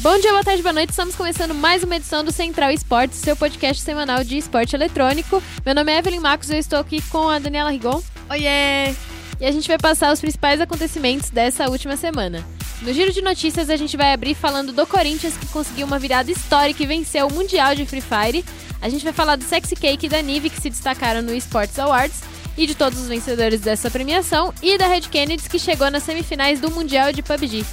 Bom 0.00 0.16
dia, 0.20 0.30
boa 0.30 0.44
tarde, 0.44 0.62
boa 0.62 0.72
noite. 0.72 0.90
Estamos 0.90 1.16
começando 1.16 1.52
mais 1.52 1.82
uma 1.82 1.96
edição 1.96 2.22
do 2.22 2.30
Central 2.30 2.70
Esportes, 2.70 3.18
seu 3.18 3.34
podcast 3.34 3.82
semanal 3.82 4.22
de 4.22 4.38
esporte 4.38 4.76
eletrônico. 4.76 5.42
Meu 5.66 5.74
nome 5.74 5.92
é 5.92 5.98
Evelyn 5.98 6.20
Marcos, 6.20 6.48
eu 6.50 6.56
estou 6.56 6.78
aqui 6.78 7.02
com 7.08 7.28
a 7.28 7.40
Daniela 7.40 7.70
Rigon. 7.70 8.00
Oiê! 8.30 8.94
E 9.40 9.44
a 9.44 9.50
gente 9.50 9.66
vai 9.66 9.76
passar 9.76 10.12
os 10.12 10.20
principais 10.20 10.60
acontecimentos 10.60 11.30
dessa 11.30 11.68
última 11.68 11.96
semana. 11.96 12.46
No 12.80 12.92
giro 12.92 13.12
de 13.12 13.20
notícias, 13.20 13.68
a 13.68 13.76
gente 13.76 13.96
vai 13.96 14.12
abrir 14.12 14.36
falando 14.36 14.72
do 14.72 14.86
Corinthians, 14.86 15.36
que 15.36 15.46
conseguiu 15.46 15.84
uma 15.84 15.98
virada 15.98 16.30
histórica 16.30 16.80
e 16.80 16.86
venceu 16.86 17.26
o 17.26 17.32
Mundial 17.32 17.74
de 17.74 17.84
Free 17.84 18.00
Fire. 18.00 18.44
A 18.80 18.88
gente 18.88 19.02
vai 19.02 19.12
falar 19.12 19.34
do 19.34 19.42
Sexy 19.42 19.74
Cake 19.74 20.06
e 20.06 20.08
da 20.08 20.22
Nive, 20.22 20.48
que 20.48 20.60
se 20.60 20.70
destacaram 20.70 21.22
no 21.22 21.34
Sports 21.34 21.76
Awards, 21.76 22.20
e 22.56 22.68
de 22.68 22.74
todos 22.76 23.00
os 23.00 23.08
vencedores 23.08 23.60
dessa 23.60 23.90
premiação, 23.90 24.54
e 24.62 24.78
da 24.78 24.86
Red 24.86 25.02
Kennedy, 25.02 25.48
que 25.48 25.58
chegou 25.58 25.90
nas 25.90 26.04
semifinais 26.04 26.60
do 26.60 26.70
Mundial 26.70 27.12
de 27.12 27.20
PUBG. 27.20 27.66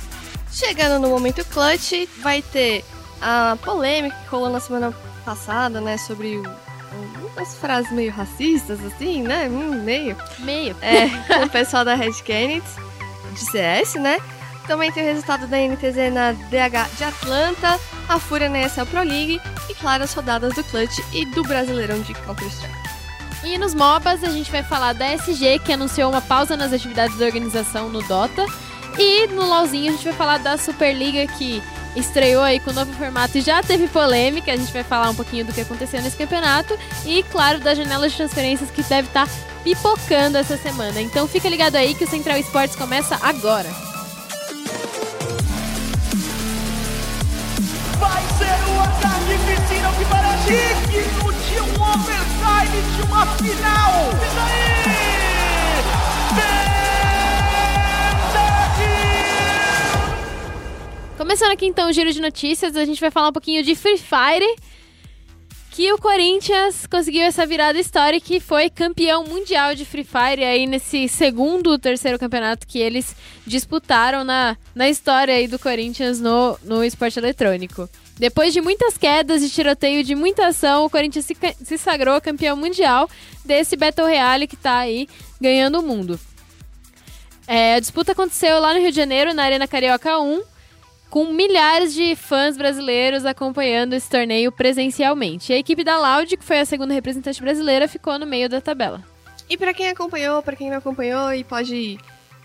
Chegando 0.55 1.01
no 1.01 1.09
momento 1.09 1.43
clutch, 1.45 2.07
vai 2.21 2.41
ter 2.41 2.85
a 3.21 3.57
polêmica 3.61 4.15
que 4.15 4.29
rolou 4.29 4.49
na 4.49 4.61
semana 4.61 4.93
passada, 5.25 5.81
né, 5.81 5.97
sobre 5.97 6.41
umas 7.19 7.55
frases 7.57 7.91
meio 7.91 8.09
racistas, 8.09 8.79
assim, 8.85 9.21
né, 9.21 9.49
hum, 9.49 9.83
meio. 9.83 10.15
Meio. 10.39 10.73
É, 10.81 11.43
o 11.43 11.49
pessoal 11.49 11.83
da 11.83 11.93
Red 11.93 12.13
Kennedy, 12.23 12.65
de 13.33 13.39
CS, 13.51 13.95
né. 13.95 14.17
Também 14.65 14.93
tem 14.93 15.03
o 15.03 15.07
resultado 15.07 15.45
da 15.45 15.57
NTZ 15.57 16.13
na 16.13 16.31
DH 16.31 16.89
de 16.97 17.03
Atlanta, 17.03 17.77
a 18.07 18.17
Fúria 18.17 18.47
na 18.47 18.61
ESL 18.61 18.85
Pro 18.85 19.03
League 19.03 19.41
e, 19.69 19.75
claro, 19.75 20.05
as 20.05 20.13
rodadas 20.13 20.55
do 20.55 20.63
Clutch 20.63 20.99
e 21.11 21.25
do 21.25 21.43
Brasileirão 21.43 21.99
de 21.99 22.13
Counter-Strike. 22.13 22.73
E 23.43 23.57
nos 23.59 23.75
MOBAs 23.75 24.23
a 24.23 24.29
gente 24.29 24.49
vai 24.49 24.63
falar 24.63 24.93
da 24.93 25.05
SG, 25.13 25.59
que 25.59 25.73
anunciou 25.73 26.09
uma 26.09 26.21
pausa 26.21 26.57
nas 26.57 26.73
atividades 26.73 27.15
da 27.17 27.25
organização 27.25 27.89
no 27.89 28.01
Dota. 28.07 28.43
E 28.97 29.27
no 29.27 29.45
LoLzinho 29.45 29.89
a 29.89 29.95
gente 29.95 30.05
vai 30.05 30.13
falar 30.13 30.37
da 30.39 30.57
Superliga 30.57 31.25
que 31.27 31.61
estreou 31.95 32.43
aí 32.43 32.59
com 32.59 32.71
o 32.71 32.73
novo 32.73 32.91
formato 32.93 33.37
e 33.37 33.41
já 33.41 33.61
teve 33.63 33.87
polêmica. 33.87 34.51
A 34.51 34.57
gente 34.57 34.71
vai 34.71 34.83
falar 34.83 35.09
um 35.09 35.15
pouquinho 35.15 35.45
do 35.45 35.53
que 35.53 35.61
aconteceu 35.61 36.01
nesse 36.01 36.17
campeonato 36.17 36.77
e, 37.05 37.23
claro, 37.23 37.59
da 37.59 37.73
janela 37.73 38.07
de 38.07 38.15
transferências 38.15 38.69
que 38.69 38.83
deve 38.83 39.07
estar 39.07 39.27
tá 39.27 39.33
pipocando 39.63 40.37
essa 40.37 40.57
semana. 40.57 41.01
Então 41.01 41.27
fica 41.27 41.49
ligado 41.49 41.75
aí 41.75 41.93
que 41.93 42.03
o 42.03 42.07
Central 42.09 42.37
Esportes 42.37 42.75
começa 42.75 43.17
agora. 43.21 43.69
Vai 47.99 48.23
ser 48.37 48.57
o 48.69 48.79
ataque 48.81 49.37
piscina 49.45 49.91
que 49.97 50.05
para 50.05 50.35
digno 50.45 51.33
de 51.33 51.59
um 51.61 51.81
overtime 51.81 52.81
de 52.95 53.01
uma 53.03 53.25
final. 53.25 54.09
E 56.31 56.35
daí? 56.35 56.74
Começando 61.17 61.51
aqui 61.51 61.65
então 61.65 61.89
o 61.89 61.93
giro 61.93 62.11
de 62.11 62.19
notícias, 62.19 62.75
a 62.75 62.83
gente 62.83 62.99
vai 62.99 63.09
falar 63.09 63.29
um 63.29 63.33
pouquinho 63.33 63.63
de 63.63 63.73
Free 63.73 63.97
Fire. 63.97 64.55
Que 65.71 65.91
o 65.91 65.97
Corinthians 65.97 66.85
conseguiu 66.85 67.23
essa 67.23 67.45
virada 67.45 67.79
histórica 67.79 68.33
e 68.33 68.39
foi 68.39 68.69
campeão 68.69 69.23
mundial 69.23 69.75
de 69.75 69.85
Free 69.85 70.05
Fire 70.05 70.43
aí 70.43 70.67
nesse 70.67 71.07
segundo, 71.07 71.77
terceiro 71.79 72.19
campeonato 72.19 72.67
que 72.67 72.79
eles 72.79 73.15
disputaram 73.45 74.23
na, 74.23 74.57
na 74.73 74.89
história 74.89 75.33
aí 75.33 75.47
do 75.47 75.59
Corinthians 75.59 76.19
no, 76.19 76.57
no 76.63 76.83
esporte 76.83 77.17
eletrônico. 77.17 77.89
Depois 78.17 78.53
de 78.53 78.61
muitas 78.61 78.97
quedas 78.97 79.41
e 79.41 79.49
tiroteio 79.49 80.03
de 80.03 80.15
muita 80.15 80.47
ação, 80.47 80.85
o 80.85 80.89
Corinthians 80.89 81.25
se, 81.25 81.35
se 81.63 81.77
sagrou 81.77 82.19
campeão 82.21 82.55
mundial 82.57 83.09
desse 83.43 83.75
Battle 83.75 84.07
Royale 84.07 84.47
que 84.47 84.55
tá 84.55 84.79
aí 84.79 85.07
ganhando 85.39 85.79
o 85.79 85.83
mundo. 85.83 86.19
É, 87.47 87.75
a 87.75 87.79
disputa 87.79 88.13
aconteceu 88.13 88.59
lá 88.59 88.73
no 88.73 88.79
Rio 88.79 88.91
de 88.91 88.97
Janeiro, 88.97 89.33
na 89.33 89.43
Arena 89.43 89.67
Carioca 89.67 90.19
1, 90.19 90.54
com 91.15 91.31
milhares 91.31 91.93
de 91.93 92.13
fãs 92.13 92.57
brasileiros 92.57 93.25
acompanhando 93.25 93.93
esse 93.93 94.09
torneio 94.09 94.51
presencialmente. 94.51 95.53
A 95.53 95.57
equipe 95.57 95.81
da 95.81 95.97
Loud, 95.97 96.35
que 96.35 96.43
foi 96.43 96.59
a 96.59 96.65
segunda 96.65 96.93
representante 96.93 97.41
brasileira, 97.41 97.87
ficou 97.87 98.19
no 98.19 98.25
meio 98.25 98.49
da 98.49 98.59
tabela. 98.59 99.01
E 99.49 99.55
para 99.55 99.73
quem 99.73 99.87
acompanhou, 99.87 100.43
para 100.43 100.57
quem 100.57 100.69
não 100.69 100.77
acompanhou 100.77 101.33
e 101.33 101.41
pode 101.45 101.97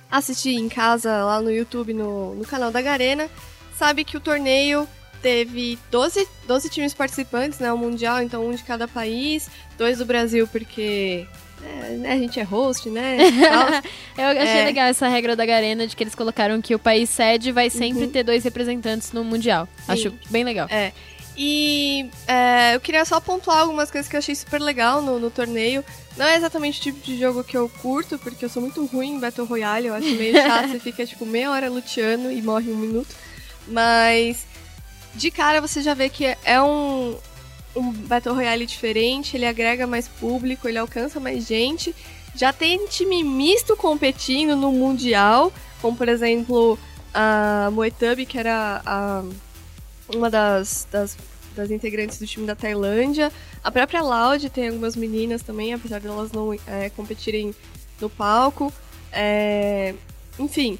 assistir 0.08 0.54
em 0.54 0.68
casa 0.68 1.24
lá 1.24 1.40
no 1.40 1.50
YouTube, 1.50 1.92
no, 1.92 2.36
no 2.36 2.44
canal 2.44 2.70
da 2.70 2.80
Garena, 2.80 3.28
sabe 3.76 4.04
que 4.04 4.16
o 4.16 4.20
torneio 4.20 4.88
teve 5.20 5.76
12, 5.90 6.28
12 6.46 6.70
times 6.70 6.94
participantes, 6.94 7.58
né? 7.58 7.72
O 7.72 7.76
Mundial, 7.76 8.22
então 8.22 8.46
um 8.46 8.54
de 8.54 8.62
cada 8.62 8.86
país, 8.86 9.50
dois 9.76 9.98
do 9.98 10.06
Brasil, 10.06 10.46
porque 10.46 11.26
é, 11.62 11.90
né, 11.92 12.12
a 12.12 12.16
gente 12.16 12.40
é 12.40 12.42
host, 12.42 12.88
né? 12.88 13.16
eu 14.16 14.24
achei 14.26 14.60
é. 14.60 14.64
legal 14.64 14.86
essa 14.86 15.08
regra 15.08 15.36
da 15.36 15.44
Garena 15.44 15.86
de 15.86 15.94
que 15.94 16.02
eles 16.02 16.14
colocaram 16.14 16.60
que 16.60 16.74
o 16.74 16.78
país 16.78 17.10
sede 17.10 17.52
vai 17.52 17.68
sempre 17.70 18.04
uhum. 18.04 18.10
ter 18.10 18.22
dois 18.22 18.44
representantes 18.44 19.12
no 19.12 19.24
Mundial. 19.24 19.68
Sim. 19.86 19.92
Acho 19.92 20.14
bem 20.30 20.44
legal. 20.44 20.68
É. 20.70 20.92
E 21.36 22.10
é, 22.26 22.74
eu 22.74 22.80
queria 22.80 23.04
só 23.04 23.20
pontuar 23.20 23.58
algumas 23.60 23.90
coisas 23.90 24.08
que 24.08 24.16
eu 24.16 24.18
achei 24.18 24.34
super 24.34 24.60
legal 24.60 25.00
no, 25.00 25.18
no, 25.18 25.30
torneio. 25.30 25.84
Não 26.16 26.26
é 26.26 26.36
exatamente 26.36 26.80
o 26.80 26.82
tipo 26.82 27.00
de 27.00 27.18
jogo 27.18 27.42
que 27.42 27.56
eu 27.56 27.68
curto, 27.80 28.18
porque 28.18 28.44
eu 28.44 28.48
sou 28.48 28.60
muito 28.60 28.84
ruim 28.84 29.14
em 29.14 29.20
Battle 29.20 29.46
Royale, 29.46 29.86
eu 29.86 29.94
acho 29.94 30.08
meio 30.16 30.34
chato, 30.34 30.68
você 30.68 30.80
fica 30.80 31.06
tipo 31.06 31.24
meia 31.24 31.50
hora 31.50 31.70
luteando 31.70 32.30
e 32.30 32.42
morre 32.42 32.70
um 32.70 32.76
minuto. 32.76 33.14
Mas 33.66 34.44
de 35.14 35.30
cara 35.30 35.60
você 35.60 35.80
já 35.80 35.94
vê 35.94 36.08
que 36.08 36.36
é 36.44 36.60
um, 36.60 37.16
um 37.74 37.92
Battle 37.92 38.34
Royale 38.34 38.66
diferente, 38.66 39.36
ele 39.36 39.46
agrega 39.46 39.86
mais 39.86 40.08
público, 40.08 40.68
ele 40.68 40.78
alcança 40.78 41.20
mais 41.20 41.46
gente. 41.46 41.94
Já 42.34 42.52
tem 42.52 42.86
time 42.86 43.22
misto 43.22 43.76
competindo 43.76 44.56
no 44.56 44.72
Mundial, 44.72 45.52
como 45.80 45.96
por 45.96 46.08
exemplo 46.08 46.78
a 47.12 47.70
Moetubi, 47.72 48.26
que 48.26 48.38
era 48.38 48.80
a, 48.84 49.24
uma 50.14 50.30
das, 50.30 50.86
das, 50.90 51.16
das, 51.54 51.70
integrantes 51.70 52.18
do 52.18 52.26
time 52.26 52.46
da 52.46 52.54
Tailândia. 52.54 53.32
A 53.62 53.70
própria 53.70 54.02
Loud 54.02 54.48
tem 54.50 54.68
algumas 54.68 54.96
meninas 54.96 55.42
também, 55.42 55.74
apesar 55.74 56.00
de 56.00 56.06
elas 56.06 56.32
não 56.32 56.52
é, 56.66 56.90
competirem 56.90 57.54
no 58.00 58.08
palco. 58.08 58.72
É, 59.12 59.94
enfim, 60.38 60.78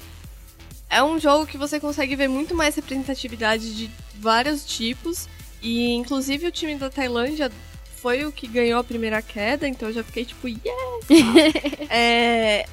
é 0.89 1.03
um 1.03 1.19
jogo 1.19 1.45
que 1.45 1.57
você 1.57 1.79
consegue 1.79 2.15
ver 2.15 2.27
muito 2.27 2.55
mais 2.55 2.75
representatividade 2.75 3.75
de 3.75 3.91
vários 4.19 4.65
tipos. 4.65 5.27
E 5.61 5.93
inclusive 5.93 6.47
o 6.47 6.51
time 6.51 6.75
da 6.75 6.89
Tailândia 6.89 7.51
foi 7.97 8.25
o 8.25 8.31
que 8.31 8.47
ganhou 8.47 8.79
a 8.79 8.83
primeira 8.83 9.21
queda, 9.21 9.67
então 9.67 9.89
eu 9.89 9.93
já 9.93 10.03
fiquei 10.03 10.25
tipo, 10.25 10.47
yes! 10.47 10.61
é, 11.89 12.65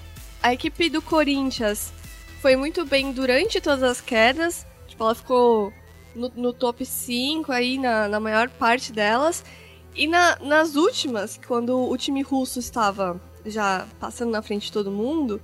a 0.42 0.54
equipe 0.54 0.88
do 0.88 1.02
Corinthians 1.02 1.92
foi 2.40 2.56
muito 2.56 2.84
bem 2.84 3.12
durante 3.12 3.60
todas 3.60 3.82
as 3.82 4.00
quedas. 4.00 4.66
Tipo, 4.86 5.04
ela 5.04 5.14
ficou 5.14 5.72
no, 6.14 6.32
no 6.34 6.52
top 6.52 6.84
5 6.84 7.52
aí, 7.52 7.78
na, 7.78 8.08
na 8.08 8.20
maior 8.20 8.48
parte 8.48 8.92
delas. 8.92 9.44
E 9.94 10.06
na, 10.06 10.38
nas 10.40 10.76
últimas, 10.76 11.38
quando 11.46 11.76
o 11.76 11.96
time 11.96 12.22
russo 12.22 12.58
estava 12.58 13.20
já 13.44 13.86
passando 13.98 14.30
na 14.30 14.42
frente 14.42 14.66
de 14.66 14.72
todo 14.72 14.90
mundo, 14.90 15.40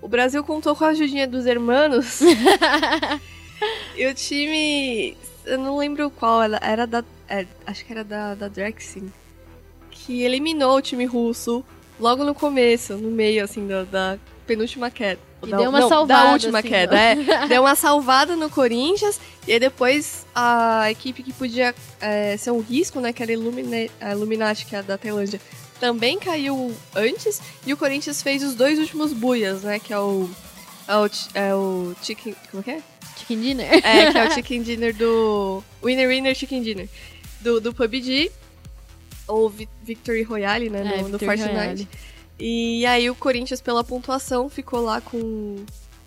o 0.00 0.08
Brasil 0.08 0.42
contou 0.44 0.74
com 0.74 0.84
a 0.84 0.88
ajudinha 0.88 1.26
dos 1.26 1.46
hermanos. 1.46 2.20
e 3.96 4.06
o 4.06 4.14
time. 4.14 5.16
Eu 5.48 5.58
não 5.58 5.76
lembro 5.76 6.10
qual, 6.10 6.42
era 6.42 6.86
da. 6.86 7.04
É, 7.28 7.46
acho 7.66 7.84
que 7.84 7.92
era 7.92 8.04
da, 8.04 8.34
da 8.34 8.48
Drexin. 8.48 9.12
Que 9.90 10.22
eliminou 10.22 10.76
o 10.76 10.82
time 10.82 11.04
russo 11.04 11.64
logo 11.98 12.24
no 12.24 12.34
começo, 12.34 12.94
no 12.94 13.10
meio, 13.10 13.44
assim, 13.44 13.66
da, 13.66 13.84
da 13.84 14.18
penúltima 14.46 14.90
queda. 14.90 15.20
E 15.42 15.50
da, 15.50 15.56
deu 15.56 15.70
uma 15.70 15.80
não, 15.80 15.88
salvada. 15.88 16.24
Da 16.24 16.32
última 16.32 16.58
assim, 16.58 16.68
queda, 16.68 16.98
é. 16.98 17.16
Deu 17.48 17.62
uma 17.62 17.74
salvada 17.74 18.36
no 18.36 18.50
Corinthians. 18.50 19.20
E 19.46 19.52
aí 19.52 19.60
depois 19.60 20.26
a 20.34 20.90
equipe 20.90 21.22
que 21.22 21.32
podia 21.32 21.74
é, 22.00 22.36
ser 22.36 22.50
um 22.50 22.60
risco, 22.60 23.00
né? 23.00 23.12
Que 23.12 23.22
era 23.22 23.32
a 23.32 24.12
Illuminati, 24.12 24.66
que 24.66 24.76
é 24.76 24.82
da 24.82 24.98
Tailândia 24.98 25.40
também 25.78 26.18
caiu 26.18 26.74
antes 26.94 27.40
e 27.64 27.72
o 27.72 27.76
Corinthians 27.76 28.22
fez 28.22 28.42
os 28.42 28.54
dois 28.54 28.78
últimos 28.78 29.12
buias, 29.12 29.62
né? 29.62 29.78
Que 29.78 29.92
é 29.92 29.98
o. 29.98 30.28
É 30.86 30.96
o, 30.96 31.10
é 31.34 31.54
o 31.54 31.94
Chicken. 32.02 32.34
Como 32.50 32.62
que 32.62 32.70
é? 32.70 32.82
Chicken 33.28 33.40
Dinner. 33.40 33.72
É, 33.72 34.12
que 34.12 34.18
é 34.18 34.28
o 34.28 34.30
Chicken 34.34 34.62
Dinner 34.62 34.94
do. 34.94 35.62
Winner 35.82 36.08
Winner 36.08 36.34
Chicken 36.34 36.62
Dinner. 36.62 36.88
Do, 37.40 37.60
do 37.60 37.74
PUBG. 37.74 38.32
Ou 39.26 39.52
Victory 39.82 40.22
Royale, 40.22 40.70
né? 40.70 40.80
É, 40.80 41.02
no, 41.02 41.08
no 41.10 41.18
Fortnite. 41.18 41.50
Royale. 41.50 41.88
E 42.40 42.86
aí 42.86 43.10
o 43.10 43.14
Corinthians, 43.14 43.60
pela 43.60 43.84
pontuação, 43.84 44.48
ficou 44.48 44.80
lá 44.80 45.00
com 45.00 45.56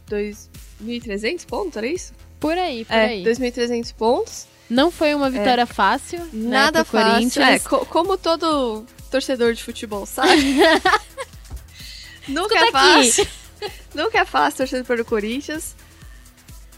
2.300 0.10 1.46
pontos, 1.46 1.78
era 1.78 1.86
isso? 1.86 2.14
Por 2.40 2.58
aí, 2.58 2.86
por 2.86 2.96
é, 2.96 3.06
aí. 3.06 3.24
2.300 3.24 3.94
pontos. 3.94 4.48
Não 4.68 4.90
foi 4.90 5.14
uma 5.14 5.30
vitória 5.30 5.64
é. 5.64 5.66
fácil. 5.66 6.20
Né, 6.34 6.50
Nada 6.50 6.80
né, 6.80 6.86
fácil. 6.86 7.12
Corinthians. 7.12 7.48
É, 7.48 7.60
co 7.60 7.86
como 7.86 8.18
todo 8.18 8.86
torcedor 9.12 9.54
de 9.54 9.64
futebol, 9.64 10.06
sabe? 10.06 10.56
Nunca 12.28 12.58
é 12.58 12.72
fácil. 12.72 13.28
Nunca 13.94 14.20
é 14.20 14.26
fácil 14.26 14.58
torcer 14.58 14.84
do 14.84 15.06
Corinthians. 15.06 15.76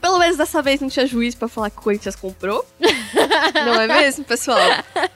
Pelo 0.03 0.19
menos 0.19 0.35
dessa 0.35 0.61
vez 0.61 0.81
não 0.81 0.89
tinha 0.89 1.07
juiz 1.07 1.33
para 1.33 1.47
falar 1.47 1.69
que 1.69 1.77
o 1.77 1.81
Corinthians 1.81 2.17
comprou. 2.17 2.65
não 3.55 3.79
é 3.79 3.87
mesmo, 3.87 4.25
pessoal? 4.25 4.59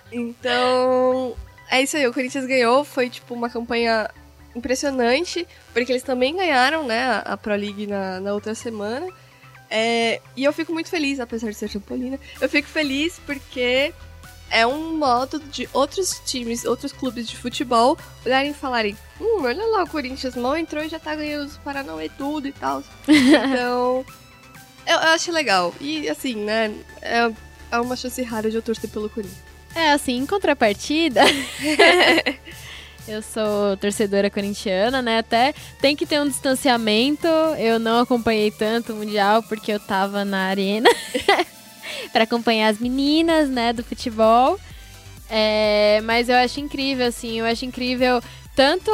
Então, 0.10 1.36
é 1.70 1.82
isso 1.82 1.98
aí. 1.98 2.08
O 2.08 2.14
Corinthians 2.14 2.46
ganhou. 2.46 2.86
Foi, 2.86 3.10
tipo, 3.10 3.34
uma 3.34 3.50
campanha 3.50 4.10
impressionante. 4.56 5.46
Porque 5.74 5.92
eles 5.92 6.04
também 6.04 6.38
ganharam, 6.38 6.86
né, 6.86 7.22
a 7.26 7.36
Pro 7.36 7.54
League 7.54 7.86
na, 7.86 8.22
na 8.22 8.34
outra 8.34 8.56
semana. 8.56 9.10
É, 9.70 10.22
e 10.38 10.46
eu 10.46 10.54
fico 10.54 10.72
muito 10.72 10.90
feliz, 10.90 11.20
apesar 11.20 11.50
de 11.50 11.56
ser 11.56 11.68
trampolina, 11.70 12.18
eu 12.40 12.48
fico 12.48 12.70
feliz 12.70 13.20
porque 13.26 13.94
é 14.50 14.66
um 14.66 14.96
modo 14.96 15.38
de 15.38 15.68
outros 15.74 16.22
times, 16.26 16.64
outros 16.64 16.94
clubes 16.94 17.28
de 17.28 17.36
futebol 17.36 17.98
olharem 18.26 18.52
e 18.52 18.54
falarem: 18.54 18.98
hum, 19.20 19.42
olha 19.44 19.66
lá, 19.66 19.84
o 19.84 19.90
Corinthians 19.90 20.38
mal 20.38 20.56
entrou 20.56 20.82
e 20.82 20.88
já 20.88 20.98
tá 20.98 21.14
ganhando 21.14 21.48
os 21.48 21.58
Paranauê 21.58 22.08
tudo 22.18 22.48
e 22.48 22.54
tal. 22.54 22.82
então, 23.06 24.06
eu, 24.88 24.96
eu 24.96 25.10
acho 25.10 25.32
legal. 25.32 25.74
E 25.82 26.10
assim, 26.10 26.36
né, 26.36 26.74
é, 27.02 27.32
é 27.72 27.80
uma 27.80 27.96
chance 27.96 28.22
rara 28.24 28.50
de 28.50 28.56
eu 28.56 28.62
torcer 28.62 28.90
pelo 28.90 29.10
Corinthians. 29.10 29.40
É, 29.76 29.92
assim, 29.92 30.18
em 30.18 30.26
contrapartida. 30.26 31.22
eu 33.08 33.22
sou 33.22 33.78
torcedora 33.78 34.30
corintiana, 34.30 35.02
né? 35.02 35.20
Até 35.20 35.54
tem 35.80 35.96
que 35.96 36.06
ter 36.06 36.20
um 36.20 36.28
distanciamento. 36.28 37.28
Eu 37.58 37.80
não 37.80 38.00
acompanhei 38.02 38.50
tanto 38.52 38.94
o 38.94 38.96
Mundial 38.96 39.44
porque 39.44 39.72
eu 39.72 39.80
tava 39.80 40.26
na 40.26 40.46
arena 40.48 40.90
para 42.12 42.24
acompanhar 42.24 42.70
as 42.70 42.80
meninas, 42.80 43.50
né, 43.50 43.72
do 43.72 43.84
futebol. 43.84 44.60
É, 45.30 46.02
mas 46.04 46.30
eu 46.30 46.36
acho 46.38 46.60
incrível, 46.60 47.06
assim, 47.06 47.40
eu 47.40 47.46
acho 47.46 47.66
incrível 47.66 48.22
tanto. 48.56 48.92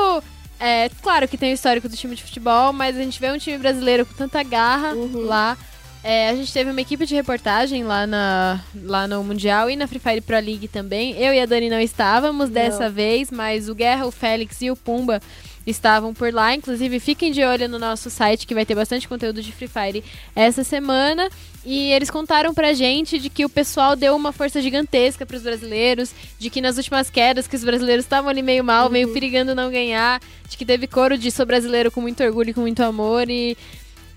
É, 0.59 0.89
claro 1.01 1.27
que 1.27 1.37
tem 1.37 1.51
o 1.51 1.55
histórico 1.55 1.89
do 1.89 1.95
time 1.97 2.15
de 2.15 2.23
futebol, 2.23 2.71
mas 2.73 2.95
a 2.95 2.99
gente 2.99 3.19
vê 3.19 3.31
um 3.31 3.37
time 3.37 3.57
brasileiro 3.57 4.05
com 4.05 4.13
tanta 4.13 4.41
garra 4.43 4.93
Uhum. 4.93 5.25
lá. 5.25 5.57
É, 6.03 6.27
a 6.29 6.35
gente 6.35 6.51
teve 6.51 6.69
uma 6.69 6.81
equipe 6.81 7.05
de 7.05 7.15
reportagem 7.15 7.85
lá, 7.85 8.05
na, 8.05 8.59
lá 8.83 9.07
no 9.07 9.23
Mundial 9.23 9.69
e 9.69 9.75
na 9.77 9.87
Free 9.87 9.99
Fire 9.99 10.19
Pro 10.19 10.35
League 10.35 10.67
também. 10.67 11.15
Eu 11.17 11.33
e 11.33 11.39
a 11.39 11.45
Dani 11.45 11.69
não 11.69 11.79
estávamos 11.79 12.49
dessa 12.49 12.89
vez, 12.89 13.31
mas 13.31 13.69
o 13.69 13.75
Guerra, 13.75 14.05
o 14.05 14.11
Félix 14.11 14.61
e 14.61 14.69
o 14.69 14.75
Pumba 14.75 15.21
estavam 15.65 16.13
por 16.13 16.33
lá. 16.33 16.53
Inclusive, 16.53 16.99
fiquem 16.99 17.31
de 17.31 17.41
olho 17.41 17.69
no 17.69 17.79
nosso 17.79 18.09
site 18.09 18.45
que 18.45 18.53
vai 18.53 18.65
ter 18.65 18.75
bastante 18.75 19.07
conteúdo 19.07 19.41
de 19.41 19.53
Free 19.53 19.69
Fire 19.69 20.03
essa 20.35 20.61
semana. 20.61 21.29
E 21.65 21.93
eles 21.93 22.09
contaram 22.09 22.53
pra 22.53 22.73
gente 22.73 23.17
de 23.17 23.29
que 23.29 23.45
o 23.45 23.49
pessoal 23.49 23.95
deu 23.95 24.13
uma 24.13 24.33
força 24.33 24.61
gigantesca 24.61 25.25
pros 25.25 25.43
brasileiros, 25.43 26.11
de 26.37 26.49
que 26.49 26.59
nas 26.59 26.75
últimas 26.75 27.09
quedas 27.09 27.47
que 27.47 27.55
os 27.55 27.63
brasileiros 27.63 28.03
estavam 28.03 28.29
ali 28.29 28.41
meio 28.41 28.61
mal, 28.65 28.89
meio 28.89 29.13
perigando 29.13 29.55
não 29.55 29.71
ganhar, 29.71 30.19
de 30.49 30.57
que 30.57 30.65
teve 30.65 30.85
coro 30.85 31.17
de 31.17 31.31
sou 31.31 31.45
brasileiro 31.45 31.89
com 31.89 32.01
muito 32.01 32.21
orgulho 32.21 32.49
e 32.49 32.53
com 32.53 32.59
muito 32.59 32.83
amor 32.83 33.29
e 33.29 33.57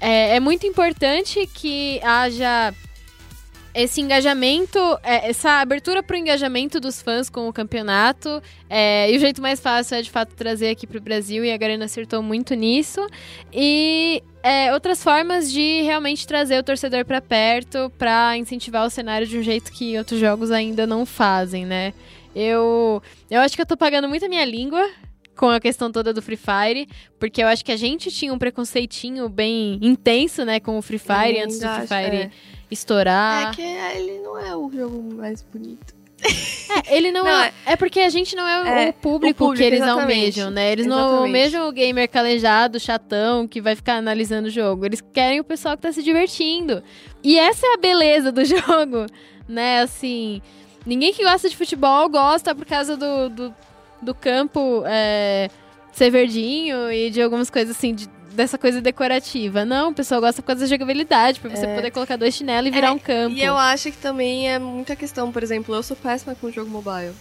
é, 0.01 0.37
é 0.37 0.41
muito 0.41 0.67
importante 0.67 1.47
que 1.47 2.01
haja 2.03 2.75
esse 3.77 4.01
engajamento, 4.01 4.79
é, 5.03 5.29
essa 5.29 5.61
abertura 5.61 6.03
para 6.03 6.15
o 6.15 6.17
engajamento 6.17 6.81
dos 6.81 7.03
fãs 7.03 7.29
com 7.29 7.47
o 7.47 7.53
campeonato. 7.53 8.43
é, 8.71 9.13
e 9.13 9.17
o 9.17 9.21
jeito 9.21 9.43
mais 9.43 9.61
fácil 9.61 9.99
é 9.99 10.03
de 10.03 10.11
fato 10.11 10.35
trazer 10.35 10.71
aqui 10.71 10.87
para 10.87 10.97
o 10.97 11.01
Brasil 11.01 11.45
e 11.45 11.53
a 11.53 11.57
Garena 11.59 11.85
acertou 11.85 12.23
muito 12.23 12.55
nisso. 12.55 13.07
E 13.53 14.23
é, 14.43 14.73
outras 14.73 15.03
formas 15.03 15.53
de 15.53 15.83
realmente 15.83 16.27
trazer 16.27 16.59
o 16.59 16.63
torcedor 16.63 17.05
para 17.05 17.21
perto, 17.21 17.93
para 17.99 18.39
incentivar 18.39 18.87
o 18.87 18.91
cenário 18.91 19.27
de 19.27 19.37
um 19.37 19.43
jeito 19.43 19.71
que 19.71 19.99
outros 19.99 20.19
jogos 20.19 20.51
ainda 20.51 20.87
não 20.87 21.05
fazem, 21.05 21.67
né? 21.67 21.93
Eu, 22.35 23.03
eu 23.31 23.41
acho 23.41 23.55
que 23.55 23.61
eu 23.61 23.67
tô 23.67 23.77
pagando 23.77 24.09
muito 24.09 24.25
a 24.25 24.29
minha 24.29 24.45
língua 24.45 24.89
com 25.37 25.51
a 25.51 25.61
questão 25.61 25.93
toda 25.93 26.13
do 26.13 26.23
Free 26.23 26.39
Fire, 26.39 26.89
porque 27.19 27.43
eu 27.43 27.47
acho 27.47 27.65
que 27.65 27.71
a 27.71 27.77
gente 27.77 28.11
tinha 28.11 28.33
um 28.33 28.39
preconceitinho 28.39 29.29
bem 29.29 29.79
intenso, 29.83 30.45
né, 30.45 30.59
com 30.59 30.79
o 30.79 30.83
Free 30.83 30.99
Fire 30.99 31.41
antes 31.41 31.59
do 31.61 31.69
Free 31.69 31.87
Fire 31.87 32.17
é. 32.17 32.31
estourar. 32.71 33.53
É 33.53 33.55
que 33.55 33.63
ele 33.63 34.19
não 34.21 34.39
é 34.39 34.57
o 34.57 34.71
jogo 34.73 35.15
mais 35.15 35.43
bonito. 35.43 35.95
É, 36.69 36.97
ele 36.97 37.13
não, 37.13 37.25
Não, 37.25 37.31
é, 37.31 37.53
é 37.65 37.77
porque 37.77 38.01
a 38.01 38.09
gente 38.09 38.35
não 38.35 38.47
é, 38.47 38.87
É, 38.87 38.91
o, 38.91 38.93
público 38.95 39.45
o 39.45 39.47
público, 39.47 39.55
que 39.55 39.63
eles 39.63 39.81
exatamente. 39.81 40.41
almejam, 40.41 40.51
né? 40.51 40.73
Eles 40.73 40.85
não 40.85 40.97
Exatamente. 40.97 41.23
almejam 41.23 41.69
o 41.69 41.73
gamer 41.73 42.11
calejado, 42.11 42.81
chatão, 42.81 43.47
que 43.47 43.61
vai 43.61 43.77
ficar 43.77 43.95
analisando 43.95 44.49
o 44.49 44.51
jogo. 44.51 44.85
Eles 44.85 45.01
querem 45.13 45.39
o 45.39 45.45
pessoal 45.45 45.77
que 45.77 45.83
tá 45.83 45.93
se 45.93 46.03
divertindo. 46.03 46.83
E 47.23 47.39
essa 47.39 47.67
é 47.67 47.75
a 47.75 47.77
beleza 47.77 48.33
do 48.33 48.43
jogo, 48.45 49.07
né? 49.49 49.81
Assim, 49.81 50.43
ninguém 50.85 51.13
que 51.15 51.23
gosta 51.23 51.49
de 51.49 51.57
futebol 51.57 52.09
gosta 52.09 52.53
por 52.53 52.67
causa 52.67 52.97
do, 52.97 53.29
do, 53.29 53.55
do 54.07 54.15
campo 54.15 54.83
é, 54.87 55.51
ser 55.93 56.11
verdinho 56.11 56.91
e 56.91 57.11
de 57.11 57.21
algumas 57.21 57.51
coisas 57.51 57.77
assim, 57.77 57.95
de- 57.95 58.09
dessa 58.33 58.57
coisa 58.57 58.81
decorativa. 58.81 59.65
Não, 59.65 59.91
o 59.91 59.95
pessoal 59.95 60.21
gosta 60.21 60.41
por 60.41 60.47
causa 60.49 60.63
da 60.63 60.67
jogabilidade, 60.67 61.41
pra 61.41 61.51
você 61.51 61.67
poder 61.67 61.91
colocar 61.91 62.17
dois 62.17 62.35
chinelos 62.35 62.69
e 62.69 62.71
virar 62.71 62.89
É, 62.89 62.91
um 62.93 62.99
campo. 62.99 63.35
E 63.37 63.43
eu 63.43 63.57
acho 63.57 63.91
que 63.91 63.97
também 63.99 64.51
é 64.51 64.59
muita 64.59 64.95
questão, 64.97 65.31
por 65.33 65.43
exemplo, 65.43 65.75
eu 65.75 65.83
sou 65.83 65.97
péssima 65.97 66.35
com 66.35 66.51
jogo 66.51 66.71
mobile. 66.71 67.13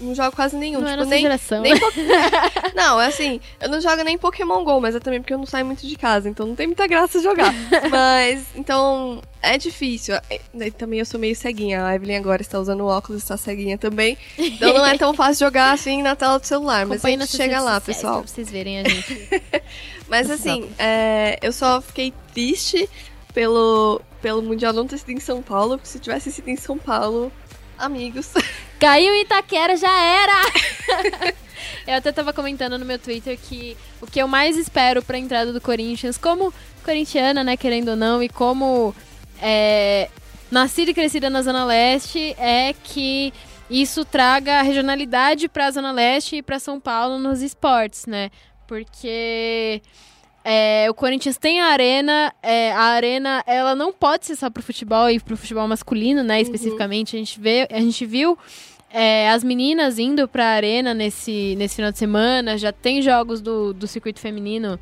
Não 0.00 0.14
jogo 0.14 0.34
quase 0.36 0.56
nenhum. 0.56 0.80
não 0.80 0.88
é 0.88 0.90
tipo, 0.92 0.98
nossa 1.04 1.10
nem, 1.10 1.22
geração. 1.22 1.62
nem 1.62 1.78
po- 1.78 1.92
Não, 2.76 3.00
é 3.00 3.06
assim, 3.06 3.40
eu 3.60 3.68
não 3.70 3.80
jogo 3.80 4.02
nem 4.04 4.18
Pokémon 4.18 4.62
GO, 4.62 4.80
mas 4.80 4.94
é 4.94 5.00
também 5.00 5.20
porque 5.20 5.32
eu 5.32 5.38
não 5.38 5.46
saio 5.46 5.64
muito 5.64 5.86
de 5.86 5.96
casa, 5.96 6.28
então 6.28 6.46
não 6.46 6.54
tem 6.54 6.66
muita 6.66 6.86
graça 6.86 7.22
jogar. 7.22 7.52
mas, 7.90 8.44
então, 8.54 9.22
é 9.40 9.56
difícil. 9.56 10.14
É, 10.28 10.40
e 10.54 10.70
também 10.70 10.98
eu 10.98 11.06
sou 11.06 11.18
meio 11.18 11.34
ceguinha. 11.34 11.84
A 11.86 11.94
Evelyn 11.94 12.16
agora 12.18 12.42
está 12.42 12.58
usando 12.60 12.84
óculos, 12.86 13.22
está 13.22 13.36
ceguinha 13.38 13.78
também. 13.78 14.18
Então 14.36 14.74
não 14.74 14.84
é 14.84 14.98
tão 14.98 15.12
fácil 15.16 15.46
jogar 15.46 15.72
assim 15.72 16.02
na 16.02 16.14
tela 16.14 16.38
do 16.38 16.46
celular, 16.46 16.84
mas 16.84 17.02
a 17.02 17.08
gente 17.08 17.28
chega 17.28 17.60
lá, 17.60 17.76
sociais 17.80 17.84
pessoal. 17.96 18.18
Pra 18.22 18.28
vocês 18.32 18.50
verem 18.50 18.80
a 18.80 18.88
gente. 18.88 19.28
Mas 20.08 20.30
assim, 20.30 20.68
é, 20.78 21.38
eu 21.40 21.52
só 21.52 21.80
fiquei 21.80 22.12
triste 22.34 22.88
pelo, 23.32 24.00
pelo 24.20 24.42
Mundial 24.42 24.72
não 24.72 24.86
ter 24.86 24.98
sido 24.98 25.10
em 25.12 25.20
São 25.20 25.40
Paulo, 25.42 25.78
porque 25.78 25.88
se 25.88 25.98
tivesse 25.98 26.30
sido 26.30 26.48
em 26.48 26.56
São 26.56 26.76
Paulo, 26.76 27.32
amigos. 27.78 28.28
Caiu 28.78 29.14
Itaquera, 29.14 29.76
já 29.76 29.90
era! 29.90 31.34
eu 31.86 31.94
até 31.94 32.12
tava 32.12 32.32
comentando 32.32 32.78
no 32.78 32.84
meu 32.84 32.98
Twitter 32.98 33.38
que 33.38 33.76
o 34.00 34.06
que 34.06 34.20
eu 34.20 34.28
mais 34.28 34.56
espero 34.56 35.02
pra 35.02 35.18
entrada 35.18 35.52
do 35.52 35.60
Corinthians, 35.60 36.18
como 36.18 36.52
corintiana, 36.84 37.42
né, 37.42 37.56
querendo 37.56 37.90
ou 37.90 37.96
não, 37.96 38.22
e 38.22 38.28
como 38.28 38.94
é, 39.40 40.08
nascida 40.50 40.90
e 40.90 40.94
crescida 40.94 41.30
na 41.30 41.42
Zona 41.42 41.64
Leste, 41.64 42.34
é 42.38 42.74
que 42.84 43.32
isso 43.68 44.04
traga 44.04 44.62
regionalidade 44.62 45.48
pra 45.48 45.70
Zona 45.70 45.90
Leste 45.90 46.36
e 46.36 46.42
pra 46.42 46.58
São 46.58 46.78
Paulo 46.78 47.18
nos 47.18 47.42
esportes, 47.42 48.06
né? 48.06 48.30
Porque 48.66 49.82
é, 50.48 50.86
o 50.88 50.94
Corinthians 50.94 51.36
tem 51.36 51.60
a 51.60 51.66
arena, 51.66 52.32
é, 52.40 52.70
a 52.70 52.82
arena 52.82 53.42
ela 53.48 53.74
não 53.74 53.92
pode 53.92 54.26
ser 54.26 54.36
só 54.36 54.48
pro 54.48 54.62
futebol 54.62 55.10
e 55.10 55.18
pro 55.18 55.36
futebol 55.36 55.66
masculino, 55.66 56.22
né? 56.22 56.40
Especificamente, 56.40 57.16
a 57.16 57.18
gente 57.18 57.40
vê, 57.40 57.66
a 57.68 57.80
gente 57.80 58.06
viu 58.06 58.38
é, 58.88 59.28
as 59.30 59.42
meninas 59.42 59.98
indo 59.98 60.28
pra 60.28 60.46
arena 60.46 60.94
nesse, 60.94 61.56
nesse 61.58 61.74
final 61.74 61.90
de 61.90 61.98
semana, 61.98 62.56
já 62.56 62.70
tem 62.70 63.02
jogos 63.02 63.40
do, 63.40 63.74
do 63.74 63.88
circuito 63.88 64.20
feminino 64.20 64.78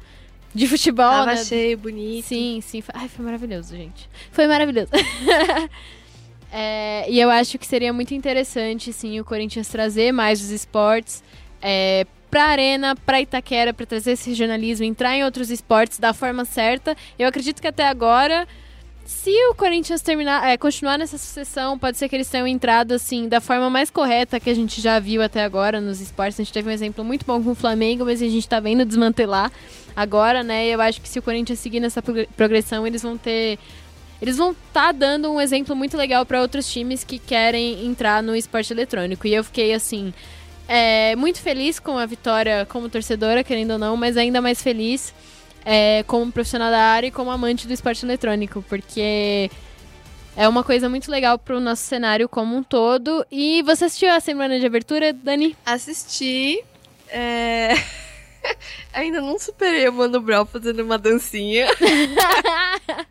de 0.55 0.69
futebol, 0.69 1.11
Tava 1.11 1.35
né? 1.35 1.43
cheio, 1.43 1.79
bonito. 1.79 2.27
Sim, 2.27 2.61
sim. 2.61 2.83
Foi- 2.83 2.95
Ai, 2.99 3.09
foi 3.09 3.25
maravilhoso, 3.25 3.75
gente. 3.75 4.07
Foi 4.33 4.47
maravilhoso. 4.47 4.91
É, 6.57 7.11
e 7.11 7.19
eu 7.19 7.31
acho 7.31 7.59
que 7.59 7.67
seria 7.67 7.93
muito 7.93 8.15
interessante, 8.15 8.93
sim, 8.93 9.19
o 9.19 9.25
Corinthians 9.25 9.67
trazer 9.67 10.13
mais 10.13 10.41
os 10.41 10.51
esportes 10.51 11.21
é, 11.61 12.07
pra 12.35 12.47
Arena, 12.47 12.97
pra 12.97 13.21
Itaquera, 13.21 13.73
pra 13.73 13.87
trazer 13.87 14.11
esse 14.11 14.29
regionalismo, 14.29 14.85
entrar 14.85 15.17
em 15.17 15.23
outros 15.23 15.53
esportes 15.53 16.01
da 16.01 16.13
forma 16.13 16.45
certa. 16.45 16.97
Eu 17.17 17.29
acredito 17.29 17.63
que 17.63 17.69
até 17.69 17.87
agora, 17.87 18.49
se 19.05 19.31
o 19.51 19.55
Corinthians 19.55 20.03
terminar, 20.03 20.45
é, 20.45 20.59
continuar 20.59 20.99
nessa 20.99 21.17
sucessão, 21.17 21.79
pode 21.79 21.97
ser 21.97 22.09
que 22.09 22.17
eles 22.17 22.29
tenham 22.29 22.49
entrado, 22.49 22.91
assim, 22.91 23.29
da 23.29 23.41
forma 23.41 23.71
mais 23.71 23.89
correta 23.89 24.41
que 24.41 24.51
a 24.51 24.55
gente 24.55 24.81
já 24.81 24.99
viu 24.99 25.23
até 25.23 25.45
agora 25.45 25.81
nos 25.81 26.01
esportes. 26.01 26.41
A 26.41 26.43
gente 26.43 26.53
teve 26.53 26.69
um 26.69 26.73
exemplo 26.73 27.05
muito 27.05 27.25
bom 27.25 27.41
com 27.41 27.53
o 27.53 27.55
Flamengo, 27.55 28.05
mas 28.05 28.21
a 28.21 28.27
gente 28.27 28.49
tá 28.49 28.59
vendo 28.59 28.85
desmantelar 28.85 29.53
agora, 29.95 30.43
né? 30.43 30.67
Eu 30.67 30.81
acho 30.81 31.01
que 31.01 31.09
se 31.09 31.21
o 31.21 31.23
Corinthians 31.23 31.61
seguir 31.61 31.79
nessa 31.79 32.03
progre- 32.03 32.29
progressão, 32.37 32.85
eles 32.85 33.01
vão 33.01 33.17
ter. 33.17 33.61
Eles 34.21 34.37
vão 34.37 34.51
estar 34.51 34.91
dando 34.91 35.31
um 35.31 35.41
exemplo 35.41 35.77
muito 35.77 35.97
legal 35.97 36.27
para 36.27 36.41
outros 36.41 36.69
times 36.69 37.05
que 37.05 37.17
querem 37.17 37.87
entrar 37.87 38.25
no 38.25 38.35
esporte 38.35 38.73
eletrônico. 38.73 39.25
E 39.25 39.33
eu 39.33 39.45
fiquei 39.45 39.73
assim. 39.73 40.13
É, 40.69 41.15
muito 41.17 41.41
feliz 41.41 41.79
com 41.79 41.99
a 41.99 42.07
vitória 42.07 42.67
como 42.67 42.89
torcedora, 42.89 43.45
querendo 43.45 43.73
ou 43.73 43.79
não, 43.79 43.97
mas 43.97 44.17
ainda 44.17 44.41
mais 44.41 44.63
feliz 44.63 45.13
é, 45.65 46.03
como 46.07 46.31
profissional 46.31 46.71
da 46.71 46.81
área 46.81 47.09
e 47.09 47.11
como 47.11 47.31
amante 47.31 47.67
do 47.67 47.73
esporte 47.73 48.05
eletrônico, 48.05 48.63
porque 48.69 49.51
é 50.37 50.49
uma 50.49 50.65
coisa 50.65 50.89
muito 50.89 51.11
legal 51.11 51.39
pro 51.39 51.61
nosso 51.61 51.83
cenário 51.83 52.29
como 52.29 52.57
um 52.57 52.63
todo. 52.63 53.25
E 53.31 53.63
você 53.63 53.87
assistiu 53.87 54.11
a 54.11 54.21
semana 54.21 54.59
de 54.59 54.67
abertura, 54.67 55.13
Dani? 55.13 55.57
Assisti. 55.65 56.63
é, 57.09 57.75
Ainda 58.93 59.21
não 59.21 59.39
superei 59.39 59.89
o 59.89 59.93
Mano 59.93 60.21
Brown 60.21 60.45
fazendo 60.45 60.83
uma 60.83 60.99
dancinha. 60.99 61.67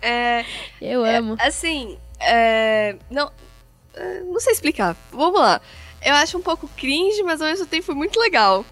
é, 0.00 0.44
Eu 0.80 1.04
amo. 1.04 1.36
assim, 1.38 1.98
é, 2.20 2.96
não, 3.10 3.30
é, 3.94 4.20
não 4.20 4.40
sei 4.40 4.52
explicar. 4.52 4.96
Vamos 5.12 5.40
lá. 5.40 5.60
Eu 6.04 6.14
acho 6.14 6.38
um 6.38 6.42
pouco 6.42 6.68
cringe, 6.76 7.22
mas 7.22 7.40
ao 7.40 7.48
mesmo 7.48 7.66
tempo 7.66 7.84
foi 7.84 7.94
muito 7.94 8.18
legal. 8.18 8.64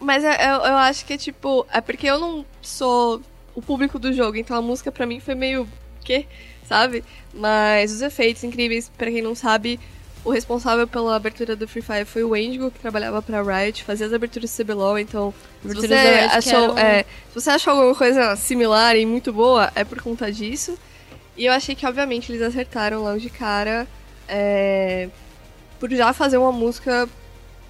Mas 0.00 0.22
eu, 0.22 0.30
eu, 0.30 0.54
eu 0.54 0.76
acho 0.76 1.04
que 1.04 1.14
é 1.14 1.18
tipo. 1.18 1.66
É 1.72 1.80
porque 1.80 2.06
eu 2.06 2.18
não 2.18 2.44
sou 2.62 3.20
o 3.54 3.62
público 3.62 3.98
do 3.98 4.12
jogo, 4.12 4.36
então 4.36 4.56
a 4.56 4.62
música 4.62 4.92
pra 4.92 5.06
mim 5.06 5.20
foi 5.20 5.34
meio. 5.34 5.68
quê? 6.04 6.26
Sabe? 6.64 7.04
Mas 7.34 7.92
os 7.92 8.02
efeitos 8.02 8.44
incríveis, 8.44 8.90
pra 8.96 9.10
quem 9.10 9.22
não 9.22 9.34
sabe, 9.34 9.80
o 10.24 10.30
responsável 10.30 10.86
pela 10.86 11.16
abertura 11.16 11.56
do 11.56 11.66
Free 11.66 11.82
Fire 11.82 12.04
foi 12.04 12.22
o 12.22 12.30
Wendigo, 12.30 12.70
que 12.70 12.78
trabalhava 12.78 13.22
pra 13.22 13.42
Riot, 13.42 13.82
fazia 13.84 14.06
as 14.06 14.12
aberturas 14.12 14.50
do 14.50 14.64
CBLOL, 14.64 14.98
então 14.98 15.32
se 15.62 15.74
você, 15.74 15.94
achou, 15.94 16.78
é, 16.78 17.02
se 17.02 17.34
você 17.34 17.50
achou 17.50 17.72
alguma 17.72 17.94
coisa 17.94 18.36
similar 18.36 18.96
e 18.96 19.06
muito 19.06 19.32
boa, 19.32 19.72
é 19.74 19.84
por 19.84 20.00
conta 20.02 20.30
disso. 20.30 20.78
E 21.36 21.46
eu 21.46 21.52
achei 21.52 21.74
que, 21.74 21.86
obviamente, 21.86 22.30
eles 22.30 22.42
acertaram 22.42 23.02
logo 23.02 23.18
de 23.18 23.30
cara 23.30 23.86
é, 24.28 25.08
por 25.78 25.90
já 25.90 26.12
fazer 26.12 26.38
uma 26.38 26.52
música 26.52 27.08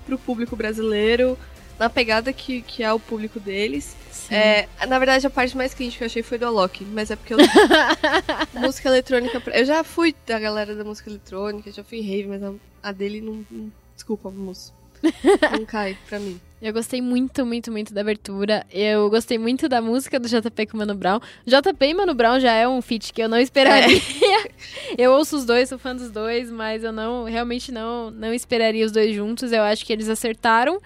pro 0.07 0.19
público 0.19 0.57
brasileiro, 0.57 1.39
na 1.79 1.89
pegada 1.89 2.33
que, 2.33 2.63
que 2.63 2.83
é 2.83 2.93
o 2.93 2.99
público 2.99 3.39
deles. 3.39 3.95
É, 4.31 4.69
na 4.87 4.99
verdade, 4.99 5.27
a 5.27 5.31
parte 5.31 5.57
mais 5.57 5.73
crítica 5.73 5.99
que 5.99 6.05
eu 6.05 6.07
achei 6.07 6.23
foi 6.23 6.39
do 6.39 6.47
Alok, 6.47 6.85
mas 6.85 7.11
é 7.11 7.17
porque 7.17 7.35
eu... 7.35 7.39
música 8.55 8.89
eletrônica. 8.89 9.43
Eu 9.53 9.65
já 9.65 9.83
fui 9.85 10.15
da 10.27 10.39
galera 10.39 10.75
da 10.75 10.85
música 10.85 11.09
eletrônica, 11.09 11.71
já 11.71 11.85
fui 11.85 11.99
em 11.99 12.03
rave, 12.03 12.29
mas 12.29 12.43
a, 12.43 12.53
a 12.83 12.93
dele 12.93 13.21
não, 13.21 13.45
não- 13.51 13.73
Desculpa, 13.95 14.31
moço. 14.31 14.73
Não 15.57 15.65
cai 15.67 15.97
pra 16.09 16.19
mim. 16.19 16.41
Eu 16.61 16.73
gostei 16.73 17.01
muito, 17.01 17.47
muito, 17.47 17.71
muito 17.71 17.95
da 17.95 18.01
abertura. 18.01 18.67
Eu 18.73 19.09
gostei 19.11 19.39
muito 19.39 19.69
da 19.69 19.81
música 19.81 20.19
do 20.19 20.29
JP 20.29 20.67
com 20.67 20.77
o 20.77 20.79
Mano 20.79 20.95
Brown. 20.95 21.21
JP 21.47 21.85
e 21.87 21.95
Mano 21.95 22.15
Brown 22.15 22.41
já 22.41 22.53
é 22.53 22.67
um 22.67 22.83
feat 22.83 23.13
que 23.13 23.23
eu 23.23 23.29
não 23.29 23.39
esperaria. 23.41 24.01
eu 24.97 25.13
ouço 25.13 25.37
os 25.37 25.45
dois, 25.45 25.69
sou 25.69 25.79
fã 25.79 25.95
dos 25.95 26.11
dois, 26.11 26.51
mas 26.51 26.83
eu 26.83 26.93
não, 26.93 27.25
realmente 27.25 27.71
não, 27.71 28.11
não 28.11 28.33
esperaria 28.35 28.85
os 28.85 28.91
dois 28.93 29.15
juntos. 29.15 29.53
Eu 29.53 29.63
acho 29.63 29.85
que 29.87 29.93
eles 29.93 30.09
acertaram 30.09 30.81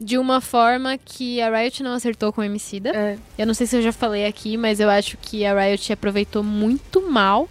de 0.00 0.16
uma 0.16 0.40
forma 0.40 0.96
que 0.96 1.40
a 1.40 1.50
Riot 1.58 1.82
não 1.82 1.92
acertou 1.94 2.32
com 2.32 2.40
o 2.40 2.44
Emicida. 2.44 2.90
É. 2.90 3.18
Eu 3.36 3.46
não 3.46 3.54
sei 3.54 3.66
se 3.66 3.76
eu 3.76 3.82
já 3.82 3.90
falei 3.92 4.24
aqui, 4.26 4.56
mas 4.56 4.78
eu 4.78 4.88
acho 4.88 5.16
que 5.16 5.44
a 5.44 5.60
Riot 5.60 5.92
aproveitou 5.92 6.44
muito 6.44 7.02
mal 7.10 7.48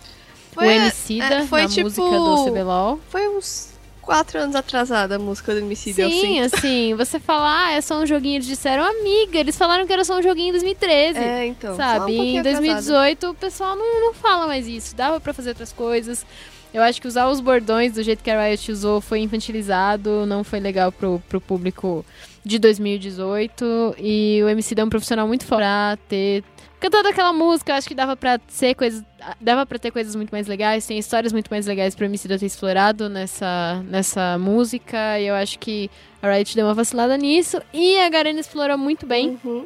Foi, 0.54 0.66
o 0.68 0.72
Emicida 0.72 1.26
é, 1.26 1.46
foi 1.46 1.64
na 1.64 1.68
tipo- 1.68 1.84
música 1.84 2.02
do 2.10 2.46
CBLOL. 2.46 3.00
Foi 3.10 3.28
uns 3.28 3.74
quatro 4.08 4.40
anos 4.40 4.56
atrasada 4.56 5.18
a 5.18 5.20
música 5.20 5.54
do 5.54 5.60
MC 5.60 5.90
eu 5.90 6.10
Sim, 6.10 6.40
assim, 6.40 6.96
você 6.96 7.20
fala, 7.20 7.66
ah, 7.66 7.72
é 7.74 7.82
só 7.82 8.00
um 8.00 8.06
joguinho, 8.06 8.38
eles 8.38 8.48
disseram, 8.48 8.86
amiga, 8.86 9.38
eles 9.38 9.58
falaram 9.58 9.86
que 9.86 9.92
era 9.92 10.06
só 10.06 10.18
um 10.18 10.24
joguinho 10.24 10.48
em 10.48 10.52
2013. 10.54 11.20
É, 11.20 11.46
então. 11.46 11.74
um 11.74 11.76
sabe? 11.76 12.00
pouquinho 12.00 12.36
em 12.36 12.40
atrasada. 12.40 12.62
2018 12.62 13.30
o 13.30 13.34
pessoal 13.34 13.76
não, 13.76 14.02
não 14.02 14.14
fala 14.14 14.48
mais 14.48 14.66
isso, 14.66 14.96
dava 14.96 15.20
pra 15.20 15.34
fazer 15.34 15.50
outras 15.50 15.74
coisas. 15.74 16.26
Eu 16.74 16.82
acho 16.82 17.02
que 17.02 17.08
usar 17.08 17.28
os 17.28 17.42
bordões 17.42 17.94
do 17.94 18.02
jeito 18.02 18.24
que 18.24 18.32
a 18.32 18.46
Riot 18.46 18.72
usou 18.72 19.02
foi 19.02 19.20
infantilizado, 19.20 20.26
não 20.26 20.42
foi 20.42 20.62
legal 20.62 20.90
pro, 20.90 21.22
pro 21.28 21.42
público 21.42 22.06
de 22.46 22.58
2018. 22.60 23.96
E 24.00 24.42
o 24.44 24.48
MC 24.48 24.74
é 24.78 24.84
um 24.84 24.90
profissional 24.90 25.28
muito 25.28 25.46
fora 25.46 25.66
pra 25.66 25.98
ter 26.08 26.44
cantado 26.80 27.08
aquela 27.08 27.34
música, 27.34 27.72
eu 27.72 27.76
acho 27.76 27.88
que 27.88 27.96
dava 27.96 28.16
pra 28.16 28.40
ser 28.48 28.76
coisas. 28.76 29.04
Dava 29.42 29.66
pra 29.66 29.78
ter 29.80 29.92
coisas 29.92 30.16
muito 30.16 30.30
mais 30.32 30.48
legais, 30.48 30.86
tem 30.86 30.98
histórias 30.98 31.34
muito 31.34 31.50
mais 31.50 31.66
legais 31.66 31.96
pro 31.96 32.06
MC 32.06 32.28
ter 32.28 32.44
explorado 32.46 33.10
nessa, 33.10 33.84
nessa 33.88 34.38
música. 34.38 35.20
E 35.20 35.28
eu 35.28 35.36
acho 35.36 35.58
que 35.60 35.90
a 36.22 36.32
Riot 36.32 36.56
deu 36.56 36.66
uma 36.66 36.74
vacilada 36.74 37.18
nisso. 37.18 37.62
E 37.74 38.00
a 38.00 38.10
Garena 38.10 38.40
explorou 38.40 38.78
muito 38.78 39.06
bem 39.06 39.38
Uhum. 39.44 39.66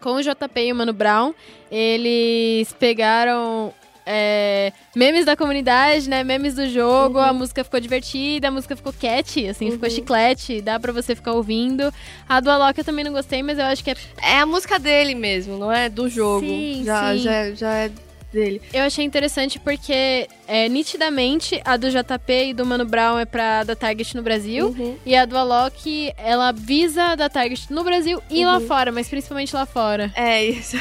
com 0.00 0.14
o 0.14 0.22
JP 0.22 0.60
e 0.60 0.72
o 0.72 0.74
Mano 0.76 0.92
Brown. 0.92 1.32
Eles 1.70 2.72
pegaram 2.74 3.72
é, 4.10 4.72
memes 4.96 5.26
da 5.26 5.36
comunidade, 5.36 6.08
né? 6.08 6.24
Memes 6.24 6.54
do 6.54 6.66
jogo, 6.68 7.18
a 7.18 7.30
música 7.32 7.62
ficou 7.62 7.78
divertida, 7.78 8.48
a 8.48 8.50
música 8.50 8.74
ficou 8.74 8.92
cat, 8.92 9.46
assim, 9.46 9.70
ficou 9.70 9.86
Uhum. 9.88 9.94
chiclete, 9.94 10.62
dá 10.62 10.80
pra 10.80 10.90
você 10.92 11.14
ficar 11.14 11.32
ouvindo. 11.32 11.92
A 12.26 12.40
do 12.40 12.50
Alok 12.50 12.78
eu 12.78 12.84
também 12.84 13.04
não 13.04 13.12
gostei, 13.12 13.42
mas 13.42 13.58
eu 13.58 13.66
acho 13.66 13.84
que 13.84 13.90
é 13.90 13.96
É 14.22 14.38
a 14.38 14.46
música 14.46 14.78
dele 14.78 15.14
mesmo, 15.14 15.58
não 15.58 15.70
é 15.70 15.88
do 15.90 16.08
jogo. 16.08 16.46
Sim, 16.46 16.82
já, 16.86 17.12
sim. 17.12 17.18
Já, 17.22 17.50
já 17.52 17.70
é 17.74 17.90
dele. 18.32 18.60
Eu 18.72 18.82
achei 18.82 19.04
interessante 19.04 19.58
porque, 19.58 20.26
é, 20.46 20.68
nitidamente, 20.68 21.60
a 21.64 21.76
do 21.76 21.88
JP 21.90 22.32
e 22.48 22.54
do 22.54 22.64
Mano 22.66 22.84
Brown 22.84 23.18
é 23.18 23.24
pra 23.24 23.64
da 23.64 23.74
Target 23.76 24.14
no 24.16 24.22
Brasil. 24.22 24.68
Uhum. 24.68 24.96
E 25.04 25.14
a 25.16 25.24
do 25.24 25.36
Alok, 25.36 26.12
ela 26.16 26.52
visa 26.52 27.14
da 27.14 27.28
Target 27.28 27.72
no 27.72 27.84
Brasil 27.84 28.22
e 28.30 28.44
lá 28.44 28.54
Uhum. 28.58 28.66
fora, 28.66 28.92
mas 28.92 29.08
principalmente 29.08 29.54
lá 29.54 29.64
fora. 29.66 30.10
É 30.14 30.44
isso. 30.44 30.76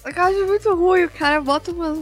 Só 0.00 0.12
que 0.12 0.18
eu 0.18 0.22
acho 0.24 0.46
muito 0.46 0.74
ruim. 0.74 1.04
O 1.04 1.10
cara 1.10 1.40
bota 1.40 1.70
umas, 1.70 1.98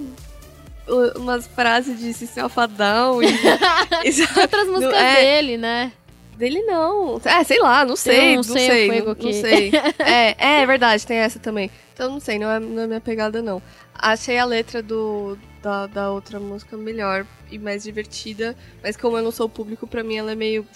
umas 1.16 1.46
frases 1.46 1.98
de 1.98 2.12
System 2.12 2.44
of 2.44 2.58
a 2.58 2.66
Down 2.66 3.22
e, 3.22 3.26
e? 4.04 4.40
Outras 4.40 4.68
músicas 4.68 4.94
é. 4.94 5.16
dele, 5.16 5.56
né? 5.56 5.92
Dele 6.36 6.62
não. 6.62 7.20
É, 7.24 7.44
sei 7.44 7.60
lá, 7.60 7.84
não 7.84 7.96
sei. 7.96 8.32
um 8.32 8.36
Não 8.36 8.42
Sei 8.42 8.66
sei, 8.66 8.88
não, 8.88 9.14
não 9.14 9.32
sei. 9.32 9.72
É, 9.98 10.62
é 10.62 10.66
verdade, 10.66 11.06
tem 11.06 11.18
essa 11.18 11.38
também. 11.38 11.70
Então 11.92 12.10
não 12.10 12.20
sei, 12.20 12.38
não 12.38 12.50
é, 12.50 12.58
não 12.58 12.82
é 12.82 12.86
minha 12.86 13.00
pegada, 13.00 13.42
não. 13.42 13.62
Achei 13.94 14.38
a 14.38 14.44
letra 14.46 14.82
do, 14.82 15.36
da, 15.62 15.86
da 15.86 16.10
outra 16.10 16.40
música 16.40 16.76
melhor 16.76 17.26
e 17.50 17.58
mais 17.58 17.82
divertida, 17.82 18.56
mas 18.82 18.96
como 18.96 19.18
eu 19.18 19.22
não 19.22 19.30
sou 19.30 19.48
público, 19.48 19.86
pra 19.86 20.02
mim 20.02 20.16
ela 20.16 20.32
é 20.32 20.34
meio. 20.34 20.66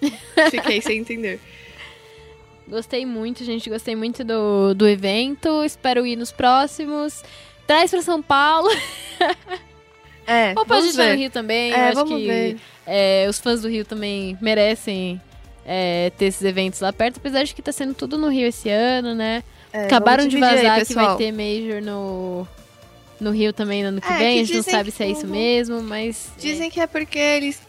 Fiquei 0.50 0.80
sem 0.80 0.98
entender. 0.98 1.40
Gostei 2.68 3.04
muito, 3.06 3.42
gente. 3.44 3.68
Gostei 3.68 3.96
muito 3.96 4.22
do, 4.22 4.74
do 4.74 4.86
evento. 4.86 5.64
Espero 5.64 6.06
ir 6.06 6.16
nos 6.16 6.30
próximos. 6.30 7.24
Traz 7.68 7.90
pra 7.92 8.02
São 8.02 8.20
Paulo. 8.20 8.68
É, 10.26 10.50
Ou 10.58 10.64
pode 10.64 10.68
vamos 10.68 10.86
estar 10.88 11.04
no 11.04 11.08
ver. 11.10 11.16
Rio 11.16 11.30
também. 11.30 11.70
Eu 11.70 11.76
É, 11.76 11.88
acho 11.90 12.04
que 12.06 12.26
ver. 12.26 12.56
é, 12.86 13.26
os 13.28 13.38
fãs 13.38 13.62
do 13.62 13.68
Rio 13.68 13.84
também 13.84 14.36
merecem 14.40 15.20
é, 15.64 16.10
ter 16.18 16.24
esses 16.24 16.42
eventos 16.42 16.80
lá 16.80 16.92
perto. 16.92 17.18
Apesar 17.18 17.44
de 17.44 17.54
que 17.54 17.62
tá 17.62 17.70
sendo 17.70 17.94
tudo 17.94 18.18
no 18.18 18.28
Rio 18.28 18.48
esse 18.48 18.68
ano, 18.70 19.14
né? 19.14 19.44
É, 19.72 19.84
Acabaram 19.84 20.26
de 20.26 20.38
vazar 20.38 20.78
aí, 20.78 20.84
que 20.86 20.94
vai 20.94 21.14
ter 21.16 21.30
Major 21.30 21.82
no, 21.82 22.48
no 23.20 23.30
Rio 23.30 23.52
também 23.52 23.82
no 23.82 23.90
ano 23.90 24.00
que 24.00 24.10
É, 24.12 24.16
vem. 24.16 24.36
que 24.36 24.40
a 24.40 24.44
gente 24.46 24.56
não 24.56 24.62
sabe 24.62 24.90
se 24.90 25.02
é 25.04 25.10
isso 25.10 25.26
mesmo, 25.26 25.82
mas. 25.82 26.28
é. 26.36 26.40
Dizem 26.40 26.70
que 26.70 26.80
é 26.80 26.86
porque 26.86 27.18
eles. 27.18 27.60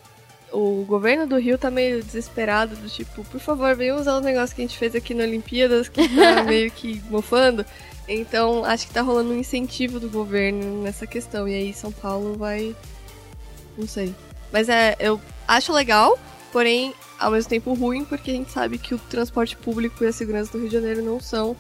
O 0.51 0.83
governo 0.87 1.27
do 1.27 1.37
Rio 1.37 1.59
tá 1.59 1.69
meio 1.69 2.01
desesperado, 2.01 2.75
do 2.75 2.89
tipo, 2.89 3.23
por 3.25 3.39
favor, 3.39 3.75
venham 3.75 3.99
usar 3.99 4.15
os 4.17 4.23
negócios 4.23 4.51
que 4.53 4.61
a 4.61 4.65
gente 4.65 4.77
fez 4.79 4.95
aqui 4.95 5.13
na 5.13 5.23
Olimpíadas, 5.23 5.87
que 5.89 6.07
tá 6.09 6.41
meio 6.47 6.71
que 6.71 6.99
mofando. 7.09 7.63
Então, 8.11 8.65
acho 8.65 8.87
que 8.87 8.93
tá 8.93 9.01
rolando 9.01 9.31
um 9.31 9.37
incentivo 9.37 9.99
do 9.99 10.09
governo 10.09 10.81
nessa 10.81 11.05
questão. 11.05 11.47
E 11.47 11.53
aí, 11.53 11.73
São 11.73 11.91
Paulo 11.91 12.35
vai. 12.35 12.75
Não 13.77 13.87
sei. 13.87 14.13
Mas 14.51 14.67
é, 14.67 14.95
eu 14.99 15.21
acho 15.47 15.71
legal, 15.71 16.17
porém, 16.51 16.93
ao 17.19 17.29
mesmo 17.31 17.49
tempo 17.49 17.73
ruim, 17.73 18.03
porque 18.03 18.31
a 18.31 18.33
gente 18.33 18.51
sabe 18.51 18.77
que 18.79 18.95
o 18.95 18.97
transporte 18.97 19.55
público 19.55 20.03
e 20.03 20.07
a 20.07 20.11
segurança 20.11 20.51
do 20.51 20.57
Rio 20.57 20.67
de 20.69 20.73
Janeiro 20.73 21.03
não 21.03 21.19
são 21.19 21.55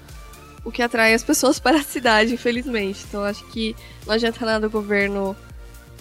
o 0.65 0.71
que 0.71 0.81
atrai 0.81 1.13
as 1.13 1.23
pessoas 1.23 1.57
para 1.61 1.77
a 1.77 1.83
cidade, 1.83 2.33
infelizmente. 2.33 3.05
Então, 3.07 3.23
acho 3.23 3.45
que 3.51 3.75
não 4.07 4.13
adianta 4.15 4.43
nada 4.43 4.65
o 4.67 4.71
governo 4.71 5.35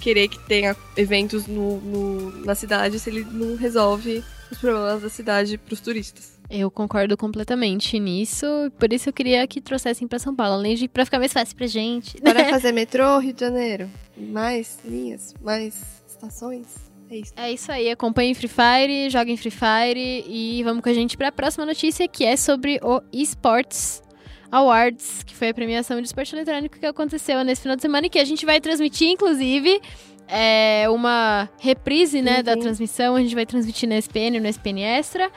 querer 0.01 0.29
que 0.29 0.39
tenha 0.47 0.75
eventos 0.97 1.47
no, 1.47 1.79
no- 1.81 2.45
na 2.45 2.55
cidade 2.55 2.99
se 2.99 3.11
ele 3.11 3.25
não 3.31 3.55
resolve 3.57 4.25
os 4.51 4.57
problemas 4.59 5.03
da 5.03 5.11
cidade 5.11 5.59
pros 5.59 5.81
turistas. 5.81 6.38
Eu 6.51 6.71
concordo 6.71 7.17
completamente 7.17 7.99
nisso. 8.01 8.47
Por 8.79 8.91
isso 8.93 9.09
eu 9.09 9.13
queria 9.13 9.47
que 9.47 9.61
trouxessem 9.61 10.09
pra 10.09 10.19
São 10.19 10.35
Paulo, 10.35 10.55
além 10.55 10.75
de 10.77 10.89
pra 10.89 11.05
ficar 11.05 11.19
mais 11.19 11.33
fácil 11.33 11.55
pra 11.55 11.67
gente. 11.67 12.19
Para 12.21 12.49
fazer 12.49 12.73
metrô, 12.73 13.19
Rio 13.19 13.35
de 13.35 13.41
Janeiro. 13.41 13.91
Mais 14.17 14.79
linhas, 14.85 15.35
mais 15.43 16.03
estações. 16.09 16.67
É 17.11 17.17
isso. 17.17 17.33
É 17.37 17.53
isso 17.53 17.73
aí, 17.73 17.91
acompanhem 17.91 18.35
Free 18.35 18.49
Fire, 18.49 19.09
joguem 19.11 19.37
Free 19.37 19.51
Fire 19.51 20.25
e 20.29 20.63
vamos 20.63 20.83
com 20.83 20.89
a 20.91 20.93
gente 20.95 21.17
para 21.17 21.29
a 21.29 21.33
próxima 21.33 21.65
notícia 21.65 22.07
que 22.09 22.25
é 22.25 22.37
sobre 22.37 22.79
o 22.83 23.01
Esports 23.13 24.03
Awards, 24.51 25.23
que 25.25 25.35
foi 25.35 25.49
a 25.51 25.55
premiação 25.55 26.01
de 26.01 26.07
esporte 26.07 26.35
eletrônico 26.35 26.79
que 26.79 26.85
aconteceu 26.87 27.43
nesse 27.45 27.63
final 27.63 27.77
de 27.77 27.83
semana 27.83 28.07
e 28.07 28.11
que 28.11 28.19
a 28.19 28.25
gente 28.25 28.45
vai 28.47 28.61
transmitir, 28.61 29.09
inclusive, 29.09 29.81
é 30.27 30.87
uma 30.91 31.49
reprise 31.61 32.21
né, 32.23 32.43
da 32.43 32.53
Uhum. 32.55 32.61
transmissão. 32.61 33.17
A 33.17 33.21
gente 33.21 33.35
vai 33.35 33.47
transmitir 33.47 33.89
no 33.89 33.95
SPN, 33.95 34.39
no 34.41 34.47
SPN 34.47 34.83
Extra, 34.83 35.31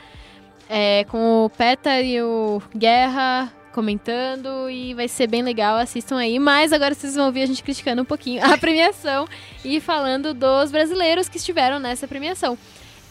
é, 0.73 1.03
com 1.03 1.43
o 1.43 1.49
Peta 1.49 2.01
e 2.01 2.21
o 2.21 2.61
Guerra 2.73 3.51
comentando 3.73 4.69
e 4.69 4.93
vai 4.93 5.05
ser 5.09 5.27
bem 5.27 5.41
legal, 5.41 5.75
assistam 5.75 6.17
aí. 6.17 6.39
Mas 6.39 6.71
agora 6.71 6.95
vocês 6.95 7.13
vão 7.13 7.25
ouvir 7.25 7.41
a 7.41 7.45
gente 7.45 7.61
criticando 7.61 8.01
um 8.01 8.05
pouquinho 8.05 8.41
a 8.41 8.55
premiação 8.57 9.27
e 9.65 9.81
falando 9.81 10.33
dos 10.33 10.71
brasileiros 10.71 11.27
que 11.27 11.35
estiveram 11.35 11.77
nessa 11.77 12.07
premiação. 12.07 12.57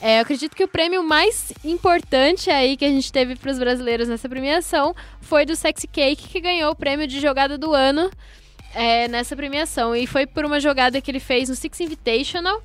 É, 0.01 0.17
eu 0.17 0.23
acredito 0.23 0.57
que 0.57 0.65
o 0.65 0.69
prêmio 0.69 1.03
mais 1.05 1.53
importante 1.63 2.49
aí 2.49 2.79
que 2.79 2.85
a 2.87 2.89
gente 2.89 3.13
teve 3.13 3.37
para 3.37 3.51
os 3.51 3.59
brasileiros 3.59 4.09
nessa 4.09 4.27
premiação 4.27 4.97
foi 5.21 5.45
do 5.45 5.55
Sexy 5.55 5.87
Cake, 5.87 6.29
que 6.29 6.41
ganhou 6.41 6.71
o 6.71 6.75
prêmio 6.75 7.07
de 7.07 7.21
jogada 7.21 7.59
do 7.59 7.75
ano 7.75 8.11
é, 8.75 9.07
nessa 9.07 9.37
premiação. 9.37 9.95
E 9.95 10.07
foi 10.07 10.27
por 10.27 10.47
uma 10.47 10.61
jogada 10.61 10.99
que 11.03 11.11
ele 11.11 11.21
fez 11.21 11.51
no 11.51 11.55
Six 11.55 11.79
Invitational. 11.81 12.63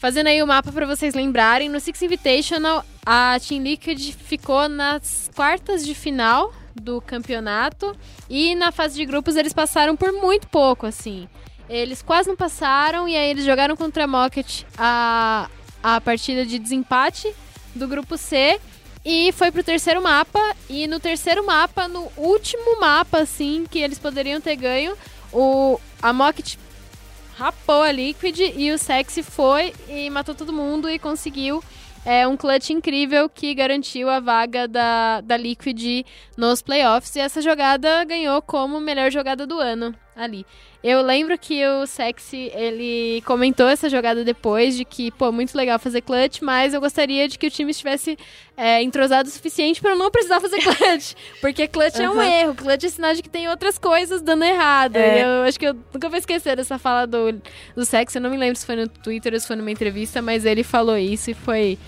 Fazendo 0.00 0.28
aí 0.28 0.42
o 0.42 0.46
mapa 0.46 0.72
para 0.72 0.86
vocês 0.86 1.12
lembrarem, 1.12 1.68
no 1.68 1.78
Six 1.78 2.00
Invitational 2.00 2.82
a 3.04 3.38
Team 3.38 3.62
Liquid 3.62 4.14
ficou 4.14 4.66
nas 4.66 5.30
quartas 5.36 5.84
de 5.84 5.94
final 5.94 6.54
do 6.74 7.02
campeonato 7.02 7.94
e 8.26 8.54
na 8.54 8.72
fase 8.72 8.94
de 8.94 9.04
grupos 9.04 9.36
eles 9.36 9.52
passaram 9.52 9.94
por 9.94 10.10
muito 10.10 10.48
pouco, 10.48 10.86
assim. 10.86 11.28
Eles 11.68 12.00
quase 12.00 12.30
não 12.30 12.34
passaram 12.34 13.06
e 13.06 13.14
aí 13.14 13.28
eles 13.28 13.44
jogaram 13.44 13.76
contra 13.76 14.04
a 14.04 14.06
Mocket 14.06 14.62
a, 14.78 15.50
a 15.82 16.00
partida 16.00 16.46
de 16.46 16.58
desempate 16.58 17.30
do 17.74 17.86
grupo 17.86 18.16
C 18.16 18.58
e 19.04 19.32
foi 19.32 19.50
pro 19.50 19.62
terceiro 19.62 20.00
mapa. 20.00 20.40
E 20.66 20.86
no 20.86 20.98
terceiro 20.98 21.44
mapa, 21.44 21.86
no 21.88 22.10
último 22.16 22.80
mapa, 22.80 23.18
assim, 23.18 23.66
que 23.70 23.78
eles 23.78 23.98
poderiam 23.98 24.40
ter 24.40 24.56
ganho, 24.56 24.96
o, 25.30 25.78
a 26.00 26.10
Mocket 26.10 26.56
rapou 27.40 27.82
a 27.82 27.90
Liquid 27.90 28.38
e 28.54 28.70
o 28.70 28.76
Sexy 28.76 29.22
foi 29.22 29.72
e 29.88 30.10
matou 30.10 30.34
todo 30.34 30.52
mundo 30.52 30.90
e 30.90 30.98
conseguiu 30.98 31.64
é, 32.04 32.28
um 32.28 32.36
clutch 32.36 32.68
incrível 32.68 33.30
que 33.30 33.54
garantiu 33.54 34.10
a 34.10 34.20
vaga 34.20 34.68
da, 34.68 35.22
da 35.22 35.38
Liquid 35.38 36.04
nos 36.36 36.60
playoffs. 36.60 37.16
E 37.16 37.20
essa 37.20 37.40
jogada 37.40 38.04
ganhou 38.04 38.42
como 38.42 38.78
melhor 38.78 39.10
jogada 39.10 39.46
do 39.46 39.58
ano 39.58 39.94
ali. 40.20 40.46
Eu 40.82 41.02
lembro 41.02 41.36
que 41.38 41.66
o 41.66 41.86
Sexy, 41.86 42.50
ele 42.54 43.22
comentou 43.26 43.68
essa 43.68 43.88
jogada 43.88 44.24
depois, 44.24 44.74
de 44.76 44.84
que, 44.84 45.10
pô, 45.10 45.30
muito 45.30 45.54
legal 45.54 45.78
fazer 45.78 46.00
clutch, 46.00 46.40
mas 46.40 46.72
eu 46.72 46.80
gostaria 46.80 47.28
de 47.28 47.38
que 47.38 47.46
o 47.46 47.50
time 47.50 47.70
estivesse 47.70 48.18
é, 48.56 48.82
entrosado 48.82 49.28
o 49.28 49.32
suficiente 49.32 49.80
para 49.80 49.94
não 49.94 50.10
precisar 50.10 50.40
fazer 50.40 50.58
clutch. 50.62 51.14
porque 51.40 51.68
clutch 51.68 51.96
uhum. 51.96 52.02
é 52.02 52.10
um 52.10 52.22
erro, 52.22 52.54
clutch 52.54 52.84
é 52.84 52.88
sinal 52.88 53.14
de 53.14 53.22
que 53.22 53.28
tem 53.28 53.48
outras 53.48 53.78
coisas 53.78 54.22
dando 54.22 54.44
errado. 54.44 54.96
É. 54.96 55.22
Eu 55.22 55.42
acho 55.48 55.58
que 55.58 55.66
eu 55.66 55.74
nunca 55.92 56.08
vou 56.08 56.18
esquecer 56.18 56.56
dessa 56.56 56.78
fala 56.78 57.06
do, 57.06 57.40
do 57.74 57.84
Sexy, 57.84 58.16
eu 58.16 58.22
não 58.22 58.30
me 58.30 58.36
lembro 58.36 58.56
se 58.56 58.64
foi 58.64 58.76
no 58.76 58.88
Twitter 58.88 59.34
ou 59.34 59.40
se 59.40 59.46
foi 59.46 59.56
numa 59.56 59.70
entrevista, 59.70 60.22
mas 60.22 60.44
ele 60.46 60.62
falou 60.62 60.96
isso 60.96 61.30
e 61.30 61.34
foi 61.34 61.78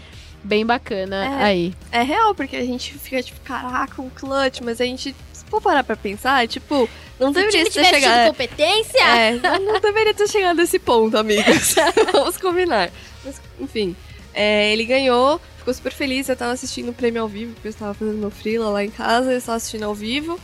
bem 0.44 0.66
bacana 0.66 1.24
é, 1.24 1.44
aí. 1.44 1.74
É 1.90 2.02
real, 2.02 2.34
porque 2.34 2.56
a 2.56 2.64
gente 2.64 2.98
fica 2.98 3.22
tipo, 3.22 3.40
caraca, 3.40 4.02
um 4.02 4.10
clutch, 4.10 4.60
mas 4.60 4.80
a 4.80 4.84
gente, 4.84 5.14
se 5.32 5.44
for 5.46 5.60
parar 5.60 5.84
pra 5.84 5.96
pensar, 5.96 6.46
tipo, 6.48 6.88
não 7.22 7.34
se 7.34 7.40
deveria 7.40 7.70
ter 7.70 7.84
chegado. 7.84 8.28
competência? 8.28 9.00
É, 9.00 9.32
não, 9.42 9.58
não, 9.60 9.80
deveria 9.80 10.14
ter 10.14 10.28
chegado 10.28 10.60
a 10.60 10.64
esse 10.64 10.78
ponto, 10.78 11.16
amigos. 11.16 11.74
Vamos 12.12 12.36
combinar. 12.36 12.90
Mas, 13.24 13.40
enfim, 13.60 13.96
é, 14.34 14.72
ele 14.72 14.84
ganhou, 14.84 15.40
ficou 15.58 15.72
super 15.72 15.92
feliz. 15.92 16.28
Eu 16.28 16.36
tava 16.36 16.52
assistindo 16.52 16.90
o 16.90 16.92
prêmio 16.92 17.22
ao 17.22 17.28
vivo, 17.28 17.54
porque 17.54 17.68
eu 17.68 17.70
estava 17.70 17.94
fazendo 17.94 18.18
meu 18.18 18.30
freela 18.30 18.70
lá 18.70 18.84
em 18.84 18.90
casa, 18.90 19.32
eu 19.32 19.38
estava 19.38 19.56
assistindo 19.56 19.84
ao 19.84 19.94
vivo. 19.94 20.38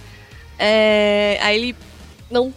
É, 0.58 1.38
aí 1.40 1.56
ele 1.56 1.76
não 2.30 2.52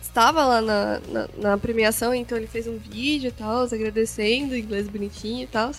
estava 0.00 0.44
lá 0.46 0.60
na, 0.62 1.00
na, 1.08 1.28
na, 1.36 1.58
premiação, 1.58 2.14
então 2.14 2.38
ele 2.38 2.46
fez 2.46 2.66
um 2.66 2.78
vídeo 2.78 3.28
e 3.28 3.32
tal, 3.32 3.64
agradecendo, 3.64 4.56
inglês 4.56 4.88
bonitinho 4.88 5.44
e 5.44 5.46
tal. 5.46 5.72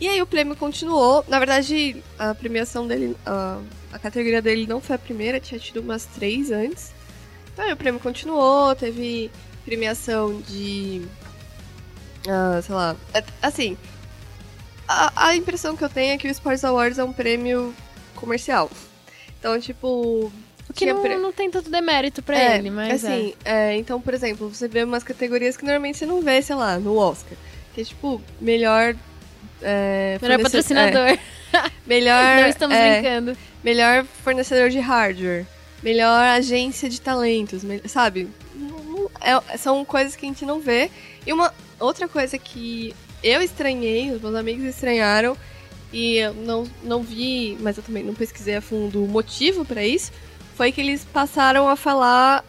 E 0.00 0.08
aí 0.08 0.20
o 0.20 0.26
prêmio 0.26 0.56
continuou. 0.56 1.24
Na 1.28 1.38
verdade, 1.38 2.02
a 2.18 2.34
premiação 2.34 2.86
dele, 2.86 3.16
a, 3.24 3.60
a 3.92 3.98
categoria 3.98 4.42
dele 4.42 4.66
não 4.66 4.80
foi 4.80 4.96
a 4.96 4.98
primeira, 4.98 5.40
tinha 5.40 5.58
tido 5.58 5.80
umas 5.80 6.04
três 6.06 6.50
antes. 6.50 6.92
Então 7.56 7.64
aí 7.64 7.72
o 7.72 7.76
prêmio 7.76 7.98
continuou, 7.98 8.76
teve 8.76 9.30
premiação 9.64 10.42
de. 10.42 11.00
Uh, 12.26 12.60
sei 12.60 12.74
lá. 12.74 12.94
É, 13.14 13.24
assim, 13.40 13.78
a, 14.86 15.28
a, 15.28 15.34
impressão 15.34 15.74
que 15.74 15.82
eu 15.82 15.88
tenho 15.88 16.12
é 16.12 16.18
que 16.18 16.28
o 16.28 16.30
Sports 16.30 16.62
Awards 16.66 16.98
é 16.98 17.04
um 17.04 17.14
prêmio 17.14 17.74
comercial. 18.14 18.70
Então, 19.38 19.58
tipo. 19.58 20.30
O 20.68 20.72
que 20.74 20.84
não, 20.84 21.00
pre... 21.00 21.16
não 21.16 21.32
tem 21.32 21.50
tanto 21.50 21.70
demérito 21.70 22.22
pra 22.22 22.38
é, 22.38 22.58
ele, 22.58 22.68
mas. 22.68 23.02
Assim, 23.02 23.34
é. 23.42 23.72
É, 23.72 23.76
então, 23.78 24.02
por 24.02 24.12
exemplo, 24.12 24.52
você 24.52 24.68
vê 24.68 24.84
umas 24.84 25.02
categorias 25.02 25.56
que 25.56 25.64
normalmente 25.64 25.96
você 25.96 26.04
não 26.04 26.20
vê, 26.20 26.42
sei 26.42 26.56
lá, 26.56 26.78
no 26.78 26.98
Oscar. 26.98 27.38
Que 27.74 27.80
é 27.80 27.84
tipo, 27.84 28.20
melhor 28.38 28.94
é, 29.62 30.18
melhor 30.20 30.42
patrocinador. 30.42 31.08
É, 31.08 31.18
melhor. 31.86 32.36
Não 32.36 32.48
estamos 32.48 32.76
brincando. 32.76 33.36
Melhor 33.64 34.04
fornecedor 34.04 34.68
de 34.68 34.78
hardware. 34.78 35.46
Melhor 35.82 36.20
agência 36.22 36.88
de 36.88 37.00
talentos. 37.00 37.62
Sabe? 37.86 38.28
É, 39.20 39.58
são 39.58 39.84
coisas 39.84 40.16
que 40.16 40.26
a 40.26 40.28
gente 40.28 40.44
não 40.44 40.60
vê. 40.60 40.90
E 41.26 41.32
uma 41.32 41.52
outra 41.78 42.08
coisa 42.08 42.38
que 42.38 42.94
eu 43.22 43.42
estranhei, 43.42 44.10
os 44.10 44.20
meus 44.20 44.34
amigos 44.34 44.64
estranharam, 44.64 45.36
e 45.92 46.16
eu 46.16 46.34
não, 46.34 46.64
não 46.82 47.02
vi, 47.02 47.56
mas 47.60 47.76
eu 47.76 47.82
também 47.82 48.04
não 48.04 48.14
pesquisei 48.14 48.56
a 48.56 48.60
fundo 48.60 49.04
o 49.04 49.08
motivo 49.08 49.64
para 49.64 49.84
isso, 49.84 50.12
foi 50.54 50.72
que 50.72 50.80
eles 50.80 51.04
passaram 51.04 51.68
a 51.68 51.76
falar 51.76 52.44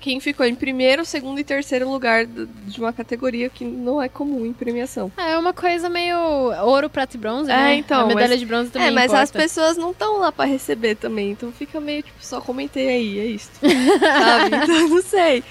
quem 0.00 0.20
ficou 0.20 0.46
em 0.46 0.54
primeiro, 0.54 1.04
segundo 1.04 1.40
e 1.40 1.44
terceiro 1.44 1.90
lugar 1.90 2.24
de 2.24 2.80
uma 2.80 2.92
categoria 2.92 3.48
que 3.50 3.64
não 3.64 4.00
é 4.00 4.08
comum 4.08 4.46
em 4.46 4.52
premiação. 4.52 5.10
É 5.16 5.36
uma 5.36 5.52
coisa 5.52 5.88
meio 5.88 6.16
ouro, 6.64 6.88
prata 6.88 7.16
e 7.16 7.20
bronze, 7.20 7.50
é, 7.50 7.54
né? 7.54 7.74
então. 7.76 8.02
A 8.02 8.06
medalha 8.06 8.28
mas, 8.28 8.40
de 8.40 8.46
bronze 8.46 8.70
também 8.70 8.88
É, 8.88 8.90
mas 8.90 9.06
importa. 9.06 9.22
as 9.22 9.30
pessoas 9.30 9.76
não 9.76 9.90
estão 9.90 10.18
lá 10.18 10.30
para 10.30 10.44
receber 10.44 10.94
também, 10.94 11.32
então 11.32 11.50
fica 11.52 11.80
meio 11.80 12.02
tipo, 12.02 12.24
só 12.24 12.40
comentei 12.40 12.88
aí, 12.88 13.18
é 13.18 13.26
isso. 13.26 13.50
sabe? 13.60 14.56
Então, 14.56 14.88
não 14.88 15.02
sei. 15.02 15.42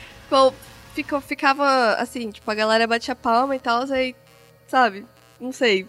Ficava 1.27 1.93
assim, 1.93 2.29
tipo, 2.31 2.49
a 2.49 2.55
galera 2.55 2.87
batia 2.87 3.15
palma 3.15 3.55
e 3.55 3.59
tal, 3.59 3.83
aí, 3.91 4.15
sabe? 4.67 5.05
Não 5.39 5.51
sei. 5.51 5.85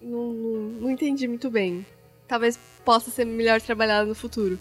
Não, 0.00 0.32
não, 0.32 0.60
não 0.80 0.90
entendi 0.90 1.26
muito 1.26 1.50
bem. 1.50 1.84
Talvez 2.28 2.58
possa 2.84 3.10
ser 3.10 3.24
melhor 3.24 3.60
trabalhado 3.60 4.08
no 4.08 4.14
futuro. 4.14 4.58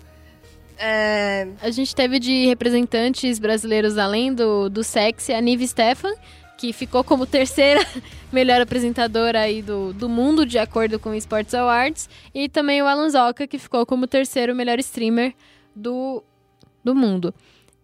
É... 0.84 1.48
A 1.62 1.70
gente 1.70 1.94
teve 1.96 2.18
de 2.18 2.48
representantes 2.48 3.38
brasileiros 3.38 4.00
além 4.00 4.34
do, 4.34 4.68
do 4.68 4.84
sexy, 4.84 5.32
a 5.32 5.40
Nive 5.40 5.68
Stefan, 5.68 6.12
que 6.58 6.74
ficou 6.74 7.04
como 7.04 7.28
terceira 7.28 7.86
melhor 8.34 8.60
apresentadora 8.60 9.42
aí 9.42 9.62
do, 9.62 9.94
do 9.94 10.10
mundo, 10.10 10.44
de 10.44 10.58
acordo 10.58 10.98
com 10.98 11.12
o 11.12 11.16
Sports 11.16 11.54
Awards, 11.54 12.10
e 12.34 12.50
também 12.50 12.82
o 12.82 12.88
Alan 12.88 13.10
Zoka, 13.12 13.46
que 13.46 13.60
ficou 13.60 13.86
como 13.86 14.08
terceiro 14.08 14.56
melhor 14.56 14.80
streamer 14.80 15.36
do, 15.76 16.24
do 16.84 16.96
mundo. 16.96 17.32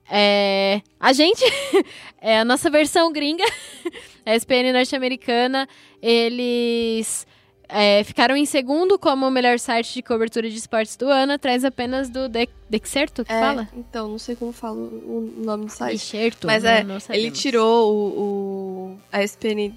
É, 0.09 0.81
a 0.99 1.13
gente, 1.13 1.43
é 2.19 2.39
a 2.39 2.45
nossa 2.45 2.67
versão 2.67 3.11
gringa, 3.11 3.45
a 4.25 4.35
SPN 4.35 4.73
norte-americana, 4.73 5.67
eles 6.01 7.27
é, 7.69 8.03
ficaram 8.03 8.35
em 8.35 8.45
segundo 8.45 8.97
como 8.97 9.27
o 9.27 9.31
melhor 9.31 9.59
site 9.59 9.95
de 9.95 10.01
cobertura 10.01 10.49
de 10.49 10.55
esportes 10.55 10.95
do 10.95 11.07
ano, 11.07 11.33
atrás 11.33 11.65
apenas 11.65 12.09
do 12.09 12.29
De 12.29 12.47
Dexerto, 12.69 13.25
que 13.25 13.31
é, 13.31 13.39
fala? 13.39 13.69
Então, 13.75 14.07
não 14.07 14.19
sei 14.19 14.35
como 14.35 14.51
fala 14.51 14.77
o 14.77 15.33
nome 15.37 15.65
do 15.65 15.71
site. 15.71 15.93
Dexerto, 15.93 16.47
mas 16.47 16.63
é, 16.63 16.85
ele 17.09 17.31
tirou 17.31 17.93
o, 17.93 18.21
o, 18.21 18.97
a 19.11 19.21
SPN 19.21 19.75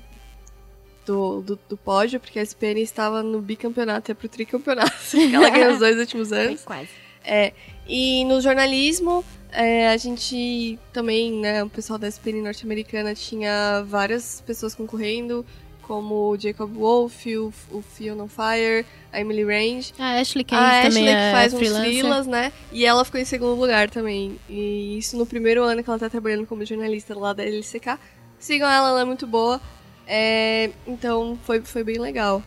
do, 1.05 1.41
do, 1.41 1.59
do, 1.69 1.77
pódio, 1.77 2.21
porque 2.21 2.39
a 2.39 2.43
SPN 2.43 2.81
estava 2.81 3.23
no 3.23 3.41
bicampeonato 3.41 4.11
e 4.11 4.13
é 4.13 4.15
pro 4.15 4.29
tricampeonato. 4.29 4.93
Ela 5.35 5.51
ganhou 5.51 5.73
os 5.73 5.79
dois 5.81 5.99
últimos 5.99 6.31
anos. 6.33 6.63
Quase. 6.63 6.89
É, 7.25 7.53
e 7.89 8.25
no 8.25 8.41
jornalismo, 8.41 9.25
é, 9.51 9.89
a 9.89 9.97
gente 9.97 10.79
também, 10.93 11.33
né, 11.33 11.65
o 11.65 11.69
pessoal 11.69 11.99
da 11.99 12.07
SPN 12.07 12.41
norte-americana 12.43 13.15
tinha 13.15 13.83
várias 13.83 14.43
pessoas 14.47 14.75
concorrendo 14.77 15.45
como 15.91 16.31
o 16.31 16.39
Jacob 16.39 16.73
Wolf, 16.73 17.27
o, 17.27 17.53
o 17.73 17.83
Fiona 17.83 18.29
Fire, 18.29 18.87
a 19.13 19.21
Emily 19.21 19.43
Range. 19.43 19.93
A 19.99 20.21
Ashley 20.21 20.45
Kane 20.45 20.63
a 20.63 20.87
Ashley 20.87 21.09
é 21.09 21.15
que 21.15 21.37
faz 21.37 21.53
freelancer. 21.53 21.91
uns 21.91 21.99
freelas, 21.99 22.27
né? 22.29 22.53
E 22.71 22.87
ela 22.87 23.05
ficou 23.05 23.21
em 23.21 23.25
segundo 23.25 23.59
lugar 23.61 23.91
também. 23.91 24.39
E 24.49 24.97
isso 24.97 25.17
no 25.17 25.27
primeiro 25.27 25.65
ano 25.65 25.83
que 25.83 25.91
ela 25.91 25.99
tá 25.99 26.09
trabalhando 26.09 26.47
como 26.47 26.65
jornalista 26.65 27.19
lá 27.19 27.33
da 27.33 27.43
LCK. 27.43 27.99
Sigam 28.39 28.69
ela, 28.69 28.91
ela 28.91 29.01
é 29.01 29.05
muito 29.05 29.27
boa. 29.27 29.61
É, 30.07 30.71
então 30.87 31.37
foi, 31.43 31.61
foi 31.61 31.83
bem 31.83 31.99
legal. 31.99 32.41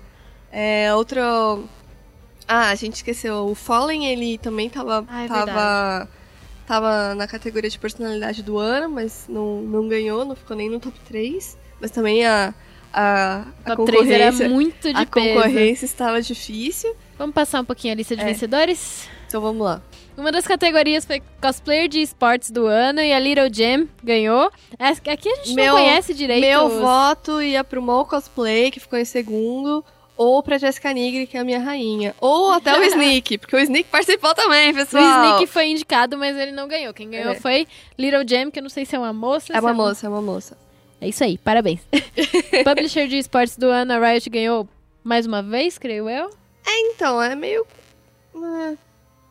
É, 0.50 0.96
outro. 0.96 1.20
Ah, 2.48 2.70
a 2.70 2.76
gente 2.76 2.96
esqueceu. 2.96 3.48
O 3.48 3.56
Fallen, 3.56 4.06
ele 4.06 4.38
também 4.38 4.70
tava. 4.70 5.06
Ah, 5.06 5.26
é 5.26 5.28
tava, 5.28 6.10
tava 6.66 7.14
na 7.16 7.28
categoria 7.28 7.70
de 7.70 7.78
personalidade 7.78 8.42
do 8.42 8.58
ano, 8.58 8.88
mas 8.88 9.26
não, 9.28 9.62
não 9.64 9.90
ganhou, 9.90 10.24
não 10.24 10.34
ficou 10.34 10.56
nem 10.56 10.70
no 10.70 10.80
top 10.80 10.98
3. 11.02 11.58
Mas 11.82 11.92
também 11.92 12.26
a 12.26 12.54
a, 12.94 13.46
a 13.66 13.76
Top 13.76 13.86
3 13.86 14.10
era 14.10 14.32
muito 14.48 14.94
de 14.94 15.02
a 15.02 15.06
peso. 15.06 15.36
concorrência 15.36 15.86
estava 15.86 16.22
difícil. 16.22 16.96
Vamos 17.18 17.34
passar 17.34 17.62
um 17.62 17.66
pouquinho 17.66 17.94
a 17.94 17.98
lista 17.98 18.16
de 18.16 18.22
é. 18.22 18.26
vencedores? 18.26 19.10
Então 19.28 19.42
vamos 19.42 19.66
lá. 19.66 19.82
Uma 20.16 20.32
das 20.32 20.46
categorias 20.46 21.06
foi 21.06 21.24
cosplayer 21.42 21.88
de 21.88 22.00
esportes 22.00 22.52
do 22.52 22.68
ano 22.68 23.02
e 23.02 23.12
a 23.12 23.20
Little 23.20 23.52
Jam 23.52 23.88
ganhou. 24.04 24.52
Aqui 24.80 25.10
a 25.30 25.36
gente 25.36 25.56
meu, 25.56 25.74
não 25.74 25.82
conhece 25.82 26.14
direito. 26.14 26.42
Meu 26.42 26.66
os... 26.66 26.74
voto 26.74 27.42
ia 27.42 27.64
pro 27.64 27.82
Mo 27.82 28.06
Cosplay, 28.06 28.70
que 28.70 28.80
ficou 28.80 29.00
em 29.00 29.06
segundo, 29.06 29.84
ou 30.16 30.44
pra 30.44 30.60
Jessica 30.60 30.94
Nigri, 30.94 31.26
que 31.26 31.36
é 31.36 31.40
a 31.40 31.44
minha 31.44 31.60
rainha. 31.60 32.14
Ou 32.22 32.52
até 32.52 32.78
o 32.78 32.84
Sneak, 32.86 33.40
porque 33.40 33.56
o 33.56 33.60
Sneak 33.60 33.90
participou 33.90 34.36
também, 34.36 34.72
pessoal. 34.72 35.04
O 35.04 35.08
Sneak 35.08 35.48
foi 35.48 35.70
indicado, 35.70 36.16
mas 36.16 36.38
ele 36.38 36.52
não 36.52 36.68
ganhou. 36.68 36.94
Quem 36.94 37.10
ganhou 37.10 37.32
é. 37.32 37.36
foi 37.36 37.68
Little 37.98 38.24
Jam, 38.28 38.52
que 38.52 38.60
eu 38.60 38.64
não 38.64 38.70
sei 38.70 38.86
se 38.86 38.96
é 38.96 39.00
uma 39.00 39.14
moça. 39.14 39.52
É 39.52 39.60
uma 39.60 39.72
é 39.72 39.74
moça, 39.74 40.06
é 40.06 40.10
uma 40.10 40.22
moça. 40.22 40.63
É 41.04 41.10
isso 41.10 41.22
aí, 41.22 41.38
parabéns. 41.38 41.82
Publisher 42.64 43.10
de 43.10 43.18
esportes 43.18 43.58
do 43.58 43.68
ano, 43.68 43.92
a 43.92 44.00
Riot 44.00 44.30
ganhou 44.30 44.66
mais 45.04 45.26
uma 45.26 45.44
vez, 45.44 45.78
creio 45.78 46.10
eu. 46.10 46.30
É, 46.66 46.80
então, 46.92 47.22
é 47.22 47.36
meio. 47.36 47.68
É, 48.34 48.78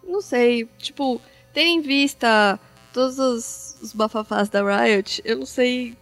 não 0.06 0.20
sei. 0.20 0.68
Tipo, 0.76 1.18
tendo 1.54 1.68
em 1.68 1.80
vista 1.80 2.60
todos 2.92 3.18
os, 3.18 3.78
os 3.80 3.94
bafafás 3.94 4.50
da 4.50 4.60
Riot, 4.62 5.22
eu 5.24 5.38
não 5.38 5.46
sei. 5.46 5.96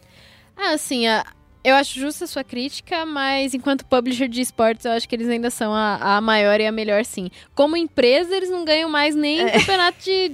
Ah, 0.56 0.72
assim, 0.72 1.06
a, 1.06 1.24
eu 1.62 1.76
acho 1.76 2.00
justa 2.00 2.24
a 2.24 2.26
sua 2.26 2.42
crítica, 2.42 3.06
mas 3.06 3.54
enquanto 3.54 3.86
publisher 3.86 4.26
de 4.26 4.40
esportes, 4.40 4.86
eu 4.86 4.90
acho 4.90 5.08
que 5.08 5.14
eles 5.14 5.28
ainda 5.28 5.50
são 5.50 5.72
a, 5.72 6.16
a 6.16 6.20
maior 6.20 6.60
e 6.60 6.66
a 6.66 6.72
melhor, 6.72 7.04
sim. 7.04 7.30
Como 7.54 7.76
empresa, 7.76 8.34
eles 8.34 8.50
não 8.50 8.64
ganham 8.64 8.90
mais 8.90 9.14
nem 9.14 9.40
é. 9.40 9.52
campeonato 9.52 10.02
de 10.02 10.32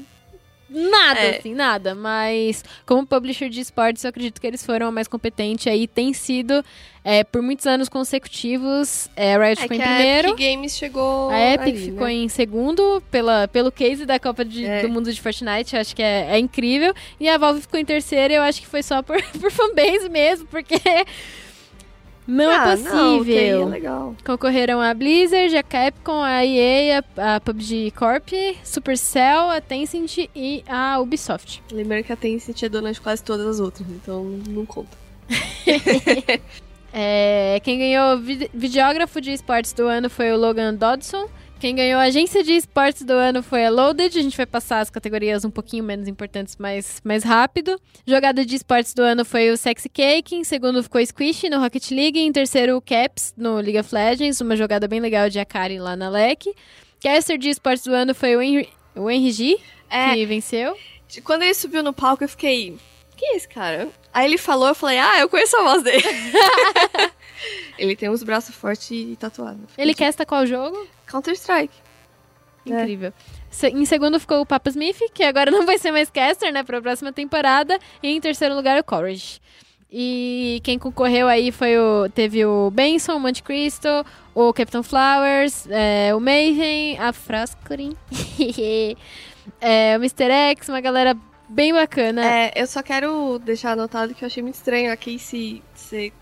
nada, 0.69 1.21
É. 1.21 1.39
assim, 1.39 1.55
nada. 1.55 1.95
Mas 1.95 2.65
como 2.85 3.07
publisher 3.07 3.49
de 3.49 3.61
esportes, 3.61 4.05
eu 4.05 4.11
acredito 4.11 4.41
que 4.41 4.47
eles 4.47 4.65
foram 4.65 4.87
a 4.89 4.93
mais 4.93 5.09
competente 5.09 5.69
aí. 5.69 5.87
Tem 5.87 6.13
sido, 6.13 6.65
é, 7.05 7.23
por 7.25 7.41
muitos 7.43 7.67
anos 7.67 7.89
consecutivos, 7.89 9.09
é, 9.17 9.35
a 9.35 9.39
Riot 9.39 9.59
É 9.59 9.63
ficou 9.63 9.77
em 9.77 9.83
a 9.83 9.87
primeiro. 9.87 10.29
Epic 10.31 10.39
Games 10.51 10.77
chegou. 10.77 11.31
A 11.31 11.41
Epic 11.55 11.69
ali, 11.69 11.79
ficou 11.85 12.07
né? 12.07 12.13
em 12.13 12.29
segundo 12.29 13.03
pela, 13.11 13.49
pelo 13.49 13.71
case 13.73 14.05
da 14.05 14.19
Copa 14.19 14.45
de- 14.45 14.65
É. 14.65 14.83
do 14.83 14.89
Mundo 14.89 15.13
de 15.13 15.21
Fortnite, 15.21 15.75
eu 15.75 15.81
acho 15.81 15.95
que 15.95 16.03
é, 16.03 16.27
é 16.31 16.39
incrível. 16.39 16.95
E 17.21 17.29
a 17.29 17.39
Valve 17.39 17.61
ficou 17.63 17.79
em 17.79 17.85
terceiro, 17.85 18.35
eu 18.35 18.43
acho 18.43 18.61
que 18.61 18.67
foi 18.67 18.83
só 18.83 19.03
por, 19.03 19.17
por 19.41 19.51
fanbase 19.51 20.09
mesmo, 20.09 20.47
porque 20.49 20.77
não 22.27 22.51
Ah, 22.51 22.73
é 22.73 22.77
Não, 22.77 23.25
que 23.25 23.33
aí 23.33 23.39
é 23.39 23.51
possível. 23.53 23.69
legal. 23.69 24.15
Concorreram 24.25 24.81
a 24.81 24.93
Blizzard, 24.95 25.57
a 25.57 25.63
Capcom, 25.63 26.23
a 26.23 26.45
EA, 26.45 27.05
a, 27.17 27.37
a 27.37 27.41
PUBG 27.41 27.93
Corp, 27.93 28.29
Supercell, 28.65 29.51
a 29.51 29.61
Tencent 29.61 30.19
e 30.35 30.65
a 30.69 30.99
Ubisoft. 31.01 31.63
Lembrando 31.73 32.05
que 32.05 32.13
a 32.13 32.17
Tencent 32.17 32.63
é 32.63 32.69
dona 32.69 32.93
de 32.93 33.01
quase 33.01 33.23
todas 33.23 33.47
as 33.47 33.61
outras, 33.61 33.87
então 33.89 34.25
não 34.49 34.67
conta. 34.67 34.97
É, 36.99 37.61
quem 37.63 37.79
ganhou 37.79 38.17
vide- 38.19 38.51
videógrafo 38.55 39.21
de 39.21 39.31
esportes 39.33 39.75
do 39.75 39.87
ano 39.87 40.09
foi 40.09 40.33
o 40.33 40.37
Logan 40.39 40.73
Dodson. 40.75 41.29
Quem 41.59 41.75
ganhou 41.75 41.99
agência 41.99 42.45
de 42.45 42.53
esportes 42.53 43.03
do 43.03 43.15
ano 43.15 43.43
foi 43.43 43.65
a 43.65 43.71
Loaded. 43.71 44.19
A 44.19 44.23
gente 44.23 44.37
vai 44.37 44.45
passar 44.45 44.81
as 44.81 44.91
categorias 44.91 45.43
um 45.43 45.51
pouquinho 45.51 45.83
menos 45.83 46.07
importantes, 46.07 46.57
mais, 46.59 47.01
mais 47.03 47.25
rápido. 47.25 47.81
Jogada 48.07 48.45
de 48.45 48.55
esportes 48.57 48.93
do 48.93 49.01
ano 49.01 49.25
foi 49.25 49.51
o 49.51 49.57
Sexy 49.57 49.89
Cake. 49.89 50.35
Em 50.37 50.45
segundo 50.45 50.83
ficou 50.83 51.05
Squish 51.05 51.45
no 51.45 51.59
Rocket 51.59 51.91
League. 51.93 52.21
Em 52.21 52.31
terceiro, 52.31 52.77
o 52.77 52.81
Caps 52.83 53.33
no 53.39 53.55
League 53.57 53.79
of 53.79 53.95
Legends. 53.95 54.39
Uma 54.43 54.55
jogada 54.55 54.87
bem 54.87 55.01
legal 55.01 55.31
de 55.31 55.39
Akari 55.39 55.79
lá 55.79 55.97
na 55.97 56.11
LEC. 56.11 56.55
Caster 57.01 57.39
de 57.39 57.49
esportes 57.49 57.85
do 57.85 57.95
ano 57.95 58.15
foi 58.15 58.37
o 58.37 58.43
Henry, 58.43 58.69
o 58.95 59.11
Henry 59.11 59.33
G, 59.33 59.59
É, 59.89 60.13
que 60.15 60.27
venceu. 60.27 60.77
quando 61.25 61.43
ele 61.43 61.55
subiu 61.55 61.83
no 61.83 61.93
palco, 61.93 62.23
eu 62.23 62.29
fiquei. 62.29 62.77
Quem 63.17 63.33
é 63.33 63.37
esse 63.37 63.49
cara? 63.49 63.89
Aí 64.13 64.27
ele 64.27 64.37
falou, 64.37 64.69
eu 64.69 64.75
falei, 64.75 64.99
ah, 64.99 65.21
eu 65.21 65.29
conheço 65.29 65.57
a 65.57 65.63
voz 65.63 65.83
dele. 65.83 66.05
ele 67.79 67.97
tem 67.97 68.11
uns 68.11 68.23
braços 68.23 68.55
fortes 68.55 68.91
e 68.91 69.17
tatuado. 69.17 69.61
Ele 69.79 69.95
casta 69.95 70.27
qual 70.27 70.47
jogo? 70.47 70.87
Counter-Strike. 71.07 71.75
É. 72.69 72.71
Incrível. 72.83 73.13
Se- 73.51 73.69
Em 73.69 73.85
segundo 73.85 74.19
ficou 74.19 74.41
o 74.41 74.47
Papa 74.47 74.71
Smith, 74.71 74.99
que 75.15 75.23
agora 75.23 75.51
não 75.53 75.65
vai 75.65 75.79
ser 75.79 75.91
mais 75.93 76.11
caster, 76.11 76.53
né, 76.53 76.63
pra 76.63 76.83
próxima 76.83 77.13
temporada. 77.13 77.79
E 78.03 78.09
em 78.09 78.21
terceiro 78.21 78.55
lugar, 78.55 78.79
o 78.79 78.85
Courage. 78.85 79.41
E 79.91 80.61
quem 80.65 80.79
concorreu 80.79 81.29
aí 81.29 81.53
foi 81.53 81.79
o. 81.79 82.09
Teve 82.11 82.45
o 82.45 82.71
Benson, 82.73 83.15
o 83.15 83.21
Monte 83.21 83.41
Cristo, 83.43 83.89
o 84.35 84.53
Captain 84.53 84.83
Flowers, 84.83 85.67
é, 85.71 86.13
o 86.13 86.19
Mayhem, 86.21 86.99
a 86.99 87.13
Frascorin, 87.13 87.97
é, 89.61 89.95
o 89.97 90.01
Mr. 90.01 90.31
X, 90.31 90.69
uma 90.69 90.81
galera 90.81 91.17
bem 91.49 91.73
bacana. 91.73 92.25
É, 92.25 92.53
eu 92.57 92.67
só 92.67 92.83
quero 92.83 93.39
deixar 93.39 93.73
anotado 93.73 94.13
que 94.13 94.25
eu 94.25 94.27
achei 94.27 94.43
muito 94.43 94.57
estranho 94.57 94.93
a 94.93 94.97
Casey 94.97 95.63
ser 95.73 96.13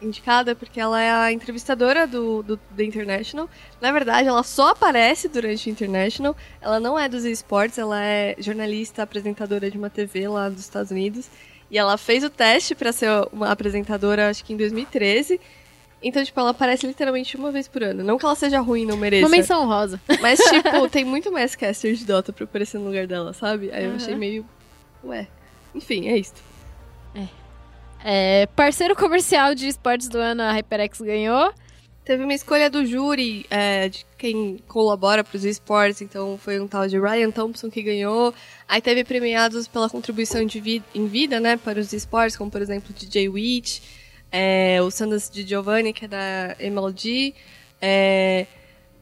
indicada, 0.00 0.54
porque 0.54 0.80
ela 0.80 1.00
é 1.00 1.10
a 1.10 1.32
entrevistadora 1.32 2.06
do, 2.06 2.42
do, 2.42 2.60
do 2.70 2.82
International. 2.82 3.48
Na 3.80 3.92
verdade, 3.92 4.28
ela 4.28 4.42
só 4.42 4.68
aparece 4.70 5.28
durante 5.28 5.68
o 5.68 5.70
International. 5.70 6.36
Ela 6.60 6.80
não 6.80 6.98
é 6.98 7.08
dos 7.08 7.24
esportes, 7.24 7.78
ela 7.78 8.02
é 8.02 8.34
jornalista, 8.38 9.02
apresentadora 9.02 9.70
de 9.70 9.76
uma 9.78 9.90
TV 9.90 10.28
lá 10.28 10.48
dos 10.48 10.60
Estados 10.60 10.90
Unidos. 10.90 11.28
E 11.70 11.78
ela 11.78 11.96
fez 11.96 12.24
o 12.24 12.30
teste 12.30 12.74
pra 12.74 12.92
ser 12.92 13.08
uma 13.32 13.50
apresentadora, 13.50 14.28
acho 14.28 14.44
que 14.44 14.52
em 14.52 14.56
2013. 14.56 15.40
Então, 16.02 16.24
tipo, 16.24 16.40
ela 16.40 16.50
aparece 16.50 16.86
literalmente 16.86 17.36
uma 17.36 17.52
vez 17.52 17.68
por 17.68 17.82
ano. 17.82 18.02
Não 18.02 18.18
que 18.18 18.24
ela 18.24 18.34
seja 18.34 18.58
ruim, 18.60 18.86
não 18.86 18.96
mereça. 18.96 19.26
Uma 19.26 19.36
menção 19.36 19.66
rosa. 19.66 20.00
Mas, 20.20 20.38
tipo, 20.48 20.88
tem 20.88 21.04
muito 21.04 21.30
mais 21.30 21.54
caster 21.54 21.94
de 21.94 22.04
Dota 22.06 22.32
pra 22.32 22.44
aparecer 22.44 22.78
no 22.78 22.86
lugar 22.86 23.06
dela, 23.06 23.32
sabe? 23.34 23.70
Aí 23.70 23.84
eu 23.84 23.90
Aham. 23.90 23.96
achei 23.96 24.16
meio. 24.16 24.46
Ué. 25.04 25.28
Enfim, 25.74 26.08
é 26.08 26.16
isso. 26.16 26.32
É, 27.14 27.26
parceiro 28.54 28.96
comercial 28.96 29.54
de 29.54 29.68
esportes 29.68 30.08
do 30.08 30.18
ano, 30.18 30.42
a 30.42 30.52
HyperX 30.52 31.00
ganhou. 31.00 31.52
Teve 32.04 32.24
uma 32.24 32.34
escolha 32.34 32.70
do 32.70 32.84
júri 32.84 33.46
é, 33.50 33.88
de 33.88 34.06
quem 34.16 34.58
colabora 34.66 35.22
para 35.22 35.36
os 35.36 35.44
esportes, 35.44 36.00
então 36.00 36.38
foi 36.38 36.58
um 36.58 36.66
tal 36.66 36.88
de 36.88 36.98
Ryan 36.98 37.30
Thompson 37.30 37.70
que 37.70 37.82
ganhou. 37.82 38.34
Aí 38.66 38.80
teve 38.80 39.04
premiados 39.04 39.68
pela 39.68 39.88
contribuição 39.88 40.44
vi 40.46 40.82
em 40.94 41.06
vida, 41.06 41.38
né, 41.38 41.56
para 41.56 41.78
os 41.78 41.92
esportes, 41.92 42.36
como 42.36 42.50
por 42.50 42.62
exemplo 42.62 42.92
DJ 42.92 43.28
Witch, 43.28 43.80
é, 44.32 44.80
o 44.82 44.90
Sanders 44.90 45.28
de 45.30 45.46
Giovanni, 45.46 45.92
que 45.92 46.06
é 46.06 46.08
da 46.08 46.56
MLG. 46.58 47.34
É, 47.80 48.46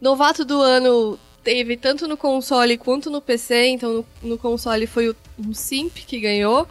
novato 0.01 0.45
do 0.45 0.61
ano 0.61 1.19
teve 1.43 1.77
tanto 1.77 2.07
no 2.09 2.17
console 2.17 2.77
quanto 2.77 3.09
no 3.11 3.23
PC, 3.23 3.69
então 3.69 3.93
no, 3.93 4.07
no 4.31 4.39
console 4.39 4.87
foi 4.87 5.09
o 5.09 5.17
um 5.39 5.55
Simp 5.55 5.95
que 6.07 6.19
ganhou. 6.19 6.67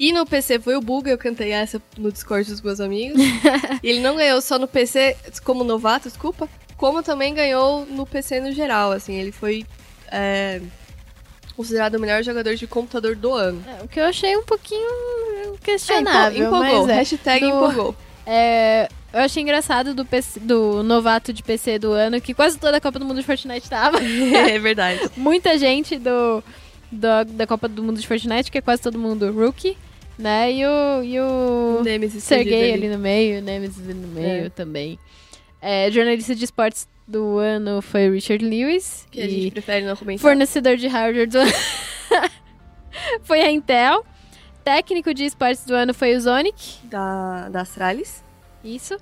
E 0.00 0.12
no 0.14 0.24
PC 0.24 0.58
foi 0.60 0.74
o 0.76 0.80
Buga, 0.80 1.10
eu 1.10 1.18
cantei 1.18 1.52
essa 1.52 1.80
no 1.98 2.10
Discord 2.10 2.50
dos 2.50 2.62
meus 2.62 2.80
amigos. 2.80 3.20
e 3.82 3.88
ele 3.90 4.00
não 4.00 4.16
ganhou 4.16 4.40
só 4.40 4.58
no 4.58 4.66
PC 4.66 5.14
como 5.44 5.62
novato, 5.62 6.08
desculpa, 6.08 6.48
como 6.78 7.02
também 7.02 7.34
ganhou 7.34 7.84
no 7.84 8.06
PC 8.06 8.40
no 8.40 8.50
geral, 8.50 8.92
assim, 8.92 9.14
ele 9.16 9.30
foi 9.30 9.66
é, 10.10 10.62
considerado 11.54 11.96
o 11.96 12.00
melhor 12.00 12.22
jogador 12.22 12.54
de 12.54 12.66
computador 12.66 13.14
do 13.14 13.34
ano. 13.34 13.62
É, 13.78 13.84
o 13.84 13.88
que 13.88 14.00
eu 14.00 14.04
achei 14.04 14.34
um 14.38 14.42
pouquinho 14.42 14.88
É, 14.88 15.52
questionável, 15.62 16.46
empolgou, 16.46 16.86
mas 16.86 16.88
é. 16.88 16.94
hashtag 16.94 17.40
Do- 17.40 17.46
empolgou. 17.54 17.94
É, 18.32 18.88
eu 19.12 19.20
achei 19.20 19.42
engraçado 19.42 19.92
do, 19.92 20.04
PC 20.04 20.38
do 20.40 20.82
novato 20.84 21.32
de 21.32 21.42
PC 21.42 21.78
do 21.80 21.90
ano, 21.92 22.20
que 22.20 22.32
quase 22.32 22.56
toda 22.58 22.76
a 22.76 22.80
Copa 22.80 22.98
do 22.98 23.04
Mundo 23.04 23.16
de 23.18 23.26
Fortnite 23.26 23.68
tava. 23.68 23.98
é 24.00 24.56
verdade. 24.58 25.00
Muita 25.16 25.58
gente 25.58 25.98
do, 25.98 26.42
do- 26.92 27.24
da 27.32 27.46
Copa 27.46 27.66
do 27.66 27.82
Mundo 27.82 28.00
de 28.00 28.06
Fortnite, 28.06 28.50
que 28.50 28.58
é 28.58 28.60
quase 28.60 28.80
todo 28.82 28.98
mundo 28.98 29.32
rookie, 29.32 29.76
né? 30.20 30.52
E 30.52 30.64
o, 30.66 31.02
e 31.02 31.18
o 31.20 31.82
Nemesis 31.82 32.22
Sergei 32.22 32.72
ali 32.72 32.88
no 32.88 32.98
meio, 32.98 33.38
o 33.40 33.42
Nemesis 33.42 33.82
ali 33.84 33.94
no 33.94 34.08
meio 34.08 34.46
É. 34.46 34.48
também. 34.50 34.98
É, 35.60 35.90
jornalista 35.90 36.34
de 36.34 36.44
esportes 36.44 36.88
do 37.06 37.38
ano 37.38 37.82
foi 37.82 38.08
o 38.08 38.12
Richard 38.12 38.44
Lewis. 38.44 39.06
Que 39.10 39.20
a 39.20 39.28
gente 39.28 39.50
prefere 39.50 39.84
não 39.84 39.96
comentar. 39.96 40.22
fornecedor 40.22 40.76
de 40.76 40.86
hardware 40.88 41.28
do 41.28 41.38
ano 41.38 41.52
foi 43.22 43.40
a 43.40 43.50
Intel. 43.50 44.04
Técnico 44.64 45.12
de 45.14 45.24
esportes 45.24 45.64
do 45.64 45.74
ano 45.74 45.92
foi 45.94 46.14
o 46.14 46.20
Zonic. 46.20 46.78
Da, 46.84 47.48
da 47.48 47.62
Astralis. 47.62 48.22
Isso. 48.62 48.96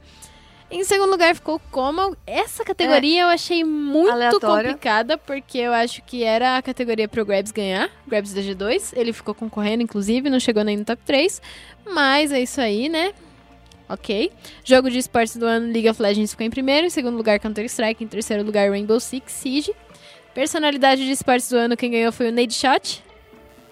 Em 0.70 0.84
segundo 0.84 1.10
lugar 1.10 1.34
ficou 1.34 1.56
o 1.56 1.58
Comal. 1.70 2.14
Essa 2.26 2.62
categoria 2.62 3.22
eu 3.22 3.28
achei 3.28 3.64
muito 3.64 4.10
Aleatória. 4.10 4.70
complicada, 4.70 5.16
porque 5.16 5.56
eu 5.58 5.72
acho 5.72 6.02
que 6.02 6.22
era 6.22 6.58
a 6.58 6.62
categoria 6.62 7.08
pro 7.08 7.24
Grabs 7.24 7.50
ganhar. 7.50 7.90
Grabs 8.06 8.34
da 8.34 8.42
G2. 8.42 8.92
Ele 8.94 9.12
ficou 9.14 9.34
concorrendo, 9.34 9.82
inclusive, 9.82 10.28
não 10.28 10.38
chegou 10.38 10.62
nem 10.62 10.76
no 10.76 10.84
top 10.84 11.02
3. 11.06 11.40
Mas 11.86 12.32
é 12.32 12.42
isso 12.42 12.60
aí, 12.60 12.88
né? 12.88 13.14
Ok. 13.88 14.30
Jogo 14.62 14.90
de 14.90 14.98
esportes 14.98 15.36
do 15.36 15.46
ano, 15.46 15.72
League 15.72 15.88
of 15.88 16.02
Legends 16.02 16.32
ficou 16.32 16.44
em 16.44 16.50
primeiro. 16.50 16.86
Em 16.86 16.90
segundo 16.90 17.16
lugar, 17.16 17.38
Counter-Strike. 17.38 18.04
Em 18.04 18.08
terceiro 18.08 18.42
lugar, 18.44 18.68
Rainbow 18.68 19.00
Six 19.00 19.32
Siege. 19.32 19.72
Personalidade 20.34 21.02
de 21.04 21.10
esportes 21.10 21.48
do 21.48 21.56
ano, 21.56 21.76
quem 21.78 21.90
ganhou 21.90 22.12
foi 22.12 22.28
o 22.28 22.32
Nade 22.32 22.52
Shot. 22.52 23.02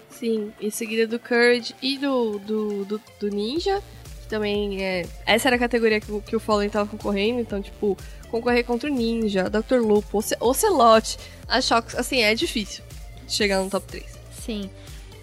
Sim, 0.09 0.51
em 0.59 0.71
seguida 0.71 1.05
do 1.05 1.19
Courage 1.19 1.75
e 1.79 1.95
do, 1.99 2.39
do, 2.39 2.85
do, 2.85 3.01
do 3.19 3.29
Ninja. 3.29 3.83
Também 4.29 4.83
é. 4.83 5.05
Essa 5.25 5.47
era 5.49 5.55
a 5.55 5.59
categoria 5.59 5.99
que, 6.01 6.11
o- 6.11 6.21
que 6.21 6.35
o 6.35 6.39
Fallen 6.39 6.69
tava 6.69 6.89
concorrendo, 6.89 7.39
então, 7.39 7.61
tipo, 7.61 7.97
concorrer 8.29 8.63
contra 8.65 8.89
o 8.89 8.93
Ninja, 8.93 9.49
Dr. 9.49 9.75
Lupo, 9.79 10.17
Oce- 10.17 10.35
Ocelote, 10.39 11.17
a 11.47 11.61
Shox, 11.61 11.95
assim, 11.95 12.21
é 12.21 12.35
difícil 12.35 12.83
chegar 13.27 13.61
no 13.63 13.69
top 13.69 13.85
3. 13.87 14.05
Sim. 14.45 14.69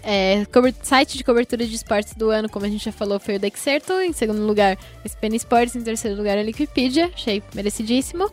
É, 0.07 0.45
site 0.83 1.17
de 1.17 1.23
cobertura 1.23 1.65
de 1.65 1.75
esportes 1.75 2.13
do 2.13 2.29
ano, 2.29 2.47
como 2.47 2.65
a 2.65 2.69
gente 2.69 2.85
já 2.85 2.91
falou, 2.91 3.19
foi 3.19 3.35
o 3.37 3.39
Dexerto. 3.39 3.91
Em 3.93 4.13
segundo 4.13 4.41
lugar, 4.45 4.77
o 5.03 5.07
SPN 5.07 5.35
Sports. 5.35 5.75
Em 5.75 5.81
terceiro 5.81 6.15
lugar, 6.15 6.37
a 6.37 6.43
Liquipedia. 6.43 7.09
Achei 7.13 7.41
merecidíssimo. 7.55 8.29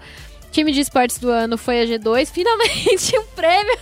Time 0.51 0.71
de 0.71 0.81
esportes 0.81 1.17
do 1.19 1.31
ano 1.31 1.57
foi 1.57 1.81
a 1.81 1.87
G2. 1.87 2.27
Finalmente 2.33 3.19
um 3.19 3.25
prêmio 3.29 3.79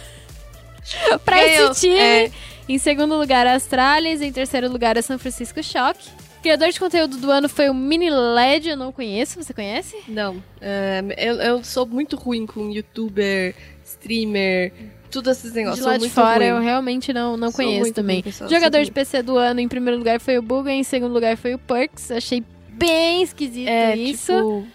pra 1.24 1.36
Ganhou, 1.36 1.72
esse 1.72 1.80
time. 1.80 1.98
é. 1.98 2.30
Em 2.68 2.78
segundo 2.78 3.16
lugar, 3.18 3.44
a 3.46 3.54
Astralis. 3.54 4.20
Em 4.20 4.30
terceiro 4.32 4.70
lugar, 4.70 4.96
a 4.96 5.02
São 5.02 5.18
Francisco 5.18 5.60
Shock. 5.60 5.98
Criador 6.42 6.70
de 6.70 6.80
conteúdo 6.80 7.16
do 7.18 7.30
ano 7.30 7.48
foi 7.48 7.68
o 7.68 7.74
Mini 7.74 8.08
LED. 8.10 8.70
Eu 8.70 8.76
não 8.76 8.92
conheço. 8.92 9.42
Você 9.42 9.52
conhece? 9.52 9.96
Não, 10.08 10.42
é, 10.60 11.02
eu, 11.18 11.34
eu 11.36 11.64
sou 11.64 11.86
muito 11.86 12.16
ruim 12.16 12.46
com 12.46 12.70
youtuber, 12.70 13.54
streamer, 13.84 14.72
tudo 15.10 15.30
esses 15.30 15.52
negócios. 15.52 15.78
de 15.78 15.82
sou 15.82 15.92
lá 15.92 15.98
de 15.98 16.08
fora, 16.08 16.38
ruim. 16.38 16.46
eu 16.46 16.60
realmente 16.60 17.12
não, 17.12 17.36
não 17.36 17.50
Sou 17.50 17.64
conheço 17.64 17.92
também. 17.92 18.22
ruim, 18.22 18.48
Jogador 18.48 18.82
de 18.84 18.90
PC 18.90 19.22
do 19.22 19.36
ano, 19.36 19.60
em 19.60 19.68
primeiro 19.68 19.98
lugar 19.98 20.18
foi 20.20 20.38
o 20.38 20.42
Buga, 20.42 20.70
em 20.72 20.82
segundo 20.82 21.12
lugar 21.12 21.36
foi 21.36 21.54
o 21.54 21.58
Perks. 21.58 22.10
Achei 22.10 22.42
bem 22.70 23.22
esquisito 23.22 23.68
É, 23.68 23.94
isso. 23.96 24.32
tipo, 24.32 24.66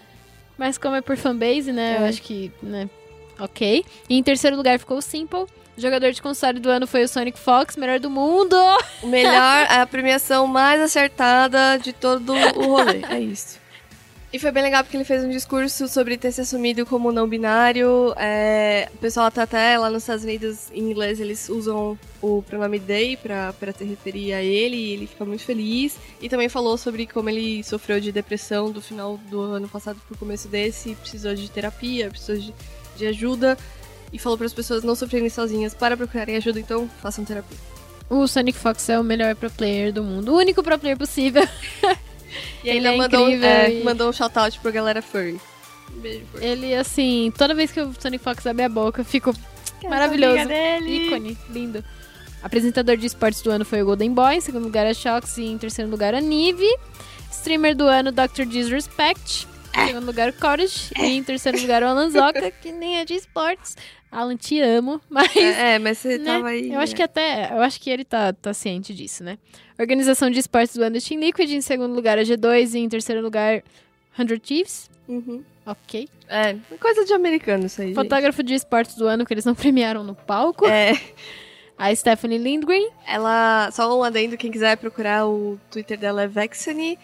Mas 0.56 0.78
como 0.78 0.94
é 0.94 1.00
por 1.00 1.16
fanbase, 1.16 1.72
né? 1.72 1.96
Eu 1.98 2.04
É. 2.04 2.08
acho 2.08 2.22
que, 2.22 2.50
né? 2.62 2.88
Ok. 3.38 3.84
E 4.08 4.16
em 4.16 4.22
terceiro 4.22 4.56
lugar 4.56 4.78
ficou 4.78 4.98
o 4.98 5.02
Simple. 5.02 5.46
Jogador 5.78 6.10
de 6.10 6.22
console 6.22 6.58
do 6.58 6.70
ano 6.70 6.86
foi 6.86 7.04
o 7.04 7.08
Sonic 7.08 7.38
Fox, 7.38 7.76
melhor 7.76 8.00
do 8.00 8.08
mundo. 8.08 8.56
o 9.02 9.06
melhor, 9.06 9.66
a 9.68 9.86
premiação 9.86 10.46
mais 10.46 10.80
acertada 10.80 11.78
de 11.78 11.92
todo 11.92 12.32
o 12.32 12.66
rolê. 12.66 13.02
É 13.10 13.20
isso. 13.20 13.66
E 14.32 14.38
foi 14.38 14.50
bem 14.50 14.62
legal 14.62 14.82
porque 14.82 14.96
ele 14.96 15.04
fez 15.04 15.24
um 15.24 15.30
discurso 15.30 15.86
sobre 15.86 16.18
ter 16.18 16.32
se 16.32 16.40
assumido 16.40 16.84
como 16.84 17.12
não 17.12 17.28
binário. 17.28 18.12
É, 18.18 18.88
o 18.92 18.98
pessoal 18.98 19.30
tá 19.30 19.44
até 19.44 19.78
lá 19.78 19.88
nos 19.88 20.02
Estados 20.02 20.24
Unidos, 20.24 20.70
em 20.72 20.90
inglês, 20.90 21.20
eles 21.20 21.48
usam 21.48 21.96
o 22.20 22.42
pronome 22.42 22.80
they 22.80 23.16
pra, 23.16 23.52
pra 23.52 23.72
se 23.72 23.84
referir 23.84 24.34
a 24.34 24.42
ele 24.42 24.76
e 24.76 24.92
ele 24.92 25.06
fica 25.06 25.24
muito 25.24 25.44
feliz. 25.44 25.96
E 26.20 26.28
também 26.28 26.48
falou 26.48 26.76
sobre 26.76 27.06
como 27.06 27.30
ele 27.30 27.62
sofreu 27.62 28.00
de 28.00 28.10
depressão 28.10 28.70
do 28.70 28.82
final 28.82 29.16
do 29.30 29.40
ano 29.40 29.68
passado 29.68 30.00
pro 30.08 30.18
começo 30.18 30.48
desse, 30.48 30.94
precisou 30.96 31.34
de 31.34 31.48
terapia, 31.50 32.10
precisou 32.10 32.36
de, 32.36 32.54
de 32.96 33.06
ajuda. 33.06 33.56
E 34.12 34.18
falou 34.18 34.38
para 34.38 34.46
as 34.46 34.52
pessoas 34.52 34.82
não 34.84 34.94
sofrerem 34.94 35.28
sozinhas 35.28 35.74
para 35.74 35.96
procurarem 35.96 36.36
ajuda, 36.36 36.58
então 36.60 36.88
façam 37.02 37.24
terapia. 37.24 37.58
O 38.08 38.26
Sonic 38.26 38.56
Fox 38.58 38.88
é 38.88 38.98
o 38.98 39.04
melhor 39.04 39.34
pro 39.34 39.50
player 39.50 39.92
do 39.92 40.02
mundo. 40.02 40.32
O 40.32 40.36
único 40.36 40.62
pro 40.62 40.78
player 40.78 40.96
possível. 40.96 41.46
E 42.62 42.68
Ele 42.68 42.86
ainda 42.86 42.90
é 42.90 42.96
mandou, 42.98 43.28
é, 43.28 43.72
e- 43.72 43.84
mandou 43.84 44.08
um 44.10 44.12
shout-out 44.12 44.58
pra 44.60 44.70
galera 44.70 45.00
furry. 45.00 45.40
Um 45.96 46.00
beijo, 46.00 46.22
furry. 46.32 46.44
Ele, 46.44 46.74
assim, 46.74 47.32
toda 47.38 47.54
vez 47.54 47.70
que 47.70 47.80
o 47.80 47.94
Sonic 47.98 48.22
Fox 48.22 48.46
abre 48.46 48.64
a 48.64 48.68
boca, 48.68 49.00
eu 49.00 49.04
fico 49.04 49.32
maravilhoso. 49.84 50.36
Ícone, 50.86 51.38
lindo. 51.48 51.84
Apresentador 52.42 52.96
de 52.96 53.06
esportes 53.06 53.40
do 53.40 53.50
ano 53.50 53.64
foi 53.64 53.80
o 53.82 53.86
Golden 53.86 54.12
Boy, 54.12 54.34
em 54.36 54.40
segundo 54.40 54.64
lugar 54.64 54.86
a 54.86 54.92
Shox 54.92 55.38
e 55.38 55.44
em 55.46 55.56
terceiro 55.56 55.90
lugar 55.90 56.14
a 56.14 56.20
Nive. 56.20 56.68
Streamer 57.30 57.74
do 57.74 57.84
ano, 57.84 58.12
Dr. 58.12 58.44
Disrespect. 58.46 59.48
Em 59.76 59.86
segundo 59.88 60.06
lugar 60.06 60.28
o 60.30 60.32
Courage. 60.32 60.90
E 60.98 61.04
em 61.06 61.22
terceiro 61.22 61.60
lugar 61.60 61.82
o 61.82 61.86
Alan 61.86 62.10
Zoka, 62.10 62.50
que 62.50 62.72
nem 62.72 62.98
é 62.98 63.04
de 63.04 63.14
esportes. 63.14 63.76
Alan, 64.10 64.36
te 64.36 64.60
amo, 64.60 65.00
mas 65.10 65.34
É, 65.36 65.74
é, 65.74 65.78
mas 65.78 65.98
você 65.98 66.18
né? 66.18 66.24
tava 66.24 66.48
aí. 66.48 66.72
Eu 66.72 66.80
acho 66.80 66.92
é. 66.92 66.96
que 66.96 67.02
até. 67.02 67.50
Eu 67.52 67.60
acho 67.62 67.80
que 67.80 67.90
ele 67.90 68.04
tá, 68.04 68.32
tá 68.32 68.54
ciente 68.54 68.94
disso, 68.94 69.22
né? 69.24 69.38
Organização 69.78 70.30
de 70.30 70.38
esportes 70.38 70.74
do 70.76 70.82
ano 70.82 70.98
Team 71.00 71.20
Liquid, 71.20 71.50
em 71.50 71.60
segundo 71.60 71.94
lugar 71.94 72.18
a 72.18 72.22
G2 72.22 72.74
e 72.74 72.78
em 72.78 72.88
terceiro 72.88 73.20
lugar 73.20 73.62
100 74.16 74.38
Thieves. 74.38 74.90
Uhum. 75.06 75.42
Ok. 75.66 76.08
É, 76.28 76.56
coisa 76.80 77.04
de 77.04 77.12
americano 77.12 77.66
isso 77.66 77.80
aí. 77.82 77.88
gente. 77.88 77.96
Fotógrafo 77.96 78.42
de 78.42 78.54
esportes 78.54 78.94
do 78.96 79.06
ano 79.06 79.26
que 79.26 79.34
eles 79.34 79.44
não 79.44 79.54
premiaram 79.56 80.02
no 80.02 80.14
palco. 80.14 80.66
É, 80.66 80.92
A 81.76 81.94
Stephanie 81.94 82.38
Lindgren. 82.38 82.88
ela. 83.06 83.70
Só 83.72 83.98
um 83.98 84.02
adendo, 84.02 84.36
quem 84.38 84.50
quiser 84.50 84.76
procurar 84.78 85.26
o 85.26 85.60
Twitter 85.70 85.98
dela 85.98 86.22
é 86.22 86.26
Vexany, 86.26 86.98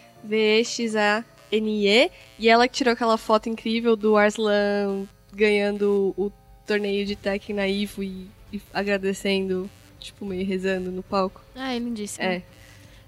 V-E-X-A-N-E. 1.53 2.11
E 2.39 2.49
ela 2.49 2.67
que 2.67 2.73
tirou 2.73 2.93
aquela 2.93 3.17
foto 3.17 3.49
incrível 3.49 3.95
do 3.95 4.17
Arslan 4.17 5.05
ganhando 5.33 6.13
o 6.17 6.31
torneio 6.65 7.05
de 7.05 7.15
Tekken 7.15 7.55
na 7.55 7.67
Ivo 7.67 8.03
e, 8.03 8.27
e 8.51 8.61
agradecendo, 8.73 9.69
tipo, 9.99 10.25
meio 10.25 10.45
rezando 10.45 10.91
no 10.91 11.03
palco. 11.03 11.41
Ah, 11.55 11.73
é 11.73 11.79
lindíssima. 11.79 12.25
É. 12.25 12.41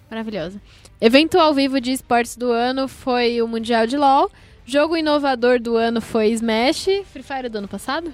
Maravilhosa. 0.10 0.62
Evento 1.02 1.40
ao 1.40 1.54
vivo 1.54 1.82
de 1.82 1.92
esportes 1.92 2.36
do 2.36 2.52
ano 2.52 2.88
foi 2.88 3.42
o 3.42 3.48
Mundial 3.48 3.88
de 3.88 3.98
LoL. 3.98 4.32
Jogo 4.66 4.98
inovador 4.98 5.60
do 5.60 5.76
ano 5.76 6.02
foi 6.02 6.30
Smash. 6.30 6.86
Free 7.12 7.24
Fire 7.24 7.50
do 7.50 7.58
ano 7.58 7.68
passado? 7.68 8.14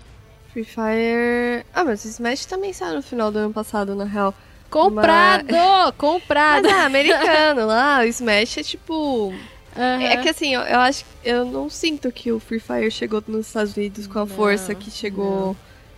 Free 0.52 0.66
Fire. 0.66 1.66
Ah, 1.74 1.84
mas 1.84 2.04
o 2.04 2.08
Smash 2.08 2.46
também 2.46 2.74
saiu 2.74 2.96
no 2.96 3.02
final 3.02 3.32
do 3.32 3.40
ano 3.40 3.54
passado, 3.54 3.96
na 3.96 4.04
real. 4.04 4.34
Comprado! 4.70 5.48
Mas 5.52 5.92
Comprado! 5.98 6.68
é 6.68 6.84
americano 6.86 7.68
lá, 7.68 8.00
o 8.00 8.04
Smash 8.04 8.58
é 8.58 8.64
tipo. 8.64 9.34
Aham. 9.76 10.04
É 10.04 10.18
que 10.18 10.30
assim, 10.30 10.54
eu, 10.54 10.62
eu 10.62 10.80
acho 10.80 11.06
eu 11.24 11.46
não 11.46 11.70
sinto 11.70 12.12
que 12.12 12.32
o 12.32 12.40
Free 12.40 12.60
Fire 12.60 12.92
chegou 12.92 13.24
nos 13.28 13.48
Estados 13.48 13.76
Unidos 13.76 14.06
com 14.08 14.20
a 14.20 14.26
Não, 14.26 14.28
força 14.28 14.76
que 14.76 14.92
chegou 14.92 15.56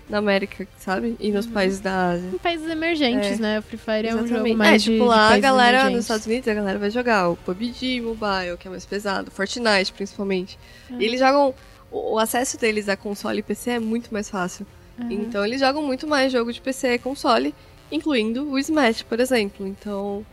na 0.09 0.17
América, 0.19 0.67
sabe? 0.77 1.15
E 1.19 1.31
nos 1.31 1.47
países 1.47 1.79
da 1.79 2.11
Ásia. 2.11 2.29
Em 2.33 2.37
países 2.37 2.69
emergentes, 2.69 3.39
É. 3.39 3.41
né? 3.41 3.59
O 3.59 3.61
Free 3.63 3.77
Fire 3.77 4.07
é 4.07 4.13
um 4.13 4.19
Exatamente. 4.19 4.29
jogo 4.49 4.57
mais 4.57 4.73
é, 4.73 4.77
de, 4.77 4.83
tipo, 4.83 5.03
de 5.03 5.09
lá 5.09 5.15
a 5.25 5.29
países 5.29 5.41
galera 5.41 5.69
emergentes. 5.77 5.95
nos 5.95 6.03
Estados 6.05 6.25
Unidos, 6.27 6.47
a 6.49 6.53
galera 6.53 6.77
vai 6.79 6.89
jogar 6.91 7.29
o 7.29 7.35
PUBG 7.37 8.01
Mobile, 8.01 8.57
que 8.59 8.67
é 8.67 8.71
mais 8.71 8.85
pesado, 8.85 9.31
Fortnite 9.31 9.91
principalmente. 9.93 10.59
Uhum. 10.89 11.01
E 11.01 11.05
eles 11.05 11.19
jogam. 11.19 11.53
O, 11.91 12.13
o 12.15 12.19
acesso 12.19 12.59
deles 12.59 12.89
a 12.89 12.97
console 12.97 13.39
e 13.39 13.43
PC 13.43 13.71
é 13.71 13.79
muito 13.79 14.13
mais 14.13 14.29
fácil. 14.29 14.67
Uhum. 14.99 15.09
Então 15.11 15.43
eles 15.43 15.59
jogam 15.59 15.81
muito 15.81 16.05
mais 16.07 16.31
jogo 16.31 16.51
de 16.53 16.61
PC 16.61 16.93
e 16.95 16.99
console, 16.99 17.55
incluindo 17.91 18.49
o 18.51 18.59
Smash, 18.59 19.01
por 19.03 19.19
exemplo. 19.19 19.65
Então. 19.65 20.23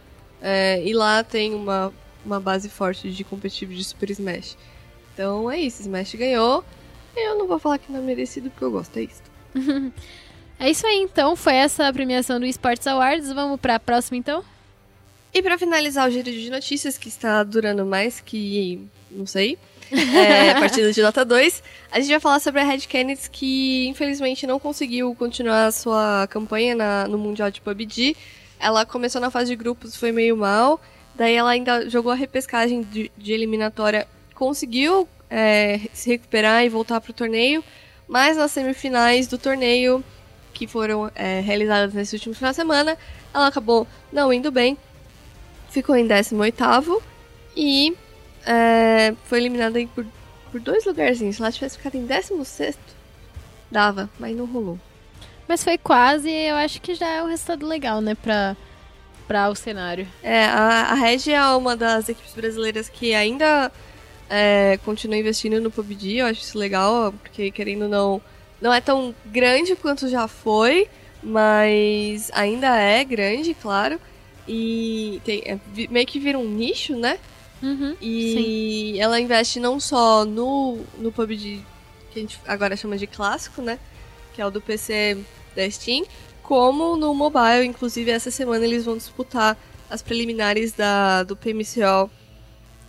é, 0.43 0.83
e 0.85 0.93
lá 0.93 1.23
tem 1.23 1.55
uma, 1.55 1.93
uma 2.25 2.41
base 2.41 2.69
forte 2.69 3.11
de 3.11 3.25
competitivo 3.25 3.73
de 3.75 3.83
Super 3.85 4.11
Smash. 4.11 4.57
Então 5.15 5.51
é 5.51 5.59
isso, 5.59 5.83
Smash 5.83 6.15
ganhou. 6.15 6.65
Eu 7.17 7.37
não 7.39 7.47
vou 7.47 7.59
falar 7.59 7.79
que 7.79 7.91
não 7.91 7.99
é 8.01 8.03
merecido 8.03 8.51
porque 8.51 8.65
eu 8.65 8.71
gosto, 8.71 8.97
é 8.99 9.03
isso. 9.03 9.23
É 10.63 10.69
isso 10.71 10.87
aí, 10.87 10.99
então. 10.99 11.35
Foi 11.37 11.55
essa 11.55 11.89
a 11.89 11.93
premiação 11.93 12.39
do 12.39 12.45
Sports 12.45 12.87
Awards. 12.87 13.33
Vamos 13.33 13.59
pra 13.59 13.81
próxima, 13.81 14.19
então? 14.19 14.45
E 15.33 15.41
pra 15.43 15.57
finalizar 15.57 16.07
o 16.07 16.11
giro 16.13 16.31
de 16.31 16.51
notícias, 16.51 16.99
que 16.99 17.09
está 17.09 17.43
durando 17.43 17.87
mais 17.87 18.21
que. 18.21 18.87
não 19.11 19.25
sei. 19.27 19.57
É, 19.91 20.53
partida 20.61 20.93
de 20.93 21.01
Dota 21.01 21.25
2, 21.25 21.63
a 21.91 21.99
gente 21.99 22.11
vai 22.11 22.21
falar 22.21 22.41
sobre 22.41 22.61
a 22.61 22.65
Red 22.65 22.81
Canids, 22.81 23.27
que 23.27 23.87
infelizmente 23.89 24.47
não 24.47 24.61
conseguiu 24.61 25.15
continuar 25.15 25.65
a 25.67 25.73
sua 25.73 26.27
campanha 26.29 26.75
na- 26.77 27.09
no 27.09 27.17
Mundial 27.17 27.51
de 27.51 27.61
PUBG. 27.63 28.15
Ela 28.61 28.85
começou 28.85 29.19
na 29.21 29.31
fase 29.31 29.49
de 29.51 29.57
grupos, 29.57 29.97
foi 29.97 30.13
meio 30.13 30.37
mal. 30.37 30.79
Daí 31.21 31.35
ela 31.35 31.51
ainda 31.51 31.87
jogou 31.87 32.11
a 32.11 32.15
repescagem 32.15 32.81
de, 32.81 33.13
de 33.15 33.35
eliminatória, 33.35 34.09
conseguiu 34.35 35.07
é, 35.29 35.79
se 35.93 36.09
recuperar 36.09 36.65
e 36.65 36.71
voltar 36.71 36.99
pro 36.99 37.13
torneio. 37.13 37.63
Mas 38.09 38.39
nas 38.39 38.51
semifinais 38.53 39.27
do 39.27 39.37
torneio, 39.37 40.03
que 40.55 40.67
foram 40.67 41.13
é, 41.15 41.41
realizadas 41.41 41.93
nesse 41.93 42.17
último 42.17 42.35
final 42.35 42.53
de 42.53 42.57
semana, 42.57 42.97
ela 43.35 43.49
acabou 43.49 43.87
não 44.11 44.33
indo 44.33 44.51
bem. 44.51 44.79
Ficou 45.69 45.95
em 45.95 46.09
18º 46.09 47.03
e 47.55 47.95
é, 48.47 49.15
foi 49.25 49.41
eliminada 49.41 49.79
por, 49.95 50.07
por 50.51 50.59
dois 50.59 50.87
lugarzinhos. 50.87 51.37
Se 51.37 51.43
ela 51.43 51.53
tivesse 51.53 51.77
ficado 51.77 51.97
em 51.97 52.07
16º, 52.07 52.77
dava, 53.71 54.09
mas 54.19 54.35
não 54.35 54.47
rolou. 54.47 54.79
Mas 55.47 55.63
foi 55.63 55.77
quase, 55.77 56.31
eu 56.31 56.57
acho 56.57 56.81
que 56.81 56.95
já 56.95 57.09
é 57.09 57.23
um 57.23 57.27
resultado 57.29 57.67
legal, 57.67 58.01
né, 58.01 58.15
pra, 58.15 58.57
pra 59.31 59.49
o 59.49 59.55
cenário. 59.55 60.09
É, 60.25 60.45
a, 60.47 60.91
a 60.91 60.95
Red 60.95 61.31
é 61.33 61.41
uma 61.55 61.77
das 61.77 62.09
equipes 62.09 62.33
brasileiras 62.35 62.89
que 62.89 63.15
ainda 63.15 63.71
é, 64.29 64.77
continua 64.85 65.17
investindo 65.17 65.61
no 65.61 65.71
PUBG. 65.71 66.17
Eu 66.17 66.27
acho 66.27 66.41
isso 66.41 66.59
legal, 66.59 67.13
porque 67.23 67.49
querendo 67.53 67.83
ou 67.83 67.89
não, 67.89 68.21
não 68.61 68.75
é 68.75 68.81
tão 68.81 69.15
grande 69.27 69.77
quanto 69.77 70.09
já 70.09 70.27
foi, 70.27 70.89
mas 71.23 72.29
ainda 72.35 72.77
é 72.77 73.05
grande, 73.05 73.55
claro. 73.55 74.01
E 74.49 75.21
tem- 75.25 75.43
é, 75.47 75.57
meio 75.89 76.07
que 76.09 76.19
vira 76.19 76.37
um 76.37 76.49
nicho, 76.49 76.97
né? 76.97 77.17
Uhum, 77.63 77.95
E 78.01 78.97
ela 78.99 79.21
investe 79.21 79.61
não 79.61 79.79
só 79.79 80.25
no, 80.25 80.81
no 80.99 81.13
PUBG, 81.13 81.63
que 82.11 82.19
a 82.19 82.23
gente 82.23 82.41
agora 82.49 82.77
chama 82.77 82.99
de 82.99 83.07
clássico, 83.07 83.63
né? 83.63 83.79
Que 84.35 84.43
é 84.43 84.47
o 84.47 84.51
do 84.51 84.61
PC 84.61 85.19
da 85.55 85.71
Steam, 85.71 86.05
como 86.51 86.97
no 86.97 87.15
mobile. 87.15 87.65
Inclusive, 87.65 88.11
essa 88.11 88.29
semana 88.29 88.65
eles 88.65 88.85
vão 88.85 88.97
disputar 88.97 89.57
as 89.89 90.03
preliminares 90.03 90.73
da, 90.73 91.23
do 91.23 91.37
PMCO, 91.37 92.11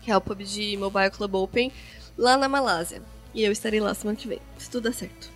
que 0.02 0.10
é 0.10 0.18
o 0.18 0.22
PUBG 0.22 0.78
Mobile 0.78 1.12
Club 1.12 1.36
Open, 1.36 1.72
lá 2.18 2.38
na 2.38 2.50
Malásia. 2.50 3.04
E 3.36 3.44
eu 3.44 3.52
estarei 3.52 3.80
lá 3.80 3.94
semana 3.94 4.18
que 4.18 4.28
vem, 4.28 4.40
se 4.58 4.68
tudo 4.68 4.86
der 4.90 4.96
certo. 4.96 5.30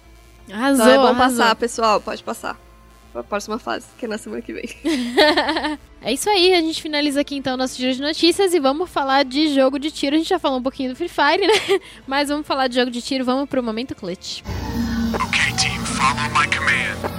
Arrasou, 0.52 0.86
Então 0.86 0.90
é 0.92 0.98
bom 0.98 1.04
arrasou. 1.04 1.38
passar, 1.38 1.56
pessoal, 1.56 2.02
pode 2.02 2.24
passar. 2.24 2.60
Pra 3.14 3.24
próxima 3.24 3.60
fase, 3.60 3.86
que 3.98 4.06
é 4.06 4.08
na 4.08 4.18
semana 4.18 4.42
que 4.42 4.52
vem. 4.54 4.68
É 6.02 6.14
isso 6.14 6.30
aí, 6.30 6.54
a 6.54 6.62
gente 6.62 6.84
finaliza 6.84 7.22
aqui 7.22 7.36
então 7.36 7.58
nosso 7.58 7.78
giro 7.78 7.96
de 7.96 8.02
notícias 8.02 8.54
e 8.54 8.60
vamos 8.60 8.88
falar 8.92 9.26
de 9.26 9.52
jogo 9.56 9.80
de 9.80 9.90
tiro. 9.90 10.16
A 10.16 10.20
gente 10.20 10.30
já 10.30 10.38
falou 10.38 10.60
um 10.60 10.62
pouquinho 10.62 10.92
do 10.92 10.96
Free 10.96 11.10
Fire, 11.10 11.48
né? 11.48 11.80
Mas 12.06 12.30
vamos 12.30 12.46
falar 12.46 12.68
de 12.68 12.76
jogo 12.76 12.92
de 12.92 13.02
tiro, 13.02 13.26
vamos 13.26 13.50
pro 13.50 13.64
momento 13.64 13.96
clutch. 13.96 14.42
Okay, 15.16 15.52
team, 15.58 15.84
follow 15.84 16.30
my 16.30 16.48
command. 16.56 17.15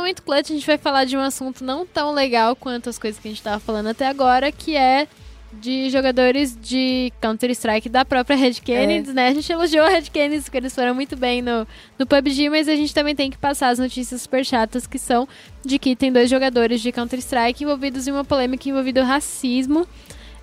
No 0.00 0.04
momento 0.04 0.22
clutch 0.22 0.50
a 0.50 0.54
gente 0.54 0.66
vai 0.66 0.78
falar 0.78 1.04
de 1.04 1.14
um 1.14 1.20
assunto 1.20 1.62
não 1.62 1.84
tão 1.84 2.14
legal 2.14 2.56
quanto 2.56 2.88
as 2.88 2.98
coisas 2.98 3.20
que 3.20 3.28
a 3.28 3.30
gente 3.30 3.42
tava 3.42 3.60
falando 3.60 3.88
até 3.88 4.06
agora, 4.06 4.50
que 4.50 4.74
é 4.74 5.06
de 5.52 5.90
jogadores 5.90 6.56
de 6.58 7.12
Counter-Strike 7.20 7.86
da 7.90 8.02
própria 8.02 8.34
Red 8.34 8.54
Canids, 8.64 9.12
né? 9.12 9.28
A 9.28 9.34
gente 9.34 9.52
elogiou 9.52 9.84
a 9.84 9.90
Red 9.90 10.04
Canids 10.04 10.44
porque 10.44 10.56
eles 10.56 10.74
foram 10.74 10.94
muito 10.94 11.18
bem 11.18 11.42
no, 11.42 11.68
no 11.98 12.06
PUBG, 12.06 12.48
mas 12.48 12.66
a 12.66 12.74
gente 12.74 12.94
também 12.94 13.14
tem 13.14 13.30
que 13.30 13.36
passar 13.36 13.68
as 13.68 13.78
notícias 13.78 14.22
super 14.22 14.42
chatas 14.42 14.86
que 14.86 14.98
são 14.98 15.28
de 15.62 15.78
que 15.78 15.94
tem 15.94 16.10
dois 16.10 16.30
jogadores 16.30 16.80
de 16.80 16.90
Counter-Strike 16.92 17.62
envolvidos 17.62 18.08
em 18.08 18.12
uma 18.12 18.24
polêmica 18.24 18.70
envolvendo 18.70 19.02
racismo. 19.02 19.86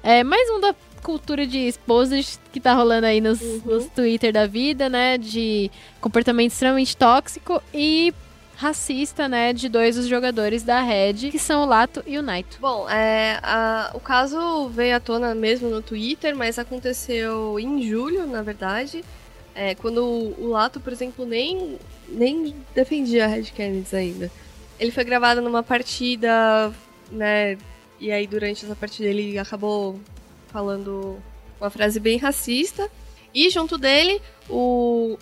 É, 0.04 0.24
mais 0.24 0.48
um 0.52 0.62
da 0.62 0.76
cultura 1.02 1.48
de 1.48 1.68
esposas 1.68 2.40
que 2.54 2.60
tá 2.60 2.76
rolando 2.76 3.08
aí 3.08 3.20
nos, 3.20 3.42
nos 3.66 3.88
Twitter 3.88 4.32
da 4.32 4.46
vida, 4.46 4.88
né? 4.88 5.18
De 5.18 5.72
comportamento 6.00 6.52
extremamente 6.52 6.96
tóxico 6.96 7.60
e 7.74 8.14
racista, 8.58 9.28
né? 9.30 9.54
De 9.54 9.70
dois 9.70 9.96
dos 9.96 10.08
jogadores 10.08 10.64
da 10.64 10.82
Red, 10.82 11.30
que 11.32 11.38
são 11.40 11.62
o 11.62 11.66
Lato 11.66 12.04
e 12.08 12.18
o 12.18 12.22
Naito. 12.24 12.58
Bom, 12.60 12.90
é, 12.90 13.40
a- 13.44 13.92
o 13.94 14.00
caso 14.00 14.68
veio 14.70 14.96
à 14.96 15.00
tona 15.00 15.36
mesmo 15.36 15.70
no 15.70 15.82
Twitter, 15.82 16.36
mas 16.36 16.58
aconteceu 16.58 17.60
em 17.60 17.82
julho, 17.88 18.26
na 18.26 18.42
verdade. 18.42 19.06
É, 19.54 19.76
quando 19.76 20.04
o, 20.04 20.48
Lato, 20.50 20.80
por 20.80 20.92
exemplo, 20.92 21.26
nem, 21.26 21.78
nem 22.10 22.56
defendia 22.76 23.26
a 23.26 23.28
Red 23.28 23.46
Canids 23.56 23.94
ainda. 23.94 24.32
Ele 24.80 24.92
foi 24.92 25.04
gravado 25.04 25.42
numa 25.42 25.62
partida, 25.64 26.72
né? 27.12 27.58
E 28.00 28.12
aí 28.12 28.28
durante 28.28 28.66
essa 28.66 28.76
partida 28.76 29.08
ele 29.10 29.38
acabou 29.40 30.00
falando 30.48 31.18
uma 31.60 31.70
frase 31.70 32.00
bem 32.00 32.18
racista. 32.18 32.90
E 33.34 33.50
junto 33.50 33.78
dele, 33.78 34.22
o- 34.50 35.18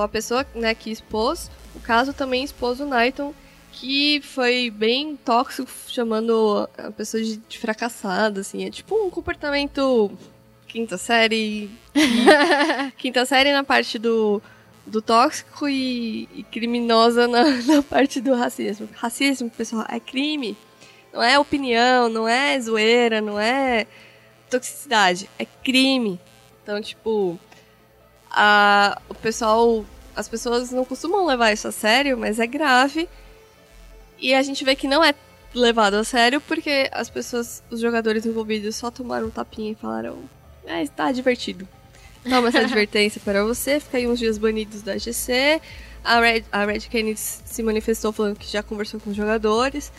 a 0.00 0.08
pessoa 0.08 0.46
né, 0.54 0.74
que 0.74 0.90
expôs 0.90 1.50
o 1.76 1.80
caso 1.80 2.14
também 2.14 2.42
expôs 2.42 2.80
o 2.80 2.86
Nighton, 2.86 3.34
que 3.70 4.20
foi 4.22 4.70
bem 4.70 5.14
tóxico, 5.14 5.70
chamando 5.86 6.68
a 6.76 6.90
pessoa 6.90 7.22
de, 7.22 7.36
de 7.36 7.58
fracassada, 7.58 8.40
assim. 8.40 8.64
É 8.64 8.70
tipo 8.70 8.96
um 8.96 9.10
comportamento 9.10 10.10
quinta 10.66 10.96
série. 10.96 11.70
quinta 12.96 13.26
série 13.26 13.52
na 13.52 13.62
parte 13.62 13.98
do, 13.98 14.42
do 14.86 15.02
tóxico 15.02 15.68
e, 15.68 16.26
e 16.34 16.42
criminosa 16.44 17.28
na, 17.28 17.44
na 17.68 17.82
parte 17.82 18.22
do 18.22 18.34
racismo. 18.34 18.88
Racismo, 18.94 19.50
pessoal, 19.50 19.84
é 19.90 20.00
crime. 20.00 20.56
Não 21.12 21.22
é 21.22 21.38
opinião, 21.38 22.08
não 22.08 22.26
é 22.26 22.58
zoeira, 22.58 23.20
não 23.20 23.38
é 23.38 23.86
toxicidade, 24.50 25.28
é 25.38 25.44
crime. 25.44 26.18
Então, 26.62 26.80
tipo, 26.80 27.38
a, 28.36 29.00
o 29.08 29.14
pessoal, 29.14 29.84
as 30.14 30.28
pessoas 30.28 30.70
não 30.70 30.84
costumam 30.84 31.24
levar 31.24 31.52
isso 31.52 31.66
a 31.66 31.72
sério, 31.72 32.18
mas 32.18 32.38
é 32.38 32.46
grave. 32.46 33.08
E 34.18 34.34
a 34.34 34.42
gente 34.42 34.62
vê 34.62 34.76
que 34.76 34.86
não 34.86 35.02
é 35.02 35.14
levado 35.54 35.94
a 35.94 36.04
sério 36.04 36.38
porque 36.42 36.90
as 36.92 37.08
pessoas, 37.08 37.62
os 37.70 37.80
jogadores 37.80 38.26
envolvidos 38.26 38.76
só 38.76 38.90
tomaram 38.90 39.28
um 39.28 39.30
tapinha 39.30 39.72
e 39.72 39.74
falaram: 39.74 40.18
"É, 40.66 40.82
está 40.82 41.10
divertido". 41.10 41.66
Toma 42.28 42.48
essa 42.48 42.60
advertência 42.60 43.20
para 43.24 43.42
você, 43.42 43.80
fica 43.80 43.96
aí 43.96 44.06
uns 44.06 44.18
dias 44.18 44.36
banidos 44.36 44.82
da 44.82 44.98
GC. 44.98 45.60
A 46.04 46.20
Red, 46.20 46.44
a 46.52 46.64
Red 46.64 46.80
Kennedy 46.80 47.18
se 47.18 47.62
manifestou 47.62 48.12
falando 48.12 48.36
que 48.36 48.50
já 48.50 48.62
conversou 48.62 49.00
com 49.00 49.10
os 49.10 49.16
jogadores, 49.16 49.90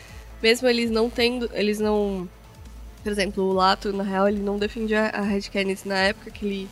mesmo 0.41 0.67
eles 0.67 0.89
não 0.89 1.10
tendo, 1.10 1.50
eles 1.54 1.80
não, 1.80 2.30
por 3.04 3.12
exemplo, 3.12 3.43
o 3.43 3.52
Lato, 3.52 3.91
na 3.91 4.04
real, 4.04 4.28
ele 4.30 4.39
não 4.39 4.58
defendia 4.58 5.08
a 5.08 5.21
Red 5.21 5.41
Kennedy 5.41 5.82
na 5.86 5.97
época 5.97 6.32
que 6.32 6.45
ele, 6.45 6.69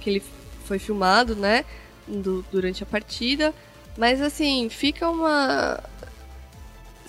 que 0.00 0.10
ele 0.10 0.22
foi 0.70 0.78
filmado, 0.78 1.34
né, 1.34 1.64
do- 2.06 2.44
durante 2.52 2.80
a 2.84 2.86
partida, 2.86 3.52
mas 3.98 4.22
assim, 4.22 4.68
fica 4.68 5.10
uma... 5.10 5.80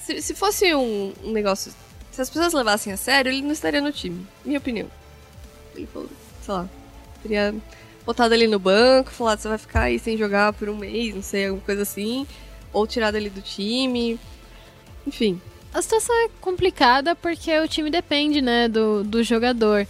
Se, 0.03 0.19
se 0.19 0.33
fosse 0.33 0.73
um, 0.73 1.13
um 1.23 1.31
negócio, 1.31 1.71
se 2.11 2.19
as 2.19 2.27
pessoas 2.27 2.53
levassem 2.53 2.91
a 2.91 2.97
sério, 2.97 3.31
ele 3.31 3.43
não 3.43 3.51
estaria 3.51 3.79
no 3.79 3.91
time, 3.91 4.25
minha 4.43 4.57
opinião. 4.57 4.89
Ele 5.75 5.85
falou, 5.93 6.09
sei 6.41 6.53
lá, 6.55 6.67
teria 7.21 7.53
botado 8.03 8.33
ele 8.33 8.47
no 8.47 8.57
banco, 8.57 9.11
falado, 9.11 9.37
você 9.39 9.47
vai 9.47 9.59
ficar 9.59 9.81
aí 9.83 9.99
sem 9.99 10.17
jogar 10.17 10.53
por 10.53 10.67
um 10.67 10.75
mês, 10.75 11.13
não 11.13 11.21
sei, 11.21 11.45
alguma 11.45 11.63
coisa 11.63 11.83
assim, 11.83 12.25
ou 12.73 12.87
tirado 12.87 13.15
ele 13.15 13.29
do 13.29 13.43
time, 13.43 14.19
enfim. 15.05 15.39
A 15.71 15.83
situação 15.83 16.15
é 16.25 16.29
complicada 16.41 17.15
porque 17.15 17.55
o 17.59 17.67
time 17.67 17.91
depende, 17.91 18.41
né, 18.41 18.67
do, 18.67 19.03
do 19.03 19.21
jogador. 19.21 19.85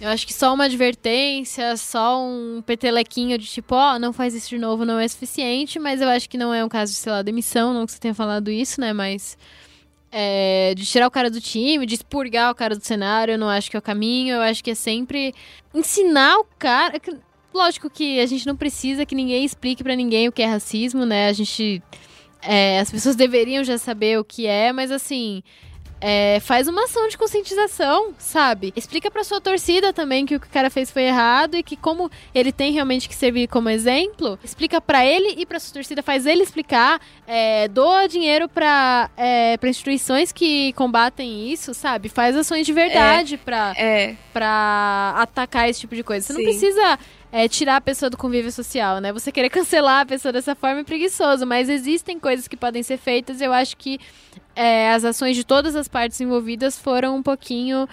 Eu 0.00 0.08
acho 0.08 0.26
que 0.26 0.32
só 0.32 0.54
uma 0.54 0.64
advertência, 0.64 1.76
só 1.76 2.18
um 2.22 2.62
petelequinho 2.64 3.36
de 3.36 3.46
tipo, 3.46 3.74
ó, 3.74 3.98
não 3.98 4.12
faz 4.14 4.34
isso 4.34 4.48
de 4.48 4.58
novo 4.58 4.84
não 4.84 4.98
é 4.98 5.06
suficiente, 5.06 5.78
mas 5.78 6.00
eu 6.00 6.08
acho 6.08 6.28
que 6.28 6.38
não 6.38 6.54
é 6.54 6.64
um 6.64 6.68
caso 6.70 6.92
de, 6.92 6.98
sei 6.98 7.12
lá, 7.12 7.20
demissão, 7.20 7.74
não 7.74 7.84
que 7.84 7.92
você 7.92 7.98
tenha 8.00 8.14
falado 8.14 8.50
isso, 8.50 8.80
né, 8.80 8.94
mas 8.94 9.36
é, 10.10 10.72
de 10.74 10.86
tirar 10.86 11.06
o 11.06 11.10
cara 11.10 11.30
do 11.30 11.38
time, 11.38 11.84
de 11.84 11.96
expurgar 11.96 12.50
o 12.50 12.54
cara 12.54 12.74
do 12.74 12.82
cenário, 12.84 13.32
eu 13.34 13.38
não 13.38 13.48
acho 13.50 13.70
que 13.70 13.76
é 13.76 13.78
o 13.78 13.82
caminho, 13.82 14.36
eu 14.36 14.40
acho 14.42 14.64
que 14.64 14.70
é 14.70 14.74
sempre 14.74 15.34
ensinar 15.74 16.38
o 16.38 16.44
cara... 16.58 16.98
que- 16.98 17.16
Lógico 17.52 17.90
que 17.90 18.20
a 18.20 18.26
gente 18.26 18.46
não 18.46 18.54
precisa 18.56 19.04
que 19.04 19.12
ninguém 19.14 19.44
explique 19.44 19.82
pra 19.82 19.96
ninguém 19.96 20.28
o 20.28 20.32
que 20.32 20.40
é 20.40 20.46
racismo, 20.46 21.04
né, 21.04 21.28
a 21.28 21.32
gente... 21.34 21.82
é, 22.40 22.78
as 22.80 22.90
pessoas 22.90 23.16
deveriam 23.16 23.62
já 23.62 23.76
saber 23.76 24.18
o 24.18 24.24
que 24.24 24.46
é, 24.46 24.72
mas 24.72 24.90
assim, 24.90 25.42
é, 26.00 26.40
faz 26.40 26.66
uma 26.66 26.84
ação 26.84 27.08
de 27.08 27.18
conscientização, 27.18 28.14
sabe? 28.18 28.72
Explica 28.74 29.10
pra 29.10 29.22
sua 29.22 29.40
torcida 29.40 29.92
também 29.92 30.24
que 30.24 30.34
o 30.34 30.40
que 30.40 30.46
o 30.46 30.50
cara 30.50 30.70
fez 30.70 30.90
foi 30.90 31.02
errado 31.02 31.56
e 31.56 31.62
que 31.62 31.76
como 31.76 32.10
ele 32.34 32.52
tem 32.52 32.72
realmente 32.72 33.08
que 33.08 33.14
servir 33.14 33.48
como 33.48 33.68
exemplo, 33.68 34.38
explica 34.42 34.80
pra 34.80 35.04
ele 35.04 35.34
e 35.36 35.44
pra 35.44 35.60
sua 35.60 35.74
torcida, 35.74 36.02
faz 36.02 36.26
ele 36.26 36.42
explicar, 36.42 37.00
é, 37.26 37.68
doa 37.68 38.06
dinheiro 38.06 38.48
pra, 38.48 39.10
é, 39.16 39.56
pra 39.58 39.68
instituições 39.68 40.32
que 40.32 40.72
combatem 40.72 41.52
isso, 41.52 41.74
sabe? 41.74 42.08
Faz 42.08 42.36
ações 42.36 42.66
de 42.66 42.72
verdade 42.72 43.36
pra, 43.36 43.74
É, 43.76 44.14
pra 44.32 45.14
atacar 45.16 45.68
esse 45.68 45.80
tipo 45.80 45.94
de 45.94 46.02
coisa. 46.02 46.26
Você 46.26 46.32
não 46.32 46.40
Sim. 46.40 46.46
precisa 46.46 46.98
é, 47.32 47.46
tirar 47.48 47.76
a 47.76 47.80
pessoa 47.80 48.10
do 48.10 48.16
convívio 48.16 48.50
social, 48.50 49.00
né? 49.00 49.12
Você 49.12 49.30
querer 49.30 49.50
cancelar 49.50 50.00
a 50.00 50.06
pessoa 50.06 50.32
dessa 50.32 50.54
forma 50.54 50.80
é 50.80 50.84
preguiçoso, 50.84 51.46
mas 51.46 51.68
existem 51.68 52.18
coisas 52.18 52.48
que 52.48 52.56
podem 52.56 52.82
ser 52.82 52.96
feitas. 52.96 53.40
Eu 53.40 53.52
acho 53.52 53.76
que 53.76 54.00
é, 54.60 54.92
as 54.92 55.04
ações 55.06 55.36
de 55.36 55.42
todas 55.42 55.74
as 55.74 55.88
partes 55.88 56.20
envolvidas 56.20 56.78
foram 56.78 57.16
um 57.16 57.22
pouquinho 57.22 57.88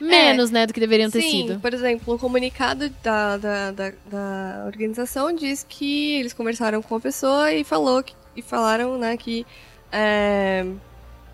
menos, 0.00 0.50
né, 0.50 0.66
do 0.66 0.72
que 0.72 0.80
deveriam 0.80 1.08
ter 1.08 1.20
É. 1.20 1.22
sim, 1.22 1.46
sido. 1.46 1.60
por 1.60 1.72
exemplo, 1.72 2.14
o 2.14 2.18
comunicado 2.18 2.90
da, 3.02 3.36
da, 3.36 3.70
da, 3.70 3.92
da 4.06 4.64
organização 4.66 5.32
diz 5.32 5.64
que 5.68 6.14
eles 6.18 6.32
conversaram 6.32 6.82
com 6.82 6.96
a 6.96 7.00
pessoa 7.00 7.52
e, 7.52 7.62
falou 7.62 8.02
que, 8.02 8.14
e 8.34 8.42
falaram 8.42 8.98
né, 8.98 9.16
que 9.16 9.46
é, 9.92 10.66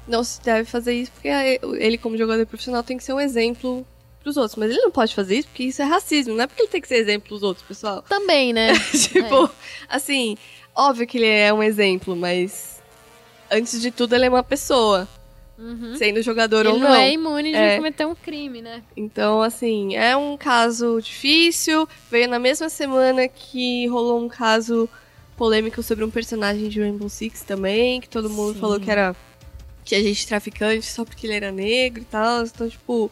não 0.06 0.22
se 0.22 0.42
deve 0.42 0.68
fazer 0.68 0.92
isso 0.92 1.12
porque 1.12 1.28
ele, 1.78 1.96
como 1.96 2.18
jogador 2.18 2.44
profissional, 2.44 2.82
tem 2.82 2.98
que 2.98 3.04
ser 3.04 3.14
um 3.14 3.20
exemplo 3.20 3.86
pros 4.22 4.36
outros. 4.36 4.56
Mas 4.56 4.70
ele 4.70 4.82
não 4.82 4.90
pode 4.90 5.14
fazer 5.14 5.38
isso 5.38 5.48
porque 5.48 5.62
isso 5.64 5.80
é 5.80 5.84
racismo, 5.86 6.34
não 6.34 6.44
é 6.44 6.46
porque 6.46 6.60
ele 6.60 6.70
tem 6.70 6.80
que 6.82 6.88
ser 6.88 6.96
exemplo 6.96 7.28
pros 7.28 7.42
outros, 7.42 7.66
pessoal. 7.66 8.02
Também, 8.02 8.52
né? 8.52 8.72
tipo, 8.92 9.48
assim, 9.88 10.36
óbvio 10.74 11.06
que 11.06 11.16
ele 11.16 11.26
é 11.26 11.52
um 11.54 11.62
exemplo, 11.62 12.14
mas 12.14 12.73
antes 13.54 13.80
de 13.80 13.90
tudo 13.90 14.14
ele 14.14 14.26
é 14.26 14.28
uma 14.28 14.42
pessoa, 14.42 15.08
Uhum. 15.56 15.94
sendo 15.96 16.20
jogador 16.20 16.60
Ele 16.66 16.68
ou 16.70 16.78
não, 16.78 16.88
não. 16.88 16.94
é 16.96 17.12
imune 17.12 17.50
de 17.50 17.56
É. 17.56 17.76
cometer 17.76 18.04
um 18.06 18.14
crime, 18.14 18.60
né? 18.60 18.82
Então, 18.96 19.40
assim, 19.40 19.94
é 19.94 20.16
um 20.16 20.36
caso 20.36 21.00
difícil. 21.00 21.88
Veio 22.10 22.28
na 22.28 22.38
mesma 22.40 22.68
semana 22.68 23.28
que 23.28 23.86
rolou 23.86 24.20
um 24.20 24.28
caso 24.28 24.88
polêmico 25.36 25.82
sobre 25.82 26.04
um 26.04 26.10
personagem 26.10 26.68
de 26.68 26.80
Rainbow 26.80 27.08
Six 27.08 27.42
também, 27.42 28.00
que 28.00 28.08
todo 28.08 28.28
mundo 28.28 28.54
Sim. 28.54 28.60
falou 28.60 28.80
que 28.80 28.90
era 28.90 29.14
que 29.84 29.94
a 29.94 30.02
gente 30.02 30.26
traficante 30.26 30.86
só 30.86 31.04
porque 31.04 31.26
ele 31.26 31.34
era 31.34 31.52
negro 31.52 32.02
e 32.02 32.06
tal. 32.06 32.42
Então, 32.44 32.68
tipo, 32.68 33.10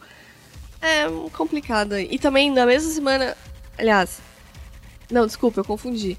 é 0.81 1.05
complicado. 1.31 1.97
E 1.99 2.17
também 2.19 2.51
na 2.51 2.65
mesma 2.65 2.89
semana, 2.91 3.37
aliás, 3.77 4.19
não, 5.09 5.25
desculpa, 5.27 5.59
eu 5.61 5.65
confundi. 5.65 6.17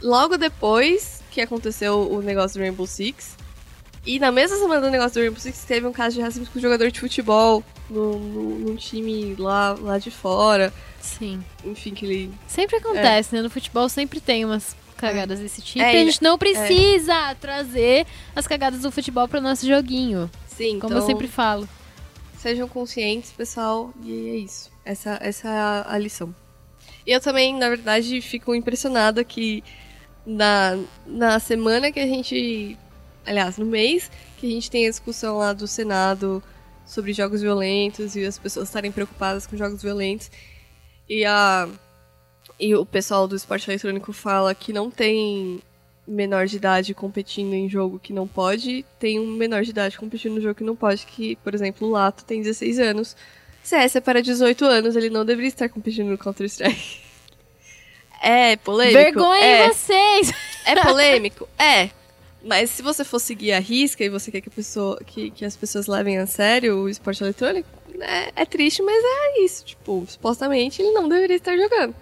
Logo 0.00 0.36
depois 0.38 1.22
que 1.34 1.40
aconteceu 1.40 2.10
o 2.10 2.22
negócio 2.22 2.58
do 2.58 2.62
Rainbow 2.62 2.86
Six, 2.86 3.36
e 4.06 4.18
na 4.18 4.30
mesma 4.30 4.56
semana 4.58 4.82
do 4.82 4.90
negócio 4.90 5.14
do 5.14 5.20
Rainbow 5.20 5.40
Six, 5.40 5.64
teve 5.64 5.86
um 5.86 5.92
caso 5.92 6.16
de 6.16 6.22
racismo 6.22 6.46
com 6.46 6.58
um 6.58 6.62
jogador 6.62 6.90
de 6.90 7.00
futebol 7.00 7.64
no, 7.90 8.18
no, 8.18 8.58
num 8.60 8.76
time 8.76 9.34
lá, 9.36 9.72
lá 9.80 9.98
de 9.98 10.10
fora. 10.10 10.72
Sim. 11.00 11.42
Enfim, 11.64 11.94
que 11.94 12.04
ele. 12.04 12.34
Sempre 12.46 12.76
acontece, 12.76 13.34
né? 13.34 13.42
No 13.42 13.50
futebol 13.50 13.88
sempre 13.88 14.20
tem 14.20 14.44
umas 14.44 14.76
cagadas 14.96 15.40
desse 15.40 15.62
tipo. 15.62 15.84
É, 15.84 15.94
e 15.94 16.02
a 16.02 16.04
gente 16.04 16.22
não 16.22 16.38
precisa 16.38 17.34
trazer 17.40 18.06
as 18.36 18.46
cagadas 18.46 18.82
do 18.82 18.92
futebol 18.92 19.26
pro 19.26 19.40
nosso 19.40 19.66
joguinho. 19.66 20.30
Sim, 20.46 20.78
Como 20.78 20.92
então, 20.92 20.98
eu 20.98 21.06
sempre 21.06 21.26
falo. 21.26 21.68
sejam 22.38 22.68
conscientes, 22.68 23.32
pessoal, 23.32 23.92
e 24.02 24.28
é 24.28 24.36
isso. 24.36 24.70
Essa, 24.84 25.18
essa 25.20 25.48
é 25.48 25.58
a, 25.58 25.86
a 25.88 25.98
lição. 25.98 26.34
E 27.06 27.10
eu 27.10 27.20
também, 27.20 27.54
na 27.54 27.68
verdade, 27.68 28.20
fico 28.20 28.54
impressionada 28.54 29.24
que 29.24 29.64
na, 30.26 30.78
na 31.06 31.38
semana 31.38 31.92
que 31.92 32.00
a 32.00 32.06
gente. 32.06 32.78
Aliás, 33.26 33.56
no 33.56 33.64
mês 33.64 34.10
que 34.38 34.46
a 34.46 34.50
gente 34.50 34.70
tem 34.70 34.86
a 34.86 34.90
discussão 34.90 35.38
lá 35.38 35.52
do 35.52 35.66
Senado 35.66 36.42
sobre 36.84 37.12
jogos 37.12 37.40
violentos 37.40 38.14
e 38.14 38.24
as 38.24 38.38
pessoas 38.38 38.68
estarem 38.68 38.92
preocupadas 38.92 39.46
com 39.46 39.56
jogos 39.56 39.82
violentos. 39.82 40.30
E 41.08 41.24
a. 41.24 41.68
E 42.58 42.74
o 42.74 42.86
pessoal 42.86 43.26
do 43.26 43.34
esporte 43.34 43.68
eletrônico 43.68 44.12
fala 44.12 44.54
que 44.54 44.72
não 44.72 44.90
tem 44.90 45.60
menor 46.06 46.46
de 46.46 46.56
idade 46.56 46.94
competindo 46.94 47.54
em 47.54 47.68
jogo 47.68 47.98
que 47.98 48.12
não 48.12 48.28
pode, 48.28 48.84
tem 48.98 49.18
um 49.18 49.26
menor 49.26 49.62
de 49.62 49.70
idade 49.70 49.98
competindo 49.98 50.34
no 50.34 50.40
jogo 50.40 50.54
que 50.54 50.64
não 50.64 50.76
pode, 50.76 51.06
que, 51.06 51.36
por 51.36 51.54
exemplo, 51.54 51.88
o 51.88 51.90
Lato 51.90 52.24
tem 52.24 52.42
16 52.42 52.78
anos. 52.78 53.16
CS 53.62 53.96
é 53.96 54.00
para 54.00 54.22
18 54.22 54.64
anos, 54.64 54.94
ele 54.94 55.08
não 55.08 55.24
deveria 55.24 55.48
estar 55.48 55.68
competindo 55.68 56.08
no 56.08 56.18
Counter-Strike. 56.18 57.03
É 58.24 58.56
polêmico? 58.56 58.98
Vergonha 58.98 59.44
é. 59.44 59.66
em 59.66 59.68
vocês! 59.68 60.32
É 60.64 60.82
polêmico? 60.82 61.48
É. 61.58 61.90
Mas 62.42 62.70
se 62.70 62.82
você 62.82 63.04
for 63.04 63.18
seguir 63.18 63.52
a 63.52 63.58
risca 63.58 64.04
e 64.04 64.08
você 64.10 64.30
quer 64.30 64.40
que, 64.42 64.50
pessoa, 64.50 65.00
que, 65.06 65.30
que 65.30 65.44
as 65.46 65.56
pessoas 65.56 65.86
levem 65.86 66.18
a 66.18 66.26
sério 66.26 66.76
o 66.76 66.88
esporte 66.88 67.22
eletrônico, 67.22 67.66
é, 68.00 68.32
é 68.36 68.44
triste, 68.44 68.82
mas 68.82 69.02
é 69.02 69.44
isso. 69.44 69.64
Tipo, 69.64 70.04
supostamente 70.06 70.82
ele 70.82 70.92
não 70.92 71.08
deveria 71.08 71.36
estar 71.36 71.56
jogando. 71.56 71.94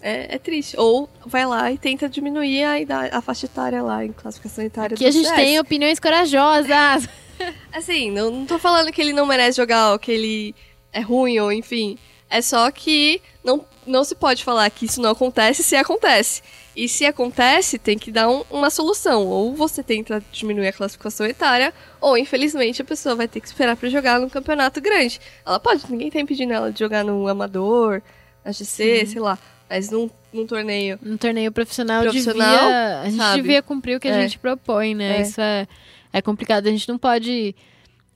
É, 0.00 0.36
é 0.36 0.38
triste. 0.38 0.76
Ou 0.78 1.08
vai 1.26 1.44
lá 1.44 1.72
e 1.72 1.78
tenta 1.78 2.08
diminuir 2.08 2.62
a, 2.62 2.80
idade, 2.80 3.14
a 3.14 3.20
faixa 3.20 3.46
etária 3.46 3.82
lá, 3.82 4.04
em 4.04 4.12
classificação 4.12 4.64
etária 4.64 4.96
do 4.96 5.04
a 5.04 5.10
gente 5.10 5.26
CS. 5.26 5.36
tem 5.36 5.58
opiniões 5.58 5.98
corajosas. 5.98 7.08
Assim, 7.72 8.10
não, 8.10 8.30
não 8.30 8.46
tô 8.46 8.58
falando 8.58 8.92
que 8.92 9.00
ele 9.00 9.12
não 9.12 9.26
merece 9.26 9.56
jogar 9.56 9.92
ou 9.92 9.98
que 9.98 10.12
ele 10.12 10.54
é 10.92 11.00
ruim 11.00 11.38
ou 11.38 11.52
enfim. 11.52 11.98
É 12.28 12.40
só 12.40 12.70
que 12.70 13.20
não, 13.42 13.64
não 13.86 14.04
se 14.04 14.14
pode 14.14 14.44
falar 14.44 14.68
que 14.70 14.84
isso 14.86 15.00
não 15.00 15.10
acontece 15.10 15.62
se 15.62 15.74
acontece. 15.76 16.42
E 16.76 16.88
se 16.88 17.04
acontece, 17.04 17.78
tem 17.78 17.98
que 17.98 18.10
dar 18.12 18.28
um- 18.28 18.44
uma 18.50 18.70
solução. 18.70 19.26
Ou 19.26 19.54
você 19.54 19.82
tenta 19.82 20.22
diminuir 20.30 20.68
a 20.68 20.72
classificação 20.72 21.26
etária, 21.26 21.74
ou 22.00 22.16
infelizmente 22.16 22.80
a 22.80 22.84
pessoa 22.84 23.14
vai 23.14 23.26
ter 23.26 23.40
que 23.40 23.46
esperar 23.46 23.76
pra 23.76 23.88
jogar 23.88 24.20
num 24.20 24.28
campeonato 24.28 24.80
grande. 24.80 25.20
Ela 25.44 25.58
pode, 25.58 25.90
ninguém 25.90 26.10
tá 26.10 26.20
impedindo 26.20 26.52
ela 26.52 26.70
de 26.72 26.78
jogar 26.78 27.04
no 27.04 27.26
amador, 27.28 28.00
na 28.44 28.52
GC, 28.52 29.04
sei 29.06 29.20
lá. 29.20 29.38
Mas 29.68 29.90
num, 29.90 30.08
num 30.32 30.46
torneio. 30.46 30.98
Um 31.04 31.16
torneio 31.16 31.50
profissional, 31.52 32.02
Profissional, 32.02 32.48
devia, 32.64 33.00
a 33.00 33.04
gente 33.06 33.16
sabe? 33.16 33.36
devia 33.42 33.62
cumprir 33.62 33.96
o 33.96 34.00
que 34.00 34.08
a 34.08 34.16
É. 34.16 34.22
gente 34.22 34.38
propõe, 34.38 34.94
né? 34.94 35.18
É. 35.18 35.22
Isso 35.22 35.40
é, 35.40 35.66
é 36.12 36.22
complicado. 36.22 36.66
A 36.66 36.70
gente 36.70 36.88
não 36.88 36.98
pode 36.98 37.54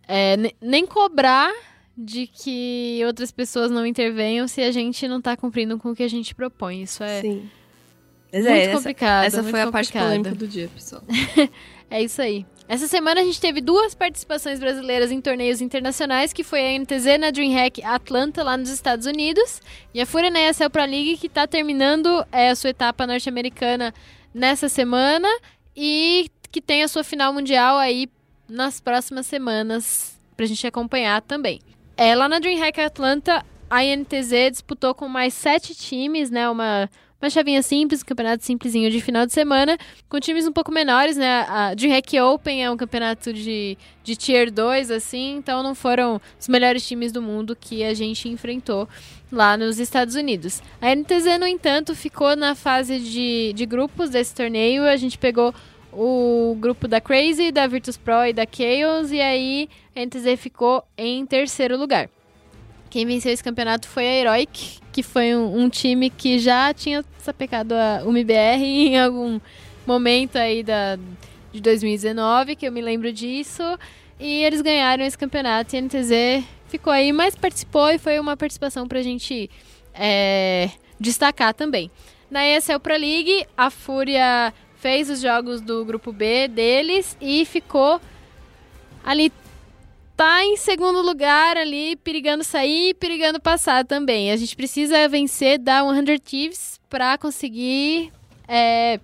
é, 0.07 0.37
ne- 0.37 0.55
nem 0.61 0.87
cobrar 0.87 1.53
de 1.97 2.26
que 2.26 3.01
outras 3.07 3.30
pessoas 3.30 3.70
não 3.70 3.86
intervenham 3.86 4.49
se 4.49 4.61
a 4.62 4.72
gente 4.72 5.07
não 5.07 5.20
tá 5.20 5.36
cumprindo 5.36 5.78
com 5.78 5.90
o 5.90 5.95
que 5.95 6.03
a 6.03 6.09
gente 6.09 6.34
propõe. 6.34 6.82
Isso 6.82 7.03
é 7.03 7.20
Sim. 7.20 7.49
Mas 8.32 8.42
muito 8.42 8.57
é, 8.57 8.64
essa, 8.64 8.76
complicado. 8.76 9.24
essa 9.24 9.42
muito 9.42 9.51
foi 9.53 9.61
a 9.61 9.70
parte 9.70 9.92
polêmica 9.92 10.34
do 10.34 10.49
dia, 10.49 10.68
pessoal. 10.68 11.03
É 11.90 12.03
isso 12.03 12.20
aí. 12.20 12.45
Essa 12.66 12.88
semana 12.88 13.20
a 13.20 13.24
gente 13.24 13.40
teve 13.40 13.61
duas 13.61 13.95
participações 13.95 14.59
brasileiras 14.59 15.12
em 15.12 15.20
torneios 15.20 15.61
internacionais, 15.61 16.32
que 16.32 16.42
foi 16.42 16.61
a 16.61 16.78
NTZ 16.78 17.20
na 17.20 17.30
DreamHack 17.30 17.84
Atlanta, 17.84 18.42
lá 18.42 18.57
nos 18.57 18.70
Estados 18.70 19.07
Unidos, 19.07 19.61
e 19.92 20.01
a 20.01 20.07
na 20.30 20.49
ESL 20.49 20.70
Pro 20.70 20.82
League, 20.82 21.18
que 21.18 21.26
está 21.26 21.47
terminando 21.47 22.26
é, 22.32 22.51
a 22.51 22.57
sua 22.57 22.70
etapa 22.70 23.07
norte-americana 23.07 23.95
nessa 24.32 24.68
semana, 24.68 25.28
e 25.76 26.28
que 26.51 26.61
tem 26.61 26.82
a 26.82 26.88
sua 26.88 27.05
final 27.05 27.32
mundial 27.32 27.76
aí 27.76 28.09
nas 28.49 28.80
próximas 28.80 29.26
semanas, 29.26 30.18
pra 30.36 30.47
gente 30.47 30.66
acompanhar 30.66 31.20
também. 31.20 31.61
É, 31.97 32.14
lá 32.14 32.28
na 32.28 32.38
DreamHack 32.38 32.80
Atlanta, 32.80 33.45
a 33.70 33.84
INTZ 33.84 34.51
disputou 34.51 34.95
com 34.95 35.09
mais 35.09 35.34
sete 35.34 35.74
times, 35.74 36.30
né, 36.30 36.49
uma... 36.49 36.88
Uma 37.22 37.30
chavinha 37.30 37.62
simples, 37.62 38.03
um 38.03 38.05
campeonato 38.05 38.45
simplesinho 38.45 38.90
de 38.90 39.01
final 39.01 39.24
de 39.24 39.32
semana, 39.32 39.78
com 40.11 40.20
times 40.20 40.47
um 40.47 40.53
pouco 40.53 40.70
menores, 40.70 41.16
né? 41.16 41.47
A 41.49 41.72
DreamHack 41.72 42.20
Open 42.20 42.62
é 42.62 42.70
um 42.70 42.76
campeonato 42.76 43.32
de, 43.32 43.78
de 44.03 44.14
Tier 44.14 44.53
2, 44.53 44.90
assim, 44.90 45.36
então 45.36 45.62
não 45.62 45.74
foram 45.74 46.20
os 46.38 46.49
melhores 46.49 46.86
times 46.86 47.12
do 47.12 47.22
mundo 47.22 47.57
que 47.59 47.82
a 47.82 47.95
gente 47.95 48.28
enfrentou 48.28 48.86
lá 49.32 49.57
nos 49.57 49.78
Estados 49.78 50.16
Unidos. 50.16 50.62
A 50.82 50.95
NTZ, 50.95 51.38
no 51.40 51.47
entanto, 51.47 51.95
ficou 51.95 52.36
na 52.36 52.55
fase 52.55 52.99
de, 52.99 53.55
de 53.55 53.64
grupos 53.64 54.11
desse 54.11 54.34
torneio. 54.34 54.82
A 54.84 54.97
gente 54.97 55.16
pegou 55.16 55.55
o 55.90 56.55
grupo 56.61 56.86
da 56.86 57.01
Crazy, 57.01 57.51
da 57.51 57.66
Virtus 57.66 57.97
Pro 57.97 58.26
e 58.26 58.34
da 58.34 58.45
Chaos, 58.45 59.11
e 59.12 59.20
aí 59.20 59.68
NTZ 59.97 60.38
ficou 60.38 60.84
em 60.97 61.24
terceiro 61.24 61.76
lugar. 61.76 62.09
Quem 62.90 63.07
venceu 63.07 63.32
esse 63.32 63.42
campeonato 63.42 63.88
foi 63.88 64.07
a 64.07 64.14
Heroic, 64.14 64.78
que 64.92 65.03
foi 65.03 65.34
um, 65.34 65.64
um 65.64 65.68
time 65.68 66.11
que 66.11 66.38
já 66.38 66.72
tinha 66.72 67.05
sapecado 67.18 67.74
a 67.74 68.03
UMBR 68.05 68.62
em 68.62 69.01
algum 69.01 69.40
momento 69.86 70.36
aí 70.36 70.62
da, 70.62 70.97
de 71.53 71.61
2019, 71.61 72.57
que 72.57 72.66
eu 72.66 72.72
me 72.72 72.80
lembro 72.80 73.12
disso. 73.12 73.62
E 74.18 74.45
eles 74.45 74.61
ganharam 74.61 75.05
esse 75.05 75.18
campeonato 75.18 75.74
e 75.74 75.78
a 75.78 75.82
NTZ 75.82 76.45
ficou 76.68 76.92
aí, 76.92 77.12
mas 77.12 77.34
participou 77.34 77.90
e 77.90 77.99
foi 77.99 78.18
uma 78.18 78.36
participação 78.36 78.86
pra 78.86 79.03
gente 79.03 79.51
é, 79.92 80.70
destacar 80.99 81.53
também. 81.53 81.90
Na 82.30 82.47
ESL 82.47 82.78
Pro 82.80 82.97
League, 82.97 83.47
a 83.57 83.70
Fúria 83.70 84.53
fez 84.76 85.11
os 85.11 85.20
jogos 85.20 85.61
do 85.61 85.84
grupo 85.84 86.12
B 86.12 86.49
deles 86.49 87.16
e 87.20 87.45
ficou 87.45 88.01
ali 89.05 89.32
tá 90.17 90.45
em 90.45 90.57
segundo 90.57 91.03
lugar 91.03 91.57
ali, 91.57 91.97
perigando 91.97 92.45
sair 92.45 92.91
e 92.91 92.95
perigando 92.95 93.41
passar 93.41 93.85
também. 93.85 94.31
A 94.31 94.37
gente 94.37 94.55
precisa 94.57 95.09
vencer 95.09 95.59
da 95.59 95.81
100 95.83 96.19
Thieves 96.19 96.81
para 96.89 97.19
conseguir 97.19 98.12
é, 98.47 99.01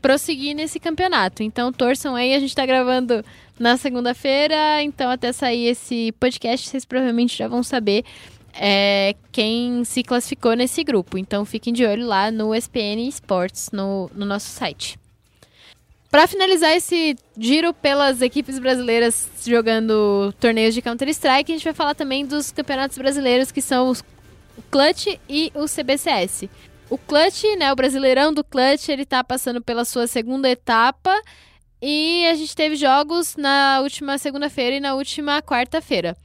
prosseguir 0.00 0.54
nesse 0.54 0.80
campeonato. 0.80 1.42
Então 1.42 1.72
torçam 1.72 2.16
aí, 2.16 2.34
a 2.34 2.40
gente 2.40 2.54
tá 2.54 2.64
gravando 2.64 3.24
na 3.58 3.76
segunda-feira, 3.76 4.82
então 4.82 5.10
até 5.10 5.32
sair 5.32 5.66
esse 5.66 6.12
podcast, 6.12 6.66
vocês 6.66 6.84
provavelmente 6.84 7.36
já 7.36 7.46
vão 7.46 7.62
saber 7.62 8.04
é, 8.54 9.14
quem 9.30 9.84
se 9.84 10.02
classificou 10.02 10.54
nesse 10.54 10.82
grupo. 10.82 11.18
Então 11.18 11.44
fiquem 11.44 11.72
de 11.72 11.84
olho 11.84 12.06
lá 12.06 12.30
no 12.30 12.54
SPN 12.54 13.06
Sports, 13.08 13.70
no, 13.72 14.10
no 14.14 14.24
nosso 14.24 14.48
site. 14.48 14.98
Para 16.10 16.26
finalizar 16.26 16.72
esse 16.72 17.16
giro 17.38 17.72
pelas 17.72 18.20
equipes 18.20 18.58
brasileiras 18.58 19.28
jogando 19.46 20.34
torneios 20.40 20.74
de 20.74 20.82
Counter-Strike, 20.82 21.52
a 21.52 21.54
gente 21.54 21.64
vai 21.64 21.72
falar 21.72 21.94
também 21.94 22.26
dos 22.26 22.50
campeonatos 22.50 22.98
brasileiros 22.98 23.52
que 23.52 23.62
são 23.62 23.92
o 23.92 24.62
Clutch 24.72 25.06
e 25.28 25.52
o 25.54 25.66
CBCS. 25.66 26.48
O 26.90 26.98
Clutch, 26.98 27.44
né, 27.56 27.72
o 27.72 27.76
Brasileirão 27.76 28.34
do 28.34 28.42
Clutch, 28.42 28.88
ele 28.88 29.06
tá 29.06 29.22
passando 29.22 29.62
pela 29.62 29.84
sua 29.84 30.08
segunda 30.08 30.50
etapa 30.50 31.14
e 31.80 32.26
a 32.26 32.34
gente 32.34 32.56
teve 32.56 32.74
jogos 32.74 33.36
na 33.36 33.78
última 33.80 34.18
segunda-feira 34.18 34.76
e 34.76 34.80
na 34.80 34.96
última 34.96 35.40
quarta-feira. 35.40 36.16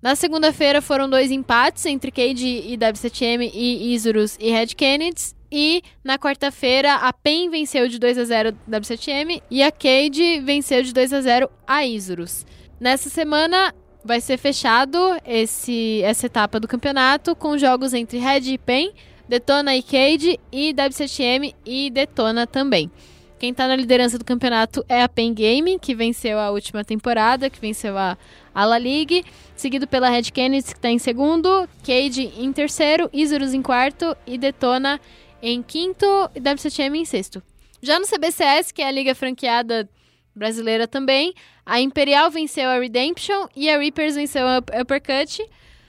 Na 0.00 0.16
segunda-feira 0.16 0.80
foram 0.80 1.08
dois 1.08 1.30
empates 1.30 1.84
entre 1.84 2.10
Cade 2.10 2.46
e 2.46 2.78
W7M 2.78 3.50
e 3.52 3.94
Isurus 3.94 4.38
e 4.40 4.50
Red 4.50 4.68
Kennedy. 4.68 5.34
E 5.54 5.82
na 6.02 6.18
quarta-feira 6.18 6.94
a 6.94 7.12
PEN 7.12 7.50
venceu 7.50 7.86
de 7.86 7.98
2 7.98 8.16
a 8.16 8.24
0 8.24 8.56
W7M 8.66 9.42
e 9.50 9.62
a 9.62 9.70
Cade 9.70 10.40
venceu 10.40 10.82
de 10.82 10.94
2 10.94 11.12
a 11.12 11.20
0 11.20 11.50
a 11.66 11.84
Isurus. 11.84 12.46
Nessa 12.80 13.10
semana 13.10 13.74
vai 14.02 14.18
ser 14.18 14.38
fechado 14.38 14.98
esse, 15.26 16.00
essa 16.04 16.24
etapa 16.24 16.58
do 16.58 16.66
campeonato 16.66 17.36
com 17.36 17.58
jogos 17.58 17.92
entre 17.92 18.16
Red 18.16 18.50
e 18.50 18.56
PEN, 18.56 18.92
Detona 19.28 19.76
e 19.76 19.82
Cade 19.82 20.40
e 20.50 20.72
W7M 20.72 21.54
e 21.66 21.90
Detona 21.90 22.46
também. 22.46 22.90
Quem 23.42 23.52
tá 23.52 23.66
na 23.66 23.74
liderança 23.74 24.16
do 24.16 24.24
campeonato 24.24 24.84
é 24.88 25.02
a 25.02 25.08
PEN 25.08 25.34
Gaming, 25.34 25.76
que 25.78 25.96
venceu 25.96 26.38
a 26.38 26.50
última 26.50 26.84
temporada, 26.84 27.50
que 27.50 27.60
venceu 27.60 27.98
a, 27.98 28.16
a 28.54 28.64
La 28.64 28.78
Ligue, 28.78 29.24
seguido 29.56 29.84
pela 29.84 30.08
Red 30.08 30.30
Kennedy, 30.32 30.72
que 30.72 30.78
tá 30.78 30.88
em 30.88 30.98
segundo, 30.98 31.68
Cade 31.84 32.32
em 32.38 32.52
terceiro, 32.52 33.10
Isurus 33.12 33.52
em 33.52 33.60
quarto 33.60 34.16
e 34.24 34.38
Detona 34.38 34.94
em 34.94 35.21
quinto 35.62 36.06
e 36.34 36.40
W7M 36.40 36.94
em 36.94 37.04
sexto. 37.04 37.42
Já 37.82 37.98
no 37.98 38.06
CBCS, 38.06 38.70
que 38.70 38.80
é 38.80 38.86
a 38.86 38.92
liga 38.92 39.14
franqueada 39.14 39.88
brasileira 40.34 40.86
também, 40.86 41.34
a 41.66 41.80
Imperial 41.80 42.30
venceu 42.30 42.70
a 42.70 42.78
Redemption 42.78 43.46
e 43.56 43.68
a 43.68 43.76
Reapers 43.76 44.14
venceu 44.14 44.46
a 44.46 44.58
Up- 44.58 44.72
Uppercut, 44.80 45.44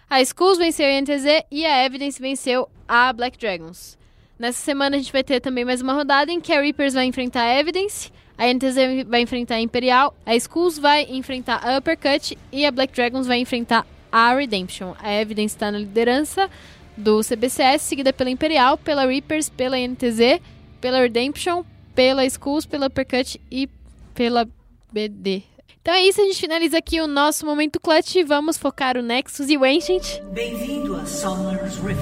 a 0.10 0.22
Skulls 0.22 0.58
venceu 0.58 0.88
a 0.88 0.92
INTZ 0.92 1.46
e 1.52 1.66
a 1.66 1.86
Evidence 1.86 2.20
venceu 2.22 2.68
a 2.88 3.14
Black 3.14 3.38
Dragons. 3.38 3.98
Nessa 4.38 4.60
semana 4.60 4.96
a 4.96 5.00
gente 5.00 5.12
vai 5.12 5.24
ter 5.24 5.40
também 5.40 5.64
mais 5.64 5.82
uma 5.82 5.94
rodada 5.94 6.32
em 6.32 6.42
que 6.42 6.52
a 6.52 6.60
Reapers 6.60 6.94
vai 6.94 7.06
enfrentar 7.06 7.44
a 7.44 7.60
Evidence, 7.60 8.12
a 8.38 8.48
NTZ 8.52 9.06
vai 9.08 9.22
enfrentar 9.22 9.56
a 9.56 9.62
Imperial, 9.62 10.16
a 10.26 10.36
Skulls 10.36 10.80
vai 10.80 11.04
enfrentar 11.10 11.62
a 11.64 11.78
Uppercut 11.78 12.38
e 12.52 12.66
a 12.66 12.72
Black 12.72 12.92
Dragons 12.94 13.28
vai 13.28 13.38
enfrentar 13.38 13.86
a 14.12 14.34
Redemption. 14.36 14.94
A 15.00 15.14
Evidence 15.14 15.56
está 15.56 15.72
na 15.72 15.78
liderança 15.78 16.50
do 16.96 17.22
CBCS, 17.22 17.82
seguida 17.82 18.14
pela 18.14 18.30
Imperial, 18.30 18.78
pela 18.78 19.06
Reapers, 19.06 19.50
pela 19.50 19.78
NTZ, 19.78 20.42
pela 20.80 21.00
Redemption, 21.00 21.64
pela 21.96 22.26
Skulls, 22.26 22.66
pela 22.66 22.88
Uppercut 22.88 23.40
e 23.52 23.70
pela 24.14 24.48
BD. 24.92 25.44
Então 25.82 25.94
é 25.94 26.02
isso, 26.06 26.22
a 26.22 26.24
gente 26.24 26.40
finaliza 26.40 26.78
aqui 26.78 27.02
o 27.02 27.08
nosso 27.08 27.46
momento 27.46 27.80
clutch 27.80 28.16
e 28.16 28.24
vamos 28.24 28.58
focar 28.58 28.96
o 28.96 29.02
Nexus 29.02 29.50
e 29.50 29.58
o 29.58 29.66
Ancient. 29.66 30.22
Bem-vindo 30.32 30.96
a 30.96 31.06
Summoner's 31.06 31.76
Rift. 31.78 32.00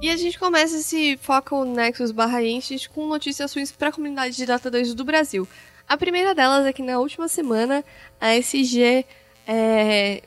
E 0.00 0.08
a 0.08 0.16
gente 0.16 0.38
começa 0.38 0.76
esse 0.76 1.16
Foco 1.18 1.64
Nexus 1.64 2.12
barra 2.12 2.38
Ancient 2.38 2.88
com 2.88 3.06
notícias 3.06 3.52
ruins 3.52 3.72
para 3.72 3.88
a 3.88 3.92
comunidade 3.92 4.36
de 4.36 4.46
Data 4.46 4.70
2 4.70 4.94
do 4.94 5.04
Brasil. 5.04 5.46
A 5.88 5.96
primeira 5.96 6.34
delas 6.34 6.64
é 6.66 6.72
que 6.72 6.82
na 6.82 6.98
última 6.98 7.28
semana 7.28 7.84
a 8.20 8.34
SG 8.36 9.04
é, 9.46 10.22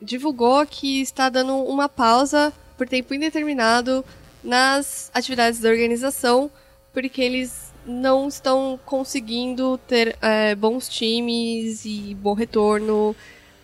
divulgou 0.00 0.66
que 0.66 1.00
está 1.00 1.28
dando 1.28 1.54
uma 1.56 1.88
pausa 1.88 2.52
por 2.76 2.88
tempo 2.88 3.14
indeterminado 3.14 4.04
nas 4.42 5.10
atividades 5.12 5.60
da 5.60 5.68
organização, 5.68 6.50
porque 6.92 7.20
eles 7.20 7.72
não 7.86 8.28
estão 8.28 8.78
conseguindo 8.84 9.78
ter 9.86 10.16
é, 10.20 10.54
bons 10.54 10.88
times 10.88 11.84
e 11.84 12.14
bom 12.14 12.34
retorno, 12.34 13.14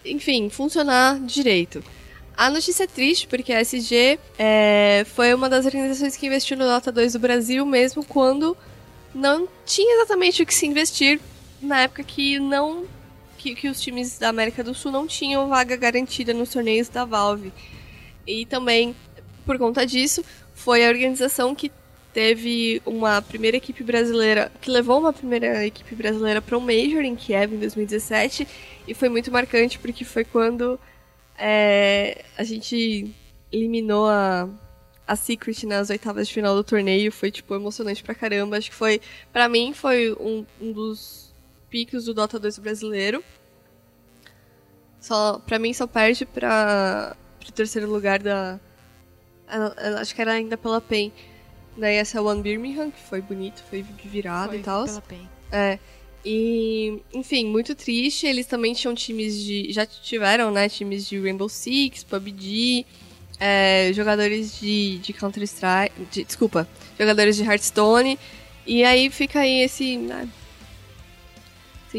enfim, 0.04 0.48
funcionar 0.50 1.18
direito. 1.20 1.82
A 2.36 2.50
notícia 2.50 2.84
é 2.84 2.86
triste, 2.86 3.26
porque 3.26 3.52
a 3.52 3.60
SG 3.62 4.18
é, 4.38 5.06
foi 5.14 5.32
uma 5.32 5.48
das 5.48 5.64
organizações 5.64 6.16
que 6.16 6.26
investiu 6.26 6.56
no 6.56 6.64
Dota 6.64 6.92
2 6.92 7.14
do 7.14 7.18
Brasil, 7.18 7.64
mesmo 7.64 8.04
quando 8.04 8.56
não 9.14 9.48
tinha 9.64 9.96
exatamente 9.96 10.42
o 10.42 10.46
que 10.46 10.54
se 10.54 10.66
investir 10.66 11.18
na 11.62 11.82
época 11.82 12.04
que 12.04 12.38
não 12.38 12.84
que, 13.46 13.54
que 13.54 13.68
os 13.68 13.80
times 13.80 14.18
da 14.18 14.28
América 14.28 14.64
do 14.64 14.74
Sul 14.74 14.90
não 14.90 15.06
tinham 15.06 15.48
vaga 15.48 15.76
garantida 15.76 16.34
nos 16.34 16.50
torneios 16.50 16.88
da 16.88 17.04
Valve. 17.04 17.52
E 18.26 18.44
também, 18.46 18.94
por 19.44 19.56
conta 19.58 19.86
disso, 19.86 20.24
foi 20.54 20.84
a 20.84 20.88
organização 20.88 21.54
que 21.54 21.70
teve 22.12 22.82
uma 22.84 23.20
primeira 23.22 23.56
equipe 23.56 23.84
brasileira, 23.84 24.50
que 24.60 24.70
levou 24.70 24.98
uma 24.98 25.12
primeira 25.12 25.64
equipe 25.64 25.94
brasileira 25.94 26.40
para 26.42 26.56
um 26.56 26.60
Major 26.60 27.02
em 27.04 27.14
Kiev 27.14 27.54
em 27.54 27.58
2017, 27.58 28.48
e 28.88 28.94
foi 28.94 29.08
muito 29.08 29.30
marcante 29.30 29.78
porque 29.78 30.04
foi 30.04 30.24
quando 30.24 30.80
é, 31.38 32.24
a 32.36 32.42
gente 32.42 33.14
eliminou 33.52 34.08
a, 34.08 34.48
a 35.06 35.14
Secret 35.14 35.66
nas 35.66 35.90
oitavas 35.90 36.26
de 36.26 36.34
final 36.34 36.56
do 36.56 36.64
torneio, 36.64 37.12
foi 37.12 37.30
tipo 37.30 37.54
emocionante 37.54 38.02
pra 38.02 38.14
caramba. 38.14 38.56
Acho 38.56 38.70
que 38.70 38.76
foi, 38.76 39.00
pra 39.32 39.48
mim, 39.48 39.72
foi 39.74 40.12
um, 40.14 40.44
um 40.60 40.72
dos 40.72 41.25
picos 41.76 42.06
do 42.06 42.14
Dota 42.14 42.38
2 42.38 42.58
brasileiro. 42.58 43.22
Só, 44.98 45.38
pra 45.46 45.58
mim 45.58 45.74
só 45.74 45.86
perde 45.86 46.24
pra, 46.24 47.14
pro 47.38 47.52
terceiro 47.52 47.86
lugar 47.90 48.18
da, 48.22 48.58
acho 50.00 50.14
que 50.14 50.22
era 50.22 50.32
ainda 50.32 50.56
pela 50.56 50.80
PEN. 50.80 51.12
Daí 51.76 51.96
essa 51.96 52.22
One 52.22 52.40
Birmingham, 52.42 52.90
que 52.90 53.00
foi 53.02 53.20
bonito, 53.20 53.62
foi 53.68 53.82
virada 54.04 54.48
Foi 54.48 54.58
e 54.58 54.62
tal. 54.62 54.84
pela 54.86 55.02
PEN. 55.02 55.28
É. 55.52 55.78
E, 56.24 57.02
enfim, 57.12 57.44
muito 57.46 57.74
triste. 57.74 58.26
Eles 58.26 58.46
também 58.46 58.72
tinham 58.72 58.94
times 58.94 59.38
de. 59.38 59.70
Já 59.70 59.84
tiveram, 59.84 60.50
né? 60.50 60.68
Times 60.68 61.06
de 61.06 61.20
Rainbow 61.20 61.48
Six, 61.48 62.02
PUBG, 62.02 62.84
é, 63.38 63.92
jogadores 63.92 64.58
de, 64.58 64.98
de 64.98 65.12
Counter-Strike. 65.12 65.94
de- 66.10 66.24
Desculpa, 66.24 66.66
jogadores 66.98 67.36
de 67.36 67.44
Hearthstone. 67.44 68.18
E 68.66 68.82
aí 68.82 69.10
fica 69.10 69.40
aí 69.40 69.60
esse. 69.60 69.98
né, 69.98 70.26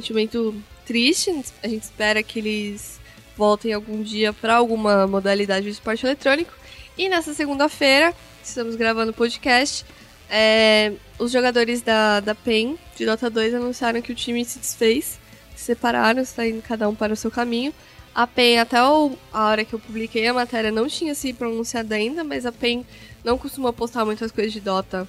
sentimento 0.01 0.53
triste. 0.85 1.31
A 1.63 1.67
gente 1.67 1.83
espera 1.83 2.21
que 2.21 2.39
eles 2.39 2.99
voltem 3.35 3.73
algum 3.73 4.01
dia 4.01 4.31
para 4.31 4.55
alguma 4.55 5.07
modalidade 5.07 5.65
de 5.65 5.71
esporte 5.71 6.05
eletrônico. 6.05 6.53
E 6.97 7.09
nessa 7.09 7.33
segunda-feira, 7.33 8.13
estamos 8.43 8.75
gravando 8.75 9.11
o 9.11 9.13
podcast. 9.13 9.85
é, 10.29 10.91
os 11.17 11.31
jogadores 11.31 11.81
da, 11.81 12.19
da 12.19 12.35
PEN 12.35 12.77
de 12.97 13.05
Dota 13.05 13.29
2 13.29 13.53
anunciaram 13.55 14.01
que 14.01 14.11
o 14.11 14.15
time 14.15 14.43
se 14.43 14.59
desfez, 14.59 15.17
se 15.55 15.63
separaram, 15.65 16.21
está 16.21 16.45
indo 16.45 16.61
cada 16.61 16.87
um 16.89 16.93
para 16.93 17.13
o 17.13 17.15
seu 17.15 17.31
caminho. 17.31 17.73
A 18.13 18.27
PEN, 18.27 18.59
até 18.59 18.83
o- 18.83 19.17
a 19.31 19.47
hora 19.47 19.63
que 19.63 19.73
eu 19.73 19.79
publiquei 19.79 20.27
a 20.27 20.33
matéria, 20.33 20.69
não 20.71 20.87
tinha 20.87 21.15
se 21.15 21.31
pronunciado 21.33 21.93
ainda, 21.93 22.23
mas 22.25 22.45
a 22.45 22.51
PEN 22.51 22.85
não 23.23 23.37
costuma 23.37 23.71
postar 23.71 24.03
muitas 24.05 24.31
coisas 24.31 24.51
de 24.51 24.59
Dota 24.59 25.07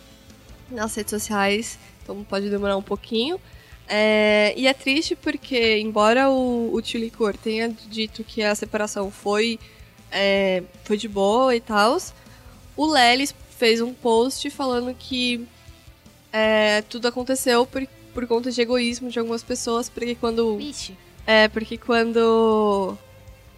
nas 0.71 0.95
redes 0.95 1.11
sociais, 1.11 1.79
então 2.03 2.23
pode 2.25 2.49
demorar 2.49 2.77
um 2.77 2.83
pouquinho. 2.83 3.41
É, 3.89 4.53
e 4.57 4.67
é 4.67 4.75
triste 4.75 5.17
porque, 5.17 5.79
embora 5.79 6.29
o, 6.29 6.75
o 6.75 6.83
Tio 6.83 7.01
Licor 7.01 7.37
tenha 7.37 7.69
dito 7.69 8.23
que 8.23 8.43
a 8.43 8.55
separação 8.55 9.11
foi, 9.11 9.59
é, 10.13 10.63
foi 10.85 10.97
de 10.99 11.09
boa 11.09 11.57
e 11.57 11.61
tal, 11.61 11.97
o 12.77 12.87
Lelis 12.87 13.35
fez 13.57 13.81
um 13.81 13.95
post 13.95 14.51
falando 14.51 14.95
que 14.95 15.47
é, 16.33 16.83
tudo 16.83 17.09
aconteceu 17.09 17.65
por, 17.65 17.87
por 18.13 18.27
conta 18.27 18.51
de 18.51 18.61
egoísmo 18.61 19.11
de 19.11 19.19
algumas 19.19 19.43
pessoas, 19.43 19.89
porque 19.89 20.15
quando 20.15 20.59
Vixe. 20.59 20.95
é, 21.27 21.49
porque 21.49 21.79
quando 21.79 22.97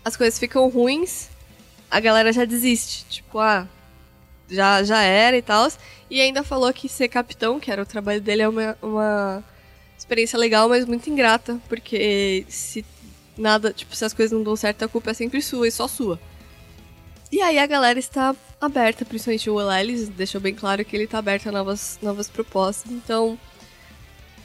as 0.05 0.17
coisas 0.17 0.39
ficam 0.39 0.69
ruins, 0.69 1.29
a 1.91 1.99
galera 2.01 2.33
já 2.33 2.45
desiste. 2.45 3.05
Tipo, 3.09 3.39
ah, 3.41 3.67
já, 4.49 4.83
já 4.83 5.03
era 5.03 5.37
e 5.37 5.43
tal. 5.43 5.69
E 6.09 6.21
ainda 6.21 6.43
falou 6.43 6.73
que 6.73 6.89
ser 6.89 7.09
capitão, 7.09 7.61
que 7.61 7.71
era 7.71 7.83
o 7.83 7.87
trabalho 7.87 8.21
dele, 8.21 8.43
é 8.43 8.49
uma, 8.49 8.79
uma 8.81 9.45
experiência 10.11 10.39
legal, 10.39 10.69
mas 10.69 10.85
muito 10.85 11.09
ingrata. 11.09 11.61
Porque 11.69 12.45
se 12.49 12.85
nada, 13.39 13.73
tipo, 13.73 13.95
se 13.95 14.05
as 14.05 14.13
coisas 14.13 14.37
não 14.37 14.43
dão 14.43 14.57
certo, 14.57 14.85
a 14.85 14.89
culpa 14.89 15.11
é 15.11 15.15
sempre 15.15 15.41
sua 15.41 15.69
e 15.69 15.71
só 15.71 15.87
sua. 15.87 16.19
E 17.31 17.41
aí 17.41 17.59
a 17.59 17.67
galera 17.67 17.99
está 17.99 18.35
aberta, 18.61 19.05
principalmente 19.05 19.49
o 19.49 19.57
Lelis 19.57 20.09
deixou 20.09 20.41
bem 20.41 20.55
claro 20.55 20.85
que 20.85 20.97
ele 20.97 21.05
está 21.05 21.19
aberto 21.19 21.49
a 21.49 21.53
novas, 21.53 21.99
novas 22.03 22.29
propostas. 22.29 22.91
Então, 22.91 23.39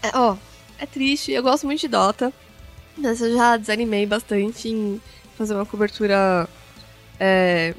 é, 0.04 0.12
ó, 0.14 0.38
é 0.78 0.86
triste. 0.86 1.32
Eu 1.32 1.42
gosto 1.42 1.66
muito 1.66 1.82
de 1.82 1.88
Dota. 1.88 2.32
Mas 2.98 3.20
eu 3.20 3.34
já 3.34 3.58
desanimei 3.58 4.06
bastante 4.06 4.70
em 4.70 5.02
fazer 5.38 5.54
uma 5.54 5.66
cobertura 5.66 6.48
é, 7.20 7.74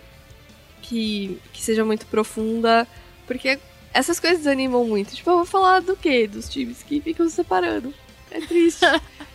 que, 0.82 1.41
que 1.55 1.62
seja 1.62 1.87
muito 1.87 2.05
profunda, 2.07 2.87
porque 3.26 3.59
essas 3.97 4.20
coisas 4.20 4.38
desanimam 4.38 4.84
muito. 4.84 5.14
Tipo, 5.14 5.30
eu 5.30 5.36
vou 5.36 5.47
falar 5.47 5.80
do 5.80 5.97
quê? 5.97 6.26
Dos 6.26 6.49
times 6.49 6.82
que 6.82 7.01
ficam 7.01 7.28
se 7.28 7.36
separando. 7.36 7.92
É 8.30 8.40
triste. 8.40 8.84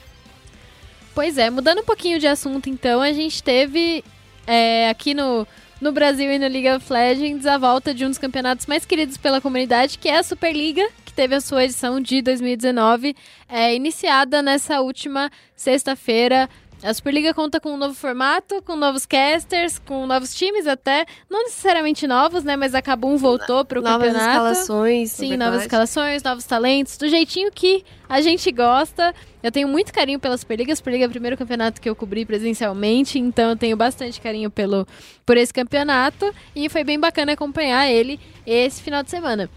Pois 1.13 1.37
é, 1.37 1.49
mudando 1.49 1.79
um 1.79 1.83
pouquinho 1.83 2.17
de 2.19 2.25
assunto, 2.25 2.69
então, 2.69 3.01
a 3.01 3.11
gente 3.11 3.43
teve 3.43 4.01
é, 4.47 4.89
aqui 4.89 5.13
no, 5.13 5.45
no 5.81 5.91
Brasil 5.91 6.31
e 6.31 6.39
no 6.39 6.47
League 6.47 6.69
of 6.69 6.91
Legends 6.91 7.45
a 7.45 7.57
volta 7.57 7.93
de 7.93 8.05
um 8.05 8.07
dos 8.07 8.17
campeonatos 8.17 8.65
mais 8.65 8.85
queridos 8.85 9.17
pela 9.17 9.41
comunidade, 9.41 9.97
que 9.97 10.07
é 10.07 10.19
a 10.19 10.23
Superliga, 10.23 10.87
que 11.03 11.11
teve 11.11 11.35
a 11.35 11.41
sua 11.41 11.65
edição 11.65 11.99
de 11.99 12.21
2019, 12.21 13.13
é, 13.49 13.75
iniciada 13.75 14.41
nessa 14.41 14.79
última 14.79 15.29
sexta-feira. 15.53 16.49
A 16.83 16.91
Superliga 16.93 17.31
conta 17.31 17.59
com 17.59 17.73
um 17.73 17.77
novo 17.77 17.93
formato, 17.93 18.59
com 18.63 18.75
novos 18.75 19.05
casters, 19.05 19.77
com 19.77 20.07
novos 20.07 20.33
times 20.33 20.65
até, 20.65 21.05
não 21.29 21.43
necessariamente 21.43 22.07
novos, 22.07 22.43
né, 22.43 22.55
mas 22.55 22.73
a 22.73 22.81
Kabum 22.81 23.17
voltou 23.17 23.63
para 23.63 23.79
o 23.79 23.83
novas 23.83 24.07
campeonato. 24.07 24.31
escalações. 24.31 25.11
na 25.11 25.15
Sim, 25.15 25.37
novas 25.37 25.61
escalações, 25.61 26.23
novos 26.23 26.43
talentos, 26.43 26.97
do 26.97 27.07
jeitinho 27.07 27.51
que 27.51 27.85
a 28.09 28.19
gente 28.19 28.51
gosta. 28.51 29.13
Eu 29.43 29.51
tenho 29.51 29.67
muito 29.67 29.93
carinho 29.93 30.19
pela 30.19 30.35
Superliga. 30.37 30.73
A 30.73 30.75
Superliga 30.75 31.05
é 31.05 31.07
o 31.07 31.11
primeiro 31.11 31.37
campeonato 31.37 31.79
que 31.79 31.87
eu 31.87 31.95
cobri 31.95 32.25
presencialmente, 32.25 33.19
então 33.19 33.51
eu 33.51 33.55
tenho 33.55 33.77
bastante 33.77 34.19
carinho 34.19 34.49
pelo, 34.49 34.87
por 35.23 35.37
esse 35.37 35.53
campeonato. 35.53 36.33
E 36.55 36.67
foi 36.67 36.83
bem 36.83 36.99
bacana 36.99 37.33
acompanhar 37.33 37.89
ele 37.91 38.19
esse 38.45 38.81
final 38.81 39.03
de 39.03 39.11
semana. 39.11 39.49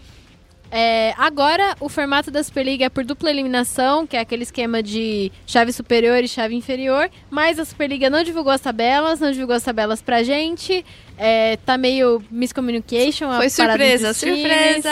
É, 0.77 1.13
agora, 1.17 1.73
o 1.79 1.87
formato 1.87 2.29
da 2.29 2.43
Superliga 2.43 2.83
é 2.83 2.89
por 2.89 3.05
dupla 3.05 3.29
eliminação, 3.29 4.05
que 4.05 4.17
é 4.17 4.19
aquele 4.19 4.43
esquema 4.43 4.83
de 4.83 5.31
chave 5.47 5.71
superior 5.71 6.21
e 6.21 6.27
chave 6.27 6.53
inferior. 6.53 7.09
Mas 7.29 7.57
a 7.57 7.63
Superliga 7.63 8.09
não 8.09 8.21
divulgou 8.21 8.51
as 8.51 8.59
tabelas, 8.59 9.21
não 9.21 9.31
divulgou 9.31 9.55
as 9.55 9.63
tabelas 9.63 10.01
pra 10.01 10.21
gente. 10.21 10.85
É, 11.17 11.55
tá 11.65 11.77
meio 11.77 12.21
miscommunication. 12.29 13.31
a 13.31 13.37
Foi 13.37 13.49
surpresa, 13.49 14.13
surpresa! 14.13 14.89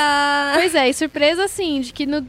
Pois 0.53 0.73
é, 0.73 0.87
e 0.87 0.93
surpresa 0.93 1.43
assim, 1.43 1.81
de 1.81 1.91
que 1.91 2.05
no, 2.05 2.25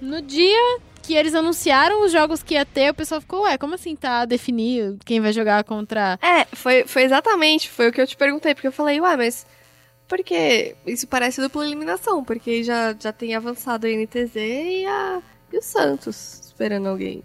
no 0.00 0.20
dia 0.20 0.80
que 1.00 1.14
eles 1.14 1.32
anunciaram 1.32 2.04
os 2.04 2.10
jogos 2.10 2.42
que 2.42 2.54
ia 2.54 2.66
ter, 2.66 2.90
o 2.90 2.94
pessoal 2.94 3.20
ficou, 3.20 3.42
ué, 3.42 3.56
como 3.56 3.76
assim 3.76 3.94
tá 3.94 4.24
definido 4.24 4.98
quem 5.04 5.20
vai 5.20 5.32
jogar 5.32 5.62
contra. 5.62 6.18
É, 6.20 6.44
foi, 6.56 6.82
foi 6.88 7.04
exatamente, 7.04 7.70
foi 7.70 7.88
o 7.88 7.92
que 7.92 8.00
eu 8.00 8.06
te 8.06 8.16
perguntei, 8.16 8.52
porque 8.52 8.66
eu 8.66 8.72
falei, 8.72 9.00
ué, 9.00 9.16
mas 9.16 9.46
por 10.10 10.24
que 10.24 10.74
isso 10.84 11.06
parece 11.06 11.40
dupla 11.40 11.64
eliminação? 11.64 12.24
Porque 12.24 12.64
já, 12.64 12.92
já 12.98 13.12
tem 13.12 13.36
avançado 13.36 13.86
a 13.86 13.90
NTZ 13.90 14.34
e, 14.34 14.84
a, 14.84 15.22
e 15.52 15.56
o 15.56 15.62
Santos 15.62 16.40
esperando 16.46 16.88
alguém. 16.88 17.22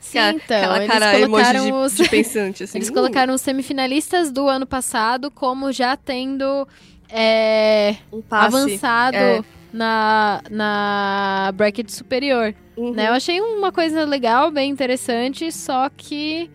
Sim, 0.00 0.18
Aquela- 0.18 0.32
então, 0.32 0.76
eles 0.76 0.88
cara 0.88 1.12
colocaram 1.12 1.66
emoji 1.66 1.72
os. 1.72 1.96
de, 1.96 2.02
de 2.02 2.08
pensante, 2.08 2.64
assim. 2.64 2.78
Eles 2.78 2.90
colocaram 2.90 3.34
os 3.34 3.40
semifinalistas 3.40 4.32
do 4.32 4.48
ano 4.48 4.66
passado 4.66 5.30
como 5.30 5.70
já 5.70 5.96
tendo 5.96 6.66
é, 7.08 7.94
um 8.12 8.20
passe. 8.20 8.56
avançado 8.56 9.16
é. 9.16 9.44
na, 9.72 10.42
na 10.50 11.52
bracket 11.54 11.88
superior. 11.90 12.52
Uhum. 12.76 12.94
né? 12.94 13.08
Eu 13.08 13.12
achei 13.12 13.40
uma 13.40 13.70
coisa 13.70 14.04
legal, 14.04 14.50
bem 14.50 14.70
interessante, 14.70 15.52
só 15.52 15.88
que 15.88 16.50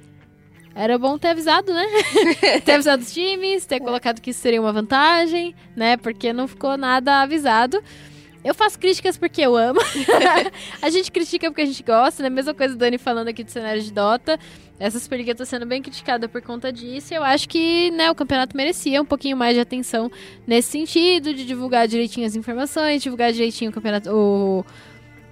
era 0.76 0.98
bom 0.98 1.18
ter 1.18 1.30
avisado, 1.30 1.72
né? 1.74 1.86
ter 2.66 2.74
avisado 2.74 3.04
os 3.04 3.14
times, 3.14 3.66
ter 3.66 3.80
colocado 3.80 4.20
que 4.20 4.32
isso 4.32 4.40
seria 4.40 4.60
uma 4.60 4.74
vantagem, 4.74 5.56
né? 5.76 5.98
Porque 5.98 6.34
não 6.34 6.48
ficou 6.48 6.78
nada 6.78 7.22
avisado. 7.22 7.82
Eu 8.44 8.54
faço 8.54 8.78
críticas 8.78 9.16
porque 9.16 9.42
eu 9.42 9.56
amo. 9.56 9.80
a 10.82 10.90
gente 10.90 11.12
critica 11.12 11.50
porque 11.50 11.62
a 11.62 11.66
gente 11.66 11.82
gosta, 11.82 12.22
né? 12.24 12.30
Mesma 12.30 12.54
coisa 12.54 12.74
do 12.74 12.78
Dani 12.78 12.98
falando 12.98 13.30
aqui 13.30 13.44
do 13.44 13.52
cenário 13.52 13.82
de 13.82 13.92
Dota. 13.92 14.38
Essa 14.80 15.00
Superliga 15.00 15.34
tá 15.34 15.46
sendo 15.46 15.66
bem 15.66 15.82
criticada 15.82 16.28
por 16.28 16.42
conta 16.42 16.74
disso. 16.74 17.14
E 17.14 17.16
eu 17.16 17.24
acho 17.24 17.48
que 17.48 17.90
né, 17.92 18.12
o 18.12 18.16
campeonato 18.16 18.58
merecia 18.58 19.02
um 19.02 19.06
pouquinho 19.06 19.38
mais 19.38 19.54
de 19.54 19.62
atenção 19.62 20.12
nesse 20.46 20.72
sentido, 20.72 21.34
de 21.34 21.46
divulgar 21.46 21.88
direitinho 21.88 22.28
as 22.28 22.36
informações, 22.36 23.02
divulgar 23.02 23.32
direitinho 23.32 23.72
o 23.72 23.74
campeonato. 23.74 24.10
O, 24.12 24.66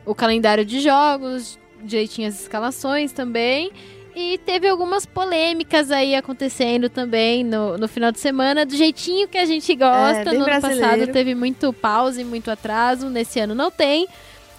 o 0.06 0.16
calendário 0.16 0.64
de 0.64 0.80
jogos, 0.80 1.60
direitinho 1.84 2.30
as 2.30 2.40
escalações 2.40 3.12
também. 3.12 3.72
E 4.16 4.38
teve 4.40 4.68
algumas 4.68 5.06
polêmicas 5.06 5.90
aí 5.92 6.16
acontecendo 6.16 6.90
também 6.90 7.44
no, 7.44 7.78
no 7.78 7.88
final 7.88 8.12
de 8.12 8.20
semana, 8.20 8.66
do 8.66 8.76
jeitinho 8.76 9.28
que 9.28 9.38
a 9.38 9.46
gente 9.46 9.74
gosta. 9.76 10.22
É, 10.22 10.34
no 10.34 10.44
ano 10.44 10.62
passado 10.62 11.08
teve 11.08 11.34
muito 11.34 11.72
pause, 11.72 12.24
muito 12.24 12.52
atraso, 12.52 13.10
nesse 13.10 13.40
ano 13.40 13.56
não 13.56 13.72
tem. 13.72 14.08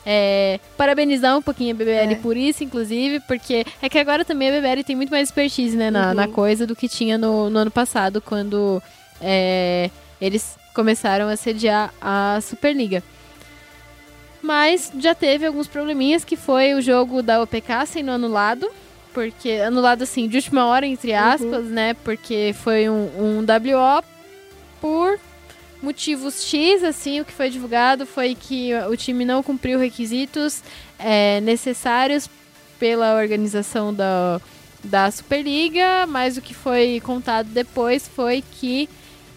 É, 0.04 0.58
parabenizar 0.76 1.36
um 1.38 1.42
pouquinho 1.42 1.74
a 1.74 1.78
BBL 1.78 2.12
É. 2.12 2.14
por 2.16 2.36
isso, 2.36 2.64
inclusive, 2.64 3.20
porque 3.20 3.64
é 3.80 3.88
que 3.88 3.98
agora 3.98 4.24
também 4.24 4.48
a 4.48 4.52
BBL 4.60 4.82
tem 4.84 4.96
muito 4.96 5.10
mais 5.10 5.28
expertise 5.28 5.76
né, 5.76 5.90
na, 5.92 6.08
Uhum. 6.08 6.14
na 6.14 6.28
coisa 6.28 6.66
do 6.66 6.74
que 6.74 6.88
tinha 6.88 7.16
no, 7.16 7.48
no 7.48 7.58
ano 7.60 7.70
passado, 7.70 8.20
quando 8.20 8.82
é, 9.20 9.90
eles 10.20 10.56
começaram 10.74 11.28
a 11.28 11.36
sediar 11.36 11.92
a 12.00 12.40
Superliga. 12.42 13.02
Mas 14.42 14.90
já 14.98 15.14
teve 15.14 15.46
alguns 15.46 15.68
probleminhas, 15.68 16.24
que 16.24 16.36
foi 16.36 16.74
o 16.74 16.80
jogo 16.80 17.22
da 17.22 17.40
OPK 17.42 17.86
sendo 17.86 18.10
anulado. 18.10 18.68
Porque, 19.12 19.50
anulado 19.66 20.02
assim, 20.02 20.26
de 20.28 20.36
última 20.36 20.66
hora, 20.66 20.86
entre 20.86 21.12
aspas, 21.12 21.66
né? 21.66 21.94
Porque 22.02 22.54
foi 22.62 22.88
um, 22.88 23.10
um 23.18 23.40
WO 23.40 24.02
por 24.80 25.18
motivos 25.82 26.44
X, 26.44 26.84
assim, 26.84 27.20
o 27.20 27.24
que 27.24 27.32
foi 27.32 27.50
divulgado 27.50 28.06
foi 28.06 28.34
que 28.34 28.70
o 28.88 28.96
time 28.96 29.24
não 29.24 29.42
cumpriu 29.42 29.78
requisitos 29.78 30.62
é, 30.98 31.40
necessários 31.40 32.30
pela 32.78 33.16
organização 33.16 33.92
da, 33.92 34.40
da 34.82 35.10
Superliga, 35.10 36.06
mas 36.06 36.36
o 36.36 36.42
que 36.42 36.54
foi 36.54 37.00
contado 37.04 37.48
depois 37.48 38.08
foi 38.08 38.42
que 38.52 38.88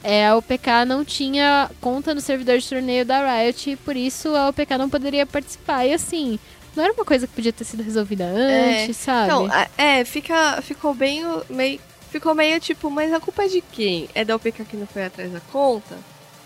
é, 0.03 0.28
a 0.28 0.36
OPK 0.36 0.86
não 0.88 1.03
tinha 1.03 1.69
conta 1.82 2.13
no 2.13 2.21
servidor 2.21 2.59
de 2.59 2.69
torneio 2.69 3.03
da 3.03 3.41
Riot 3.41 3.71
e 3.71 3.76
por 3.76 3.95
isso 3.95 4.36
a 4.36 4.49
OPK 4.49 4.78
não 4.78 4.88
poderia 4.88 5.26
participar. 5.26 5.86
E 5.86 5.93
assim, 5.93 6.39
não 6.76 6.84
era 6.84 6.93
uma 6.93 7.05
coisa 7.05 7.28
que 7.28 7.34
podia 7.34 7.53
ter 7.53 7.63
sido 7.63 7.84
resolvida 7.84 8.26
antes, 8.26 8.97
sabe? 8.97 9.26
Então, 9.26 9.49
é, 9.78 10.03
fica, 10.03 10.61
ficou 10.61 10.93
bem, 10.93 11.23
meio, 11.49 11.80
ficou 12.11 12.36
meio 12.36 12.59
tipo, 12.59 12.89
mas 12.89 13.11
a 13.13 13.19
culpa 13.19 13.43
é 13.43 13.47
de 13.47 13.61
quem? 13.61 14.09
É 14.13 14.23
da 14.26 14.36
OPK 14.36 14.65
que 14.65 14.78
não 14.78 14.88
foi 14.88 15.05
atrás 15.05 15.32
da 15.32 15.39
conta? 15.51 15.97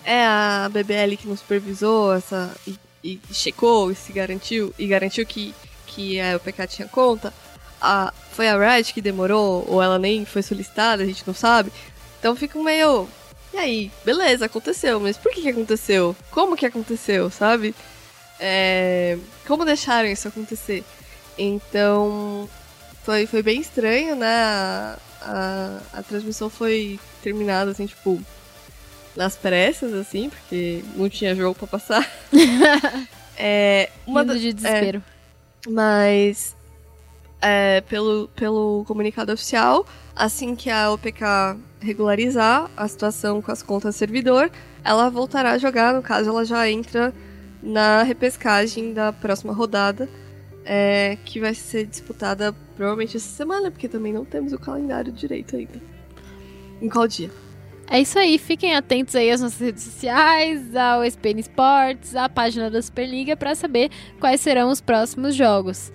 É 0.03 0.25
a 0.25 0.69
BBL 0.71 1.17
que 1.17 1.27
não 1.27 1.35
supervisou 1.35 2.13
essa 2.13 2.55
e, 2.67 2.77
e 3.03 3.19
checou 3.31 3.91
e 3.91 3.95
se 3.95 4.11
garantiu 4.11 4.73
e 4.79 4.87
garantiu 4.87 5.25
que, 5.25 5.53
que 5.85 6.19
a 6.19 6.35
OPK 6.37 6.67
tinha 6.67 6.87
conta? 6.87 7.33
A, 7.81 8.13
foi 8.31 8.47
a 8.47 8.57
Riot 8.57 8.93
que 8.93 9.01
demorou 9.01 9.65
ou 9.67 9.81
ela 9.81 9.99
nem 9.99 10.25
foi 10.25 10.41
solicitada, 10.41 11.03
a 11.03 11.05
gente 11.05 11.23
não 11.25 11.33
sabe. 11.33 11.71
Então 12.19 12.35
fica 12.35 12.57
meio 12.61 13.07
e 13.53 13.57
aí, 13.57 13.91
beleza, 14.05 14.45
aconteceu, 14.45 14.99
mas 14.99 15.17
por 15.17 15.31
que, 15.31 15.41
que 15.41 15.49
aconteceu? 15.49 16.15
Como 16.29 16.55
que 16.55 16.65
aconteceu, 16.65 17.29
sabe? 17.29 17.73
É, 18.39 19.17
como 19.49 19.65
deixaram 19.65 20.07
isso 20.07 20.27
acontecer? 20.27 20.83
Então, 21.35 22.47
foi, 23.01 23.25
foi 23.25 23.41
bem 23.41 23.59
estranho, 23.59 24.15
né? 24.15 24.27
A, 25.23 25.79
a, 25.91 26.03
transmissão 26.03 26.51
foi 26.51 26.99
terminada, 27.23 27.71
assim, 27.71 27.87
tipo, 27.87 28.21
nas 29.15 29.35
pressas, 29.35 29.91
assim, 29.93 30.29
porque 30.29 30.83
não 30.95 31.09
tinha 31.09 31.33
jogo 31.33 31.55
pra 31.57 31.65
passar. 31.65 32.07
é, 33.35 33.89
uma 34.05 34.21
Rindo 34.21 34.33
da- 34.33 34.39
de 34.39 34.53
desespero. 34.53 35.03
mas 35.67 36.55
é, 37.41 37.81
pelo, 37.81 38.27
pelo 38.35 38.85
comunicado 38.85 39.33
oficial, 39.33 39.83
assim 40.15 40.55
que 40.55 40.69
a 40.69 40.91
OPK 40.91 41.57
regularizar 41.81 42.69
a 42.77 42.87
situação 42.87 43.41
com 43.41 43.51
as 43.51 43.63
contas 43.63 43.95
servidor, 43.95 44.51
ela 44.83 45.09
voltará 45.09 45.53
a 45.53 45.57
jogar, 45.57 45.91
no 45.95 46.03
caso 46.03 46.29
ela 46.29 46.45
já 46.45 46.69
entra 46.69 47.11
na 47.61 48.03
repescagem 48.03 48.93
da 48.93 49.11
próxima 49.11 49.53
rodada, 49.53 50.09
é, 50.65 51.17
que 51.25 51.39
vai 51.39 51.53
ser 51.53 51.85
disputada 51.85 52.53
provavelmente 52.75 53.17
essa 53.17 53.29
semana, 53.29 53.71
porque 53.71 53.87
também 53.87 54.13
não 54.13 54.25
temos 54.25 54.53
o 54.53 54.59
calendário 54.59 55.11
direito 55.11 55.55
ainda. 55.55 55.81
Em 56.81 56.89
qual 56.89 57.07
dia? 57.07 57.29
É 57.91 57.99
isso 57.99 58.19
aí, 58.19 58.37
fiquem 58.37 58.75
atentos 58.75 59.15
aí 59.15 59.31
às 59.31 59.41
nossas 59.41 59.59
redes 59.59 59.83
sociais, 59.83 60.75
ao 60.75 61.03
SPN 61.03 61.39
Sports, 61.39 62.15
à 62.15 62.29
página 62.29 62.69
da 62.69 62.81
Superliga 62.81 63.35
para 63.35 63.55
saber 63.55 63.89
quais 64.19 64.41
serão 64.41 64.69
os 64.69 64.79
próximos 64.79 65.33
jogos. 65.33 65.91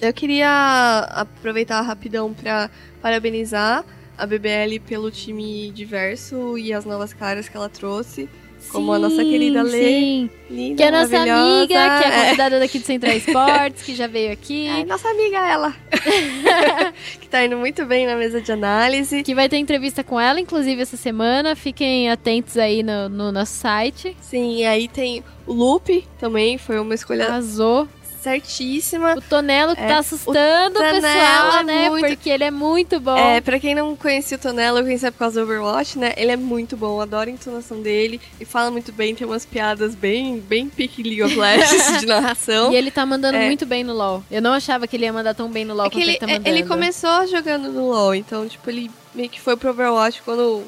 Eu 0.00 0.12
queria 0.12 1.06
aproveitar 1.10 1.80
rapidão 1.82 2.34
para 2.34 2.68
parabenizar 3.00 3.84
a 4.18 4.26
BBL 4.26 4.80
pelo 4.84 5.12
time 5.12 5.70
diverso 5.70 6.58
e 6.58 6.72
as 6.72 6.84
novas 6.84 7.14
caras 7.14 7.48
que 7.48 7.56
ela 7.56 7.68
trouxe. 7.68 8.28
Como 8.70 8.92
a 8.92 8.98
nossa 8.98 9.22
querida 9.24 9.62
Lê. 9.62 9.70
sim. 9.70 10.30
Linda, 10.50 10.76
Que 10.76 10.82
é 10.82 10.88
a 10.88 10.90
nossa 10.92 11.16
amiga, 11.18 11.66
que 11.66 11.74
é 11.74 12.08
É. 12.08 12.24
convidada 12.24 12.58
daqui 12.60 12.78
do 12.78 12.84
Central 12.84 13.12
Esportes, 13.16 13.82
que 13.82 13.94
já 13.94 14.06
veio 14.06 14.32
aqui. 14.32 14.66
É, 14.66 14.84
nossa 14.84 15.08
amiga 15.08 15.38
ela. 15.38 15.74
que 17.20 17.28
tá 17.28 17.44
indo 17.44 17.56
muito 17.56 17.84
bem 17.86 18.06
na 18.06 18.16
mesa 18.16 18.40
de 18.40 18.52
análise. 18.52 19.22
Que 19.22 19.34
vai 19.34 19.48
ter 19.48 19.56
entrevista 19.58 20.02
com 20.04 20.18
ela, 20.20 20.40
inclusive, 20.40 20.80
essa 20.82 20.96
semana. 20.96 21.56
Fiquem 21.56 22.10
atentos 22.10 22.56
aí 22.56 22.82
no, 22.82 23.08
no 23.08 23.32
nosso 23.32 23.54
site. 23.54 24.16
Sim, 24.20 24.56
e 24.58 24.64
aí 24.66 24.88
tem 24.88 25.22
o 25.46 25.52
Lupe 25.52 26.04
também, 26.18 26.58
foi 26.58 26.78
uma 26.78 26.94
escolha 26.94 27.26
Arrasou. 27.26 27.88
Certíssima. 28.22 29.14
O 29.16 29.20
Tonelo 29.20 29.74
que 29.74 29.82
É, 29.82 29.86
tá 29.88 29.98
assustando 29.98 30.78
o, 30.78 30.82
Tonelo 30.82 31.00
pessoal, 31.02 31.56
é 31.58 31.62
né? 31.64 31.90
muito- 31.90 32.06
Porque 32.08 32.30
ele 32.30 32.44
é 32.44 32.50
muito 32.50 33.00
bom. 33.00 33.16
É, 33.16 33.40
pra 33.40 33.58
quem 33.58 33.74
não 33.74 33.96
conhecia 33.96 34.36
o 34.36 34.40
Tonelo, 34.40 34.78
eu 34.78 34.84
conhecia 34.84 35.10
por 35.10 35.18
causa 35.18 35.40
do 35.40 35.44
Overwatch, 35.44 35.98
né? 35.98 36.12
Ele 36.16 36.30
é 36.32 36.36
muito 36.36 36.76
bom, 36.76 37.00
adoro 37.00 37.28
a 37.28 37.32
entonação 37.32 37.80
dele 37.82 38.20
e 38.40 38.44
fala 38.44 38.70
muito 38.70 38.92
bem, 38.92 39.14
tem 39.14 39.26
umas 39.26 39.44
piadas 39.44 39.94
bem, 39.94 40.38
bem 40.38 40.68
pique 40.68 41.02
League 41.02 41.22
of 41.22 41.34
Legends 41.36 42.00
de 42.00 42.06
narração. 42.06 42.72
E 42.72 42.76
ele 42.76 42.90
tá 42.90 43.04
mandando 43.04 43.36
É. 43.38 43.46
muito 43.46 43.66
bem 43.66 43.82
no 43.84 43.92
LoL. 43.92 44.22
Eu 44.30 44.40
não 44.40 44.52
achava 44.52 44.86
que 44.86 44.96
ele 44.96 45.04
ia 45.04 45.12
mandar 45.12 45.34
tão 45.34 45.50
bem 45.50 45.64
no 45.64 45.74
LoL 45.74 45.86
É 45.86 45.90
quanto 45.90 45.98
ele, 46.02 46.10
ele 46.12 46.18
tá 46.18 46.26
é- 46.26 46.32
mandando. 46.34 46.48
ele 46.48 46.62
começou 46.68 47.26
jogando 47.26 47.70
no 47.72 47.88
LoL, 47.90 48.14
então, 48.14 48.48
tipo, 48.48 48.68
ele 48.70 48.90
meio 49.14 49.28
que 49.28 49.40
foi 49.40 49.56
pro 49.56 49.70
Overwatch 49.70 50.22
quando 50.22 50.64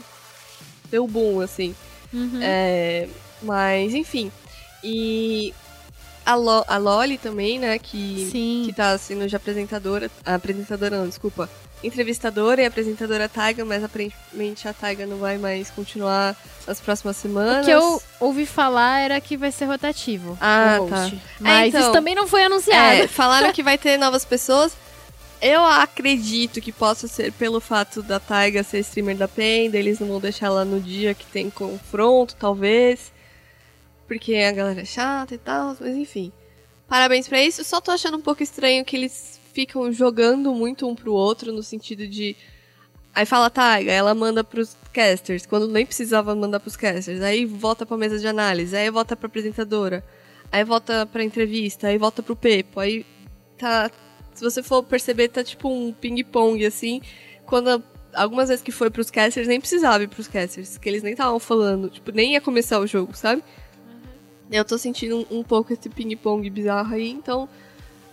deu 0.91 1.07
boom, 1.07 1.41
assim. 1.41 1.75
Uhum. 2.13 2.39
É, 2.43 3.09
mas, 3.43 3.95
enfim. 3.95 4.31
E 4.83 5.53
a, 6.25 6.35
Lo, 6.35 6.65
a 6.67 6.77
Loli 6.77 7.19
também, 7.19 7.59
né, 7.59 7.79
que, 7.79 8.29
Sim. 8.31 8.63
que 8.67 8.73
tá 8.73 8.97
sendo 8.97 9.27
de 9.27 9.37
apresentadora. 9.37 10.11
A 10.25 10.35
apresentadora 10.35 10.99
não, 10.99 11.09
desculpa. 11.09 11.49
Entrevistadora 11.83 12.63
e 12.63 12.65
apresentadora 12.65 13.29
Taiga, 13.29 13.63
mas 13.65 13.85
aparentemente 13.85 14.67
a 14.67 14.73
Taiga 14.73 15.07
não 15.07 15.19
vai 15.19 15.37
mais 15.37 15.71
continuar 15.71 16.35
nas 16.67 16.81
próximas 16.81 17.17
semanas. 17.17 17.63
O 17.63 17.65
que 17.67 17.71
eu 17.71 18.03
ouvi 18.21 18.47
falar 18.47 19.01
era 19.01 19.21
que 19.21 19.37
vai 19.37 19.53
ser 19.53 19.67
rotativo. 19.67 20.39
Ah, 20.41 20.79
tá. 20.89 21.11
Mas 21.39 21.69
então, 21.69 21.81
isso 21.83 21.93
também 21.93 22.15
não 22.15 22.27
foi 22.27 22.45
anunciado. 22.45 23.03
É, 23.03 23.07
falaram 23.09 23.53
que 23.53 23.63
vai 23.63 23.77
ter 23.77 23.99
novas 23.99 24.25
pessoas. 24.25 24.73
Eu 25.43 25.63
acredito 25.63 26.59
que 26.59 26.73
possa 26.73 27.07
ser 27.07 27.31
pelo 27.33 27.61
fato 27.61 28.03
da 28.03 28.19
Taiga 28.19 28.63
ser 28.63 28.79
streamer 28.79 29.17
da 29.17 29.29
Penda, 29.29 29.77
eles 29.77 30.01
não 30.01 30.09
vão 30.09 30.21
deixar 30.21 30.47
ela 30.47 30.65
no 30.65 30.81
dia 30.81 31.13
que 31.13 31.27
tem 31.27 31.51
confronto, 31.51 32.35
talvez. 32.37 33.13
Porque 34.07 34.35
a 34.35 34.53
galera 34.53 34.83
é 34.83 34.85
chata 34.85 35.35
e 35.35 35.39
tal, 35.39 35.77
mas 35.81 35.97
enfim. 35.97 36.33
Parabéns 36.89 37.27
pra 37.27 37.43
isso. 37.43 37.65
Só 37.65 37.81
tô 37.81 37.91
achando 37.91 38.17
um 38.17 38.23
pouco 38.23 38.43
estranho 38.43 38.85
que 38.85 38.97
eles 38.97 39.41
ficam 39.53 39.91
jogando 39.93 40.53
muito 40.53 40.87
um 40.89 40.95
pro 40.95 41.13
outro, 41.13 41.53
no 41.53 41.63
sentido 41.63 42.07
de. 42.07 42.37
Aí 43.15 43.25
fala 43.25 43.49
Taiga, 43.49 43.93
ela 43.93 44.13
manda 44.15 44.43
pros 44.43 44.77
casters, 44.93 45.47
quando 45.47 45.69
nem 45.69 45.87
precisava 45.87 46.35
mandar 46.35 46.59
pros 46.59 46.77
casters. 46.77 47.21
Aí 47.23 47.47
volta 47.47 47.87
pra 47.87 47.97
mesa 47.97 48.19
de 48.19 48.27
análise, 48.27 48.77
aí 48.77 48.91
volta 48.91 49.17
pra 49.17 49.29
apresentadora, 49.29 50.05
aí 50.51 50.65
volta 50.65 51.07
pra 51.07 51.23
entrevista, 51.23 51.87
aí 51.87 51.97
volta 51.97 52.23
pro 52.23 52.35
Pepo, 52.35 52.81
aí 52.81 53.07
tá. 53.57 53.91
Se 54.35 54.43
você 54.43 54.65
for 54.65 54.83
perceber, 54.83 55.29
tá 55.29 55.45
tipo 55.45 55.69
um 55.69 55.93
ping-pong, 55.93 56.67
assim. 56.67 57.01
Quando 57.47 57.85
algumas 58.13 58.49
vezes 58.49 58.65
que 58.65 58.73
foi 58.73 58.91
pros 58.91 59.11
casters, 59.11 59.47
nem 59.47 59.61
precisava 59.61 60.03
ir 60.03 60.09
pros 60.09 60.27
casters, 60.27 60.77
que 60.77 60.89
eles 60.89 61.05
nem 61.05 61.13
estavam 61.13 61.39
falando, 61.39 61.89
tipo, 61.89 62.11
nem 62.11 62.33
ia 62.33 62.41
começar 62.41 62.81
o 62.81 62.87
jogo, 62.87 63.17
sabe? 63.17 63.45
Eu 64.51 64.65
tô 64.65 64.77
sentindo 64.79 65.27
um, 65.31 65.39
um 65.39 65.43
pouco 65.43 65.73
esse 65.73 65.89
ping-pong 65.89 66.49
bizarro 66.51 66.95
aí, 66.95 67.11
então 67.11 67.49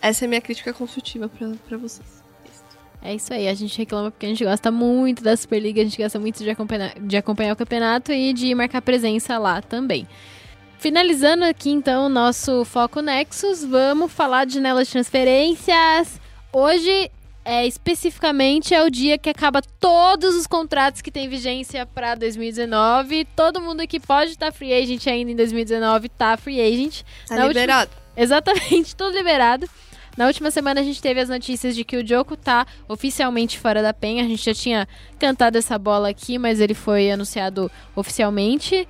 essa 0.01 0.23
é 0.23 0.27
a 0.27 0.29
minha 0.29 0.41
crítica 0.41 0.73
construtiva 0.73 1.29
pra 1.67 1.77
vocês. 1.77 2.21
É 3.03 3.15
isso 3.15 3.33
aí, 3.33 3.47
a 3.47 3.53
gente 3.53 3.75
reclama 3.77 4.11
porque 4.11 4.27
a 4.27 4.29
gente 4.29 4.43
gosta 4.43 4.69
muito 4.69 5.23
da 5.23 5.35
Superliga, 5.35 5.81
a 5.81 5.83
gente 5.83 5.97
gosta 5.97 6.19
muito 6.19 6.43
de 6.43 6.49
acompanhar, 6.49 6.93
de 6.99 7.17
acompanhar 7.17 7.53
o 7.53 7.55
campeonato 7.55 8.11
e 8.11 8.31
de 8.31 8.53
marcar 8.53 8.81
presença 8.81 9.39
lá 9.39 9.59
também. 9.61 10.07
Finalizando 10.77 11.43
aqui 11.43 11.71
então 11.71 12.05
o 12.05 12.09
nosso 12.09 12.63
Foco 12.63 13.01
Nexus, 13.01 13.63
vamos 13.63 14.11
falar 14.11 14.45
de 14.45 14.55
janela 14.55 14.83
de 14.83 14.91
transferências. 14.91 16.19
Hoje, 16.53 17.09
é, 17.43 17.65
especificamente, 17.65 18.73
é 18.73 18.83
o 18.83 18.89
dia 18.89 19.17
que 19.17 19.29
acaba 19.29 19.61
todos 19.79 20.35
os 20.35 20.45
contratos 20.47 21.01
que 21.01 21.11
têm 21.11 21.27
vigência 21.27 21.85
para 21.85 22.15
2019. 22.15 23.25
Todo 23.35 23.61
mundo 23.61 23.87
que 23.87 23.99
pode 23.99 24.31
estar 24.31 24.51
free 24.51 24.73
agent 24.73 25.07
ainda 25.07 25.31
em 25.31 25.35
2019 25.35 26.09
tá 26.09 26.37
free 26.37 26.61
agent. 26.61 27.01
Tá 27.27 27.35
Na 27.35 27.45
última- 27.45 27.61
liberado. 27.61 27.91
Exatamente, 28.15 28.95
tudo 28.95 29.15
liberado. 29.17 29.67
Na 30.17 30.27
última 30.27 30.51
semana 30.51 30.81
a 30.81 30.83
gente 30.83 31.01
teve 31.01 31.21
as 31.21 31.29
notícias 31.29 31.73
de 31.73 31.85
que 31.85 31.95
o 31.95 32.05
Joko 32.05 32.35
tá 32.35 32.67
oficialmente 32.87 33.57
fora 33.57 33.81
da 33.81 33.93
penha. 33.93 34.23
A 34.23 34.27
gente 34.27 34.43
já 34.43 34.53
tinha 34.53 34.87
cantado 35.17 35.57
essa 35.57 35.79
bola 35.79 36.09
aqui, 36.09 36.37
mas 36.37 36.59
ele 36.59 36.73
foi 36.73 37.09
anunciado 37.09 37.71
oficialmente. 37.95 38.87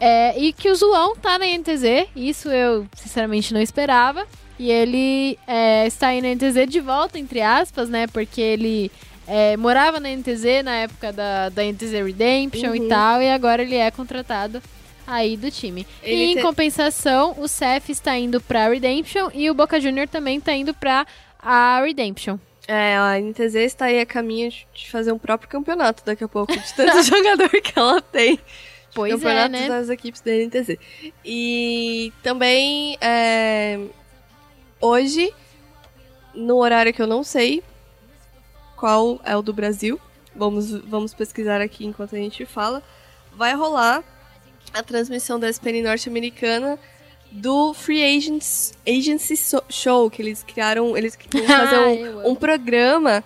É, 0.00 0.36
e 0.36 0.52
que 0.52 0.68
o 0.70 0.74
Zoão 0.74 1.14
tá 1.14 1.38
na 1.38 1.44
NTZ, 1.46 2.08
isso 2.16 2.48
eu 2.48 2.86
sinceramente 2.96 3.52
não 3.54 3.60
esperava. 3.60 4.26
E 4.62 4.70
ele 4.70 5.36
é, 5.44 5.88
está 5.88 6.08
aí 6.08 6.20
na 6.22 6.28
NTZ 6.34 6.68
de 6.68 6.78
volta, 6.78 7.18
entre 7.18 7.40
aspas, 7.40 7.88
né? 7.88 8.06
Porque 8.06 8.40
ele 8.40 8.92
é, 9.26 9.56
morava 9.56 9.98
na 9.98 10.08
NTZ 10.08 10.62
na 10.64 10.76
época 10.76 11.12
da, 11.12 11.48
da 11.48 11.64
NTZ 11.64 11.92
Redemption 12.04 12.72
e 12.74 12.80
Uhum. 12.82 12.88
tal, 12.88 13.20
e 13.20 13.28
agora 13.28 13.62
ele 13.62 13.74
é 13.74 13.90
contratado 13.90 14.62
aí 15.04 15.36
do 15.36 15.50
time. 15.50 15.84
Ele 16.00 16.26
e 16.26 16.32
em 16.32 16.36
te- 16.36 16.42
compensação, 16.42 17.34
o 17.38 17.48
Cef 17.48 17.90
está 17.90 18.16
indo 18.16 18.40
pra 18.40 18.68
Redemption 18.68 19.30
e 19.34 19.50
o 19.50 19.54
Boca 19.54 19.80
Junior 19.80 20.06
também 20.06 20.40
tá 20.40 20.52
indo 20.52 20.72
pra 20.72 21.04
a 21.42 21.82
Redemption. 21.84 22.38
É, 22.68 22.96
a 22.96 23.18
NTZ 23.18 23.56
está 23.56 23.86
aí 23.86 23.98
a 23.98 24.06
caminho 24.06 24.48
de 24.72 24.88
fazer 24.88 25.10
um 25.10 25.18
próprio 25.18 25.50
campeonato 25.50 26.04
daqui 26.06 26.22
a 26.22 26.28
pouco, 26.28 26.52
de 26.56 26.72
tanto 26.74 27.02
jogador 27.02 27.48
que 27.50 27.76
ela 27.76 28.00
tem. 28.00 28.38
Pois 28.94 29.12
é, 29.12 29.16
campeonatos 29.16 29.60
né? 29.60 29.68
das 29.68 29.88
equipes 29.88 30.20
da 30.20 30.30
NTZ. 30.30 30.76
E 31.24 32.12
também, 32.22 32.96
é, 33.00 33.80
hoje, 34.82 35.32
no 36.34 36.56
horário 36.56 36.92
que 36.92 37.00
eu 37.00 37.06
não 37.06 37.24
sei 37.24 37.62
qual 38.76 39.18
é 39.24 39.34
o 39.34 39.40
do 39.40 39.52
Brasil, 39.52 39.98
vamos, 40.36 40.70
vamos 40.70 41.14
pesquisar 41.14 41.60
aqui 41.60 41.86
enquanto 41.86 42.14
a 42.14 42.18
gente 42.18 42.44
fala, 42.44 42.82
vai 43.34 43.54
rolar 43.54 44.04
a 44.74 44.82
transmissão 44.82 45.38
da 45.38 45.48
SPN 45.48 45.82
norte-americana 45.82 46.78
do 47.30 47.72
Free 47.72 48.02
Agents, 48.04 48.74
Agency 48.86 49.34
Show, 49.70 50.10
que 50.10 50.20
eles 50.20 50.42
criaram, 50.42 50.96
eles 50.96 51.16
vão 51.30 51.44
fazer 51.46 51.78
um, 51.78 52.30
um 52.30 52.34
programa 52.34 53.24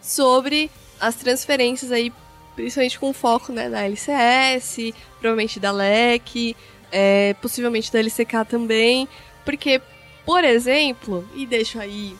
sobre 0.00 0.70
as 1.00 1.16
transferências 1.16 1.90
aí, 1.90 2.12
principalmente 2.54 2.98
com 2.98 3.12
foco 3.12 3.52
né, 3.52 3.68
na 3.68 3.82
LCS, 3.82 4.94
provavelmente 5.18 5.58
da 5.58 5.72
LEC, 5.72 6.56
é, 6.92 7.34
possivelmente 7.40 7.92
da 7.92 7.98
LCK 7.98 8.44
também, 8.48 9.08
porque, 9.44 9.80
por 10.28 10.44
exemplo, 10.44 11.26
e 11.34 11.46
deixo 11.46 11.80
aí 11.80 12.14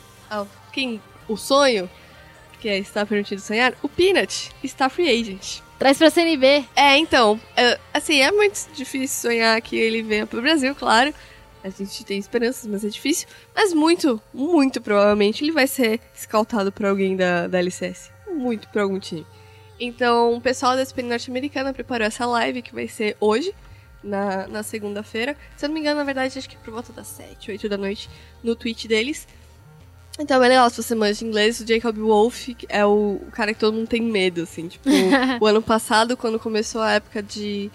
quem, 0.73 0.99
o 1.29 1.37
sonho, 1.37 1.91
que 2.59 2.67
é 2.67 2.79
Está 2.79 3.05
Permitido 3.05 3.39
Sonhar, 3.39 3.75
o 3.83 3.89
Peanut 3.89 4.51
está 4.65 4.89
free 4.89 5.11
agent. 5.11 5.61
Traz 5.79 5.99
pra 5.99 6.09
CNB. 6.09 6.65
É, 6.75 6.97
então, 6.97 7.39
é, 7.55 7.79
assim, 7.93 8.19
é 8.23 8.33
muito 8.33 8.67
difícil 8.73 9.31
sonhar 9.31 9.61
que 9.61 9.77
ele 9.77 10.01
venha 10.01 10.27
pro 10.27 10.41
Brasil, 10.41 10.75
claro. 10.75 11.13
A 11.63 11.69
gente 11.69 12.03
tem 12.03 12.19
esperanças, 12.19 12.67
mas 12.67 12.83
é 12.83 12.89
difícil. 12.89 13.29
Mas 13.55 13.75
muito, 13.75 14.19
muito 14.33 14.81
provavelmente 14.81 15.45
ele 15.45 15.53
vai 15.53 15.67
ser 15.67 16.01
escaltado 16.17 16.73
por 16.73 16.87
alguém 16.87 17.15
da, 17.15 17.47
da 17.47 17.59
LCS. 17.59 18.11
Muito 18.27 18.69
por 18.69 18.81
algum 18.81 18.99
time. 18.99 19.27
Então, 19.79 20.33
o 20.33 20.41
pessoal 20.41 20.77
da 20.77 20.83
SPN 20.83 21.11
norte-americana 21.11 21.75
preparou 21.75 22.07
essa 22.07 22.25
live 22.25 22.63
que 22.63 22.75
vai 22.75 22.89
ser 22.89 23.19
hoje, 23.21 23.55
na, 24.03 24.47
na 24.47 24.63
segunda-feira. 24.63 25.37
Se 25.57 25.65
eu 25.65 25.69
não 25.69 25.75
me 25.75 25.81
engano, 25.81 25.99
na 25.99 26.05
verdade, 26.05 26.39
acho 26.39 26.49
que 26.49 26.57
por 26.57 26.73
volta 26.73 26.93
das 26.93 27.07
7, 27.09 27.51
8 27.51 27.69
da 27.69 27.77
noite, 27.77 28.09
no 28.43 28.55
tweet 28.55 28.87
deles. 28.87 29.27
Então 30.19 30.43
é 30.43 30.49
legal 30.49 30.69
se 30.69 30.83
você 30.83 30.95
manja 30.95 31.25
inglês, 31.25 31.61
o 31.61 31.67
Jacob 31.67 31.97
Wolf 31.97 32.49
é 32.69 32.85
o, 32.85 33.21
o 33.27 33.31
cara 33.31 33.55
que 33.55 33.61
todo 33.61 33.75
mundo 33.75 33.87
tem 33.87 34.03
medo, 34.03 34.43
assim. 34.43 34.67
Tipo, 34.67 34.89
o 35.41 35.47
ano 35.47 35.63
passado, 35.63 36.17
quando 36.17 36.39
começou 36.41 36.81
a 36.81 36.93
época 36.93 37.23
de, 37.23 37.71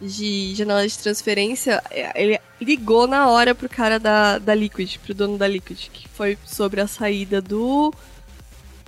de 0.00 0.54
janela 0.54 0.86
de 0.86 0.96
transferência, 0.96 1.82
é, 1.90 2.22
ele 2.22 2.40
ligou 2.60 3.08
na 3.08 3.28
hora 3.28 3.54
pro 3.54 3.68
cara 3.68 3.98
da, 3.98 4.38
da 4.38 4.54
Liquid, 4.54 4.98
pro 4.98 5.14
dono 5.14 5.36
da 5.36 5.48
Liquid, 5.48 5.88
que 5.92 6.08
foi 6.08 6.38
sobre 6.46 6.80
a 6.80 6.86
saída 6.86 7.40
do. 7.40 7.92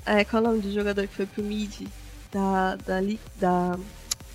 É, 0.06 0.24
qual 0.24 0.42
é 0.42 0.46
o 0.46 0.48
nome 0.50 0.62
do 0.62 0.72
jogador 0.72 1.06
que 1.08 1.14
foi 1.14 1.26
pro 1.26 1.42
mid 1.42 1.86
da, 2.30 2.76
da, 2.76 3.00
da 3.36 3.78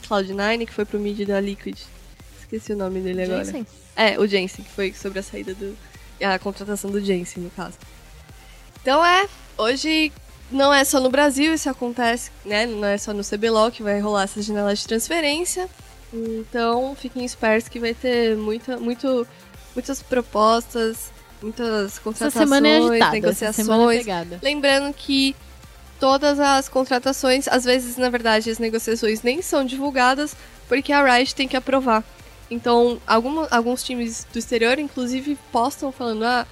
Cloud9, 0.08 0.66
que 0.66 0.74
foi 0.74 0.86
pro 0.86 1.00
mid 1.00 1.26
da 1.26 1.40
Liquid? 1.40 1.78
Esqueci 2.48 2.72
o 2.72 2.78
nome 2.78 3.02
dele 3.02 3.24
agora. 3.24 3.44
Jensen. 3.44 3.68
É, 3.96 4.18
o 4.18 4.26
Jensen, 4.26 4.64
que 4.64 4.72
foi 4.72 4.94
sobre 4.94 5.20
a 5.20 5.24
saída 5.24 5.54
do. 5.54 5.78
a 6.22 6.40
contratação 6.40 6.90
do 6.90 7.04
Jensen, 7.04 7.44
no 7.44 7.50
caso. 7.50 7.78
Então 8.82 9.06
é, 9.06 9.28
hoje 9.58 10.14
não 10.50 10.74
é 10.74 10.86
só 10.86 11.00
no 11.02 11.10
Brasil, 11.10 11.54
isso 11.54 11.70
acontece, 11.70 12.32
né? 12.46 12.66
Não 12.66 12.88
é 12.88 12.98
só 12.98 13.14
no 13.14 13.22
CBLOL 13.24 13.70
que 13.70 13.84
vai 13.84 14.00
rolar 14.00 14.24
essa 14.24 14.42
janela 14.42 14.74
de 14.74 14.88
transferência. 14.88 15.70
Então 16.14 16.96
fiquem 16.96 17.26
espertos 17.26 17.68
que 17.68 17.80
vai 17.80 17.94
ter 17.94 18.38
muita, 18.38 18.78
muito, 18.78 19.28
muitas 19.76 20.02
propostas, 20.02 21.12
muitas 21.42 21.94
Essa 21.94 22.02
contratações, 22.02 22.50
semana 22.50 22.68
é 22.70 22.78
agitada. 22.78 23.18
Essa 23.30 23.52
semana 23.52 23.84
é 23.84 23.86
negociações. 23.86 23.98
pegada. 24.00 24.40
Lembrando 24.42 24.94
que 24.94 25.36
todas 26.00 26.40
as 26.40 26.70
contratações, 26.70 27.46
às 27.50 27.66
vezes, 27.66 27.98
na 27.98 28.10
verdade, 28.10 28.50
as 28.50 28.58
negociações 28.58 29.22
nem 29.22 29.42
são 29.42 29.66
divulgadas 29.66 30.34
porque 30.70 30.94
a 30.94 31.04
Riot 31.04 31.36
tem 31.36 31.48
que 31.48 31.58
aprovar. 31.58 32.04
Então, 32.50 33.00
alguma- 33.06 33.48
alguns 33.52 33.84
times 33.84 34.26
do 34.32 34.40
exterior, 34.40 34.80
inclusive, 34.80 35.38
postam 35.52 35.92
falando: 35.92 36.24
ah, 36.24 36.46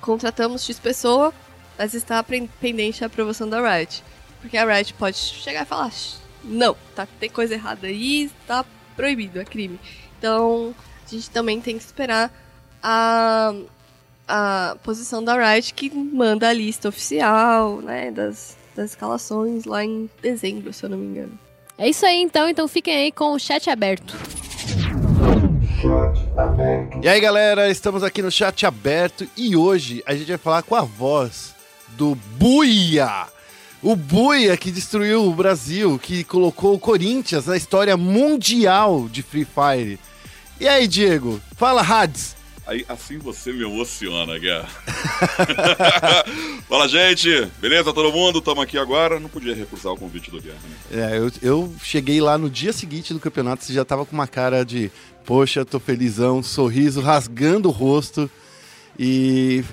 contratamos 0.00 0.64
X 0.64 0.78
pessoa, 0.78 1.32
mas 1.78 1.94
está 1.94 2.22
pen- 2.22 2.48
pendente 2.60 3.04
a 3.04 3.06
aprovação 3.06 3.48
da 3.48 3.60
Riot. 3.60 4.02
Porque 4.40 4.56
a 4.56 4.64
Riot 4.64 4.94
pode 4.94 5.16
chegar 5.16 5.62
e 5.62 5.66
falar: 5.66 5.90
"Shh, 5.90 6.16
não, 6.44 6.76
tá, 6.94 7.06
tem 7.20 7.30
coisa 7.30 7.54
errada 7.54 7.86
aí, 7.86 8.30
tá 8.46 8.64
proibido, 8.96 9.40
é 9.40 9.44
crime. 9.44 9.78
Então, 10.18 10.74
a 11.06 11.10
gente 11.10 11.30
também 11.30 11.60
tem 11.60 11.76
que 11.78 11.84
esperar 11.84 12.32
a, 12.82 13.52
a 14.26 14.76
posição 14.82 15.22
da 15.22 15.34
Riot 15.34 15.74
que 15.74 15.90
manda 15.94 16.48
a 16.48 16.52
lista 16.52 16.88
oficial, 16.88 17.80
né, 17.80 18.10
das, 18.10 18.56
das 18.74 18.90
escalações 18.90 19.64
lá 19.64 19.84
em 19.84 20.08
dezembro, 20.20 20.72
se 20.72 20.84
eu 20.84 20.90
não 20.90 20.98
me 20.98 21.06
engano. 21.06 21.38
É 21.78 21.88
isso 21.88 22.04
aí, 22.06 22.20
então. 22.20 22.48
Então 22.48 22.68
fiquem 22.68 22.94
aí 22.94 23.12
com 23.12 23.32
o 23.32 23.38
chat 23.38 23.68
aberto. 23.70 24.16
E 27.02 27.08
aí, 27.08 27.20
galera, 27.20 27.68
estamos 27.70 28.02
aqui 28.02 28.22
no 28.22 28.30
chat 28.30 28.64
aberto 28.64 29.26
e 29.36 29.56
hoje 29.56 30.02
a 30.06 30.14
gente 30.14 30.28
vai 30.28 30.38
falar 30.38 30.62
com 30.62 30.76
a 30.76 30.82
voz 30.82 31.54
do 31.96 32.14
Buia. 32.38 33.26
O 33.82 33.96
Buia 33.96 34.56
que 34.56 34.70
destruiu 34.70 35.24
o 35.24 35.34
Brasil, 35.34 35.98
que 35.98 36.22
colocou 36.22 36.74
o 36.74 36.78
Corinthians 36.78 37.46
na 37.46 37.56
história 37.56 37.96
mundial 37.96 39.08
de 39.10 39.22
Free 39.22 39.44
Fire. 39.44 39.98
E 40.60 40.68
aí, 40.68 40.86
Diego? 40.86 41.40
Fala, 41.56 41.82
Hads. 41.82 42.36
Aí, 42.66 42.84
assim 42.88 43.18
você 43.18 43.52
me 43.52 43.64
emociona, 43.64 44.38
Guerra. 44.38 44.68
Fala, 46.68 46.88
gente! 46.88 47.48
Beleza, 47.60 47.92
todo 47.92 48.12
mundo? 48.12 48.40
Tamo 48.40 48.60
aqui 48.60 48.78
agora. 48.78 49.18
Não 49.18 49.28
podia 49.28 49.54
recusar 49.54 49.92
o 49.92 49.96
convite 49.96 50.30
do 50.30 50.40
Guerra, 50.40 50.58
né? 50.90 51.12
É, 51.12 51.18
eu, 51.18 51.30
eu 51.42 51.74
cheguei 51.82 52.20
lá 52.20 52.38
no 52.38 52.48
dia 52.48 52.72
seguinte 52.72 53.12
do 53.12 53.20
campeonato, 53.20 53.64
você 53.64 53.72
já 53.72 53.84
tava 53.84 54.06
com 54.06 54.12
uma 54.14 54.28
cara 54.28 54.64
de, 54.64 54.90
poxa, 55.24 55.64
tô 55.64 55.80
felizão, 55.80 56.42
sorriso 56.42 57.00
rasgando 57.00 57.68
o 57.68 57.72
rosto. 57.72 58.30
E. 58.98 59.64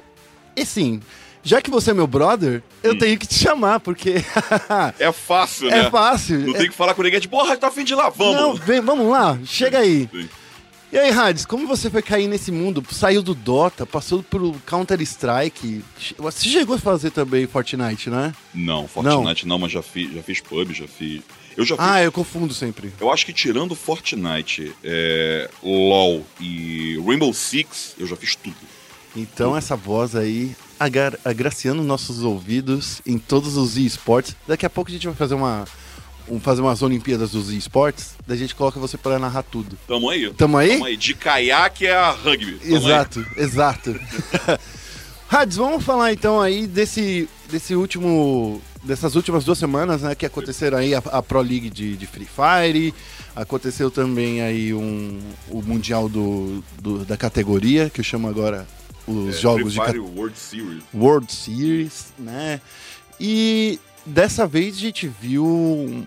E 0.56 0.66
sim, 0.66 1.00
já 1.44 1.62
que 1.62 1.70
você 1.70 1.92
é 1.92 1.94
meu 1.94 2.08
brother, 2.08 2.64
eu 2.84 2.94
Hum. 2.94 2.98
tenho 2.98 3.18
que 3.20 3.28
te 3.28 3.36
chamar, 3.36 3.80
porque 3.80 4.16
É 5.00 5.12
fácil, 5.12 5.70
né? 5.70 5.86
é 5.86 5.90
fácil. 5.92 6.40
Não 6.40 6.56
É- 6.56 6.58
tem 6.58 6.70
que 6.70 6.76
falar 6.76 6.94
com 6.96 7.04
ninguém 7.04 7.20
de 7.20 7.28
porra, 7.30 7.56
tá 7.56 7.68
afim 7.68 7.84
de 7.84 7.94
ir 7.94 7.96
lá, 7.96 8.10
vamos! 8.10 8.36
Não, 8.36 8.56
vem, 8.56 8.82
vamos 8.82 9.08
lá, 9.10 9.38
chega 9.46 9.80
aí. 9.80 10.10
Sim. 10.12 10.28
E 10.92 10.98
aí, 10.98 11.12
Hades, 11.12 11.46
como 11.46 11.68
você 11.68 11.88
foi 11.88 12.02
cair 12.02 12.28
nesse 12.28 12.52
mundo? 12.52 12.84
Saiu 12.92 13.22
do 13.22 13.36
Dota, 13.36 13.86
passou 13.86 14.24
pro 14.24 14.56
Counter-Strike. 14.66 15.84
Você 16.18 16.50
chegou 16.50 16.76
a 16.76 16.80
fazer 16.80 17.12
também 17.12 17.46
Fortnite, 17.46 18.10
né? 18.10 18.34
Não, 18.56 18.88
Fortnite 18.88 19.48
não, 19.48 19.60
mas 19.60 19.72
já 19.72 19.84
fiz, 19.84 20.12
já 20.12 20.24
fiz 20.24 20.42
pub, 20.42 20.72
já 20.72 20.88
fiz. 20.88 21.22
Eu 21.56 21.64
já 21.64 21.76
fiz. 21.76 21.86
Ah, 21.86 22.02
eu 22.02 22.12
confundo 22.12 22.56
sempre. 22.56 22.92
Eu 23.00 23.12
acho 23.12 23.24
que 23.24 23.32
tirando 23.32 23.76
Fortnite, 23.76 24.74
é, 24.84 25.48
LOL 25.62 26.26
e 26.42 27.00
Rainbow 27.06 27.32
Six, 27.36 27.96
eu 28.00 28.08
já 28.08 28.16
fiz 28.16 28.36
tudo. 28.36 28.56
Então, 29.16 29.56
essa 29.56 29.76
voz 29.76 30.16
aí, 30.16 30.56
agra 30.80 31.20
agraciando 31.24 31.84
nossos 31.84 32.24
ouvidos 32.24 33.00
em 33.06 33.20
todos 33.20 33.58
os 33.58 33.78
esportes. 33.78 34.36
Daqui 34.48 34.66
a 34.66 34.70
pouco 34.70 34.90
a 34.90 34.94
gente 34.94 35.06
vai 35.06 35.16
fazer 35.16 35.36
uma. 35.36 35.66
Um- 36.30 36.40
fazer 36.40 36.62
umas 36.62 36.82
Olimpíadas 36.82 37.32
dos 37.32 37.50
esportes, 37.52 38.12
daí 38.28 38.38
a 38.38 38.40
gente 38.40 38.56
coloca 38.56 38.80
você 38.80 38.98
para 38.98 39.18
narrar 39.20 39.44
tudo. 39.44 39.78
Tamo 39.88 40.10
aí? 40.10 40.32
Tamo 40.34 40.58
aí? 40.58 40.70
Tamo 40.74 40.86
aí. 40.86 40.98
De 40.98 41.14
caiaque 41.14 41.88
a 41.88 42.12
rugby. 42.12 42.54
Tamo 42.60 42.76
aí. 42.76 42.84
Exato, 42.84 43.26
exato. 43.38 44.00
Hades, 45.32 45.58
vamos 45.58 45.84
falar 45.84 46.12
então 46.12 46.42
aí 46.42 46.66
desse, 46.66 47.30
desse 47.52 47.76
último. 47.76 48.60
dessas 48.84 49.16
últimas 49.16 49.46
duas 49.46 49.60
semanas, 49.60 50.02
né? 50.02 50.16
Que 50.16 50.26
aconteceram 50.26 50.78
aí 50.80 50.96
a, 50.96 50.98
a 51.00 51.22
Pro 51.22 51.42
League 51.42 51.70
de, 51.70 51.96
de 51.96 52.08
Free 52.08 52.26
Fire. 52.28 52.94
Aconteceu 53.36 53.92
também 53.92 54.42
aí 54.42 54.74
um, 54.74 55.20
o 55.50 55.62
Mundial 55.62 56.10
do, 56.10 56.64
do- 56.82 57.06
da 57.06 57.16
categoria, 57.16 57.92
que 57.92 58.00
eu 58.00 58.04
chamo 58.04 58.28
agora 58.28 58.68
os 59.08 59.36
É, 59.36 59.40
jogos 59.40 59.74
de 59.74 59.80
Free 59.80 59.88
Fire 59.92 60.00
World 60.00 60.38
Series. 60.38 60.84
World 60.94 61.32
Series, 61.32 62.06
né? 62.18 62.60
E 63.20 63.80
dessa 64.10 64.45
vez 64.45 64.76
a 64.76 64.80
gente 64.80 65.07
viu 65.07 65.45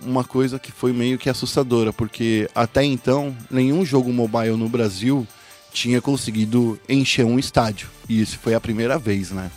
uma 0.04 0.24
coisa 0.24 0.58
que 0.58 0.72
foi 0.72 0.92
meio 0.92 1.18
que 1.18 1.30
assustadora, 1.30 1.92
porque 1.92 2.48
até 2.54 2.84
então 2.84 3.36
nenhum 3.50 3.84
jogo 3.84 4.12
mobile 4.12 4.56
no 4.56 4.68
Brasil 4.68 5.26
tinha 5.72 6.00
conseguido 6.00 6.78
encher 6.88 7.24
um 7.24 7.38
estádio. 7.38 7.88
E 8.08 8.20
isso 8.20 8.38
foi 8.38 8.54
a 8.54 8.60
primeira 8.60 8.98
vez, 8.98 9.30
né? 9.30 9.50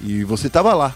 E 0.00 0.24
você 0.24 0.48
tava 0.48 0.74
lá. 0.74 0.94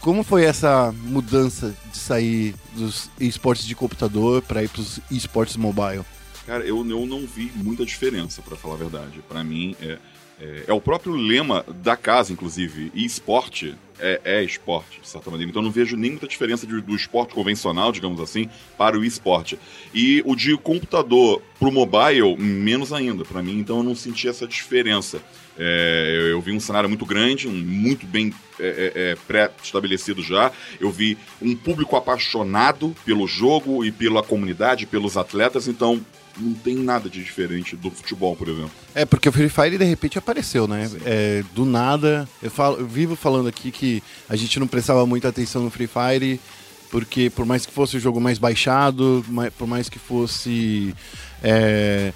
Como 0.00 0.22
foi 0.22 0.44
essa 0.44 0.92
mudança 0.92 1.74
de 1.90 1.98
sair 1.98 2.54
dos 2.74 3.10
esportes 3.18 3.66
de 3.66 3.74
computador 3.74 4.42
para 4.42 4.62
ir 4.62 4.68
para 4.68 4.80
os 4.80 5.00
esportes 5.10 5.56
mobile? 5.56 6.04
Cara, 6.46 6.64
eu, 6.64 6.88
eu 6.88 7.06
não 7.06 7.26
vi 7.26 7.50
muita 7.56 7.84
diferença, 7.84 8.40
pra 8.40 8.56
falar 8.56 8.74
a 8.74 8.78
verdade. 8.78 9.20
Pra 9.28 9.42
mim, 9.42 9.74
é, 9.80 9.98
é, 10.40 10.64
é 10.68 10.72
o 10.72 10.80
próprio 10.80 11.14
lema 11.14 11.64
da 11.82 11.96
casa, 11.96 12.32
inclusive. 12.32 12.92
E 12.94 13.04
esporte 13.04 13.74
é, 13.98 14.20
é 14.24 14.42
esporte, 14.44 15.00
de 15.00 15.08
certa 15.08 15.30
maneira. 15.30 15.50
Então 15.50 15.62
não 15.62 15.70
vejo 15.70 15.96
nem 15.96 16.10
muita 16.12 16.26
diferença 16.26 16.66
de- 16.66 16.80
do 16.80 16.94
esporte 16.94 17.34
convencional, 17.34 17.92
digamos 17.92 18.20
assim, 18.20 18.48
para 18.76 18.98
o 18.98 19.04
esporte. 19.04 19.58
E 19.94 20.22
o 20.24 20.34
de 20.36 20.56
computador 20.56 21.42
pro 21.58 21.72
mobile, 21.72 22.36
menos 22.36 22.92
ainda, 22.92 23.24
pra 23.24 23.42
mim. 23.42 23.58
Então 23.58 23.78
eu 23.78 23.82
não 23.82 23.94
senti 23.94 24.28
essa 24.28 24.46
diferença. 24.46 25.20
É, 25.58 26.12
eu, 26.14 26.26
eu 26.28 26.40
vi 26.40 26.52
um 26.52 26.60
cenário 26.60 26.88
muito 26.88 27.06
grande, 27.06 27.48
um, 27.48 27.52
muito 27.52 28.06
bem 28.06 28.32
é, 28.60 28.92
é, 28.94 29.00
é, 29.12 29.16
pré-estabelecido 29.26 30.22
já. 30.22 30.52
Eu 30.78 30.90
vi 30.90 31.16
um 31.40 31.56
público 31.56 31.96
apaixonado 31.96 32.94
pelo 33.04 33.26
jogo 33.26 33.84
e 33.84 33.90
pela 33.90 34.22
comunidade, 34.22 34.86
pelos 34.86 35.16
atletas. 35.16 35.66
Então 35.68 36.04
não 36.38 36.54
tem 36.54 36.76
nada 36.76 37.08
de 37.08 37.22
diferente 37.22 37.76
do 37.76 37.90
futebol, 37.90 38.36
por 38.36 38.48
exemplo. 38.48 38.70
É, 38.94 39.04
porque 39.04 39.28
o 39.28 39.32
Free 39.32 39.48
Fire 39.48 39.78
de 39.78 39.84
repente 39.84 40.18
apareceu, 40.18 40.66
né? 40.66 40.90
É, 41.04 41.42
do 41.54 41.64
nada. 41.64 42.28
Eu, 42.42 42.50
falo, 42.50 42.78
eu 42.78 42.86
vivo 42.86 43.16
falando 43.16 43.48
aqui 43.48 43.70
que 43.70 44.02
a 44.28 44.36
gente 44.36 44.58
não 44.60 44.66
prestava 44.66 45.06
muita 45.06 45.28
atenção 45.28 45.62
no 45.62 45.70
Free 45.70 45.88
Fire, 45.88 46.40
porque 46.90 47.30
por 47.30 47.46
mais 47.46 47.64
que 47.66 47.72
fosse 47.72 47.96
o 47.96 48.00
jogo 48.00 48.20
mais 48.20 48.38
baixado, 48.38 49.24
por 49.56 49.66
mais 49.66 49.88
que 49.88 49.98
fosse 49.98 50.94
é, 51.42 52.12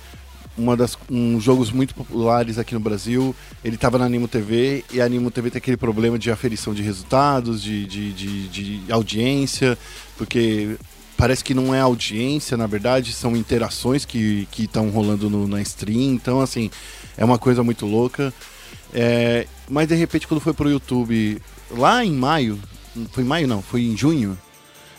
uma 0.56 0.76
das, 0.76 0.96
um 1.10 1.40
jogos 1.40 1.70
muito 1.70 1.94
populares 1.94 2.58
aqui 2.58 2.74
no 2.74 2.80
Brasil, 2.80 3.34
ele 3.64 3.76
estava 3.76 3.98
na 3.98 4.04
Animo 4.04 4.28
TV 4.28 4.84
e 4.92 5.00
a 5.00 5.04
Animo 5.04 5.30
TV 5.30 5.50
tem 5.50 5.58
aquele 5.58 5.76
problema 5.76 6.18
de 6.18 6.30
aferição 6.30 6.74
de 6.74 6.82
resultados, 6.82 7.62
de, 7.62 7.86
de, 7.86 8.12
de, 8.12 8.48
de 8.48 8.92
audiência, 8.92 9.78
porque 10.16 10.76
parece 11.20 11.44
que 11.44 11.54
não 11.54 11.74
é 11.74 11.80
audiência, 11.80 12.56
na 12.56 12.66
verdade, 12.66 13.12
são 13.12 13.36
interações 13.36 14.04
que 14.04 14.48
estão 14.58 14.88
rolando 14.90 15.28
no- 15.30 15.46
na 15.46 15.60
stream. 15.62 16.14
Então, 16.14 16.40
assim, 16.40 16.70
é 17.16 17.24
uma 17.24 17.38
coisa 17.38 17.62
muito 17.62 17.86
louca. 17.86 18.32
É, 18.92 19.46
mas 19.68 19.86
de 19.86 19.94
repente, 19.94 20.26
quando 20.26 20.40
foi 20.40 20.52
pro 20.52 20.68
YouTube, 20.70 21.40
lá 21.70 22.04
em 22.04 22.12
maio, 22.12 22.58
Foi 23.12 23.22
em 23.22 23.26
maio, 23.26 23.46
não, 23.46 23.62
foi 23.62 23.82
em 23.82 23.96
junho. 23.96 24.36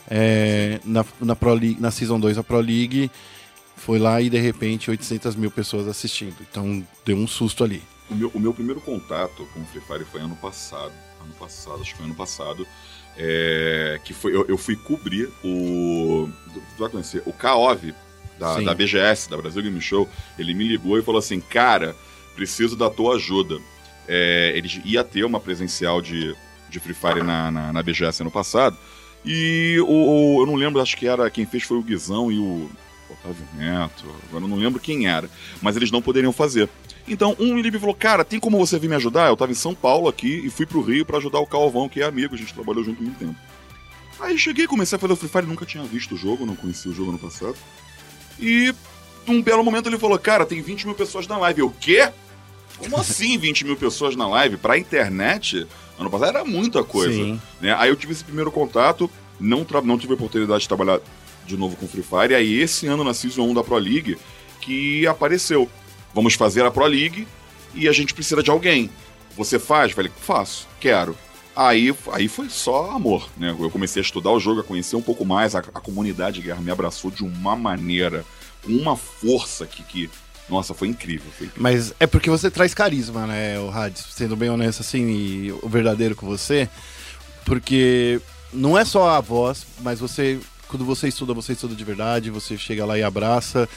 é, 0.09 0.79
na, 0.85 1.05
na, 1.21 1.35
Pro 1.35 1.53
League, 1.53 1.77
na 1.79 1.89
Season 1.91 2.19
2 2.19 2.35
da 2.37 2.43
Pro 2.43 2.59
League. 2.59 3.09
Foi 3.77 3.97
lá 3.99 4.21
e 4.21 4.29
de 4.29 4.37
repente 4.39 4.89
800 4.91 5.35
mil 5.35 5.49
pessoas 5.51 5.87
assistindo. 5.87 6.35
Então 6.41 6.85
deu 7.05 7.17
um 7.17 7.27
susto 7.27 7.63
ali. 7.63 7.81
O 8.09 8.15
meu, 8.15 8.31
o 8.33 8.39
meu 8.39 8.53
primeiro 8.53 8.79
contato 8.81 9.47
com 9.53 9.61
o 9.61 9.65
Free 9.65 9.81
Fire 9.81 10.05
foi 10.09 10.21
ano 10.21 10.35
passado. 10.37 10.91
Ano 11.23 11.33
passado, 11.39 11.81
acho 11.81 11.91
que 11.91 11.97
foi 11.97 12.05
ano 12.05 12.15
passado. 12.15 12.65
É, 13.17 13.99
que 14.03 14.13
foi, 14.13 14.33
eu, 14.35 14.45
eu 14.47 14.57
fui 14.57 14.75
cobrir 14.75 15.29
o. 15.43 16.29
Tu 16.53 16.61
vai 16.79 16.89
conhecer? 16.89 17.21
O 17.25 17.33
KOV 17.33 17.93
da, 18.39 18.55
Sim. 18.57 18.63
da 18.65 18.73
BGS, 18.73 19.29
da 19.29 19.37
Brasil 19.37 19.61
Game 19.61 19.79
Show. 19.81 20.07
Ele 20.39 20.53
me 20.53 20.67
ligou 20.67 20.97
e 20.97 21.01
falou 21.03 21.19
assim: 21.19 21.39
Cara, 21.39 21.95
preciso 22.35 22.75
da 22.75 22.89
tua 22.89 23.15
ajuda. 23.15 23.59
É, 24.07 24.53
ele 24.55 24.81
ia 24.85 25.03
ter 25.03 25.23
uma 25.23 25.39
presencial 25.39 26.01
de, 26.01 26.35
de 26.69 26.79
Free 26.79 26.93
Fire 26.93 27.21
na, 27.23 27.51
na, 27.51 27.73
na 27.73 27.83
BGS 27.83 28.21
ano 28.23 28.31
passado. 28.31 28.77
E 29.23 29.77
o, 29.81 30.37
o- 30.37 30.41
eu 30.41 30.47
não 30.47 30.55
lembro, 30.55 30.81
acho 30.81 30.97
que 30.97 31.07
era 31.07 31.29
quem 31.29 31.45
fez 31.45 31.63
foi 31.63 31.77
o 31.77 31.83
Guizão 31.83 32.31
e 32.31 32.39
o 32.39 32.69
Otávio 33.09 33.45
Neto. 33.53 34.03
Agora 34.29 34.43
eu 34.43 34.47
não 34.47 34.57
lembro 34.57 34.79
quem 34.79 35.07
era. 35.07 35.29
Mas 35.61 35.75
eles 35.75 35.91
não 35.91 36.01
poderiam 36.01 36.33
fazer. 36.33 36.67
Então, 37.07 37.35
um 37.39 37.55
me 37.55 37.71
falou: 37.79 37.95
Cara, 37.95 38.23
tem 38.23 38.39
como 38.39 38.57
você 38.57 38.77
vir 38.77 38.89
me 38.89 38.95
ajudar? 38.95 39.27
Eu 39.27 39.37
tava 39.37 39.51
em 39.51 39.55
São 39.55 39.73
Paulo 39.73 40.07
aqui 40.07 40.41
e 40.45 40.49
fui 40.49 40.65
pro 40.65 40.81
Rio 40.81 41.05
pra 41.05 41.17
ajudar 41.17 41.39
o 41.39 41.47
Calvão, 41.47 41.89
que 41.89 42.01
é 42.01 42.05
amigo, 42.05 42.35
a 42.35 42.37
gente 42.37 42.53
trabalhou 42.53 42.83
junto 42.83 43.01
muito 43.01 43.17
tempo. 43.17 43.35
Aí 44.19 44.37
cheguei, 44.37 44.67
comecei 44.67 44.95
a 44.95 44.99
fazer 44.99 45.13
o 45.13 45.15
Free 45.15 45.29
Fire, 45.29 45.47
nunca 45.47 45.65
tinha 45.65 45.83
visto 45.83 46.13
o 46.13 46.17
jogo, 46.17 46.45
não 46.45 46.55
conhecia 46.55 46.91
o 46.91 46.93
jogo 46.93 47.11
no 47.11 47.17
passado. 47.17 47.55
E 48.39 48.73
num 49.25 49.41
belo 49.41 49.63
momento 49.63 49.89
ele 49.89 49.97
falou: 49.97 50.17
Cara, 50.19 50.45
tem 50.45 50.61
20 50.61 50.85
mil 50.85 50.95
pessoas 50.95 51.27
na 51.27 51.37
live. 51.37 51.61
Eu, 51.61 51.67
o 51.67 51.71
quê? 51.71 52.11
Como 52.77 52.97
assim 52.97 53.37
20 53.37 53.65
mil 53.65 53.75
pessoas 53.75 54.15
na 54.15 54.27
live? 54.27 54.57
Pra 54.57 54.77
internet, 54.77 55.67
ano 55.97 56.09
passado 56.09 56.29
era 56.29 56.45
muita 56.45 56.83
coisa. 56.83 57.39
Né? 57.59 57.75
Aí 57.77 57.89
eu 57.89 57.95
tive 57.95 58.13
esse 58.13 58.23
primeiro 58.23 58.51
contato, 58.51 59.09
não, 59.39 59.65
não 59.83 59.97
tive 59.97 60.13
a 60.13 60.15
oportunidade 60.15 60.61
de 60.61 60.67
trabalhar 60.67 60.99
de 61.45 61.57
novo 61.57 61.75
com 61.75 61.87
Free 61.87 62.03
Fire. 62.03 62.33
E 62.33 62.35
aí 62.35 62.59
esse 62.59 62.85
ano 62.87 63.03
na 63.03 63.13
Season 63.13 63.43
1 63.43 63.53
da 63.55 63.63
Pro 63.63 63.77
League 63.77 64.17
que 64.61 65.05
apareceu. 65.07 65.67
Vamos 66.13 66.33
fazer 66.33 66.65
a 66.65 66.71
Pro 66.71 66.85
League 66.85 67.27
e 67.73 67.87
a 67.87 67.91
gente 67.91 68.13
precisa 68.13 68.43
de 68.43 68.49
alguém. 68.49 68.89
Você 69.37 69.57
faz? 69.57 69.91
Falei, 69.91 70.11
faço, 70.21 70.67
quero. 70.79 71.17
Aí, 71.55 71.93
aí 72.11 72.27
foi 72.27 72.49
só 72.49 72.91
amor, 72.91 73.29
né? 73.37 73.55
Eu 73.57 73.69
comecei 73.69 74.01
a 74.01 74.05
estudar 74.05 74.31
o 74.31 74.39
jogo, 74.39 74.61
a 74.61 74.63
conhecer 74.63 74.95
um 74.95 75.01
pouco 75.01 75.25
mais. 75.25 75.55
A, 75.55 75.59
a 75.59 75.81
comunidade 75.81 76.39
de 76.39 76.47
guerra 76.47 76.61
me 76.61 76.71
abraçou 76.71 77.11
de 77.11 77.23
uma 77.23 77.55
maneira, 77.55 78.25
com 78.63 78.71
uma 78.71 78.95
força 78.95 79.65
que, 79.65 79.83
que 79.83 80.09
nossa, 80.49 80.73
foi 80.73 80.89
incrível. 80.89 81.31
Foi 81.37 81.47
incrível. 81.47 81.63
Mas 81.63 81.93
é 81.99 82.05
porque 82.05 82.29
você 82.29 82.51
traz 82.51 82.73
carisma, 82.73 83.25
né, 83.25 83.57
o 83.59 83.69
Hades? 83.69 84.05
Sendo 84.11 84.35
bem 84.35 84.49
honesto 84.49 84.81
assim 84.81 85.07
e 85.07 85.53
verdadeiro 85.65 86.15
com 86.15 86.25
você. 86.25 86.69
Porque 87.45 88.19
não 88.53 88.77
é 88.77 88.83
só 88.83 89.09
a 89.09 89.21
voz, 89.21 89.65
mas 89.79 89.99
você, 89.99 90.39
quando 90.67 90.85
você 90.85 91.07
estuda, 91.07 91.33
você 91.33 91.53
estuda 91.53 91.73
de 91.73 91.83
verdade, 91.83 92.29
você 92.29 92.57
chega 92.57 92.85
lá 92.85 92.97
e 92.97 93.03
abraça. 93.03 93.67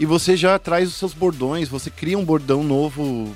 E 0.00 0.06
você 0.06 0.36
já 0.36 0.56
traz 0.58 0.88
os 0.88 0.94
seus 0.94 1.12
bordões, 1.12 1.68
você 1.68 1.90
cria 1.90 2.16
um 2.16 2.24
bordão 2.24 2.62
novo 2.62 3.34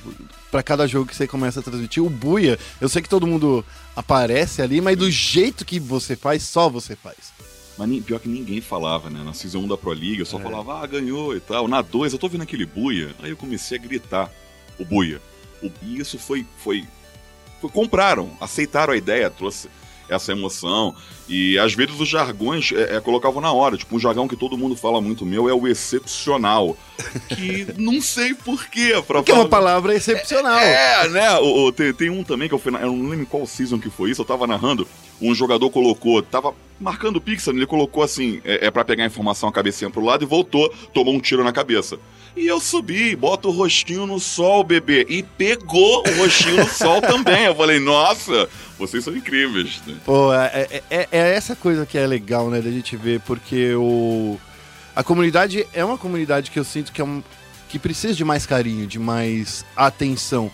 pra 0.50 0.62
cada 0.62 0.86
jogo 0.86 1.08
que 1.08 1.16
você 1.16 1.26
começa 1.26 1.58
a 1.58 1.62
transmitir. 1.62 2.04
O 2.04 2.08
Buia, 2.08 2.56
eu 2.80 2.88
sei 2.88 3.02
que 3.02 3.08
todo 3.08 3.26
mundo 3.26 3.64
aparece 3.96 4.62
ali, 4.62 4.80
mas 4.80 4.96
do 4.96 5.10
jeito 5.10 5.64
que 5.64 5.80
você 5.80 6.14
faz, 6.14 6.44
só 6.44 6.68
você 6.68 6.94
faz. 6.94 7.32
Mas 7.76 8.04
pior 8.04 8.20
que 8.20 8.28
ninguém 8.28 8.60
falava, 8.60 9.10
né? 9.10 9.22
Na 9.24 9.32
Season 9.32 9.58
1 9.60 9.68
da 9.68 9.76
Pro 9.76 9.90
League, 9.90 10.20
eu 10.20 10.26
só 10.26 10.38
falava, 10.38 10.82
ah, 10.82 10.86
ganhou 10.86 11.34
e 11.34 11.40
tal. 11.40 11.66
Na 11.66 11.82
2, 11.82 12.12
eu 12.12 12.18
tô 12.18 12.28
vendo 12.28 12.42
aquele 12.42 12.66
buia. 12.66 13.10
Aí 13.20 13.30
eu 13.30 13.36
comecei 13.36 13.76
a 13.76 13.80
gritar, 13.80 14.30
o 14.78 14.84
buia. 14.84 15.20
O, 15.62 15.70
e 15.82 15.98
isso 15.98 16.16
foi, 16.18 16.46
foi, 16.58 16.86
foi. 17.60 17.70
Compraram, 17.70 18.30
aceitaram 18.40 18.92
a 18.92 18.96
ideia, 18.96 19.30
trouxe 19.30 19.68
essa 20.09 20.32
emoção. 20.32 20.94
E 21.28 21.59
às 21.59 21.72
vezes 21.74 21.98
os 21.98 22.09
jargões 22.09 22.72
é, 22.72 22.96
é, 22.96 23.00
colocavam 23.00 23.40
na 23.40 23.53
hora. 23.53 23.76
Tipo, 23.76 23.96
um 23.96 23.98
jargão 24.00 24.28
que 24.28 24.36
todo 24.36 24.59
mundo 24.59 24.76
fala 24.76 25.00
muito 25.00 25.24
meu 25.24 25.48
é 25.48 25.55
o 25.55 25.66
excepcional. 25.66 26.76
Que 27.28 27.66
não 27.78 28.00
sei 28.00 28.34
porquê, 28.34 29.03
pra 29.07 29.22
Que 29.22 29.30
é 29.30 29.34
uma 29.34 29.48
palavra 29.48 29.94
excepcional. 29.94 30.59
é, 30.59 31.09
né? 31.09 31.38
O, 31.38 31.66
o- 31.66 31.72
tem, 31.72 31.92
tem 31.92 32.11
um 32.11 32.22
também 32.24 32.48
que 32.48 32.55
eu, 32.55 32.59
fui 32.59 32.70
na, 32.72 32.80
eu 32.80 32.92
não 32.92 33.09
lembro 33.09 33.22
em 33.22 33.24
qual 33.24 33.46
season 33.46 33.78
que 33.78 33.88
foi 33.90 34.11
isso, 34.11 34.20
eu 34.20 34.26
tava 34.26 34.46
narrando, 34.46 34.86
um 35.20 35.34
jogador 35.34 35.70
colocou, 35.70 36.22
tava 36.22 36.53
marcando 36.80 37.16
o 37.16 37.20
pixel, 37.20 37.55
ele 37.55 37.66
colocou 37.66 38.03
assim, 38.03 38.40
é, 38.44 38.66
é 38.66 38.70
para 38.70 38.84
pegar 38.84 39.05
a 39.05 39.07
informação 39.07 39.48
a 39.48 39.53
cabecinha 39.53 39.88
pro 39.90 40.05
lado 40.05 40.24
e 40.24 40.26
voltou, 40.26 40.68
tomou 40.92 41.14
um 41.14 41.20
tiro 41.20 41.44
na 41.44 41.53
cabeça. 41.53 41.98
E 42.35 42.47
eu 42.47 42.59
subi, 42.61 43.14
boto 43.14 43.49
o 43.49 43.53
rostinho 43.53 44.07
no 44.07 44.18
sol, 44.18 44.64
bebê. 44.64 45.05
E 45.09 45.22
pegou 45.22 46.03
o 46.09 46.16
rostinho 46.22 46.57
no 46.57 46.68
sol 46.68 47.01
também. 47.03 47.45
Eu 47.45 47.55
falei, 47.55 47.78
nossa, 47.78 48.49
vocês 48.78 49.05
são 49.05 49.14
incríveis. 49.14 49.83
Pô, 50.05 50.33
é, 50.33 50.47
é- 50.70 50.83
é- 50.91 51.09
é 51.12 51.35
essa 51.35 51.55
coisa 51.55 51.85
que 51.85 51.99
é 51.99 52.07
legal, 52.07 52.49
né, 52.49 52.61
da 52.62 52.70
gente 52.70 52.97
ver, 52.97 53.20
porque 53.20 53.74
o 53.74 54.39
a 54.95 55.03
comunidade 55.03 55.66
é 55.72 55.83
uma 55.85 55.97
comunidade 55.97 56.51
que 56.51 56.59
eu 56.59 56.64
sinto 56.64 56.93
que 56.93 57.01
é 57.01 57.05
um 57.05 57.22
que 57.68 57.78
precisa 57.78 58.12
de 58.12 58.24
mais 58.24 58.45
carinho, 58.45 58.87
de 58.87 58.99
mais 58.99 59.64
atenção. 59.74 60.51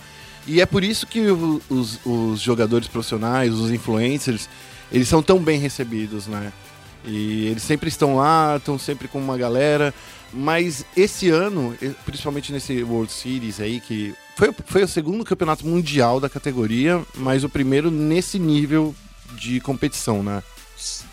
E 0.46 0.60
é 0.60 0.66
por 0.66 0.84
isso 0.84 1.06
que 1.06 1.20
os, 1.68 1.98
os 2.06 2.40
jogadores 2.40 2.86
profissionais, 2.86 3.52
os 3.52 3.70
influencers, 3.72 4.48
eles 4.92 5.08
são 5.08 5.20
tão 5.20 5.38
bem 5.40 5.58
recebidos, 5.58 6.28
né? 6.28 6.52
E 7.04 7.46
eles 7.48 7.62
sempre 7.64 7.88
estão 7.88 8.16
lá, 8.16 8.56
estão 8.56 8.78
sempre 8.78 9.08
com 9.08 9.18
uma 9.18 9.36
galera. 9.36 9.92
Mas 10.32 10.84
esse 10.96 11.30
ano, 11.30 11.76
principalmente 12.04 12.52
nesse 12.52 12.82
World 12.82 13.10
Series 13.12 13.60
aí, 13.60 13.80
que 13.80 14.14
foi, 14.36 14.52
foi 14.66 14.84
o 14.84 14.88
segundo 14.88 15.24
campeonato 15.24 15.66
mundial 15.66 16.20
da 16.20 16.28
categoria, 16.28 17.02
mas 17.14 17.44
o 17.44 17.48
primeiro 17.48 17.90
nesse 17.90 18.38
nível 18.38 18.94
de 19.36 19.60
competição, 19.60 20.22
né? 20.22 20.42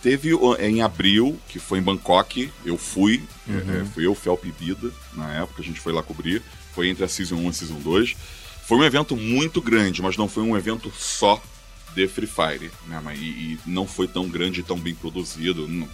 Teve 0.04 0.32
em 0.60 0.82
abril, 0.82 1.40
que 1.50 1.58
foi 1.58 1.80
em 1.80 1.82
Bangkok, 1.82 2.52
eu 2.64 2.78
fui, 2.78 3.24
é, 3.50 3.82
é, 3.82 3.86
fui 3.86 4.06
eu, 4.06 4.14
Felp 4.14 4.44
Bida, 4.60 4.92
na 5.14 5.32
época, 5.34 5.62
a 5.62 5.66
gente 5.66 5.80
foi 5.80 5.92
lá 5.92 6.04
cobrir, 6.04 6.42
foi 6.74 6.88
entre 6.90 7.04
a 7.04 7.08
Season 7.08 7.36
1 7.36 7.44
e 7.46 7.48
a 7.48 7.54
Season 7.54 7.80
2. 7.80 8.16
Foi 8.68 8.78
um 8.78 8.84
evento 8.84 9.16
muito 9.16 9.62
grande, 9.62 10.02
mas 10.02 10.18
não 10.18 10.28
foi 10.28 10.44
um 10.44 10.56
evento 10.56 10.92
só 10.96 11.42
de 11.96 12.08
Free 12.08 12.28
Fire, 12.28 12.70
né? 12.88 13.02
E, 13.16 13.24
e 13.24 13.60
não 13.66 13.88
foi 13.88 14.08
tão 14.08 14.28
grande 14.30 14.60
e 14.60 14.64
tão 14.64 14.78
bem 14.78 14.94
produzido. 14.94 15.68
Não- 15.68 15.88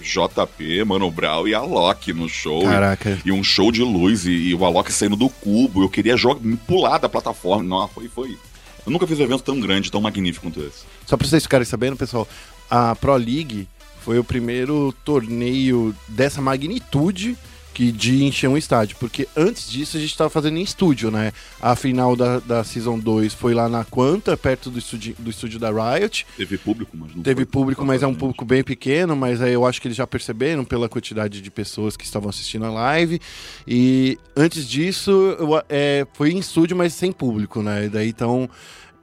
JP, 0.00 0.84
Mano 0.84 1.10
Brown 1.10 1.48
e 1.48 1.54
Alok 1.54 2.12
no 2.12 2.28
show. 2.28 2.62
Caraca. 2.62 3.18
E 3.24 3.32
um 3.32 3.42
show 3.42 3.72
de 3.72 3.82
luz 3.82 4.26
e, 4.26 4.30
e 4.30 4.54
o 4.54 4.64
Alok 4.64 4.92
saindo 4.92 5.16
do 5.16 5.28
cubo. 5.28 5.82
Eu 5.82 5.88
queria 5.88 6.16
jogar, 6.16 6.40
me 6.40 6.56
pular 6.56 6.98
da 6.98 7.08
plataforma. 7.08 7.62
Não, 7.62 7.88
foi, 7.88 8.08
foi. 8.08 8.38
Eu 8.86 8.92
nunca 8.92 9.06
fiz 9.06 9.18
um 9.18 9.22
evento 9.22 9.42
tão 9.42 9.58
grande, 9.58 9.90
tão 9.90 10.00
magnífico 10.00 10.46
quanto 10.46 10.60
esse. 10.60 10.84
Só 11.06 11.16
pra 11.16 11.26
vocês 11.26 11.42
ficarem 11.42 11.64
sabendo, 11.64 11.96
pessoal, 11.96 12.28
a 12.70 12.94
Pro 12.94 13.16
League 13.16 13.66
foi 14.02 14.18
o 14.18 14.24
primeiro 14.24 14.94
torneio 15.04 15.94
dessa 16.06 16.42
magnitude 16.42 17.36
que 17.74 17.90
de 17.90 18.24
encher 18.24 18.48
um 18.48 18.56
estádio. 18.56 18.96
Porque 18.98 19.28
antes 19.36 19.68
disso 19.68 19.96
a 19.96 20.00
gente 20.00 20.16
tava 20.16 20.30
fazendo 20.30 20.56
em 20.56 20.62
estúdio, 20.62 21.10
né? 21.10 21.32
A 21.60 21.74
final 21.74 22.14
da, 22.14 22.38
da 22.38 22.64
Season 22.64 22.98
2 22.98 23.34
foi 23.34 23.52
lá 23.52 23.68
na 23.68 23.84
Quanta, 23.84 24.36
perto 24.36 24.70
do 24.70 24.78
estúdio, 24.78 25.14
do 25.18 25.28
estúdio 25.28 25.58
da 25.58 25.70
Riot. 25.70 26.26
Teve 26.36 26.56
público, 26.56 26.96
mas 26.96 27.14
não 27.14 27.22
Teve 27.22 27.44
público, 27.44 27.84
mas 27.84 28.02
é 28.02 28.06
um 28.06 28.14
público 28.14 28.44
bem 28.44 28.62
pequeno, 28.62 29.16
mas 29.16 29.42
aí 29.42 29.52
eu 29.52 29.66
acho 29.66 29.82
que 29.82 29.88
eles 29.88 29.96
já 29.96 30.06
perceberam 30.06 30.64
pela 30.64 30.88
quantidade 30.88 31.40
de 31.40 31.50
pessoas 31.50 31.96
que 31.96 32.04
estavam 32.04 32.30
assistindo 32.30 32.64
a 32.64 32.70
live. 32.70 33.20
E 33.66 34.18
antes 34.36 34.66
disso, 34.68 35.10
eu, 35.38 35.62
é, 35.68 36.06
foi 36.14 36.30
em 36.30 36.38
estúdio, 36.38 36.76
mas 36.76 36.94
sem 36.94 37.10
público, 37.10 37.62
né? 37.62 37.86
E 37.86 37.88
daí 37.88 38.08
então 38.08 38.48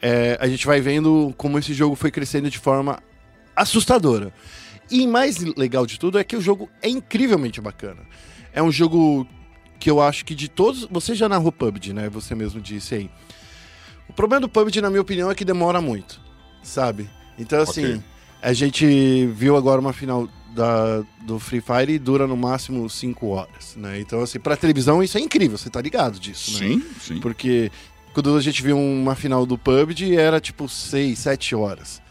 é, 0.01 0.37
a 0.39 0.47
gente 0.47 0.65
vai 0.65 0.79
vendo 0.79 1.33
como 1.37 1.59
esse 1.59 1.73
jogo 1.73 1.95
foi 1.95 2.09
crescendo 2.09 2.49
de 2.49 2.57
forma 2.57 2.99
assustadora. 3.55 4.33
E 4.89 5.07
mais 5.07 5.37
legal 5.37 5.85
de 5.85 5.97
tudo 5.97 6.19
é 6.19 6.23
que 6.23 6.35
o 6.35 6.41
jogo 6.41 6.69
é 6.81 6.89
incrivelmente 6.89 7.61
bacana. 7.61 8.01
É 8.53 8.61
um 8.61 8.71
jogo 8.71 9.27
que 9.79 9.89
eu 9.89 10.01
acho 10.01 10.23
que 10.25 10.35
de 10.35 10.47
todos. 10.47 10.87
Você 10.91 11.15
já 11.15 11.27
narrou 11.27 11.51
PUBG, 11.51 11.93
né? 11.93 12.09
Você 12.09 12.35
mesmo 12.35 12.59
disse 12.61 12.95
aí. 12.95 13.09
O 14.07 14.13
problema 14.13 14.41
do 14.41 14.49
PUBG, 14.49 14.81
na 14.81 14.89
minha 14.89 15.01
opinião, 15.01 15.31
é 15.31 15.35
que 15.35 15.45
demora 15.45 15.79
muito, 15.81 16.19
sabe? 16.61 17.09
Então, 17.39 17.61
assim, 17.61 17.85
Ok. 17.95 18.01
a 18.41 18.53
gente 18.53 19.25
viu 19.27 19.55
agora 19.55 19.79
uma 19.79 19.93
final 19.93 20.27
da, 20.53 21.01
do 21.25 21.39
Free 21.39 21.61
Fire 21.61 21.93
e 21.93 21.97
dura 21.97 22.27
no 22.27 22.35
máximo 22.35 22.89
5 22.89 23.25
horas, 23.27 23.75
né? 23.77 23.99
Então, 24.01 24.21
assim, 24.21 24.37
pra 24.39 24.57
televisão 24.57 25.01
isso 25.01 25.17
é 25.17 25.21
incrível, 25.21 25.57
você 25.57 25.69
tá 25.69 25.81
ligado 25.81 26.19
disso, 26.19 26.51
né? 26.59 26.67
Sim, 26.67 26.83
sim. 26.99 27.19
Porque 27.21 27.71
quando 28.13 28.35
a 28.35 28.41
gente 28.41 28.61
viu 28.61 28.77
uma 28.77 29.15
final 29.15 29.45
do 29.45 29.57
PUBG 29.57 30.17
era 30.17 30.41
tipo 30.41 30.67
6, 30.67 31.17
7 31.17 31.55
horas, 31.55 32.01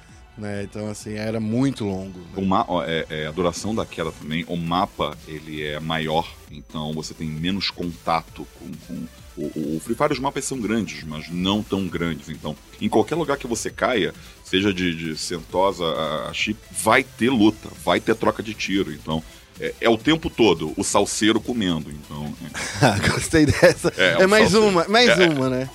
né? 0.40 0.62
Então, 0.64 0.88
assim, 0.88 1.14
era 1.14 1.38
muito 1.38 1.84
longo. 1.84 2.18
né? 2.18 2.24
O 2.36 2.42
ma- 2.42 2.66
é, 2.86 3.06
é, 3.10 3.26
a 3.26 3.30
duração 3.30 3.74
da 3.74 3.84
queda 3.86 4.10
também, 4.12 4.44
o 4.48 4.56
mapa 4.56 5.16
ele 5.28 5.62
é 5.62 5.78
maior, 5.78 6.26
então 6.50 6.92
você 6.92 7.14
tem 7.14 7.28
menos 7.28 7.70
contato 7.70 8.46
com. 8.58 8.70
com- 8.88 9.06
o, 9.36 9.76
o- 9.76 9.80
Free 9.80 9.94
Fire, 9.94 10.12
os 10.12 10.18
mapas 10.18 10.44
são 10.44 10.58
grandes, 10.60 11.02
mas 11.04 11.28
não 11.30 11.62
tão 11.62 11.86
grandes. 11.86 12.28
Então, 12.28 12.54
em 12.80 12.88
qualquer 12.88 13.14
lugar 13.14 13.36
que 13.38 13.46
você 13.46 13.70
caia, 13.70 14.12
seja 14.44 14.72
de, 14.74 14.94
de 14.94 15.16
Sentosa 15.16 15.84
a, 15.84 16.28
a 16.28 16.32
Chip, 16.34 16.58
vai 16.72 17.02
ter 17.04 17.30
luta, 17.30 17.68
vai 17.84 18.00
ter 18.00 18.14
troca 18.16 18.42
de 18.42 18.52
tiro. 18.54 18.92
Então, 18.92 19.22
é, 19.58 19.72
é 19.82 19.88
o 19.88 19.96
tempo 19.96 20.28
todo 20.28 20.72
o 20.76 20.82
salseiro 20.84 21.40
comendo. 21.40 21.90
Então, 21.90 22.34
é. 22.44 22.50
Ah, 22.84 22.98
gostei 23.12 23.46
dessa. 23.46 23.92
É, 23.96 24.20
É, 24.20 24.26
um 24.26 24.28
mais 24.28 24.50
salseiro. 24.50 24.66
uma, 24.66 24.88
mais 24.88 25.08
É. 25.08 25.28
uma, 25.28 25.48
né? 25.48 25.70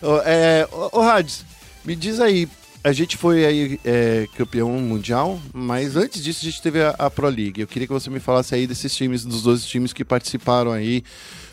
Ô, 0.00 0.16
é, 0.24 0.68
ô, 0.72 0.98
ô 0.98 1.02
Hades, 1.02 1.44
me 1.84 1.94
diz 1.94 2.18
aí, 2.20 2.48
a 2.84 2.92
gente 2.92 3.16
foi 3.16 3.44
aí 3.44 3.80
é, 3.84 4.26
campeão 4.36 4.70
mundial, 4.70 5.40
mas 5.52 5.96
antes 5.96 6.22
disso 6.22 6.40
a 6.42 6.50
gente 6.50 6.60
teve 6.60 6.82
a, 6.82 6.90
a 6.98 7.10
Pro 7.10 7.28
League. 7.28 7.60
Eu 7.60 7.66
queria 7.66 7.86
que 7.86 7.92
você 7.92 8.10
me 8.10 8.18
falasse 8.18 8.54
aí 8.54 8.66
desses 8.66 8.94
times, 8.94 9.24
dos 9.24 9.42
12 9.42 9.66
times 9.66 9.92
que 9.92 10.04
participaram 10.04 10.72
aí. 10.72 11.04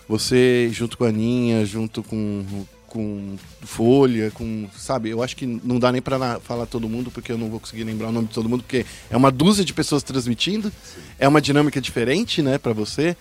Você 0.08 0.70
junto 0.74 0.98
com 0.98 1.04
a 1.04 1.10
Aninha, 1.10 1.64
junto 1.66 2.02
com, 2.02 2.44
com 2.88 3.36
Folha, 3.62 4.32
com. 4.32 4.68
Sabe, 4.76 5.10
eu 5.10 5.22
acho 5.22 5.36
que 5.36 5.46
não 5.46 5.78
dá 5.78 5.92
nem 5.92 6.02
pra 6.02 6.40
falar 6.40 6.66
todo 6.66 6.90
mundo, 6.90 7.12
porque 7.12 7.32
eu 7.32 7.38
não 7.38 7.50
vou 7.50 7.60
conseguir 7.60 7.84
lembrar 7.84 8.10
o 8.10 8.12
nome 8.12 8.28
de 8.28 8.34
todo 8.34 8.50
mundo, 8.50 8.64
porque 8.64 8.86
é 9.10 9.16
uma 9.16 9.32
dúzia 9.32 9.64
de 9.64 9.74
pessoas 9.74 10.02
transmitindo. 10.02 10.72
É 11.20 11.28
uma 11.28 11.40
dinâmica 11.40 11.80
diferente, 11.80 12.42
né, 12.42 12.58
pra 12.58 12.74
você. 12.74 13.16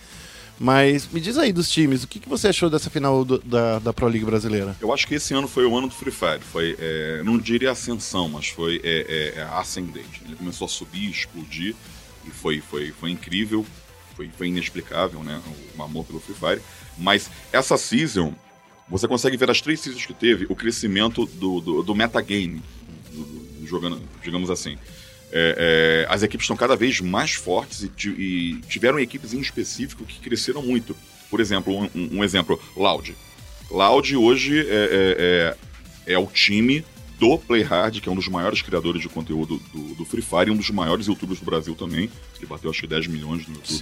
Mas 0.59 1.07
me 1.11 1.21
diz 1.21 1.37
aí 1.37 1.53
dos 1.53 1.69
times, 1.69 2.03
o 2.03 2.07
que, 2.07 2.19
que 2.19 2.27
você 2.27 2.49
achou 2.49 2.69
dessa 2.69 2.89
final 2.89 3.23
do- 3.23 3.39
da, 3.39 3.79
da 3.79 3.93
Pro 3.93 4.07
League 4.07 4.25
brasileira? 4.25 4.75
Eu 4.81 4.91
acho 4.93 5.07
que 5.07 5.15
esse 5.15 5.33
ano 5.33 5.47
foi 5.47 5.65
o 5.65 5.77
ano 5.77 5.87
do 5.87 5.93
Free 5.95 6.11
Fire. 6.11 6.41
Foi, 6.41 6.75
é, 6.77 7.21
não 7.23 7.37
diria 7.37 7.71
ascensão, 7.71 8.27
mas 8.27 8.49
foi 8.49 8.81
é, 8.83 9.33
é, 9.37 9.39
é, 9.39 9.43
ascendente. 9.53 10.21
Ele 10.25 10.35
começou 10.35 10.65
a 10.65 10.69
subir, 10.69 11.09
explodir, 11.09 11.75
e 12.27 12.29
foi, 12.29 12.59
foi, 12.59 12.91
foi 12.91 13.09
incrível, 13.09 13.65
foi, 14.17 14.29
foi 14.37 14.47
inexplicável, 14.47 15.23
né? 15.23 15.41
O 15.77 15.81
amor 15.83 16.03
pelo 16.05 16.19
Free 16.19 16.35
Fire. 16.35 16.61
Mas 16.97 17.29
essa 17.53 17.77
season, 17.77 18.35
você 18.89 19.07
consegue 19.07 19.37
ver 19.37 19.49
as 19.49 19.61
três 19.61 19.79
seasons 19.79 20.05
que 20.05 20.13
teve, 20.13 20.45
o 20.49 20.55
crescimento 20.57 21.25
do, 21.25 21.61
do, 21.61 21.83
do 21.83 21.95
metagame, 21.95 22.61
do- 23.13 23.23
do- 23.23 23.65
jogando, 23.67 24.01
digamos 24.21 24.49
assim. 24.49 24.77
É, 25.31 26.05
é, 26.09 26.13
as 26.13 26.23
equipes 26.23 26.45
estão 26.45 26.57
cada 26.57 26.75
vez 26.75 26.99
mais 27.01 27.31
fortes 27.33 27.83
e, 27.83 28.09
e 28.09 28.61
tiveram 28.67 28.99
equipes 28.99 29.33
em 29.33 29.39
específico 29.39 30.03
que 30.05 30.19
cresceram 30.19 30.61
muito. 30.61 30.95
Por 31.29 31.39
exemplo, 31.39 31.73
um, 31.77 31.89
um- 32.17 32.23
exemplo, 32.23 32.59
Loud. 32.75 33.15
Loud 33.69 34.15
hoje 34.15 34.59
é, 34.59 34.63
é, 34.73 35.55
é, 36.07 36.13
é 36.13 36.17
o 36.17 36.25
time 36.25 36.83
do 37.19 37.37
Playhard, 37.37 38.01
que 38.01 38.09
é 38.09 38.11
um 38.11 38.15
dos 38.15 38.27
maiores 38.27 38.61
criadores 38.61 39.01
de 39.01 39.09
conteúdo 39.09 39.61
do, 39.73 39.95
do 39.95 40.05
Free 40.05 40.21
Fire 40.23 40.47
e 40.47 40.51
um 40.51 40.57
dos 40.57 40.71
maiores 40.71 41.05
youtubers 41.05 41.39
do 41.39 41.45
Brasil 41.45 41.75
também. 41.75 42.09
Ele 42.37 42.47
bateu 42.47 42.71
acho 42.71 42.81
que 42.81 42.87
10 42.87 43.07
milhões 43.07 43.45
no 43.47 43.53
YouTube. 43.55 43.77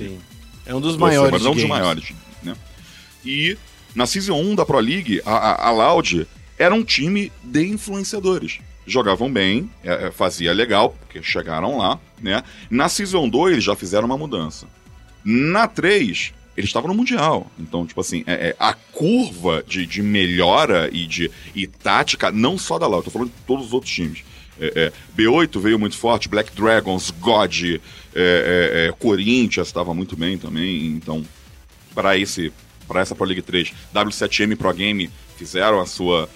É 0.66 0.76
um 0.76 0.82
dos 0.82 0.98
maiores. 0.98 1.32
Mas 1.32 1.44
não 1.44 1.52
um 1.52 1.56
dos 1.56 1.64
maiores, 1.66 2.12
né? 2.44 2.56
E 3.24 3.58
na 3.96 4.06
Season 4.06 4.36
1 4.36 4.56
da 4.56 4.66
Pro 4.66 4.80
League, 4.80 5.22
a, 5.26 5.32
a, 5.32 5.68
a 5.68 5.72
Loud 5.72 6.28
era 6.58 6.74
um 6.74 6.84
time 6.84 7.32
de 7.44 7.66
influenciadores. 7.68 8.60
Jogavam 8.88 9.32
bem, 9.32 9.70
é, 9.84 10.08
é, 10.08 10.12
fazia 10.12 10.54
legal, 10.54 10.96
porque 11.02 11.22
chegaram 11.22 11.78
lá, 11.78 12.00
né? 12.22 12.42
Na 12.70 12.88
Season 12.88 13.28
2 13.28 13.54
eles 13.54 13.64
já 13.64 13.76
fizeram 13.76 14.06
uma 14.06 14.18
mudança. 14.18 14.66
Na 15.26 15.68
3, 15.68 16.34
eles 16.56 16.70
estavam 16.70 16.88
no 16.88 16.96
Mundial. 16.96 17.52
Então, 17.60 17.86
tipo 17.86 18.00
assim, 18.00 18.24
é, 18.26 18.50
é, 18.50 18.56
a 18.58 18.74
curva 18.74 19.62
de, 19.68 19.86
de 19.86 20.02
melhora 20.02 20.90
e 20.92 21.06
de 21.06 21.30
e 21.54 21.68
tática, 21.68 22.32
não 22.32 22.58
só 22.58 22.80
da 22.80 22.88
Loud, 22.88 23.04
tô 23.04 23.12
falando 23.12 23.30
de 23.30 23.42
todos 23.46 23.68
os 23.68 23.74
outros 23.74 23.92
times. 23.92 24.24
É, 24.60 24.72
é, 24.76 24.94
B8 25.16 25.60
veio 25.60 25.78
muito 25.78 25.98
forte, 25.98 26.30
Black 26.30 26.56
Dragons, 26.56 27.12
God, 27.12 27.56
é, 28.16 28.94
Corinthians 28.98 29.68
estava 29.68 29.94
muito 29.94 30.16
bem 30.16 30.38
também. 30.38 30.88
Então, 30.88 31.24
para 31.94 32.18
esse 32.18 32.54
para 32.88 33.02
essa 33.02 33.14
Pro 33.14 33.26
League 33.26 33.42
3, 33.42 33.74
W7M 33.94 34.56
Pro 34.56 34.74
Game 34.74 35.10
fizeram 35.36 35.82
a 35.82 35.86
sua 35.86 36.30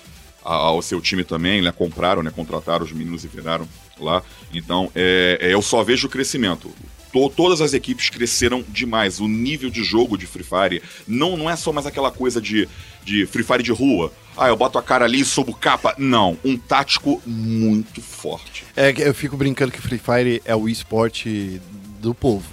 a- 0.43 0.71
o 0.71 0.81
seu 0.81 0.99
time 1.01 1.23
também, 1.23 1.61
né? 1.61 1.71
Compraram, 1.71 2.21
né? 2.23 2.31
Contrataram 2.35 2.83
os 2.85 2.91
meninos 2.91 3.23
e 3.23 3.27
viraram 3.27 3.67
lá. 3.99 4.23
Então, 4.53 4.91
é, 4.95 5.37
é, 5.41 5.53
eu 5.53 5.61
só 5.61 5.83
vejo 5.83 6.07
o 6.07 6.09
crescimento. 6.09 6.71
To- 7.13 7.29
todas 7.29 7.59
as 7.59 7.73
equipes 7.73 8.09
cresceram 8.09 8.63
demais. 8.69 9.19
O 9.19 9.27
nível 9.27 9.69
de 9.69 9.83
jogo 9.83 10.17
de 10.17 10.25
Free 10.25 10.45
Fire 10.45 10.81
não, 11.07 11.35
não 11.35 11.49
é 11.49 11.55
só 11.57 11.71
mais 11.73 11.85
aquela 11.85 12.09
coisa 12.09 12.39
de, 12.41 12.69
de 13.03 13.25
Free 13.25 13.43
Fire 13.43 13.61
de 13.61 13.71
rua. 13.71 14.11
Ah, 14.37 14.47
eu 14.47 14.55
boto 14.55 14.77
a 14.77 14.81
cara 14.83 15.03
ali 15.03 15.19
e 15.19 15.25
subo 15.25 15.53
capa. 15.53 15.93
Não, 15.97 16.37
um 16.43 16.57
tático 16.57 17.21
muito 17.25 18.01
forte. 18.01 18.63
É 18.77 18.93
que 18.93 19.01
eu 19.01 19.13
fico 19.13 19.35
brincando 19.35 19.73
que 19.73 19.81
Free 19.81 19.99
Fire 19.99 20.41
é 20.45 20.55
o 20.55 20.69
esporte 20.69 21.61
do 21.99 22.13
povo. 22.15 22.47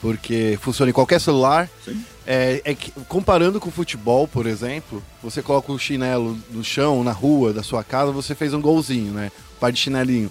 Porque 0.00 0.56
funciona 0.62 0.90
em 0.90 0.94
qualquer 0.94 1.20
celular. 1.20 1.68
Sim. 1.84 2.04
É, 2.26 2.60
é 2.64 2.74
que, 2.74 2.90
comparando 3.08 3.60
com 3.60 3.68
o 3.68 3.72
futebol, 3.72 4.26
por 4.26 4.46
exemplo, 4.46 5.02
você 5.22 5.40
coloca 5.40 5.72
o 5.72 5.78
chinelo 5.78 6.36
no 6.50 6.64
chão, 6.64 7.04
na 7.04 7.12
rua 7.12 7.52
da 7.52 7.62
sua 7.62 7.84
casa, 7.84 8.10
você 8.10 8.34
fez 8.34 8.52
um 8.52 8.60
golzinho, 8.60 9.12
né? 9.12 9.30
Um 9.56 9.60
par 9.60 9.70
de 9.70 9.78
chinelinho. 9.78 10.30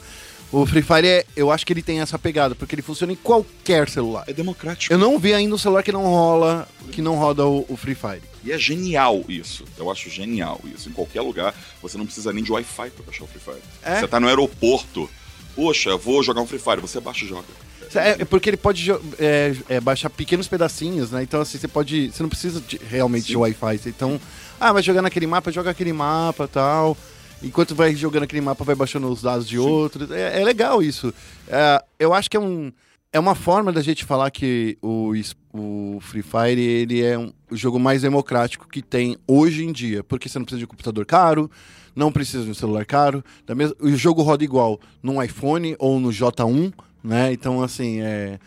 O 0.52 0.66
Free 0.66 0.82
Fire, 0.82 1.08
é, 1.08 1.26
eu 1.36 1.52
acho 1.52 1.66
que 1.66 1.74
ele 1.74 1.82
tem 1.82 2.00
essa 2.00 2.20
pegada, 2.20 2.54
porque 2.54 2.76
ele 2.76 2.82
funciona 2.82 3.12
em 3.12 3.16
qualquer 3.16 3.90
celular. 3.90 4.24
É 4.28 4.34
democrático. 4.34 4.94
Eu 4.94 4.98
não 4.98 5.18
vi 5.18 5.34
ainda 5.34 5.56
um 5.56 5.58
celular 5.58 5.84
que 5.84 5.92
não 5.92 6.04
rola, 6.04 6.68
que 6.92 7.02
não 7.02 7.16
roda 7.16 7.46
o, 7.46 7.66
o 7.68 7.76
Free 7.76 7.96
Fire. 7.96 8.22
E 8.44 8.52
é 8.52 8.58
genial 8.58 9.24
isso. 9.28 9.66
Eu 9.78 9.90
acho 9.92 10.10
genial 10.10 10.62
isso. 10.64 10.88
Em 10.88 10.92
qualquer 10.92 11.22
lugar, 11.22 11.54
você 11.82 11.98
não 11.98 12.06
precisa 12.06 12.32
nem 12.32 12.44
de 12.44 12.52
Wi-Fi 12.52 12.92
pra 12.92 13.04
baixar 13.04 13.24
o 13.24 13.28
Free 13.28 13.42
Fire. 13.42 13.62
É? 13.82 14.00
Você 14.00 14.08
tá 14.08 14.20
no 14.20 14.28
aeroporto. 14.28 15.10
Poxa, 15.56 15.98
vou 15.98 16.22
jogar 16.22 16.42
um 16.42 16.48
Free 16.48 16.60
Fire. 16.60 16.80
Você 16.80 17.00
baixa 17.00 17.26
e 17.26 17.28
joga. 17.28 17.65
É, 17.96 18.22
é 18.22 18.26
porque 18.26 18.50
ele 18.50 18.58
pode 18.58 18.90
é, 19.20 19.56
é, 19.70 19.80
baixar 19.80 20.10
pequenos 20.10 20.48
pedacinhos, 20.48 21.12
né? 21.12 21.24
Então, 21.24 21.42
assim, 21.42 21.58
você 21.58 21.68
pode. 21.68 22.12
Você 22.12 22.22
não 22.24 22.30
precisa 22.30 22.62
de- 22.62 22.80
realmente 22.90 23.26
de 23.28 23.34
Sim. 23.34 23.38
Wi-Fi. 23.40 23.78
Você- 23.78 23.90
Então, 23.90 24.20
ah, 24.60 24.72
vai 24.74 24.84
jogar 24.84 25.02
naquele 25.02 25.28
mapa, 25.28 25.52
joga 25.52 25.70
aquele 25.72 25.94
mapa 25.94 26.48
tal. 26.48 26.98
Enquanto 27.44 27.76
vai 27.76 27.96
jogando 27.96 28.24
aquele 28.24 28.42
mapa, 28.42 28.64
vai 28.64 28.76
baixando 28.76 29.08
os 29.10 29.22
dados 29.22 29.48
de 29.48 29.58
outros. 29.60 30.10
É, 30.12 30.42
é 30.42 30.44
legal 30.44 30.82
isso. 30.82 31.14
É, 31.48 31.84
eu 32.00 32.14
acho 32.14 32.30
que 32.30 32.38
é 32.38 32.40
um. 32.40 32.72
É 33.14 33.20
uma 33.20 33.36
forma 33.36 33.72
da 33.72 33.82
gente 33.82 34.04
falar 34.04 34.30
que 34.30 34.78
o, 34.82 35.14
o 35.54 36.00
Free 36.02 36.22
Fire 36.22 36.60
ele 36.62 37.02
é 37.02 37.18
um, 37.18 37.32
o 37.50 37.56
jogo 37.56 37.80
mais 37.80 38.02
democrático 38.02 38.68
que 38.68 38.82
tem 38.82 39.18
hoje 39.26 39.64
em 39.64 39.72
dia. 39.72 40.04
Porque 40.04 40.28
você 40.28 40.38
não 40.38 40.44
precisa 40.46 40.60
de 40.60 40.66
um 40.66 40.68
computador 40.68 41.06
caro, 41.06 41.50
não 41.96 42.12
precisa 42.12 42.44
de 42.44 42.50
um 42.50 42.54
celular 42.54 42.86
caro. 42.86 43.24
Da 43.46 43.56
mesma, 43.56 43.74
o 43.80 43.90
jogo 43.96 44.22
roda 44.22 44.44
igual 44.44 44.80
num 45.02 45.22
iPhone 45.24 45.76
ou 45.80 45.98
no 45.98 46.10
J1, 46.10 46.74
né? 47.06 47.32
Então, 47.32 47.62
assim, 47.64 48.02
é. 48.02 48.40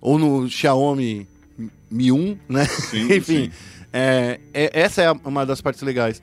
Ou 0.00 0.18
no 0.18 0.48
Xiaomi 0.48 1.26
Mi 1.90 2.10
1, 2.12 2.38
né? 2.48 2.64
Sim, 2.66 3.04
Enfim, 3.14 3.44
sim. 3.44 3.50
é, 3.92 4.40
é- 4.52 4.70
essa 4.80 5.02
é 5.02 5.12
uma 5.24 5.44
das 5.46 5.60
partes 5.60 5.82
legais. 5.82 6.20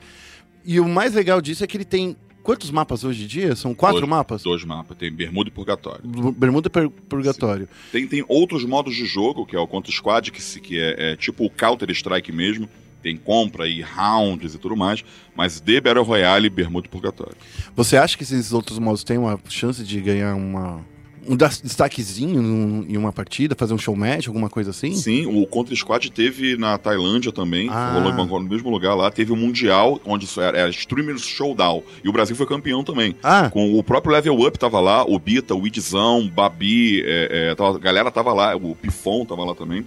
E 0.64 0.78
o 0.80 0.88
mais 0.88 1.14
legal 1.14 1.40
disso 1.40 1.64
é 1.64 1.66
que 1.66 1.76
ele 1.76 1.84
tem. 1.84 2.16
Quantos 2.42 2.70
mapas 2.70 3.04
hoje 3.04 3.24
em 3.24 3.26
dia? 3.26 3.56
São 3.56 3.74
quatro 3.74 4.00
Dois- 4.00 4.10
mapas? 4.10 4.42
Dois 4.42 4.64
mapas. 4.64 4.98
Tem 4.98 5.10
Bermuda 5.10 5.48
e 5.48 5.52
Purgatório. 5.52 6.02
Bermuda 6.36 6.68
e 6.68 6.70
Pur- 6.70 6.90
Purgatório. 7.08 7.66
Tem, 7.90 8.06
tem 8.06 8.22
outros 8.28 8.64
modos 8.66 8.94
de 8.94 9.06
jogo, 9.06 9.46
que 9.46 9.56
é 9.56 9.58
o 9.58 9.66
Contra 9.66 9.90
Squad, 9.90 10.30
que, 10.30 10.42
se- 10.42 10.60
que 10.60 10.78
é, 10.78 11.12
é 11.12 11.16
tipo 11.16 11.46
o 11.46 11.50
Counter-Strike 11.50 12.30
mesmo. 12.32 12.68
Tem 13.02 13.16
compra 13.16 13.66
e 13.66 13.80
rounds 13.82 14.54
e 14.54 14.58
tudo 14.58 14.76
mais. 14.76 15.02
Mas 15.34 15.58
de 15.58 15.80
Battle 15.80 16.04
Royale, 16.04 16.50
Bermuda 16.50 16.86
e 16.86 16.90
Purgatório. 16.90 17.34
Você 17.74 17.96
acha 17.96 18.14
que 18.16 18.22
esses 18.24 18.52
outros 18.52 18.78
modos 18.78 19.02
têm 19.04 19.16
uma 19.16 19.38
chance 19.48 19.82
de 19.82 19.98
ganhar 20.02 20.34
uma, 20.34 20.84
um 21.28 21.36
destaquezinho 21.36 22.84
em 22.88 22.96
uma 22.96 23.12
partida, 23.12 23.54
fazer 23.54 23.74
um 23.74 23.78
show 23.78 23.94
match, 23.96 24.26
alguma 24.28 24.48
coisa 24.50 24.70
assim? 24.70 24.94
Sim, 24.94 25.26
o 25.26 25.46
Contra 25.46 25.74
Squad 25.74 26.10
teve 26.10 26.56
na 26.56 26.76
Tailândia 26.78 27.32
também, 27.32 27.68
Ah. 27.70 27.92
no 28.00 28.40
mesmo 28.48 28.70
lugar 28.70 28.94
lá. 28.94 29.10
Teve 29.10 29.32
o 29.32 29.36
Mundial, 29.36 30.00
onde 30.04 30.28
era, 30.38 30.58
era 30.58 30.70
Streamers 30.70 31.22
Showdown. 31.22 31.82
E 32.02 32.08
o 32.08 32.12
Brasil 32.12 32.34
foi 32.36 32.46
campeão 32.46 32.82
também. 32.84 33.14
Ah, 33.22 33.50
Com 33.50 33.78
o 33.78 33.82
próprio 33.82 34.12
Level 34.12 34.38
Up 34.40 34.58
tava 34.58 34.80
lá, 34.80 35.04
o 35.04 35.18
Bita, 35.18 35.54
o 35.54 35.66
Idzão, 35.66 36.28
Babi, 36.28 37.02
é, 37.04 37.50
é, 37.50 37.54
tava- 37.54 37.76
a 37.76 37.80
galera 37.80 38.10
tava 38.10 38.32
lá, 38.32 38.54
o 38.56 38.74
Pifon 38.74 39.24
tava 39.24 39.44
lá 39.44 39.54
também. 39.54 39.86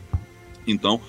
Então, 0.66 1.00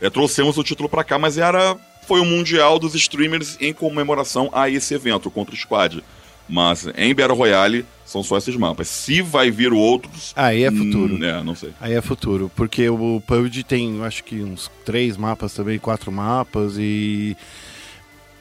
é, 0.00 0.08
trouxemos 0.08 0.56
o 0.58 0.62
título 0.64 0.88
pra 0.88 1.04
cá, 1.04 1.18
mas 1.18 1.38
era 1.38 1.76
foi 2.08 2.20
o 2.20 2.24
Mundial 2.24 2.78
dos 2.80 2.94
Streamers 2.96 3.56
em 3.60 3.72
comemoração 3.72 4.50
a 4.52 4.68
esse 4.68 4.92
evento, 4.94 5.30
contra 5.30 5.54
Squad. 5.54 6.02
Mas 6.48 6.86
em 6.96 7.14
Battle 7.14 7.36
Royale 7.36 7.84
são 8.04 8.22
só 8.22 8.36
esses 8.36 8.54
mapas. 8.56 8.88
Se 8.88 9.22
vai 9.22 9.50
vir 9.50 9.72
outros. 9.72 10.32
aí 10.36 10.64
é 10.64 10.70
futuro. 10.70 11.14
hum, 11.14 11.24
é, 11.24 11.42
não 11.42 11.54
sei. 11.54 11.70
Aí 11.80 11.94
é 11.94 12.00
futuro, 12.00 12.50
porque 12.54 12.88
o 12.88 13.22
PUBG 13.26 13.64
tem, 13.64 14.02
acho 14.04 14.22
que 14.24 14.42
uns 14.42 14.70
três 14.84 15.16
mapas 15.16 15.54
também, 15.54 15.78
quatro 15.78 16.12
mapas 16.12 16.74
e 16.78 17.36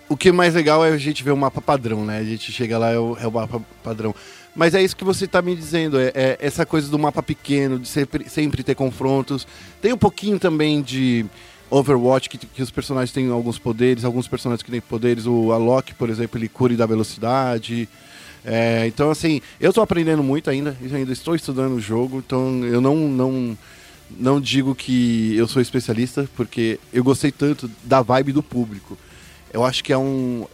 o 0.10 0.18
que 0.18 0.28
é 0.28 0.32
mais 0.32 0.54
legal 0.54 0.84
é 0.84 0.89
a 0.89 0.97
gente 0.97 1.24
ver 1.24 1.32
o 1.32 1.38
mapa 1.38 1.62
padrão, 1.62 2.06
né? 2.06 2.18
A 2.18 2.24
gente 2.24 2.52
chega 2.52 2.78
lá 2.78 2.91
é 2.91 2.99
o, 2.99 3.18
é 3.18 3.26
o 3.26 3.32
mapa 3.32 3.62
padrão. 3.82 4.14
Mas 4.54 4.76
é 4.76 4.84
isso 4.84 4.97
que 4.97 5.06
você 5.06 5.26
tá 5.26 5.41
me 5.41 5.56
dizendo, 5.56 5.97
é, 5.97 6.12
é 6.14 6.38
essa 6.41 6.66
coisa 6.66 6.89
do 6.91 6.99
mapa 6.99 7.24
pequeno, 7.24 7.80
de 7.80 7.88
sempre, 7.88 8.28
sempre 8.28 8.64
ter 8.64 8.76
confrontos. 8.76 9.47
Tem 9.82 9.93
um 9.93 9.97
pouquinho 9.97 10.38
também 10.38 10.82
de 10.82 11.26
Overwatch, 11.72 12.30
que, 12.30 12.38
que 12.38 12.62
os 12.62 12.70
personagens 12.70 13.14
têm 13.14 13.30
alguns 13.32 13.58
poderes, 13.58 14.04
alguns 14.04 14.28
personagens 14.28 14.62
que 14.62 14.70
têm 14.70 14.82
poderes. 14.82 15.26
O 15.26 15.54
Alok, 15.54 15.96
por 15.96 16.10
exemplo, 16.10 16.38
ele 16.38 16.50
cura 16.50 16.74
e 16.74 16.76
dá 16.76 16.86
velocidade. 16.86 17.88
É, 18.44 18.86
então, 18.88 19.10
assim, 19.10 19.42
eu 19.60 19.72
tô 19.72 19.82
aprendendo 19.82 20.22
muito 20.22 20.50
ainda, 20.50 20.76
ainda 20.82 21.14
estou 21.14 21.34
estudando 21.34 21.76
o 21.76 21.80
jogo, 21.80 22.18
então 22.26 22.66
eu 22.66 22.82
não, 22.82 22.96
não, 22.96 23.58
não 24.10 24.42
digo 24.42 24.76
que 24.76 25.36
eu 25.36 25.48
sou 25.48 25.62
especialista, 25.62 26.30
porque 26.36 26.80
eu 26.92 27.04
gostei 27.04 27.32
tanto 27.32 27.72
da 27.84 28.02
vibe 28.02 28.34
do 28.34 28.44
público. 28.44 28.98
Eu 29.54 29.64
acho 29.64 29.84
que 29.84 29.94
é 29.94 29.98
um. 29.98 30.46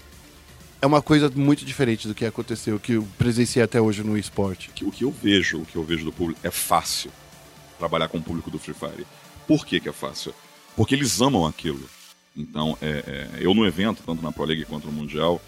É 0.80 0.86
uma 0.86 1.01
coisa 1.01 1.32
muito 1.36 1.65
diferente 1.65 2.07
do 2.07 2.13
que 2.13 2.24
aconteceu, 2.24 2.80
que 2.80 2.93
eu 2.93 3.07
presenciei 3.18 3.63
até 3.63 3.82
hoje 3.82 4.03
no 4.03 4.15
esporte. 4.15 4.70
o 4.84 4.91
que 4.91 5.03
eu 5.03 5.11
vejo, 5.11 5.61
o 5.61 5.65
que 5.65 5.76
eu 5.76 5.84
vejo 5.84 6.05
do 6.05 6.11
público, 6.11 6.39
é 6.43 6.51
fácil 6.51 7.09
trabalhar 7.80 8.07
com 8.07 8.20
o 8.20 8.22
público 8.22 8.51
do 8.51 8.59
Free 8.59 8.76
Fire. 8.76 9.07
Por 9.47 9.65
que, 9.65 9.80
que 9.80 9.89
é 9.89 9.93
fácil? 9.93 10.36
Porque 10.78 10.95
eles 10.95 11.19
amam 11.19 11.45
aquilo. 11.45 11.82
Então, 12.36 12.78
é, 12.82 12.88
é, 13.36 13.38
eu 13.41 13.53
no 13.53 13.65
evento, 13.65 14.01
tanto 14.05 14.23
na 14.23 14.32
Pro 14.32 14.45
League 14.45 14.63
quanto 14.63 14.86
no 14.86 14.93
Mundial, 14.93 15.41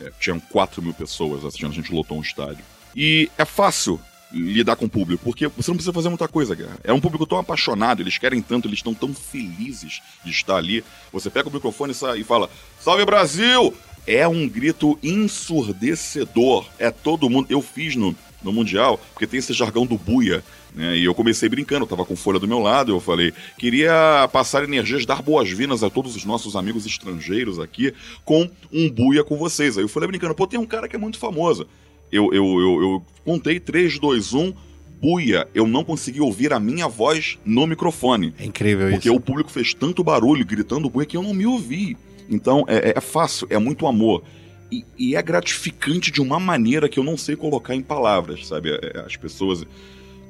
é, 0.00 0.10
tinham 0.20 0.40
4 0.40 0.80
mil 0.80 0.94
pessoas 0.94 1.44
assistindo, 1.44 1.72
a 1.72 1.74
gente 1.74 1.92
lotou 1.92 2.16
um 2.16 2.22
estádio. 2.22 2.64
E 2.94 3.28
é 3.36 3.44
fácil 3.44 4.00
lidar 4.32 4.76
com 4.76 4.84
o 4.86 4.88
público, 4.88 5.22
porque 5.24 5.46
você 5.48 5.70
não 5.70 5.76
precisa 5.76 5.92
fazer 5.92 6.08
muita 6.08 6.28
coisa, 6.28 6.54
Guerra. 6.54 6.78
É 6.84 6.92
um 6.92 7.00
público 7.00 7.26
tão 7.26 7.38
apaixonado, 7.38 8.00
eles 8.00 8.16
querem 8.18 8.40
tanto, 8.40 8.68
eles 8.68 8.78
estão 8.78 8.94
tão 8.94 9.12
felizes 9.12 10.00
de 10.24 10.30
estar 10.30 10.56
ali. 10.56 10.84
Você 11.12 11.28
pega 11.30 11.48
o 11.48 11.52
microfone 11.52 11.92
e 11.92 11.94
sa- 11.94 12.16
e 12.16 12.24
fala: 12.24 12.48
Salve 12.80 13.04
Brasil! 13.04 13.74
É 14.06 14.26
um 14.28 14.48
grito 14.48 14.96
ensurdecedor. 15.02 16.64
É 16.78 16.90
todo 16.92 17.28
mundo. 17.28 17.46
Eu 17.50 17.60
fiz 17.60 17.96
no, 17.96 18.14
no 18.42 18.52
Mundial, 18.52 18.98
porque 19.12 19.26
tem 19.26 19.38
esse 19.38 19.52
jargão 19.52 19.84
do 19.84 19.98
buia. 19.98 20.44
Né? 20.76 20.98
E 20.98 21.04
eu 21.04 21.14
comecei 21.14 21.48
brincando, 21.48 21.84
eu 21.84 21.88
tava 21.88 22.04
com 22.04 22.14
folha 22.14 22.38
do 22.38 22.46
meu 22.46 22.58
lado, 22.58 22.92
eu 22.92 23.00
falei, 23.00 23.32
queria 23.58 24.28
passar 24.30 24.62
energias, 24.62 25.06
dar 25.06 25.22
boas-vindas 25.22 25.82
a 25.82 25.88
todos 25.88 26.14
os 26.14 26.24
nossos 26.24 26.54
amigos 26.54 26.84
estrangeiros 26.84 27.58
aqui 27.58 27.94
com 28.24 28.48
um 28.70 28.90
buia 28.90 29.24
com 29.24 29.36
vocês. 29.36 29.78
Aí 29.78 29.84
eu 29.84 29.88
falei 29.88 30.08
brincando, 30.08 30.34
pô, 30.34 30.46
tem 30.46 30.60
um 30.60 30.66
cara 30.66 30.86
que 30.86 30.94
é 30.94 30.98
muito 30.98 31.18
famoso. 31.18 31.66
Eu, 32.12 32.32
eu, 32.32 32.44
eu, 32.60 32.82
eu 32.82 33.06
contei 33.24 33.58
3, 33.58 33.98
2, 33.98 34.34
1, 34.34 34.52
buia. 35.00 35.48
Eu 35.54 35.66
não 35.66 35.82
consegui 35.82 36.20
ouvir 36.20 36.52
a 36.52 36.60
minha 36.60 36.86
voz 36.86 37.38
no 37.44 37.66
microfone. 37.66 38.34
É 38.38 38.44
incrível 38.44 38.90
Porque 38.90 39.08
isso. 39.08 39.16
o 39.16 39.20
público 39.20 39.50
fez 39.50 39.72
tanto 39.72 40.04
barulho 40.04 40.44
gritando 40.44 40.90
buia 40.90 41.06
que 41.06 41.16
eu 41.16 41.22
não 41.22 41.32
me 41.32 41.46
ouvi. 41.46 41.96
Então 42.28 42.64
é, 42.68 42.92
é 42.96 43.00
fácil, 43.00 43.46
é 43.50 43.58
muito 43.58 43.86
amor. 43.86 44.22
E, 44.70 44.84
e 44.98 45.16
é 45.16 45.22
gratificante 45.22 46.10
de 46.10 46.20
uma 46.20 46.40
maneira 46.40 46.88
que 46.88 46.98
eu 46.98 47.04
não 47.04 47.16
sei 47.16 47.36
colocar 47.36 47.74
em 47.74 47.82
palavras, 47.82 48.46
sabe? 48.46 48.70
É- 48.70 48.92
é- 48.94 49.00
As 49.00 49.16
pessoas. 49.16 49.64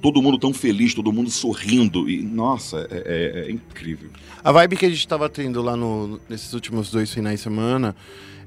Todo 0.02 0.22
mundo 0.22 0.38
tão 0.38 0.52
feliz, 0.52 0.94
todo 0.94 1.12
mundo 1.12 1.30
sorrindo. 1.30 2.08
E, 2.08 2.22
nossa, 2.22 2.86
é, 2.90 3.44
é- 3.44 3.48
é 3.48 3.50
incrível. 3.50 4.10
A 4.44 4.52
vibe 4.52 4.76
que 4.76 4.86
a 4.86 4.90
gente 4.90 5.06
tava 5.08 5.28
tendo 5.28 5.60
lá 5.62 5.76
no- 5.76 6.20
nesses 6.28 6.52
últimos 6.52 6.90
dois 6.90 7.12
finais 7.12 7.38
de 7.40 7.42
semana 7.44 7.96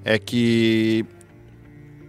é 0.05 0.17
que 0.17 1.05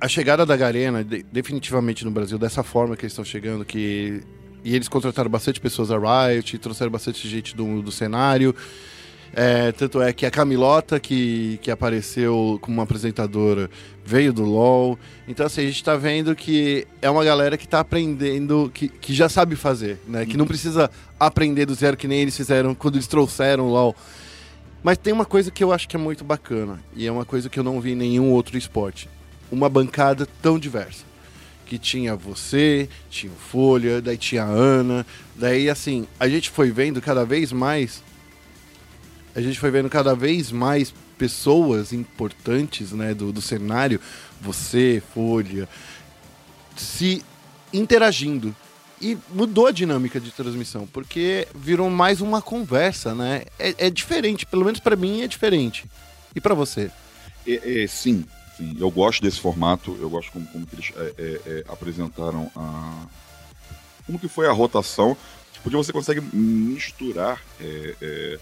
a 0.01 0.07
chegada 0.09 0.47
da 0.47 0.57
Garena, 0.57 1.03
de- 1.03 1.24
definitivamente 1.32 2.05
no 2.05 2.11
Brasil, 2.11 2.38
dessa 2.38 2.62
forma 2.62 2.97
que 2.97 3.03
eles 3.03 3.12
estão 3.12 3.24
chegando, 3.24 3.64
que. 3.64 4.22
E 4.62 4.74
eles 4.76 4.88
contrataram 4.88 5.30
bastante 5.30 5.59
pessoas 5.59 5.88
da 5.88 5.97
Riot, 5.99 6.59
trouxeram 6.59 6.93
bastante 6.93 7.26
gente 7.26 7.57
do, 7.57 7.80
do 7.82 7.91
cenário. 7.91 8.55
É, 9.32 9.70
tanto 9.72 10.02
é 10.02 10.12
que 10.12 10.26
a 10.26 10.30
Camilota, 10.30 10.98
que, 10.98 11.58
que 11.62 11.70
apareceu 11.70 12.58
como 12.60 12.78
uma 12.78 12.82
apresentadora, 12.82 13.70
veio 14.04 14.32
do 14.32 14.44
LoL. 14.44 14.98
Então, 15.28 15.46
assim, 15.46 15.62
a 15.62 15.66
gente 15.66 15.84
tá 15.84 15.96
vendo 15.96 16.34
que 16.34 16.86
é 17.00 17.08
uma 17.08 17.24
galera 17.24 17.56
que 17.56 17.68
tá 17.68 17.80
aprendendo, 17.80 18.70
que, 18.74 18.88
que 18.88 19.14
já 19.14 19.28
sabe 19.28 19.54
fazer, 19.54 20.00
né? 20.06 20.26
Que 20.26 20.36
não 20.36 20.46
precisa 20.46 20.90
aprender 21.18 21.66
do 21.66 21.74
zero, 21.74 21.96
que 21.96 22.08
nem 22.08 22.20
eles 22.20 22.36
fizeram 22.36 22.74
quando 22.74 22.96
eles 22.96 23.06
trouxeram 23.06 23.68
o 23.68 23.70
LoL. 23.70 23.94
Mas 24.82 24.98
tem 24.98 25.12
uma 25.12 25.24
coisa 25.24 25.50
que 25.50 25.62
eu 25.62 25.72
acho 25.72 25.88
que 25.88 25.94
é 25.94 25.98
muito 25.98 26.24
bacana, 26.24 26.82
e 26.96 27.06
é 27.06 27.12
uma 27.12 27.24
coisa 27.24 27.48
que 27.48 27.58
eu 27.58 27.64
não 27.64 27.80
vi 27.80 27.92
em 27.92 27.96
nenhum 27.96 28.30
outro 28.30 28.58
esporte. 28.58 29.08
Uma 29.50 29.68
bancada 29.68 30.26
tão 30.42 30.58
diversa. 30.58 31.04
Que 31.66 31.78
tinha 31.78 32.16
você, 32.16 32.88
tinha 33.08 33.30
o 33.32 33.36
Folha, 33.36 34.00
daí 34.00 34.16
tinha 34.16 34.42
a 34.42 34.48
Ana. 34.48 35.06
Daí, 35.36 35.70
assim, 35.70 36.08
a 36.18 36.28
gente 36.28 36.50
foi 36.50 36.72
vendo 36.72 37.00
cada 37.00 37.24
vez 37.24 37.52
mais 37.52 38.02
a 39.34 39.40
gente 39.40 39.58
foi 39.58 39.70
vendo 39.70 39.88
cada 39.88 40.14
vez 40.14 40.50
mais 40.50 40.92
pessoas 41.16 41.92
importantes 41.92 42.92
né, 42.92 43.14
do, 43.14 43.32
do 43.32 43.42
cenário, 43.42 44.00
você, 44.40 45.02
Folha, 45.14 45.68
se 46.76 47.22
interagindo. 47.72 48.54
E 49.02 49.16
mudou 49.30 49.66
a 49.66 49.72
dinâmica 49.72 50.20
de 50.20 50.30
transmissão, 50.30 50.86
porque 50.86 51.48
virou 51.54 51.88
mais 51.88 52.20
uma 52.20 52.42
conversa, 52.42 53.14
né? 53.14 53.44
É, 53.58 53.86
é 53.86 53.90
diferente, 53.90 54.44
pelo 54.44 54.64
menos 54.64 54.78
pra 54.78 54.94
mim 54.94 55.22
é 55.22 55.26
diferente. 55.26 55.86
E 56.34 56.40
pra 56.40 56.54
você? 56.54 56.90
É, 57.46 57.82
é, 57.82 57.86
sim, 57.86 58.26
sim, 58.58 58.76
eu 58.78 58.90
gosto 58.90 59.22
desse 59.22 59.40
formato, 59.40 59.96
eu 59.98 60.10
gosto 60.10 60.30
como, 60.32 60.46
como 60.48 60.66
que 60.66 60.74
eles 60.74 60.92
é, 60.94 61.14
é, 61.16 61.40
é, 61.46 61.64
apresentaram 61.68 62.50
a. 62.54 63.06
Como 64.04 64.18
que 64.18 64.28
foi 64.28 64.46
a 64.46 64.52
rotação, 64.52 65.16
porque 65.62 65.76
você 65.76 65.92
consegue 65.92 66.20
misturar 66.20 67.40
é, 67.58 68.38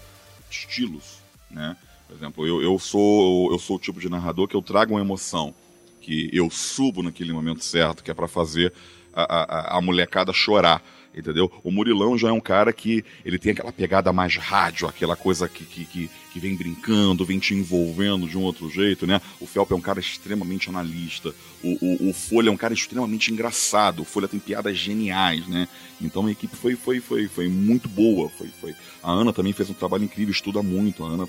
estilos, 0.49 1.19
né? 1.49 1.75
Por 2.07 2.15
exemplo, 2.15 2.47
eu, 2.47 2.61
eu, 2.61 2.79
sou, 2.79 3.51
eu 3.51 3.59
sou 3.59 3.75
o 3.75 3.79
tipo 3.79 3.99
de 3.99 4.09
narrador 4.09 4.47
que 4.47 4.55
eu 4.55 4.61
trago 4.61 4.93
uma 4.93 5.01
emoção, 5.01 5.53
que 6.01 6.29
eu 6.33 6.49
subo 6.49 7.03
naquele 7.03 7.31
momento 7.31 7.63
certo, 7.63 8.03
que 8.03 8.09
é 8.09 8.13
pra 8.13 8.27
fazer 8.27 8.73
a, 9.13 9.77
a, 9.77 9.81
molecada 9.81 10.33
chorar. 10.33 10.83
Entendeu? 11.15 11.51
O 11.63 11.71
Murilão 11.71 12.17
já 12.17 12.29
é 12.29 12.31
um 12.31 12.39
cara 12.39 12.71
que 12.71 13.03
ele 13.25 13.39
tem 13.39 13.51
aquela 13.51 13.71
pegada 13.71 14.13
mais 14.13 14.35
rádio, 14.37 14.87
aquela 14.87 15.15
coisa 15.15 15.49
que, 15.49 15.65
que, 15.65 15.83
que, 15.83 16.09
que 16.31 16.39
vem 16.39 16.55
brincando, 16.55 17.25
vem 17.25 17.39
te 17.39 17.53
envolvendo 17.53 18.27
de 18.27 18.37
um 18.37 18.43
outro 18.43 18.69
jeito, 18.69 19.07
né? 19.07 19.19
O 19.39 19.47
Felp 19.47 19.71
é 19.71 19.75
um 19.75 19.81
cara 19.81 19.99
extremamente 19.99 20.69
analista. 20.69 21.33
O, 21.63 22.05
o, 22.05 22.09
o 22.09 22.13
Folha 22.13 22.49
é 22.49 22.51
um 22.51 22.57
cara 22.57 22.75
extremamente 22.75 23.33
engraçado. 23.33 24.03
O 24.03 24.05
Folha 24.05 24.27
tem 24.27 24.39
piadas 24.39 24.77
geniais, 24.77 25.47
né? 25.47 25.67
Então 25.99 26.27
a 26.27 26.31
equipe 26.31 26.55
foi, 26.55 26.75
foi, 26.75 26.99
foi, 26.99 27.27
foi 27.27 27.47
muito 27.49 27.89
boa. 27.89 28.29
Foi, 28.29 28.47
foi. 28.61 28.75
A 29.01 29.11
Ana 29.11 29.33
também 29.33 29.51
fez 29.51 29.69
um 29.69 29.73
trabalho 29.73 30.03
incrível, 30.03 30.31
estuda 30.31 30.61
muito. 30.61 31.03
A 31.03 31.07
Ana 31.07 31.27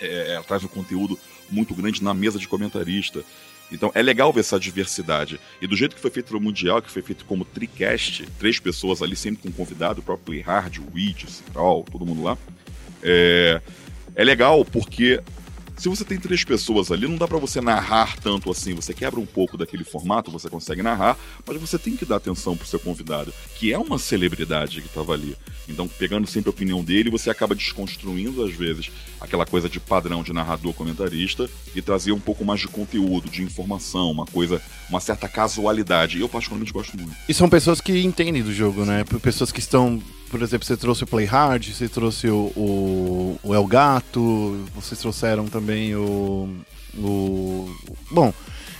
é, 0.00 0.34
ela 0.34 0.44
traz 0.44 0.64
um 0.64 0.68
conteúdo 0.68 1.18
muito 1.50 1.74
grande 1.74 2.02
na 2.02 2.12
mesa 2.12 2.38
de 2.38 2.48
comentarista. 2.48 3.24
Então 3.70 3.90
é 3.94 4.02
legal 4.02 4.32
ver 4.32 4.40
essa 4.40 4.58
diversidade. 4.58 5.40
E 5.60 5.66
do 5.66 5.76
jeito 5.76 5.94
que 5.94 6.00
foi 6.00 6.10
feito 6.10 6.32
no 6.32 6.40
Mundial, 6.40 6.80
que 6.80 6.90
foi 6.90 7.02
feito 7.02 7.24
como 7.24 7.44
tricast, 7.44 8.26
três 8.38 8.58
pessoas 8.58 9.02
ali, 9.02 9.14
sempre 9.14 9.42
com 9.42 9.48
um 9.48 9.52
convidado, 9.52 10.00
o 10.00 10.02
próprio 10.02 10.42
Playhard, 10.42 10.80
o 10.80 10.86
Witch, 10.94 11.24
o 11.24 11.30
Citral, 11.30 11.84
todo 11.90 12.06
mundo 12.06 12.22
lá. 12.22 12.38
É, 13.02 13.60
é 14.14 14.24
legal 14.24 14.64
porque 14.64 15.22
se 15.78 15.88
você 15.88 16.04
tem 16.04 16.18
três 16.18 16.42
pessoas 16.44 16.90
ali, 16.90 17.06
não 17.06 17.16
dá 17.16 17.28
pra 17.28 17.38
você 17.38 17.60
narrar 17.60 18.16
tanto 18.18 18.50
assim. 18.50 18.74
Você 18.74 18.92
quebra 18.92 19.20
um 19.20 19.26
pouco 19.26 19.56
daquele 19.56 19.84
formato, 19.84 20.30
você 20.30 20.50
consegue 20.50 20.82
narrar, 20.82 21.16
mas 21.46 21.56
você 21.60 21.78
tem 21.78 21.96
que 21.96 22.04
dar 22.04 22.16
atenção 22.16 22.56
pro 22.56 22.66
seu 22.66 22.80
convidado, 22.80 23.32
que 23.56 23.72
é 23.72 23.78
uma 23.78 23.98
celebridade 23.98 24.82
que 24.82 24.88
tava 24.88 25.12
ali. 25.12 25.36
Então, 25.68 25.86
pegando 25.86 26.26
sempre 26.26 26.48
a 26.48 26.52
opinião 26.52 26.82
dele, 26.82 27.10
você 27.10 27.30
acaba 27.30 27.54
desconstruindo, 27.54 28.42
às 28.42 28.52
vezes, 28.52 28.90
aquela 29.20 29.46
coisa 29.46 29.68
de 29.68 29.78
padrão 29.78 30.22
de 30.22 30.32
narrador 30.32 30.72
comentarista 30.72 31.48
e 31.74 31.80
trazer 31.80 32.12
um 32.12 32.20
pouco 32.20 32.44
mais 32.44 32.60
de 32.60 32.68
conteúdo, 32.68 33.28
de 33.28 33.42
informação, 33.42 34.10
uma 34.10 34.26
coisa, 34.26 34.60
uma 34.88 35.00
certa 35.00 35.28
casualidade. 35.28 36.20
Eu, 36.20 36.28
particularmente, 36.28 36.72
gosto 36.72 36.96
muito. 36.96 37.14
E 37.28 37.34
são 37.34 37.48
pessoas 37.48 37.80
que 37.80 38.00
entendem 38.00 38.42
do 38.42 38.52
jogo, 38.52 38.84
né? 38.84 39.04
Pessoas 39.22 39.52
que 39.52 39.60
estão. 39.60 40.02
Por 40.30 40.42
exemplo, 40.42 40.66
você 40.66 40.76
trouxe 40.76 41.04
o 41.04 41.06
Play 41.06 41.24
Hard, 41.26 41.66
você 41.68 41.88
trouxe 41.88 42.28
o, 42.28 42.52
o, 42.56 43.38
o 43.42 43.54
El 43.54 43.66
Gato, 43.66 44.64
vocês 44.74 45.00
trouxeram 45.00 45.46
também 45.46 45.94
o. 45.96 46.48
o 46.96 47.74
bom, 48.10 48.32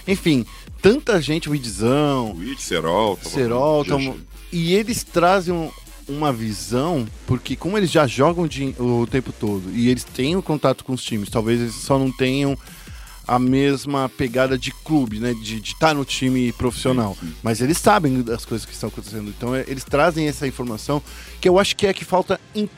enfim, 0.07 0.45
tanta 0.83 1.21
gente, 1.21 1.49
o 1.49 1.55
Idzão, 1.55 2.33
O 2.33 2.39
Witch, 2.39 2.61
Serol, 2.61 3.19
Serol, 3.23 3.85
tamo- 3.85 4.17
e 4.53 4.75
eles 4.75 5.03
trazem 5.05 5.55
um- 5.55 5.71
uma 6.09 6.33
visão, 6.33 7.07
porque 7.27 7.55
como 7.55 7.77
eles 7.77 7.91
já 7.91 8.07
jogam 8.07 8.47
de- 8.47 8.75
o 8.79 9.07
tempo 9.07 9.31
todo 9.33 9.71
e 9.75 9.89
eles 9.91 10.05
têm 10.05 10.37
o 10.37 10.43
contato 10.43 10.83
com 10.85 10.95
os 10.95 11.03
times, 11.05 11.29
talvez 11.29 11.61
eles 11.61 11.75
só 11.75 11.99
não 11.99 12.11
tenham 12.11 12.57
a 13.29 13.39
mesma 13.39 14.09
pegada 14.09 14.57
de 14.59 14.73
clube, 14.73 15.21
né? 15.21 15.35
De 15.35 15.59
estar 15.59 15.95
no 15.95 16.05
time 16.05 16.51
profissional. 16.53 17.17
Mas 17.43 17.61
eles 17.61 17.77
sabem 17.79 18.23
das 18.23 18.45
coisas 18.45 18.65
que 18.67 18.73
estão 18.73 18.89
acontecendo. 18.89 19.29
Então 19.29 19.55
é, 19.55 19.65
eles 19.69 19.85
trazem 19.85 20.27
essa 20.27 20.47
informação 20.47 21.03
que 21.41 21.49
eu 21.49 21.59
acho 21.59 21.77
que 21.77 21.87
é 21.87 21.93
que 21.93 22.05
falta 22.05 22.41
em- 22.55 22.69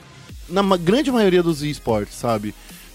na 0.48 0.62
grande 0.76 1.10
maioria 1.12 1.42
dos 1.42 1.62
esportes, 1.62 2.16
sabe? 2.16 2.52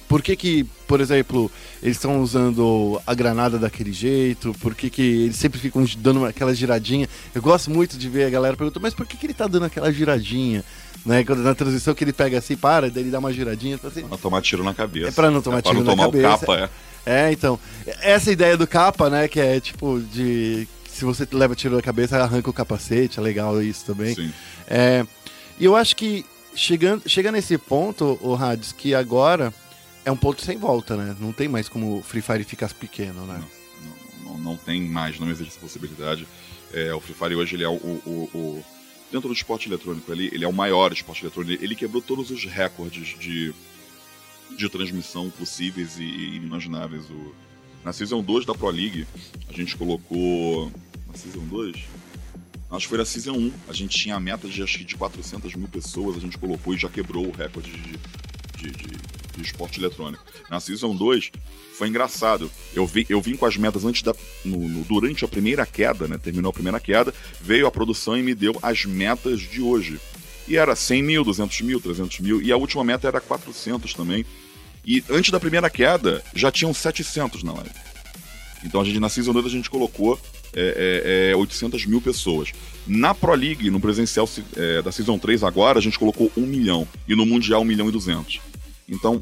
Por 0.08 0.22
que, 0.22 0.36
que, 0.36 0.64
por 0.88 1.02
exemplo, 1.02 1.50
eles 1.82 1.98
estão 1.98 2.22
usando 2.22 3.02
a 3.08 3.14
granada 3.16 3.58
daquele 3.58 3.92
jeito? 3.92 4.54
Por 4.62 4.76
que, 4.76 4.88
que 4.90 5.02
eles 5.02 5.36
sempre 5.36 5.60
ficam 5.60 5.84
dando 5.98 6.24
aquela 6.26 6.54
giradinha? 6.54 7.10
Eu 7.34 7.42
gosto 7.42 7.72
muito 7.72 7.98
de 7.98 8.08
ver 8.08 8.26
a 8.26 8.30
galera 8.30 8.56
perguntando, 8.56 8.84
mas 8.84 8.94
por 8.94 9.08
que, 9.08 9.18
que 9.18 9.26
ele 9.26 9.34
tá 9.34 9.48
dando 9.48 9.66
aquela 9.66 9.92
giradinha? 9.92 10.64
Né? 11.04 11.24
Quando 11.24 11.40
na 11.42 11.56
transição 11.56 11.96
que 11.96 12.04
ele 12.04 12.14
pega 12.14 12.38
assim, 12.38 12.56
para, 12.56 12.90
daí 12.92 13.02
ele 13.04 13.10
dá 13.10 13.18
uma 13.18 13.34
giradinha. 13.34 13.76
Então, 13.76 13.90
assim, 13.90 14.02
Pra 14.02 14.10
não 14.10 14.18
tomar 14.18 14.42
tiro 14.44 14.64
na 14.64 14.74
cabeça. 14.76 15.08
É 15.08 15.12
pra 15.12 15.32
não 15.32 15.42
tomar 15.42 15.62
pra 15.64 15.72
tiro 15.72 15.84
não 15.84 15.96
na 15.96 16.04
tomar 16.04 16.06
cabeça. 16.12 16.36
o 16.36 16.40
capa, 16.40 16.56
é. 16.60 16.70
É, 17.06 17.32
então. 17.32 17.60
Essa 18.02 18.32
ideia 18.32 18.58
do 18.58 18.66
capa, 18.68 19.10
né? 19.10 19.28
Que 19.28 19.40
é 19.40 19.60
tipo 19.60 20.00
de. 20.00 20.68
Se 20.90 21.04
você 21.06 21.28
leva 21.32 21.56
tiro 21.56 21.76
na 21.76 21.82
cabeça, 21.82 22.18
arranca 22.18 22.50
o 22.50 22.54
capacete. 22.54 23.20
É 23.20 23.22
legal 23.22 23.62
isso 23.62 23.86
também. 23.86 24.16
Sim. 24.16 24.32
É, 24.68 25.06
e 25.60 25.66
eu 25.66 25.76
acho 25.76 25.96
que 25.96 26.26
chegando, 26.56 27.08
chega 27.08 27.32
nesse 27.32 27.58
ponto, 27.58 28.18
o 28.22 28.34
Hades, 28.34 28.72
que 28.72 28.96
agora 28.96 29.54
é 30.06 30.12
um 30.12 30.16
ponto 30.16 30.42
sem 30.42 30.58
volta, 30.58 30.96
né? 30.96 31.16
Não 31.20 31.32
tem 31.34 31.48
mais 31.48 31.68
como 31.68 31.98
o 31.98 32.02
Free 32.02 32.22
Fire 32.22 32.44
ficar 32.44 32.74
pequeno, 32.74 33.26
né? 33.26 33.42
Não, 34.24 34.32
não, 34.34 34.38
não 34.40 34.58
tem 34.58 34.82
mais, 34.84 35.20
não 35.20 35.30
existe 35.30 35.52
essa 35.52 35.60
possibilidade. 35.60 36.26
É, 36.74 36.94
o 36.94 37.00
Free 37.02 37.14
Fire 37.16 37.36
hoje 37.36 37.56
ele 37.56 37.64
é 37.64 37.70
o- 37.70 37.74
o- 37.74 38.30
o- 38.34 38.66
dentro 39.12 39.28
do 39.28 39.34
esporte 39.34 39.68
eletrônico 39.70 40.12
ali, 40.12 40.30
ele 40.34 40.46
é 40.46 40.48
o 40.48 40.54
maior 40.54 40.92
esporte 40.94 41.24
eletrônico. 41.24 41.62
Ele 41.64 41.76
quebrou 41.76 42.02
todos 42.02 42.32
os 42.32 42.46
recordes 42.46 43.18
de, 43.20 43.54
de 44.58 44.70
transmissão 44.70 45.30
possíveis 45.30 45.98
e, 46.00 46.04
inimagináveis. 46.04 47.04
O, 47.10 47.34
na 47.84 47.92
Season 47.94 48.22
2 48.24 48.46
da 48.46 48.54
Pro 48.56 48.70
League, 48.70 49.06
a 49.50 49.54
gente 49.54 49.76
colocou. 49.76 50.72
Na 51.08 51.14
Season 51.16 51.46
2? 51.46 51.76
Acho 52.72 52.86
que 52.86 52.90
foi 52.90 52.98
na 52.98 53.06
Season 53.06 53.34
1. 53.34 53.52
A 53.70 53.74
gente 53.74 53.98
tinha 53.98 54.16
a 54.16 54.20
meta 54.20 54.48
de 54.48 54.62
acho 54.64 54.78
que 54.80 54.84
de 54.86 54.96
400 54.96 55.54
mil 55.56 55.68
pessoas, 55.68 56.18
a 56.18 56.20
gente 56.20 56.38
colocou 56.38 56.74
e 56.74 56.78
já 56.78 56.90
quebrou 56.90 57.28
o 57.28 57.32
recorde 57.32 57.72
de, 57.72 57.98
de, 58.58 58.72
de- 58.72 59.16
de 59.36 59.42
esporte 59.42 59.80
eletrônico. 59.82 60.24
Na 60.50 60.60
Season 60.62 60.96
2 60.96 61.30
foi 61.78 61.90
engraçado. 61.90 62.50
Eu, 62.74 62.88
vi, 62.88 63.06
eu 63.10 63.22
vim 63.22 63.36
com 63.36 63.46
as 63.46 63.58
metas 63.58 63.84
antes 63.86 64.02
da. 64.02 64.14
no- 64.46 64.68
no- 64.68 64.84
durante 64.86 65.24
a 65.26 65.28
primeira 65.28 65.66
queda, 65.66 66.08
né? 66.08 66.18
Terminou 66.18 66.50
a 66.50 66.54
primeira 66.54 66.80
queda, 66.80 67.14
veio 67.42 67.68
a 67.68 67.72
produção 67.72 68.18
e 68.18 68.24
me 68.24 68.34
deu 68.34 68.58
as 68.64 68.86
metas 68.86 69.42
de 69.42 69.62
hoje. 69.62 70.00
E 70.48 70.58
era 70.58 70.76
100 70.76 71.02
mil, 71.04 71.24
200 71.24 71.62
mil, 71.62 71.80
300 71.82 72.20
mil, 72.20 72.42
e 72.42 72.52
a 72.52 72.58
última 72.58 72.84
meta 72.84 73.08
era 73.08 73.20
400 73.20 73.94
também. 73.94 74.26
E 74.86 75.04
antes 75.10 75.32
da 75.32 75.40
primeira 75.40 75.70
queda, 75.70 76.24
já 76.36 76.52
tinham 76.52 76.74
700 76.74 77.42
na 77.44 77.54
live. 77.54 77.72
Então 78.64 78.82
a 78.82 78.84
gente, 78.86 79.00
na 79.00 79.10
Season 79.10 79.34
2 79.34 79.46
a 79.46 79.50
gente 79.50 79.70
colocou 79.70 80.20
é, 80.54 81.30
é, 81.30 81.32
é, 81.32 81.36
800 81.36 81.86
mil 81.86 82.00
pessoas. 82.02 82.52
Na 82.88 83.14
Pro 83.14 83.34
League, 83.34 83.70
no 83.72 83.80
presencial 83.80 84.26
se- 84.28 84.44
é, 84.56 84.82
da 84.82 84.92
Season 84.92 85.18
3 85.18 85.44
agora, 85.44 85.80
a 85.80 85.82
gente 85.82 85.98
colocou 86.00 86.32
1 86.38 86.42
milhão. 86.46 86.88
E 87.08 87.16
no 87.16 87.26
Mundial 87.26 87.62
1 87.62 87.66
milhão 87.66 87.90
e 87.90 87.92
200. 87.92 88.40
Então, 88.88 89.22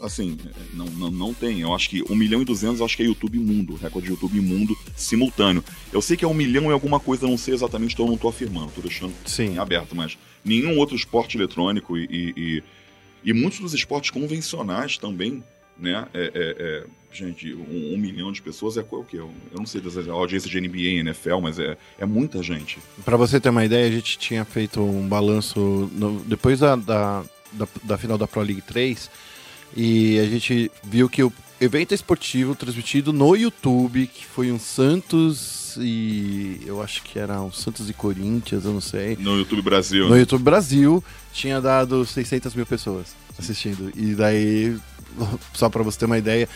assim, 0.00 0.36
é, 0.46 0.76
não, 0.76 0.86
não, 0.86 1.10
não 1.10 1.34
tem. 1.34 1.60
Eu 1.60 1.74
acho 1.74 1.88
que 1.90 2.02
1 2.10 2.14
milhão 2.14 2.42
e 2.42 2.44
200 2.44 2.80
eu 2.80 2.86
acho 2.86 2.96
que 2.96 3.02
é 3.02 3.06
YouTube 3.06 3.38
mundo. 3.38 3.74
Recorde 3.76 4.06
de 4.06 4.12
YouTube 4.12 4.40
mundo 4.40 4.76
simultâneo. 4.96 5.62
Eu 5.92 6.00
sei 6.02 6.16
que 6.16 6.24
é 6.24 6.28
1 6.28 6.34
milhão 6.34 6.64
e 6.70 6.72
alguma 6.72 7.00
coisa, 7.00 7.26
não 7.26 7.38
sei 7.38 7.54
exatamente, 7.54 7.94
então 7.94 8.06
eu 8.06 8.10
não 8.12 8.18
tô 8.18 8.28
afirmando. 8.28 8.70
Tô 8.74 8.80
deixando 8.80 9.12
Sim. 9.26 9.54
em 9.54 9.58
aberto, 9.58 9.94
mas 9.96 10.16
nenhum 10.44 10.76
outro 10.78 10.96
esporte 10.96 11.36
eletrônico 11.36 11.96
e, 11.96 12.04
e, 12.04 12.34
e- 12.36 12.62
e 13.24 13.32
muitos 13.32 13.58
dos 13.60 13.74
esportes 13.74 14.10
convencionais 14.10 14.96
também, 14.98 15.42
né? 15.78 16.06
É, 16.14 16.20
é- 16.34 16.56
é- 16.58 16.86
gente, 17.10 17.52
um, 17.54 17.94
um 17.94 17.98
milhão 17.98 18.30
de 18.30 18.40
pessoas 18.42 18.76
é 18.76 18.82
qual- 18.82 19.00
o 19.00 19.04
quê? 19.04 19.16
Eu 19.16 19.30
não 19.54 19.64
sei 19.66 19.80
das 19.80 19.96
a 19.96 20.12
audiência 20.12 20.48
de 20.48 20.58
NBA 20.60 20.76
e 20.78 20.98
NFL, 20.98 21.38
mas 21.42 21.58
é, 21.58 21.76
é 21.98 22.04
muita 22.06 22.42
gente. 22.42 22.78
Pra 23.04 23.16
você 23.16 23.40
ter 23.40 23.48
uma 23.48 23.64
ideia, 23.64 23.88
a 23.88 23.90
gente 23.90 24.18
tinha 24.18 24.44
feito 24.44 24.80
um 24.80 25.08
balanço 25.08 25.90
no- 25.92 26.20
depois 26.24 26.60
da, 26.60 26.76
da, 26.76 27.24
da, 27.52 27.66
da 27.82 27.98
final 27.98 28.16
da 28.18 28.26
Pro 28.28 28.42
League 28.42 28.60
3 28.62 29.10
e 29.76 30.18
a 30.18 30.24
gente 30.24 30.70
viu 30.82 31.08
que 31.08 31.22
o 31.22 31.32
evento 31.60 31.94
esportivo 31.94 32.54
transmitido 32.54 33.12
no 33.12 33.34
YouTube, 33.34 34.06
que 34.06 34.24
foi 34.24 34.52
um 34.52 34.58
Santos 34.58 35.76
e 35.80 36.60
eu 36.66 36.82
acho 36.82 37.02
que 37.02 37.18
era 37.18 37.40
um 37.40 37.52
Santos 37.52 37.88
e 37.88 37.92
Corinthians, 37.92 38.64
eu 38.64 38.72
não 38.72 38.80
sei. 38.80 39.16
No 39.20 39.36
YouTube 39.36 39.62
Brasil. 39.62 40.08
No 40.08 40.18
YouTube 40.18 40.42
Brasil 40.42 41.04
tinha 41.32 41.60
dado 41.60 42.04
600 42.04 42.54
mil 42.54 42.66
pessoas 42.66 43.14
assistindo. 43.38 43.92
E 43.96 44.14
daí, 44.14 44.76
só 45.54 45.68
pra 45.68 45.82
você 45.82 45.98
ter 45.98 46.06
uma 46.06 46.18
ideia, 46.18 46.48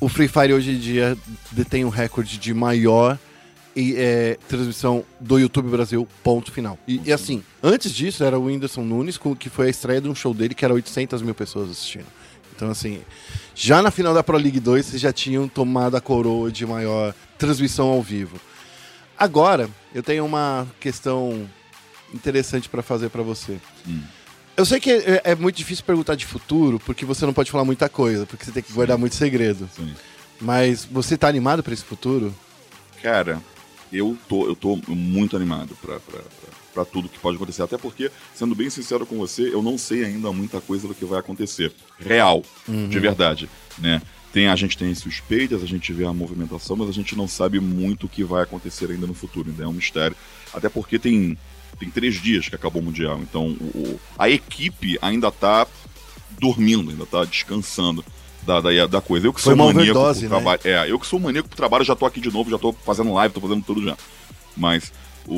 o 0.00 0.08
Free 0.08 0.28
Fire 0.28 0.52
hoje 0.52 0.72
em 0.72 0.78
dia 0.78 1.16
detém 1.50 1.84
um 1.84 1.88
recorde 1.88 2.38
de 2.38 2.52
maior 2.52 3.18
e, 3.76 3.94
é, 3.96 4.38
transmissão 4.48 5.04
do 5.20 5.38
YouTube 5.38 5.68
Brasil, 5.68 6.06
ponto 6.22 6.52
final. 6.52 6.78
E, 6.86 7.00
e 7.04 7.12
assim, 7.12 7.42
antes 7.62 7.92
disso 7.92 8.22
era 8.22 8.38
o 8.38 8.44
Whindersson 8.44 8.82
Nunes, 8.82 9.18
que 9.38 9.48
foi 9.48 9.66
a 9.66 9.70
estreia 9.70 10.00
de 10.00 10.08
um 10.08 10.14
show 10.14 10.32
dele 10.32 10.54
que 10.54 10.64
era 10.64 10.74
800 10.74 11.22
mil 11.22 11.34
pessoas 11.34 11.70
assistindo. 11.70 12.06
Então, 12.54 12.70
assim, 12.70 13.02
já 13.54 13.82
na 13.82 13.90
final 13.90 14.14
da 14.14 14.22
Pro 14.22 14.36
League 14.36 14.60
2, 14.60 14.86
vocês 14.86 15.02
já 15.02 15.12
tinham 15.12 15.48
tomado 15.48 15.96
a 15.96 16.00
coroa 16.00 16.50
de 16.50 16.64
maior 16.64 17.14
transmissão 17.38 17.88
ao 17.88 18.02
vivo. 18.02 18.40
Agora, 19.18 19.68
eu 19.94 20.02
tenho 20.02 20.24
uma 20.24 20.66
questão 20.80 21.48
interessante 22.12 22.68
pra 22.68 22.82
fazer 22.82 23.10
pra 23.10 23.22
você. 23.22 23.58
Hum. 23.86 24.02
Eu 24.56 24.64
sei 24.64 24.78
que 24.78 24.90
é, 24.90 25.20
é 25.24 25.34
muito 25.34 25.56
difícil 25.56 25.84
perguntar 25.84 26.14
de 26.14 26.26
futuro, 26.26 26.78
porque 26.78 27.04
você 27.04 27.26
não 27.26 27.32
pode 27.32 27.50
falar 27.50 27.64
muita 27.64 27.88
coisa, 27.88 28.24
porque 28.24 28.44
você 28.44 28.52
tem 28.52 28.62
que 28.62 28.72
guardar 28.72 28.96
muito 28.96 29.16
segredo. 29.16 29.68
Sim. 29.74 29.92
Mas 30.40 30.84
você 30.84 31.16
tá 31.16 31.28
animado 31.28 31.62
pra 31.62 31.74
esse 31.74 31.82
futuro? 31.82 32.32
Cara, 33.02 33.40
eu 33.92 34.16
tô, 34.28 34.46
eu 34.46 34.54
tô 34.54 34.76
muito 34.88 35.36
animado 35.36 35.76
pra, 35.80 35.98
pra 36.74 36.84
tudo 36.84 37.08
que 37.08 37.18
pode 37.18 37.36
acontecer. 37.36 37.62
Até 37.62 37.78
porque, 37.78 38.10
sendo 38.34 38.54
bem 38.54 38.68
sincero 38.68 39.06
com 39.06 39.16
você, 39.16 39.48
eu 39.54 39.62
não 39.62 39.78
sei 39.78 40.04
ainda 40.04 40.32
muita 40.32 40.60
coisa 40.60 40.86
do 40.88 40.94
que 40.94 41.04
vai 41.04 41.20
acontecer. 41.20 41.72
Real, 41.98 42.42
de 42.68 42.98
verdade, 42.98 43.48
né? 43.78 44.02
Tem, 44.32 44.48
a 44.48 44.56
gente 44.56 44.76
tem 44.76 44.92
suspeitas, 44.96 45.62
a 45.62 45.66
gente 45.66 45.92
vê 45.92 46.04
a 46.04 46.12
movimentação, 46.12 46.74
mas 46.74 46.88
a 46.88 46.92
gente 46.92 47.16
não 47.16 47.28
sabe 47.28 47.60
muito 47.60 48.06
o 48.06 48.08
que 48.08 48.24
vai 48.24 48.42
acontecer 48.42 48.90
ainda 48.90 49.06
no 49.06 49.14
futuro. 49.14 49.48
Ainda 49.48 49.62
é 49.62 49.66
um 49.68 49.72
mistério. 49.72 50.16
Até 50.52 50.68
porque 50.68 50.98
tem, 50.98 51.38
tem 51.78 51.88
três 51.88 52.20
dias 52.20 52.48
que 52.48 52.54
acabou 52.56 52.82
o 52.82 52.84
Mundial. 52.84 53.20
Então, 53.22 53.50
o- 53.52 54.00
a 54.18 54.28
equipe 54.28 54.98
ainda 55.00 55.30
tá 55.30 55.68
dormindo, 56.40 56.90
ainda 56.90 57.06
tá 57.06 57.24
descansando 57.24 58.04
da, 58.42 58.60
da, 58.60 58.86
da 58.88 59.00
coisa. 59.00 59.26
Eu 59.28 59.32
que 59.32 59.40
Foi 59.40 59.54
sou 59.54 59.66
maníaco 59.72 59.98
por 60.00 60.20
né? 60.20 60.28
trabalho. 60.28 60.60
É, 60.64 60.90
eu 60.90 60.98
que 60.98 61.06
sou 61.06 61.20
maníaco 61.20 61.48
pro 61.48 61.56
trabalho, 61.56 61.84
já 61.84 61.94
tô 61.94 62.04
aqui 62.04 62.20
de 62.20 62.32
novo, 62.32 62.50
já 62.50 62.58
tô 62.58 62.72
fazendo 62.72 63.12
live, 63.14 63.32
tô 63.32 63.40
fazendo 63.40 63.62
tudo 63.64 63.84
já. 63.84 63.96
Mas 64.56 64.92
o, 65.26 65.34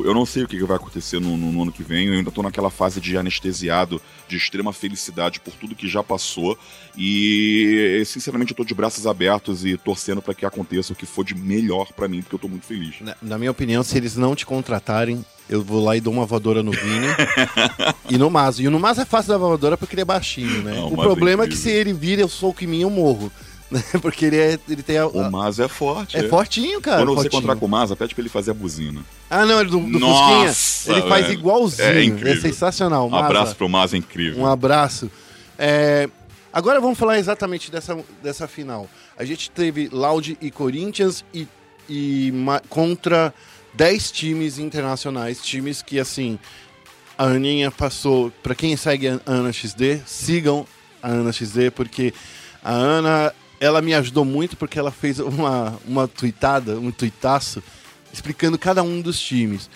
o- 0.00 0.04
eu 0.04 0.14
não 0.14 0.24
sei 0.24 0.42
o 0.44 0.48
que 0.48 0.56
que 0.56 0.64
vai 0.64 0.76
acontecer 0.76 1.20
no, 1.20 1.36
no- 1.36 1.52
no 1.52 1.62
ano 1.62 1.72
que 1.72 1.82
vem. 1.82 2.06
Eu 2.06 2.14
ainda 2.14 2.30
tô 2.30 2.42
naquela 2.42 2.70
fase 2.70 3.00
de 3.00 3.16
anestesiado, 3.16 4.00
de 4.28 4.36
extrema 4.36 4.72
felicidade 4.72 5.40
por 5.40 5.52
tudo 5.54 5.74
que 5.74 5.88
já 5.88 6.02
passou. 6.02 6.58
E, 6.96 8.02
sinceramente, 8.06 8.52
eu 8.52 8.56
tô 8.56 8.64
de 8.64 8.74
braços 8.74 9.06
abertos 9.06 9.64
e 9.64 9.76
torcendo 9.76 10.20
pra 10.22 10.34
que 10.34 10.46
aconteça 10.46 10.92
o 10.92 10.96
que 10.96 11.06
for 11.06 11.24
de 11.24 11.34
melhor 11.34 11.92
pra 11.92 12.06
mim, 12.08 12.20
porque 12.22 12.34
eu 12.34 12.38
tô 12.38 12.48
muito 12.48 12.66
feliz. 12.66 12.96
Na, 13.00 13.16
na 13.20 13.38
minha 13.38 13.50
opinião, 13.50 13.82
se 13.82 13.96
eles 13.96 14.16
não 14.16 14.34
te 14.36 14.46
contratarem, 14.46 15.24
eu 15.48 15.62
vou 15.62 15.82
lá 15.82 15.96
e 15.96 16.00
dou 16.00 16.12
uma 16.12 16.24
voadora 16.26 16.62
no 16.62 16.70
Vini 16.70 17.06
e 18.08 18.16
no 18.16 18.30
Mazo. 18.30 18.62
E 18.62 18.68
no 18.68 18.78
Mazo 18.78 19.00
é 19.00 19.04
fácil 19.04 19.30
dar 19.32 19.38
voadora 19.38 19.76
porque 19.76 19.94
ele 19.94 20.02
é 20.02 20.04
baixinho, 20.04 20.62
né? 20.62 20.74
Não, 20.74 20.84
o 20.88 20.92
o 20.94 20.96
problema 20.96 21.42
é 21.44 21.46
é 21.46 21.48
que 21.48 21.56
se 21.56 21.70
ele 21.70 21.92
vira, 21.92 22.22
eu 22.22 22.28
soco 22.28 22.62
em 22.62 22.66
mim, 22.66 22.80
eu 22.82 22.90
morro. 22.90 23.32
Porque 24.02 24.24
ele, 24.26 24.36
é, 24.36 24.58
ele 24.68 24.82
tem 24.82 24.98
a, 24.98 25.06
O 25.06 25.30
Maza 25.30 25.64
é 25.64 25.68
forte. 25.68 26.16
é 26.16 26.28
fortinho, 26.28 26.80
cara. 26.80 26.98
Quando 26.98 27.10
você 27.14 27.22
fortinho. 27.22 27.38
encontrar 27.38 27.56
com 27.56 27.66
o 27.66 27.68
Maza, 27.68 27.94
pede 27.94 28.14
pra 28.14 28.22
ele 28.22 28.28
fazer 28.28 28.50
a 28.50 28.54
buzina. 28.54 29.00
Ah, 29.28 29.46
não, 29.46 29.60
ele 29.60 29.70
do, 29.70 29.78
do 29.78 29.98
Nossa, 29.98 30.52
Fusquinha. 30.54 30.98
Ele 30.98 31.08
faz 31.08 31.30
igualzinho. 31.30 32.28
É 32.28 32.32
É, 32.32 32.36
sensacional. 32.40 33.06
Um 33.06 33.10
Maza, 33.10 33.26
abraço 33.26 33.56
pro 33.56 33.68
Maza, 33.68 33.96
é 33.96 33.98
incrível. 33.98 34.42
Um 34.42 34.46
abraço. 34.46 35.10
É, 35.58 36.08
agora 36.52 36.80
vamos 36.80 36.98
falar 36.98 37.18
exatamente 37.18 37.70
dessa, 37.70 37.96
dessa 38.22 38.48
final. 38.48 38.88
A 39.16 39.24
gente 39.24 39.50
teve 39.50 39.88
Loud 39.92 40.36
e 40.40 40.50
Corinthians 40.50 41.24
e, 41.32 41.46
e 41.88 42.32
contra 42.68 43.32
10 43.74 44.10
times 44.10 44.58
internacionais, 44.58 45.40
times 45.40 45.82
que 45.82 46.00
assim 46.00 46.38
a 47.16 47.24
Aninha 47.24 47.70
passou. 47.70 48.32
Pra 48.42 48.54
quem 48.54 48.76
segue 48.76 49.06
a 49.08 49.20
Ana 49.26 49.52
XD, 49.52 50.00
sigam 50.06 50.66
a 51.02 51.08
Ana 51.08 51.32
XD, 51.32 51.70
porque 51.70 52.12
a 52.64 52.72
Ana 52.72 53.32
ela 53.60 53.80
me 53.82 53.92
ajudou 53.94 54.24
muito 54.24 54.56
porque 54.56 54.78
ela 54.78 54.90
fez 54.90 55.18
uma, 55.20 55.78
uma 55.86 56.08
tweetada, 56.08 56.78
um 56.78 56.90
tweetaço, 56.90 57.62
explicando 58.12 58.58
cada 58.58 58.82
um 58.82 59.00
dos 59.00 59.20
times. 59.20 59.68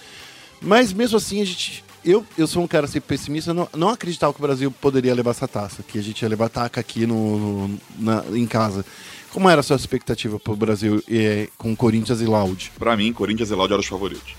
Mas 0.60 0.92
mesmo 0.92 1.16
assim, 1.18 1.40
a 1.42 1.44
gente. 1.44 1.84
Eu, 2.04 2.26
eu 2.36 2.46
sou 2.46 2.62
um 2.62 2.66
cara 2.66 2.86
sempre 2.86 3.08
pessimista, 3.08 3.54
não, 3.54 3.66
não 3.74 3.88
acreditava 3.88 4.32
que 4.32 4.38
o 4.38 4.42
Brasil 4.42 4.70
poderia 4.70 5.14
levar 5.14 5.30
essa 5.30 5.48
taça, 5.48 5.82
que 5.82 5.98
a 5.98 6.02
gente 6.02 6.20
ia 6.20 6.28
levar 6.28 6.50
taca 6.50 6.78
aqui 6.80 7.06
no, 7.06 7.68
no- 7.68 7.80
na- 7.98 8.24
em 8.34 8.46
casa. 8.46 8.84
Como 9.30 9.48
era 9.48 9.60
a 9.60 9.62
sua 9.62 9.76
expectativa 9.76 10.38
pro 10.38 10.54
Brasil 10.54 11.02
eh, 11.10 11.48
com 11.56 11.74
Corinthians 11.74 12.20
e 12.20 12.26
Loud? 12.26 12.72
Pra 12.78 12.94
mim, 12.94 13.10
Corinthians 13.12 13.50
e 13.50 13.54
Loud 13.54 13.72
eram 13.72 13.80
os 13.80 13.86
favoritos. 13.86 14.34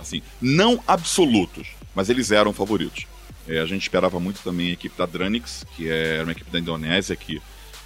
Assim, 0.00 0.22
não 0.40 0.80
absolutos, 0.86 1.66
mas 1.92 2.08
eles 2.08 2.30
eram 2.30 2.52
favoritos. 2.52 3.04
É, 3.48 3.58
a 3.58 3.66
gente 3.66 3.82
esperava 3.82 4.20
muito 4.20 4.40
também 4.42 4.70
a 4.70 4.72
equipe 4.74 4.96
da 4.96 5.04
Dranix, 5.04 5.64
que 5.76 5.88
é 5.90 6.22
uma 6.22 6.30
equipe 6.32 6.50
da 6.52 6.58
Indonésia, 6.60 7.16
que 7.16 7.42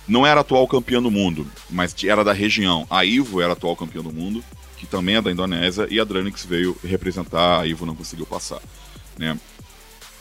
não 0.07 0.27
era 0.27 0.41
atual 0.41 0.67
campeã 0.67 1.01
do 1.01 1.11
mundo, 1.11 1.47
mas 1.71 1.95
era 2.05 2.25
da 2.25 2.33
região. 2.33 2.87
A 2.91 3.05
Ivo 3.05 3.41
era 3.41 3.53
atual 3.53 3.77
campeã 3.77 4.03
do 4.03 4.13
mundo, 4.13 4.45
que 4.77 4.87
também 4.87 5.17
é 5.17 5.23
da 5.23 5.31
Indonésia, 5.31 5.87
e 5.91 6.01
a 6.01 6.05
Dranix 6.05 6.45
veio 6.45 6.77
representar, 6.83 7.61
a 7.61 7.67
Ivo 7.67 7.87
não 7.87 7.95
conseguiu 7.95 8.27
passar. 8.27 8.61
Né? 9.17 9.39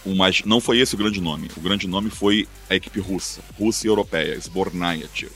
Mas 0.06 0.44
não 0.45 0.60
foi 0.60 0.80
esse 0.80 0.95
o 0.95 0.98
grande 0.98 1.22
nome. 1.22 1.49
O 1.56 1.62
grande 1.62 1.88
nome 1.88 2.10
foi 2.10 2.48
a 2.70 2.76
equipe 2.76 2.99
russa, 2.99 3.41
russa 3.58 3.86
e 3.86 3.90
europeia, 3.90 4.38
Sbornaya, 4.40 5.08
que 5.14 5.30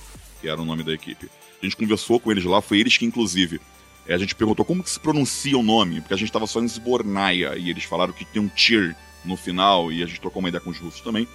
era 0.43 0.61
o 0.61 0.65
nome 0.65 0.83
da 0.83 0.93
equipe. 0.93 1.29
A 1.61 1.65
gente 1.65 1.77
conversou 1.77 2.19
com 2.19 2.31
eles 2.31 2.43
lá, 2.43 2.61
foi 2.61 2.79
eles 2.79 2.97
que, 2.97 3.05
inclusive, 3.05 3.59
é, 4.07 4.13
a 4.13 4.17
gente 4.17 4.35
perguntou 4.35 4.63
como 4.63 4.83
que 4.83 4.89
se 4.89 4.99
pronuncia 4.99 5.57
o 5.57 5.63
nome, 5.63 6.01
porque 6.01 6.13
a 6.13 6.17
gente 6.17 6.29
estava 6.29 6.45
só 6.45 6.61
em 6.61 6.67
Sbornaya, 6.67 7.55
e 7.55 7.69
eles 7.69 7.83
falaram 7.83 8.13
que 8.13 8.25
tem 8.25 8.41
um 8.41 8.47
tir 8.47 8.95
no 9.23 9.35
final, 9.35 9.91
e 9.91 10.03
a 10.03 10.05
gente 10.05 10.21
trocou 10.21 10.39
uma 10.39 10.49
ideia 10.49 10.61
com 10.61 10.69
os 10.69 10.77
russos 10.77 11.01
também. 11.01 11.27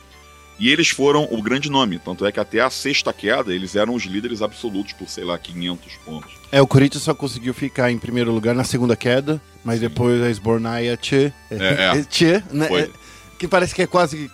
E 0.61 0.71
eles 0.71 0.91
foram 0.91 1.27
o 1.31 1.41
grande 1.41 1.71
nome, 1.71 1.99
tanto 1.99 2.27
é 2.27 2.31
que 2.31 2.39
até 2.39 2.61
a 2.61 2.69
sexta 2.69 3.15
queda 3.15 3.55
eles 3.55 3.75
eram 3.75 3.95
os 3.95 4.05
líderes 4.05 4.43
absolutos 4.43 4.93
por, 4.93 5.09
sei 5.09 5.25
lá, 5.25 5.39
500 5.39 5.93
pontos. 6.05 6.33
É, 6.53 6.61
o 6.61 6.67
Corinthians 6.67 7.03
só 7.03 7.15
conseguiu 7.15 7.55
ficar 7.55 7.91
em 7.91 7.99
primeiro 7.99 8.31
lugar 8.31 8.55
na 8.55 8.63
segunda 8.63 8.95
queda, 8.95 9.41
mas 9.65 9.81
depois 9.81 10.23
a 10.23 10.29
Sbornaya 10.29 10.99
Tchê. 10.99 11.33
É, 11.51 11.97
é. 11.97 12.05
Tchê, 12.05 12.43
né? 12.53 12.69
Foi. 12.69 12.83
É, 12.83 12.91
que 13.39 13.49
parece 13.49 13.75
que 13.75 13.81
é 13.81 13.87
quase. 13.87 14.31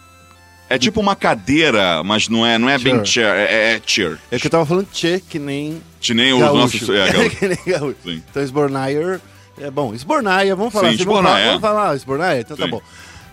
É 0.69 0.77
tipo 0.77 1.01
uma 1.01 1.15
cadeira, 1.15 2.03
mas 2.03 2.29
não 2.29 2.45
é, 2.45 2.59
não 2.59 2.69
é 2.69 2.77
bem 2.77 3.05
chair, 3.05 3.29
é, 3.29 3.45
é, 3.45 3.77
é 3.77 3.83
cheer. 3.87 4.19
É 4.33 4.37
que 4.37 4.49
eu 4.49 4.51
tava 4.51 4.67
falando 4.67 4.89
Tchê, 4.91 5.21
que 5.21 5.39
nem. 5.39 5.81
Que 6.01 6.13
nem 6.13 6.37
gaúcho. 6.37 6.57
nossos. 6.57 6.89
É, 6.89 7.29
que 7.31 7.47
nem 7.47 7.59
gaúcho. 7.65 7.99
Sim. 8.03 8.21
Então, 8.29 8.43
Sbornaya. 8.43 9.21
É 9.59 9.71
bom, 9.71 9.95
Sbornaya, 9.95 10.57
vamos 10.57 10.73
falar 10.73 10.89
Sim, 10.89 10.95
assim, 10.97 11.05
vamos 11.05 11.23
falar, 11.23 11.41
é. 11.41 11.47
vamos 11.47 11.61
falar, 11.61 11.97
Sbornaya? 11.97 12.41
Então 12.41 12.57
tá 12.57 12.65
Sim. 12.65 12.71
bom. 12.71 12.83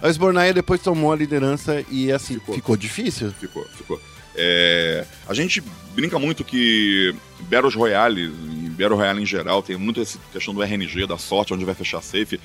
A 0.04 0.10
Sbornaya 0.10 0.54
depois 0.54 0.82
tomou 0.82 1.14
a 1.14 1.16
liderança 1.16 1.82
e 1.90 2.12
assim, 2.12 2.34
ficou, 2.34 2.56
Ficou. 2.56 2.76
difícil. 2.76 3.32
Ficou, 3.40 3.66
ficou. 3.78 4.02
É, 4.36 5.06
a 5.26 5.34
gente 5.34 5.64
brinca 5.96 6.20
muito 6.20 6.44
que 6.44 7.16
Battles 7.42 7.74
Royale, 7.74 8.24
e 8.24 8.70
Battle 8.70 8.98
Royale 8.98 9.22
em 9.22 9.26
geral, 9.26 9.64
tem 9.64 9.78
muito 9.78 10.02
essa 10.02 10.20
questão 10.34 10.54
do 10.54 10.62
RNG, 10.62 11.08
da 11.08 11.18
sorte, 11.18 11.54
onde 11.54 11.64
vai 11.64 11.74
fechar 11.74 12.02
safe. 12.02 12.38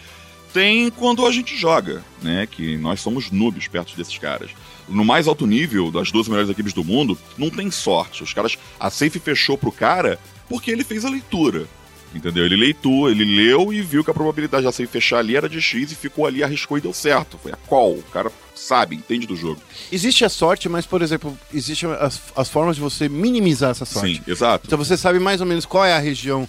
Tem 0.52 0.88
quando 0.88 1.26
a 1.26 1.32
gente 1.32 1.56
joga, 1.56 2.02
né? 2.22 2.46
Que 2.46 2.76
nós 2.76 3.00
somos 3.00 3.30
noobs 3.30 3.66
perto 3.66 3.96
desses 3.96 4.16
caras. 4.16 4.50
No 4.88 5.04
mais 5.04 5.26
alto 5.26 5.44
nível, 5.44 5.90
das 5.90 6.12
duas 6.12 6.28
melhores 6.28 6.48
equipes 6.48 6.72
do 6.72 6.84
mundo, 6.84 7.18
não 7.36 7.50
tem 7.50 7.70
sorte. 7.72 8.22
Os 8.22 8.32
caras. 8.32 8.56
A 8.78 8.88
safe 8.88 9.18
fechou 9.18 9.58
pro 9.58 9.72
cara 9.72 10.16
porque 10.48 10.70
ele 10.70 10.84
fez 10.84 11.04
a 11.04 11.10
leitura. 11.10 11.66
Entendeu? 12.14 12.44
Ele 12.44 12.56
leitou, 12.56 13.10
ele 13.10 13.24
leu 13.24 13.72
e 13.72 13.82
viu 13.82 14.02
que 14.02 14.10
a 14.10 14.14
probabilidade 14.14 14.64
da 14.64 14.72
safe 14.72 14.86
fechar 14.86 15.18
ali 15.18 15.36
era 15.36 15.48
de 15.48 15.60
X 15.60 15.92
e 15.92 15.94
ficou 15.94 16.26
ali, 16.26 16.42
arriscou 16.42 16.78
e 16.78 16.80
deu 16.80 16.92
certo. 16.92 17.38
Foi 17.38 17.52
a 17.52 17.56
call. 17.56 17.98
O 17.98 18.02
cara 18.04 18.32
sabe, 18.54 18.96
entende 18.96 19.26
do 19.26 19.36
jogo. 19.36 19.60
Existe 19.92 20.24
a 20.24 20.28
sorte, 20.28 20.68
mas, 20.68 20.86
por 20.86 21.02
exemplo, 21.02 21.38
existem 21.52 21.90
as, 21.92 22.20
as 22.34 22.48
formas 22.48 22.76
de 22.76 22.82
você 22.82 23.08
minimizar 23.08 23.70
essa 23.70 23.84
sorte. 23.84 24.16
Sim, 24.16 24.22
exato. 24.26 24.66
Então 24.66 24.78
você 24.78 24.96
sabe 24.96 25.18
mais 25.18 25.40
ou 25.40 25.46
menos 25.46 25.66
qual 25.66 25.84
é 25.84 25.92
a 25.92 25.98
região 25.98 26.48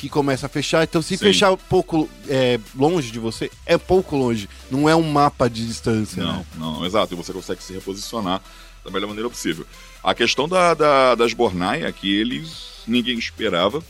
que 0.00 0.08
começa 0.08 0.46
a 0.46 0.48
fechar. 0.48 0.82
Então, 0.82 1.02
se 1.02 1.16
Sim. 1.16 1.24
fechar 1.24 1.52
um 1.52 1.58
pouco 1.58 2.08
é, 2.26 2.58
longe 2.74 3.10
de 3.10 3.18
você, 3.18 3.50
é 3.66 3.76
pouco 3.76 4.16
longe. 4.16 4.48
Não 4.70 4.88
é 4.88 4.96
um 4.96 5.02
mapa 5.02 5.48
de 5.48 5.66
distância. 5.66 6.22
Não, 6.22 6.36
né? 6.38 6.46
não, 6.56 6.86
exato. 6.86 7.12
E 7.12 7.16
você 7.16 7.32
consegue 7.32 7.62
se 7.62 7.74
reposicionar 7.74 8.40
da 8.82 8.90
melhor 8.90 9.08
maneira 9.08 9.28
possível. 9.28 9.66
A 10.02 10.14
questão 10.14 10.48
da, 10.48 10.72
da, 10.72 11.14
das 11.14 11.34
Bornai 11.34 11.84
é 11.84 11.92
que 11.92 12.18
eles 12.18 12.80
ninguém 12.86 13.18
esperava. 13.18 13.82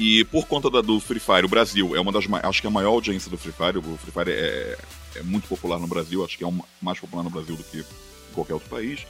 E 0.00 0.24
por 0.24 0.46
conta 0.46 0.70
da- 0.70 0.80
do 0.80 0.98
Free 0.98 1.20
Fire, 1.20 1.44
o 1.44 1.48
Brasil 1.48 1.94
é 1.94 2.00
uma 2.00 2.10
das 2.10 2.24
acho 2.42 2.62
que 2.62 2.66
é 2.66 2.70
a 2.70 2.72
maior 2.72 2.92
audiência 2.92 3.30
do 3.30 3.36
Free 3.36 3.52
Fire. 3.52 3.76
O 3.76 3.98
Free 3.98 4.10
Fire 4.10 4.30
é, 4.30 4.78
é 5.16 5.22
muito 5.22 5.46
popular 5.46 5.78
no 5.78 5.86
Brasil, 5.86 6.24
acho 6.24 6.38
que 6.38 6.42
é 6.42 6.46
um, 6.46 6.58
mais 6.80 6.98
popular 6.98 7.22
no 7.22 7.28
Brasil 7.28 7.54
do 7.54 7.62
que 7.62 7.80
em 7.80 8.32
qualquer 8.32 8.54
outro 8.54 8.70
país. 8.70 9.06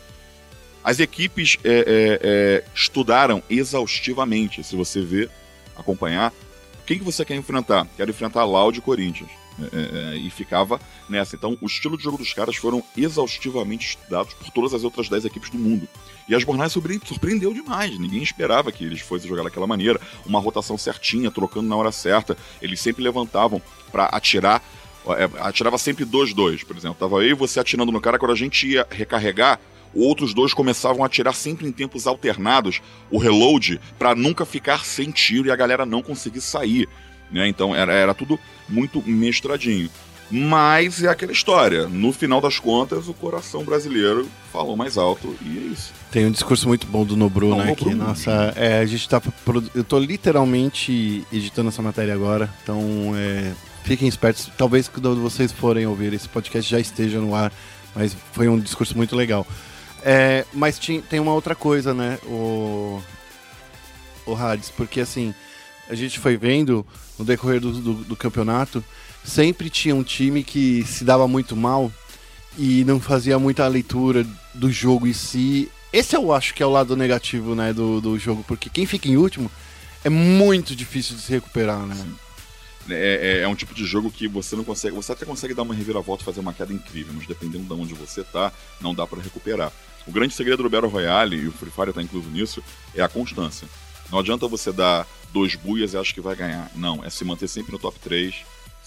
As 0.82 0.98
equipes 0.98 1.58
é, 1.62 1.70
é, 1.70 2.20
é, 2.22 2.64
estudaram 2.74 3.40
exaustivamente, 3.48 4.64
se 4.64 4.74
você 4.74 5.00
ver, 5.00 5.30
acompanhar, 5.76 6.32
quem 6.84 6.98
que 6.98 7.04
você 7.04 7.24
quer 7.24 7.36
enfrentar? 7.36 7.86
Quero 7.96 8.10
enfrentar 8.10 8.42
Loud 8.44 8.76
e 8.76 8.82
Corinthians. 8.82 9.30
É, 9.60 9.76
é, 9.76 10.14
é, 10.14 10.16
e 10.16 10.30
ficava 10.30 10.80
nessa. 11.08 11.36
Então, 11.36 11.56
o 11.60 11.66
estilo 11.66 11.96
de 11.96 12.02
jogo 12.02 12.16
dos 12.16 12.32
caras 12.32 12.56
foram 12.56 12.82
exaustivamente 12.96 13.88
estudados 13.88 14.32
por 14.34 14.50
todas 14.50 14.72
as 14.72 14.84
outras 14.84 15.08
10 15.08 15.24
equipes 15.26 15.50
do 15.50 15.58
mundo. 15.58 15.86
E 16.30 16.34
as 16.34 16.44
surpre- 16.72 17.00
surpreendeu 17.04 17.52
demais. 17.52 17.98
Ninguém 17.98 18.22
esperava 18.22 18.70
que 18.70 18.84
eles 18.84 19.00
fossem 19.00 19.28
jogar 19.28 19.42
daquela 19.42 19.66
maneira. 19.66 20.00
Uma 20.24 20.38
rotação 20.38 20.78
certinha, 20.78 21.28
trocando 21.28 21.68
na 21.68 21.74
hora 21.74 21.90
certa. 21.90 22.36
Eles 22.62 22.80
sempre 22.80 23.02
levantavam 23.02 23.60
para 23.90 24.04
atirar. 24.06 24.62
é, 25.08 25.28
atirava 25.40 25.76
sempre 25.76 26.04
2-2, 26.06 26.64
por 26.64 26.76
exemplo. 26.76 26.96
Tava 27.00 27.16
eu 27.16 27.30
e 27.30 27.34
você 27.34 27.58
atirando 27.58 27.90
no 27.90 28.00
cara, 28.00 28.16
quando 28.16 28.30
a 28.30 28.36
gente 28.36 28.64
ia 28.68 28.86
recarregar, 28.88 29.58
outros 29.92 30.32
dois 30.32 30.54
começavam 30.54 31.02
a 31.02 31.06
atirar 31.06 31.34
sempre 31.34 31.66
em 31.66 31.72
tempos 31.72 32.06
alternados 32.06 32.80
o 33.10 33.18
reload 33.18 33.80
para 33.98 34.14
nunca 34.14 34.46
ficar 34.46 34.84
sem 34.84 35.10
tiro 35.10 35.48
e 35.48 35.50
a 35.50 35.56
galera 35.56 35.84
não 35.84 36.00
conseguir 36.00 36.40
sair. 36.40 36.88
Né? 37.28 37.48
Então 37.48 37.74
era, 37.74 37.92
era 37.92 38.14
tudo 38.14 38.38
muito 38.68 39.02
mestradinho. 39.04 39.90
Mas 40.30 41.02
é 41.02 41.08
aquela 41.08 41.32
história. 41.32 41.88
No 41.88 42.12
final 42.12 42.40
das 42.40 42.58
contas, 42.58 43.08
o 43.08 43.14
coração 43.14 43.64
brasileiro 43.64 44.28
falou 44.52 44.76
mais 44.76 44.96
alto 44.96 45.36
e 45.42 45.58
é 45.58 45.72
isso. 45.72 45.92
Tem 46.10 46.24
um 46.26 46.30
discurso 46.30 46.68
muito 46.68 46.86
bom 46.86 47.04
do 47.04 47.16
Nobru, 47.16 47.50
Não, 47.50 47.58
né? 47.58 47.66
Nobru. 47.66 47.84
Que, 47.90 47.94
nossa, 47.94 48.52
é, 48.56 48.78
a 48.78 48.86
gente 48.86 49.08
tá. 49.08 49.20
Eu 49.74 49.82
tô 49.82 49.98
literalmente 49.98 51.26
editando 51.32 51.68
essa 51.68 51.82
matéria 51.82 52.14
agora. 52.14 52.48
Então, 52.62 53.12
é, 53.16 53.52
fiquem 53.82 54.06
espertos. 54.06 54.50
Talvez 54.56 54.86
quando 54.88 55.16
vocês 55.16 55.50
forem 55.50 55.86
ouvir 55.86 56.12
esse 56.12 56.28
podcast 56.28 56.70
já 56.70 56.78
esteja 56.78 57.18
no 57.18 57.34
ar. 57.34 57.52
Mas 57.94 58.16
foi 58.32 58.48
um 58.48 58.58
discurso 58.58 58.96
muito 58.96 59.16
legal. 59.16 59.46
É, 60.02 60.44
mas 60.52 60.78
tem 60.78 61.20
uma 61.20 61.34
outra 61.34 61.54
coisa, 61.54 61.92
né? 61.92 62.18
O, 62.24 63.02
o 64.26 64.34
Hades, 64.34 64.70
porque 64.70 65.00
assim, 65.00 65.34
a 65.88 65.94
gente 65.94 66.18
foi 66.18 66.36
vendo 66.36 66.86
no 67.18 67.24
decorrer 67.24 67.60
do, 67.60 67.72
do, 67.72 67.94
do 68.04 68.16
campeonato, 68.16 68.82
sempre 69.24 69.70
tinha 69.70 69.94
um 69.94 70.02
time 70.02 70.42
que 70.42 70.84
se 70.84 71.04
dava 71.04 71.26
muito 71.28 71.56
mal 71.56 71.92
e 72.58 72.84
não 72.84 73.00
fazia 73.00 73.38
muita 73.38 73.66
leitura 73.68 74.26
do 74.54 74.70
jogo 74.70 75.06
em 75.06 75.12
si. 75.12 75.70
Esse 75.92 76.16
eu 76.16 76.32
acho 76.32 76.54
que 76.54 76.62
é 76.62 76.66
o 76.66 76.70
lado 76.70 76.96
negativo, 76.96 77.54
né, 77.54 77.72
do, 77.72 78.00
do 78.00 78.18
jogo, 78.18 78.44
porque 78.46 78.68
quem 78.70 78.86
fica 78.86 79.08
em 79.08 79.16
último 79.16 79.50
é 80.04 80.08
muito 80.10 80.74
difícil 80.74 81.16
de 81.16 81.22
se 81.22 81.32
recuperar, 81.32 81.80
né? 81.86 81.96
É, 82.88 83.38
é- 83.38 83.42
é 83.42 83.48
um 83.48 83.54
tipo 83.54 83.74
de 83.74 83.84
jogo 83.84 84.10
que 84.10 84.26
você 84.26 84.56
não 84.56 84.64
consegue. 84.64 84.96
Você 84.96 85.12
até 85.12 85.24
consegue 85.26 85.54
dar 85.54 85.62
uma 85.62 85.74
reviravolta 85.74 86.24
fazer 86.24 86.40
uma 86.40 86.54
queda 86.54 86.72
incrível, 86.72 87.12
mas 87.14 87.26
dependendo 87.26 87.64
de 87.64 87.80
onde 87.80 87.94
você 87.94 88.24
tá, 88.24 88.52
não 88.80 88.94
dá 88.94 89.06
pra 89.06 89.20
recuperar. 89.20 89.70
O 90.06 90.12
grande 90.12 90.34
segredo 90.34 90.62
do 90.62 90.70
Battle 90.70 90.90
Royale, 90.90 91.36
e 91.36 91.46
o 91.46 91.52
Free 91.52 91.70
Fire 91.70 91.92
tá 91.92 92.02
incluso 92.02 92.28
nisso, 92.30 92.64
é 92.94 93.02
a 93.02 93.08
constância. 93.08 93.68
Não 94.10 94.18
adianta 94.18 94.48
você 94.48 94.72
dar 94.72 95.06
dois 95.32 95.54
buias 95.54 95.92
e 95.92 95.96
acha 95.98 96.12
que 96.12 96.20
vai 96.20 96.34
ganhar. 96.34 96.70
Não, 96.74 97.04
é 97.04 97.10
se 97.10 97.24
manter 97.24 97.46
sempre 97.48 97.70
no 97.70 97.78
top 97.78 97.98
3, 98.00 98.34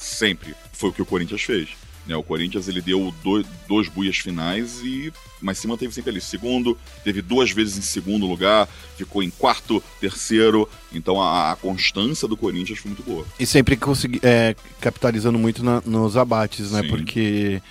sempre. 0.04 0.54
Foi 0.74 0.90
o 0.90 0.94
que 0.94 1.02
o 1.02 1.06
Corinthians 1.06 1.42
fez. 1.42 1.70
Né? 2.06 2.16
O 2.16 2.24
Corinthians 2.24 2.68
ele 2.68 2.82
deu 2.82 3.14
dois, 3.24 3.46
dois 3.68 3.88
buias 3.88 4.18
finais 4.18 4.82
e 4.84 5.12
mas 5.42 5.58
se 5.58 5.68
manteve 5.68 5.94
sempre 5.94 6.10
ali. 6.12 6.22
Segundo, 6.22 6.78
teve 7.04 7.22
duas 7.22 7.52
vezes 7.52 7.78
em 7.78 7.82
segundo 7.82 8.26
lugar, 8.26 8.68
ficou 8.98 9.22
em 9.22 9.30
quarto, 9.30 9.82
terceiro. 10.00 10.70
Então 10.94 11.22
a, 11.22 11.52
a 11.52 11.56
constância 11.56 12.28
do 12.28 12.36
Corinthians 12.38 12.80
foi 12.80 12.92
muito 12.92 13.04
boa. 13.04 13.26
E 13.40 13.46
sempre 13.46 13.76
consegui, 13.78 14.20
é, 14.24 14.56
capitalizando 14.80 15.38
muito 15.40 15.64
na- 15.64 15.82
nos 15.86 16.16
abates, 16.18 16.72
né? 16.72 16.82
Sim. 16.82 16.88
Porque 16.90 17.62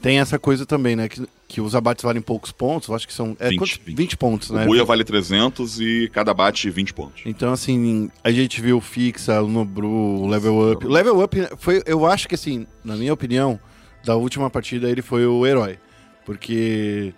tem 0.00 0.18
essa 0.20 0.38
coisa 0.38 0.66
também, 0.66 0.94
né? 0.96 1.08
Que, 1.08 1.22
que 1.52 1.60
os 1.60 1.74
abates 1.74 2.02
valem 2.02 2.22
poucos 2.22 2.50
pontos, 2.50 2.88
eu 2.88 2.94
acho 2.94 3.06
que 3.06 3.12
são 3.12 3.36
é, 3.38 3.50
20, 3.50 3.58
quantos? 3.58 3.80
20. 3.84 3.96
20 3.98 4.16
pontos, 4.16 4.50
O 4.50 4.54
né? 4.54 4.64
Buia 4.64 4.84
vale 4.84 5.04
300 5.04 5.80
e 5.80 6.10
cada 6.10 6.32
bate 6.32 6.70
20 6.70 6.94
pontos. 6.94 7.22
Então, 7.26 7.52
assim, 7.52 8.10
a 8.24 8.32
gente 8.32 8.58
viu 8.62 8.78
o 8.78 8.80
Fixa, 8.80 9.42
o 9.42 9.46
Nobru, 9.46 9.86
o 9.86 10.26
Level 10.26 10.72
Up. 10.72 10.86
O 10.86 10.88
Level 10.88 11.22
Up 11.22 11.36
foi, 11.58 11.82
eu 11.84 12.06
acho 12.06 12.26
que, 12.26 12.36
assim, 12.36 12.66
na 12.82 12.96
minha 12.96 13.12
opinião, 13.12 13.60
da 14.02 14.16
última 14.16 14.48
partida, 14.48 14.88
ele 14.88 15.02
foi 15.02 15.26
o 15.26 15.46
herói. 15.46 15.78
Porque 16.24 17.12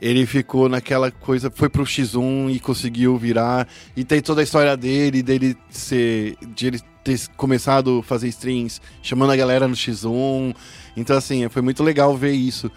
ele 0.00 0.24
ficou 0.24 0.70
naquela 0.70 1.10
coisa, 1.10 1.50
foi 1.50 1.68
pro 1.68 1.84
X1 1.84 2.54
e 2.54 2.58
conseguiu 2.58 3.18
virar. 3.18 3.68
E 3.94 4.04
tem 4.04 4.22
toda 4.22 4.40
a 4.40 4.44
história 4.44 4.74
dele, 4.74 5.22
dele 5.22 5.54
ser. 5.68 6.34
de 6.54 6.66
ele 6.66 6.80
ter 7.04 7.28
começado 7.36 7.98
a 7.98 8.02
fazer 8.02 8.28
streams 8.28 8.80
chamando 9.02 9.32
a 9.32 9.36
galera 9.36 9.68
no 9.68 9.74
X1. 9.74 10.56
Então, 10.96 11.14
assim, 11.14 11.46
foi 11.50 11.60
muito 11.60 11.84
legal 11.84 12.16
ver 12.16 12.32
isso. 12.32 12.70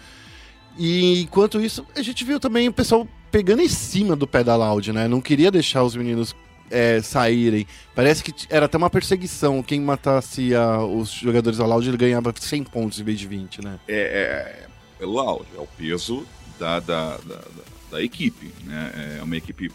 E 0.82 1.20
enquanto 1.20 1.60
isso, 1.60 1.84
a 1.94 2.00
gente 2.00 2.24
viu 2.24 2.40
também 2.40 2.66
o 2.66 2.72
pessoal 2.72 3.06
pegando 3.30 3.60
em 3.60 3.68
cima 3.68 4.16
do 4.16 4.26
pé 4.26 4.42
da 4.42 4.56
Loud, 4.56 4.90
né? 4.94 5.06
Não 5.06 5.20
queria 5.20 5.50
deixar 5.50 5.84
os 5.84 5.94
meninos 5.94 6.34
é, 6.70 7.02
saírem. 7.02 7.66
Parece 7.94 8.24
que 8.24 8.32
era 8.48 8.64
até 8.64 8.78
uma 8.78 8.88
perseguição. 8.88 9.62
Quem 9.62 9.78
matasse 9.78 10.54
a- 10.54 10.78
os 10.82 11.10
jogadores 11.10 11.58
da 11.58 11.66
Loud, 11.66 11.86
ele 11.86 11.98
ganhava 11.98 12.32
100 12.34 12.64
pontos 12.64 12.98
em 12.98 13.04
vez 13.04 13.18
de 13.18 13.26
20, 13.26 13.62
né? 13.62 13.78
É, 13.86 14.64
é, 14.98 15.02
é 15.02 15.06
loud, 15.06 15.44
é 15.54 15.60
o 15.60 15.66
peso 15.66 16.24
da, 16.58 16.80
da, 16.80 17.16
da, 17.18 17.34
da- 17.36 17.44
da 17.90 18.02
equipe. 18.02 18.50
Né? 18.64 19.18
É 19.18 19.22
uma 19.22 19.36
equipe 19.36 19.70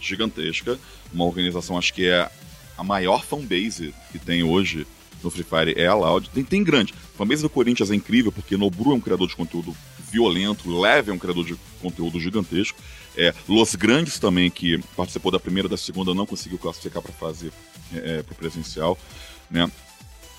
gigantesca, 0.00 0.76
uma 1.12 1.24
organização, 1.24 1.78
acho 1.78 1.94
que 1.94 2.08
é 2.08 2.28
a 2.76 2.82
maior 2.82 3.22
fanbase 3.24 3.94
que 4.10 4.18
tem 4.18 4.42
hoje 4.42 4.86
no 5.22 5.30
Free 5.30 5.44
Fire 5.44 5.74
é 5.76 5.86
a 5.86 5.94
Loud. 5.94 6.30
Tem, 6.30 6.42
tem 6.44 6.64
grande. 6.64 6.94
A 7.14 7.18
fanbase 7.18 7.42
do 7.42 7.50
Corinthians 7.50 7.90
é 7.90 7.94
incrível, 7.94 8.32
porque 8.32 8.56
Nobru 8.56 8.92
é 8.92 8.94
um 8.94 9.00
criador 9.00 9.28
de 9.28 9.36
conteúdo 9.36 9.76
violento, 10.10 10.78
Leve 10.78 11.10
é 11.10 11.14
um 11.14 11.18
criador 11.18 11.44
de 11.44 11.56
conteúdo 11.80 12.20
gigantesco. 12.20 12.78
É, 13.16 13.34
Los 13.48 13.74
Grandes 13.74 14.18
também, 14.18 14.50
que 14.50 14.78
participou 14.96 15.32
da 15.32 15.40
primeira 15.40 15.68
da 15.68 15.76
segunda, 15.76 16.14
não 16.14 16.26
conseguiu 16.26 16.58
classificar 16.58 17.02
para 17.02 17.12
fase 17.12 17.52
é, 17.92 18.22
para 18.22 18.34
presencial, 18.34 18.98
né? 19.50 19.70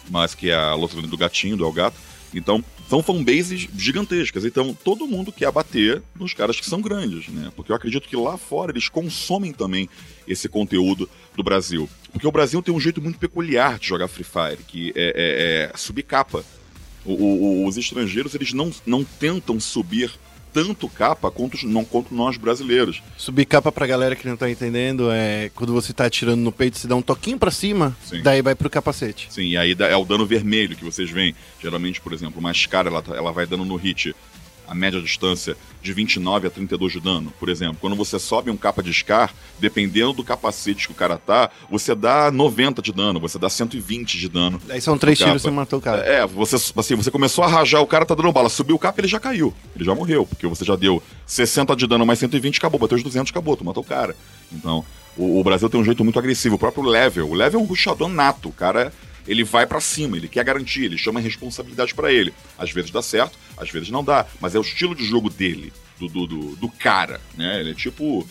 Mas 0.10 0.34
que 0.34 0.50
é 0.50 0.56
a 0.56 0.74
Los 0.74 0.92
Grandes 0.92 1.12
do 1.12 1.18
Gatinho, 1.18 1.58
do 1.58 1.66
El 1.66 1.74
Gato. 1.74 1.98
Então, 2.34 2.64
são 2.88 3.04
fanbases 3.04 3.68
gigantescas. 3.76 4.46
Então, 4.46 4.74
todo 4.74 5.08
mundo 5.08 5.32
quer 5.32 5.52
bater 5.52 6.02
nos 6.16 6.34
caras 6.34 6.60
que 6.60 6.66
são 6.66 6.82
grandes, 6.82 7.28
né? 7.28 7.52
Porque 7.56 7.72
eu 7.72 7.76
acredito 7.76 8.08
que 8.08 8.16
lá 8.16 8.38
fora 8.38 8.72
eles 8.72 8.88
consomem 8.88 9.52
também 9.52 9.90
esse 10.28 10.48
conteúdo 10.48 11.10
do 11.36 11.44
Brasil. 11.44 11.90
Porque 12.12 12.28
o 12.28 12.32
Brasil 12.32 12.62
tem 12.62 12.74
um 12.74 12.80
jeito 12.80 13.02
muito 13.02 13.20
peculiar 13.20 13.80
de 13.80 13.88
jogar 13.88 14.08
Free 14.08 14.24
Fire, 14.24 14.64
que 14.68 14.94
é, 14.96 15.70
é, 15.70 15.72
é 15.74 15.78
subir 15.78 16.04
capa. 16.04 16.44
O- 17.14 17.64
o- 17.64 17.68
os 17.68 17.78
estrangeiros, 17.78 18.36
eles 18.36 18.54
não, 18.54 18.72
não 18.86 19.04
tentam 19.04 19.60
subir 19.60 20.12
tanto 20.52 20.88
capa 20.90 21.30
quanto, 21.30 21.64
não, 21.68 21.86
quanto 21.86 22.14
nós 22.14 22.36
brasileiros. 22.38 23.02
Subir 23.18 23.46
capa 23.46 23.72
pra 23.72 23.86
galera 23.86 24.16
que 24.16 24.28
não 24.28 24.36
tá 24.36 24.50
entendendo 24.50 25.10
é 25.12 25.52
quando 25.54 25.72
você 25.74 25.94
tá 25.94 26.06
atirando 26.06 26.42
no 26.42 26.52
peito, 26.52 26.78
você 26.78 26.88
dá 26.88 26.96
um 26.96 27.02
toquinho 27.04 27.38
pra 27.38 27.52
cima, 27.52 27.96
Sim. 28.04 28.22
daí 28.24 28.42
vai 28.42 28.56
pro 28.56 28.70
capacete. 28.70 29.28
Sim, 29.32 29.50
e 29.50 29.58
aí 29.58 29.76
é 29.78 29.96
o 29.96 30.06
dano 30.06 30.26
vermelho 30.26 30.76
que 30.76 30.84
vocês 30.84 31.10
veem. 31.10 31.36
Geralmente, 31.62 32.02
por 32.02 32.14
exemplo, 32.14 32.40
uma 32.40 32.52
Scar, 32.54 32.88
ela, 32.88 33.02
tá- 33.02 33.16
ela 33.16 33.32
vai 33.32 33.46
dando 33.46 33.64
no 33.66 33.76
hit 33.76 34.16
a 34.70 34.76
média 34.76 35.02
distância 35.02 35.58
de 35.82 35.92
29 35.94 36.48
a 36.48 36.50
32 36.50 36.94
de 36.94 37.00
dano, 37.00 37.34
por 37.40 37.50
exemplo. 37.50 37.78
Quando 37.82 37.96
você 37.96 38.20
sobe 38.20 38.52
um 38.52 38.58
capa 38.58 38.84
de 38.84 38.94
Scar, 38.94 39.34
dependendo 39.60 40.14
do 40.14 40.24
capacete 40.24 40.86
que 40.86 40.94
o 40.94 40.96
cara 40.96 41.18
tá, 41.18 41.50
você 41.70 41.96
dá 41.96 42.30
90 42.30 42.82
de 42.82 42.94
dano, 42.94 43.20
você 43.20 43.40
dá 43.40 43.50
120 43.50 44.18
de 44.18 44.30
dano. 44.30 44.62
Aí 44.70 44.80
são 44.80 44.98
três 44.98 45.18
tiros 45.18 45.36
e 45.36 45.40
você 45.40 45.50
matou 45.50 45.80
o 45.80 45.82
cara. 45.82 46.02
É, 46.04 46.26
você, 46.28 46.56
assim, 46.56 46.96
você 46.96 47.10
começou 47.10 47.44
a 47.44 47.48
rajar, 47.48 47.82
o 47.82 47.88
cara 47.88 48.06
tá 48.06 48.14
dando 48.14 48.32
bala, 48.32 48.50
subiu 48.50 48.76
o 48.76 48.80
capa, 48.80 49.02
ele 49.02 49.08
já 49.08 49.20
caiu. 49.20 49.54
Ele 49.76 49.84
já 49.84 49.96
morreu, 49.96 50.26
porque 50.26 50.46
você 50.46 50.64
já 50.64 50.76
deu 50.76 51.02
60 51.26 51.76
de 51.76 51.88
dano 51.88 52.06
mais 52.06 52.20
120, 52.20 52.58
acabou, 52.58 52.80
bateu 52.80 52.98
os 52.98 53.04
200, 53.04 53.32
acabou, 53.32 53.58
tu 53.58 53.66
matou 53.66 53.82
o 53.82 53.86
cara. 53.86 54.16
Então, 54.52 54.86
o, 55.18 55.40
o 55.40 55.44
Brasil 55.44 55.70
tem 55.70 55.80
um 55.80 55.84
jeito 55.84 56.04
muito 56.04 56.20
agressivo, 56.20 56.56
o 56.56 56.60
próprio 56.60 56.84
Level. 56.84 57.28
O 57.28 57.34
Level 57.34 57.60
é 57.60 57.64
um 57.64 57.66
ruxador 57.66 58.08
nato, 58.08 58.50
o 58.50 58.54
cara, 58.54 58.94
ele 59.28 59.44
vai 59.44 59.66
pra 59.66 59.80
cima, 59.80 60.18
ele 60.18 60.28
quer 60.28 60.44
garantir, 60.44 60.86
ele 60.86 60.98
chama 60.98 61.20
a 61.20 61.24
responsabilidade 61.24 61.94
pra 61.94 62.12
ele. 62.12 62.34
Às 62.58 62.72
vezes 62.72 62.92
dá 62.92 63.02
certo, 63.02 63.38
às 63.60 63.70
vezes 63.70 63.90
não 63.90 64.04
dá, 64.04 64.26
mas 64.40 64.56
é 64.56 64.60
o 64.60 64.62
estilo 64.62 64.96
de 64.96 65.04
jogo 65.06 65.30
dele, 65.30 65.72
do, 66.00 66.08
do, 66.08 66.28
do, 66.28 66.56
do 66.56 66.70
cara, 66.70 67.20
né? 67.38 67.60
Ele 67.60 67.72
é 67.72 67.74
tipo. 67.74 68.28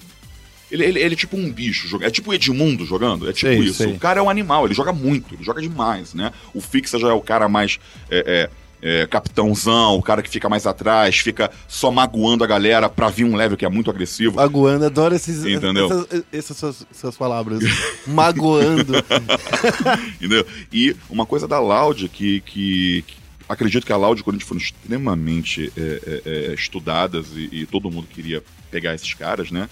Ele, 0.70 0.84
ele, 0.84 1.00
ele 1.00 1.14
é 1.14 1.16
tipo 1.16 1.34
um 1.36 1.50
bicho, 1.50 1.88
joga- 1.88 2.06
é 2.06 2.10
tipo 2.10 2.30
o 2.30 2.34
Edmundo 2.34 2.84
jogando, 2.84 3.26
é 3.28 3.32
tipo 3.32 3.46
Sei, 3.50 3.59
isso. 3.59 3.74
sei. 3.78 3.86
O 3.92 3.98
cara 3.98 4.20
é 4.20 4.22
um 4.22 4.28
animal, 4.28 4.66
ele 4.66 4.74
joga 4.74 4.92
muito, 4.92 5.34
ele 5.34 5.42
joga 5.42 5.62
demais, 5.62 6.12
né? 6.12 6.30
O 6.52 6.60
Fixa 6.60 6.98
já 6.98 7.09
é 7.09 7.12
o 7.12 7.22
cara 7.22 7.48
mais 7.48 7.78
é, 8.10 8.50
é, 8.82 9.00
é, 9.02 9.06
capitãozão, 9.06 9.94
o 9.96 10.02
cara 10.02 10.20
que 10.22 10.28
fica 10.28 10.46
mais 10.46 10.66
atrás, 10.66 11.16
fica 11.20 11.50
só 11.66 11.90
magoando 11.90 12.44
a 12.44 12.46
galera 12.46 12.86
pra 12.86 13.09
vir 13.09 13.24
um 13.24 13.34
level 13.34 13.56
que 13.56 13.64
é 13.64 13.68
muito 13.70 13.90
agressivo. 13.90 14.36
Magoando, 14.36 14.84
adoro 14.84 15.14
esses, 15.14 15.42
Entendeu? 15.42 15.86
essas, 15.86 16.24
essas 16.30 16.56
suas, 16.59 16.86
suas 16.92 17.16
palavras. 17.16 17.60
Magoando. 18.06 18.92
Entendeu? 20.20 20.46
E 20.72 20.94
uma 21.09 21.24
coisa 21.26 21.48
da 21.48 21.59
Loud 21.59 22.09
que, 22.10 22.40
que 22.42 23.05
acredito 23.48 23.86
que 23.86 23.92
a 23.92 23.96
Loud 23.96 24.18
e 24.18 24.22
o 24.22 24.24
Corinthians 24.24 24.48
foram 24.48 24.60
extremamente 24.60 25.72
é, 25.76 25.80
é, 25.80 26.22
é, 26.50 26.54
estudadas 26.54 27.28
e, 27.34 27.48
e 27.52 27.66
todo 27.66 27.90
mundo 27.90 28.06
queria 28.06 28.42
pegar 28.70 28.94
esses 28.94 29.14
caras, 29.14 29.50
né? 29.50 29.68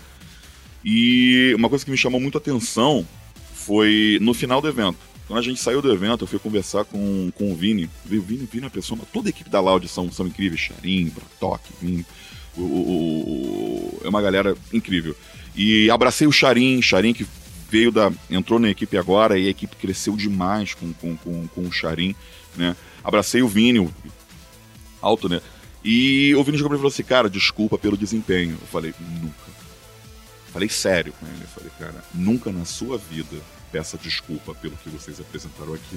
E 0.85 1.53
uma 1.57 1.69
coisa 1.69 1.85
que 1.85 1.91
me 1.91 1.97
chamou 1.97 2.21
muito 2.21 2.39
a 2.39 2.41
atenção 2.41 3.07
foi 3.55 4.19
no 4.21 4.33
final 4.33 4.61
do 4.61 4.69
evento. 4.69 4.99
Quando 5.27 5.41
a 5.41 5.43
gente 5.43 5.61
saiu 5.61 5.83
do 5.83 5.93
evento, 5.93 6.23
eu 6.23 6.29
fui 6.29 6.39
conversar 6.39 6.85
com, 6.85 7.33
com 7.35 7.53
o 7.53 7.57
Vini. 7.57 7.91
O 8.05 8.09
Vini, 8.21 8.47
Vini 8.51 8.63
é 8.63 8.67
uma 8.67 8.71
pessoa, 8.71 9.01
toda 9.13 9.29
a 9.29 9.31
equipe 9.31 9.51
da 9.51 9.61
Loud 9.61 9.89
são, 9.89 10.11
são 10.13 10.27
incríveis. 10.29 10.61
Charim, 10.61 11.09
Bratok, 11.09 11.61
Vini. 11.83 12.07
O, 12.57 12.61
o- 12.63 14.01
o- 14.01 14.01
é 14.05 14.09
uma 14.09 14.23
galera 14.23 14.57
incrível. 14.73 15.17
E 15.57 15.91
abracei 15.91 16.27
o 16.29 16.33
Charim, 16.33 16.81
Charim 16.81 17.13
que 17.13 17.27
veio 17.69 17.91
da. 17.91 18.13
entrou 18.31 18.61
na 18.61 18.71
equipe 18.71 18.97
agora 18.97 19.37
e 19.37 19.49
a 19.49 19.51
equipe 19.51 19.75
cresceu 19.75 20.17
demais 20.17 20.75
com, 20.75 20.93
com, 20.93 21.17
com, 21.17 21.49
com 21.49 21.61
o 21.63 21.73
Charim, 21.73 22.15
né? 22.57 22.77
Abracei 23.07 23.41
o 23.43 23.49
Vini, 23.49 23.89
alto, 25.01 25.29
né? 25.29 25.41
E 25.85 26.35
o 26.35 26.43
Vini 26.43 26.57
chegou 26.59 26.71
pra 26.71 26.77
mim 26.77 26.81
e 26.81 26.83
falou 26.83 26.93
assim, 26.93 27.05
cara, 27.05 27.31
desculpa 27.31 27.79
pelo 27.79 27.97
desempenho. 27.97 28.59
Eu 28.61 28.67
falei, 28.67 28.93
nunca. 29.23 29.47
Falei 30.53 30.69
sério 30.69 31.13
com 31.13 31.27
ele. 31.27 31.39
Eu 31.43 31.49
falei, 31.49 31.71
cara, 31.79 32.05
nunca 32.13 32.51
na 32.51 32.65
sua 32.65 32.99
vida 32.99 33.37
peça 33.71 33.97
desculpa 33.97 34.55
pelo 34.55 34.77
que 34.77 34.89
vocês 34.91 35.21
apresentaram 35.21 35.75
aqui. 35.75 35.97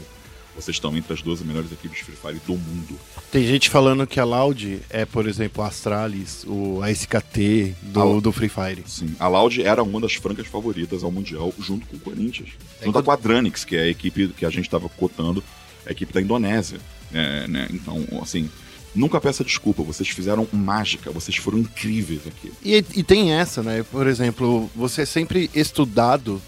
Vocês 0.56 0.76
estão 0.76 0.96
entre 0.98 1.14
as 1.14 1.22
12 1.22 1.44
melhores 1.46 1.72
equipes 1.72 2.00
de 2.00 2.04
Free 2.04 2.16
Fire 2.16 2.42
do 2.46 2.54
mundo. 2.54 3.00
Tem 3.32 3.46
gente 3.48 3.70
falando 3.70 4.06
que 4.06 4.20
a 4.20 4.26
Loud 4.26 4.82
é, 4.90 5.06
por 5.06 5.28
exemplo, 5.28 5.64
a 5.64 5.68
Astralis, 5.68 6.44
o, 6.46 6.82
a 6.84 6.92
SKT 6.92 7.76
do, 7.84 8.18
Ah, 8.18 8.20
do 8.22 8.32
Free 8.32 8.50
Fire. 8.50 8.84
Sim, 8.86 9.16
a 9.20 9.28
Loud 9.28 9.64
era 9.64 9.82
uma 9.82 10.02
das 10.02 10.16
francas 10.16 10.48
favoritas 10.48 11.04
ao 11.04 11.12
Mundial, 11.12 11.54
junto 11.60 11.86
com 11.88 11.96
o 11.96 12.00
Corinthians. 12.00 12.50
Junto 12.84 12.92
quando- 12.94 13.06
com 13.06 13.12
a 13.12 13.16
Dranix, 13.16 13.64
que 13.64 13.76
é 13.76 13.84
a 13.84 13.88
equipe 13.88 14.28
que 14.30 14.46
a 14.46 14.50
gente 14.50 14.66
estava 14.66 14.90
cotando, 14.90 15.42
a 15.86 15.92
equipe 15.92 16.12
da 16.12 16.22
Indonésia. 16.22 16.80
É, 17.14 17.48
né? 17.48 17.68
Então, 17.72 18.06
assim, 18.22 18.50
nunca 18.94 19.20
peça 19.20 19.44
desculpa. 19.44 19.84
Vocês 19.84 20.10
fizeram 20.10 20.48
mágica, 20.52 21.12
vocês 21.12 21.38
foram 21.38 21.60
incríveis 21.60 22.22
aqui. 22.28 22.52
E, 22.64 22.84
e 22.96 23.04
tem 23.04 23.34
essa, 23.34 23.64
né? 23.64 23.84
Por 23.84 24.08
exemplo, 24.08 24.70
você 24.76 25.04
é 25.04 25.06
sempre 25.06 25.50
estudado, 25.54 26.42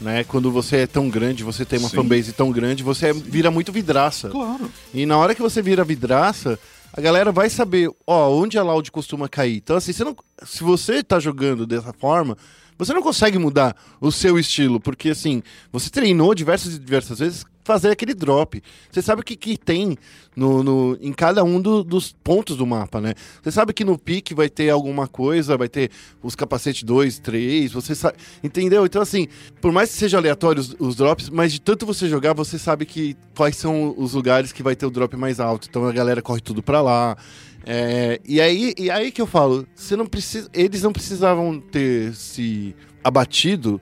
né? 0.00 0.24
Quando 0.24 0.50
você 0.50 0.78
é 0.78 0.86
tão 0.86 1.08
grande, 1.08 1.44
você 1.44 1.64
tem 1.64 1.78
uma 1.78 1.88
Sim. 1.88 1.96
fanbase 1.96 2.32
tão 2.32 2.50
grande, 2.50 2.82
você 2.82 3.12
vira 3.12 3.50
muito 3.50 3.72
vidraça. 3.72 4.28
Claro. 4.28 4.70
E 4.92 5.06
na 5.06 5.16
hora 5.16 5.34
que 5.34 5.42
você 5.42 5.62
vira 5.62 5.84
vidraça, 5.84 6.58
a 6.92 7.00
galera 7.00 7.30
vai 7.30 7.50
saber, 7.50 7.90
ó, 8.06 8.30
onde 8.30 8.58
a 8.58 8.62
Loud 8.62 8.90
costuma 8.90 9.28
cair. 9.28 9.56
Então, 9.56 9.76
assim, 9.76 9.92
você 9.92 10.04
não, 10.04 10.16
se 10.44 10.62
você 10.62 11.02
tá 11.02 11.18
jogando 11.18 11.66
dessa 11.66 11.92
forma, 11.92 12.36
você 12.78 12.92
não 12.92 13.02
consegue 13.02 13.38
mudar 13.38 13.76
o 14.00 14.12
seu 14.12 14.38
estilo, 14.38 14.78
porque, 14.80 15.10
assim, 15.10 15.42
você 15.72 15.90
treinou 15.90 16.34
diversas 16.34 16.74
e 16.74 16.78
diversas 16.78 17.18
vezes 17.18 17.44
fazer 17.66 17.90
aquele 17.90 18.14
drop. 18.14 18.62
Você 18.90 19.02
sabe 19.02 19.22
o 19.22 19.24
que, 19.24 19.34
que 19.34 19.58
tem 19.58 19.98
no, 20.36 20.62
no- 20.62 20.96
em 21.00 21.12
cada 21.12 21.42
um 21.42 21.60
do- 21.60 21.82
dos 21.82 22.12
pontos 22.22 22.56
do 22.56 22.64
mapa, 22.64 23.00
né? 23.00 23.12
Você 23.42 23.50
sabe 23.50 23.72
que 23.72 23.84
no 23.84 23.98
pique 23.98 24.32
vai 24.34 24.48
ter 24.48 24.70
alguma 24.70 25.08
coisa, 25.08 25.56
vai 25.56 25.68
ter 25.68 25.90
os 26.22 26.36
capacetes 26.36 26.84
2, 26.84 27.18
3, 27.18 27.72
você 27.72 27.92
sabe. 27.94 28.16
Entendeu? 28.42 28.86
Então, 28.86 29.02
assim, 29.02 29.26
por 29.60 29.72
mais 29.72 29.90
que 29.90 29.96
seja 29.96 30.16
aleatório 30.16 30.60
os, 30.60 30.76
os 30.78 30.94
drops, 30.94 31.28
mas 31.28 31.52
de 31.52 31.60
tanto 31.60 31.84
você 31.84 32.08
jogar, 32.08 32.34
você 32.34 32.56
sabe 32.56 32.86
que 32.86 33.16
quais 33.36 33.56
são 33.56 33.92
os 33.98 34.12
lugares 34.14 34.52
que 34.52 34.62
vai 34.62 34.76
ter 34.76 34.86
o 34.86 34.90
drop 34.90 35.16
mais 35.16 35.40
alto. 35.40 35.66
Então 35.68 35.84
a 35.88 35.92
galera 35.92 36.22
corre 36.22 36.40
tudo 36.40 36.62
pra 36.62 36.80
lá. 36.80 37.16
É, 37.66 38.20
e, 38.24 38.40
aí, 38.40 38.74
e 38.78 38.88
aí 38.92 39.10
que 39.10 39.20
eu 39.20 39.26
falo, 39.26 39.66
você 39.74 39.96
não 39.96 40.06
precisa, 40.06 40.48
eles 40.54 40.82
não 40.82 40.92
precisavam 40.92 41.58
ter 41.60 42.14
se 42.14 42.76
abatido 43.02 43.80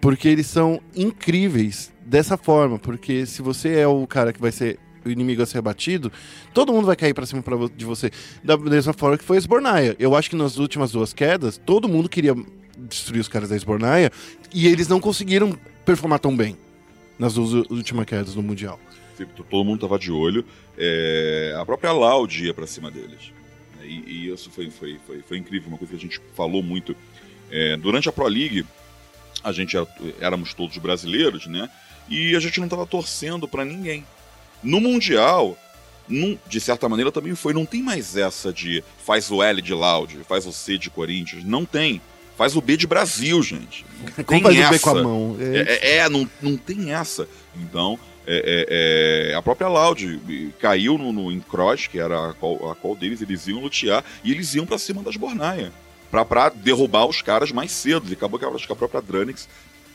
porque 0.00 0.28
eles 0.28 0.46
são 0.46 0.80
incríveis 0.94 1.92
dessa 2.04 2.36
forma. 2.36 2.78
Porque 2.78 3.26
se 3.26 3.42
você 3.42 3.78
é 3.78 3.86
o 3.86 4.06
cara 4.06 4.32
que 4.32 4.40
vai 4.40 4.52
ser 4.52 4.78
o 5.04 5.10
inimigo 5.10 5.42
a 5.42 5.46
ser 5.46 5.58
abatido, 5.58 6.10
todo 6.52 6.72
mundo 6.72 6.86
vai 6.86 6.96
cair 6.96 7.14
pra 7.14 7.26
cima 7.26 7.42
pra 7.42 7.56
de 7.74 7.84
você. 7.84 8.10
Da 8.42 8.56
mesma 8.56 8.92
forma 8.92 9.16
que 9.16 9.24
foi 9.24 9.36
a 9.36 9.38
Esbornaia. 9.38 9.96
Eu 9.98 10.14
acho 10.16 10.30
que 10.30 10.36
nas 10.36 10.58
últimas 10.58 10.92
duas 10.92 11.12
quedas, 11.12 11.58
todo 11.58 11.88
mundo 11.88 12.08
queria 12.08 12.34
destruir 12.76 13.20
os 13.20 13.28
caras 13.28 13.48
da 13.48 13.56
Esbornaia 13.56 14.10
e 14.52 14.66
eles 14.66 14.88
não 14.88 15.00
conseguiram 15.00 15.58
performar 15.84 16.18
tão 16.18 16.36
bem 16.36 16.56
nas 17.18 17.34
duas 17.34 17.52
últimas 17.70 18.04
quedas 18.04 18.34
no 18.34 18.42
Mundial. 18.42 18.78
Todo 19.48 19.64
mundo 19.64 19.80
tava 19.80 19.98
de 19.98 20.12
olho. 20.12 20.44
É, 20.76 21.56
a 21.58 21.64
própria 21.64 21.90
Loud 21.92 22.44
ia 22.44 22.52
pra 22.52 22.66
cima 22.66 22.90
deles. 22.90 23.32
E, 23.82 24.02
e 24.06 24.32
isso 24.32 24.50
foi, 24.50 24.70
foi, 24.70 24.98
foi, 25.06 25.22
foi 25.22 25.38
incrível, 25.38 25.68
uma 25.68 25.78
coisa 25.78 25.92
que 25.92 25.98
a 25.98 26.02
gente 26.02 26.20
falou 26.34 26.62
muito. 26.62 26.94
É, 27.50 27.76
durante 27.76 28.08
a 28.08 28.12
Pro 28.12 28.26
League, 28.26 28.66
a 29.42 29.52
gente 29.52 29.76
era- 29.76 29.86
éramos 30.20 30.54
todos 30.54 30.76
brasileiros, 30.78 31.46
né? 31.46 31.68
E 32.08 32.34
a 32.36 32.40
gente 32.40 32.60
não 32.60 32.68
tava 32.68 32.86
torcendo 32.86 33.46
pra 33.48 33.64
ninguém. 33.64 34.04
No 34.62 34.80
Mundial, 34.80 35.56
num- 36.08 36.38
de 36.48 36.60
certa 36.60 36.88
maneira 36.88 37.10
também 37.12 37.34
foi. 37.34 37.52
Não 37.52 37.66
tem 37.66 37.82
mais 37.82 38.16
essa 38.16 38.52
de 38.52 38.82
faz 39.04 39.30
o 39.30 39.42
L 39.42 39.60
de 39.60 39.74
Loud, 39.74 40.16
faz 40.28 40.46
o 40.46 40.52
C 40.52 40.78
de 40.78 40.88
Corinthians. 40.90 41.44
Não 41.44 41.64
tem. 41.64 42.00
Faz 42.36 42.54
o 42.54 42.60
B 42.60 42.76
de 42.76 42.86
Brasil, 42.86 43.42
gente. 43.42 43.84
Não 44.16 44.24
Como 44.24 44.42
tem 44.48 44.60
o 44.64 44.68
B 44.68 44.74
essa. 44.76 44.78
com 44.78 44.90
a 44.90 45.02
mão? 45.02 45.36
É, 45.40 45.56
É, 45.94 45.96
é, 45.98 46.08
não, 46.08 46.28
não 46.42 46.56
tem 46.56 46.92
essa. 46.92 47.26
Então, 47.56 47.98
é, 48.26 49.28
é, 49.28 49.30
é, 49.30 49.34
a 49.34 49.40
própria 49.40 49.68
Loud 49.68 50.52
caiu 50.60 50.98
no, 50.98 51.12
no 51.12 51.32
Encroche, 51.32 51.88
que 51.88 51.98
era 51.98 52.30
a 52.30 52.34
qual, 52.34 52.70
a 52.70 52.74
qual 52.74 52.94
deles 52.94 53.22
eles 53.22 53.46
iam 53.46 53.60
lutear, 53.60 54.04
e 54.22 54.32
eles 54.32 54.54
iam 54.54 54.66
pra 54.66 54.76
cima 54.78 55.02
das 55.02 55.16
Bornaia. 55.16 55.72
Pra, 56.10 56.24
pra 56.24 56.48
derrubar 56.48 57.06
os 57.06 57.20
caras 57.22 57.50
mais 57.52 57.70
cedo. 57.72 58.06
E 58.10 58.12
acabou 58.14 58.38
que 58.38 58.44
acho 58.44 58.66
que 58.66 58.72
a 58.72 58.76
própria 58.76 59.00
Dranix 59.02 59.48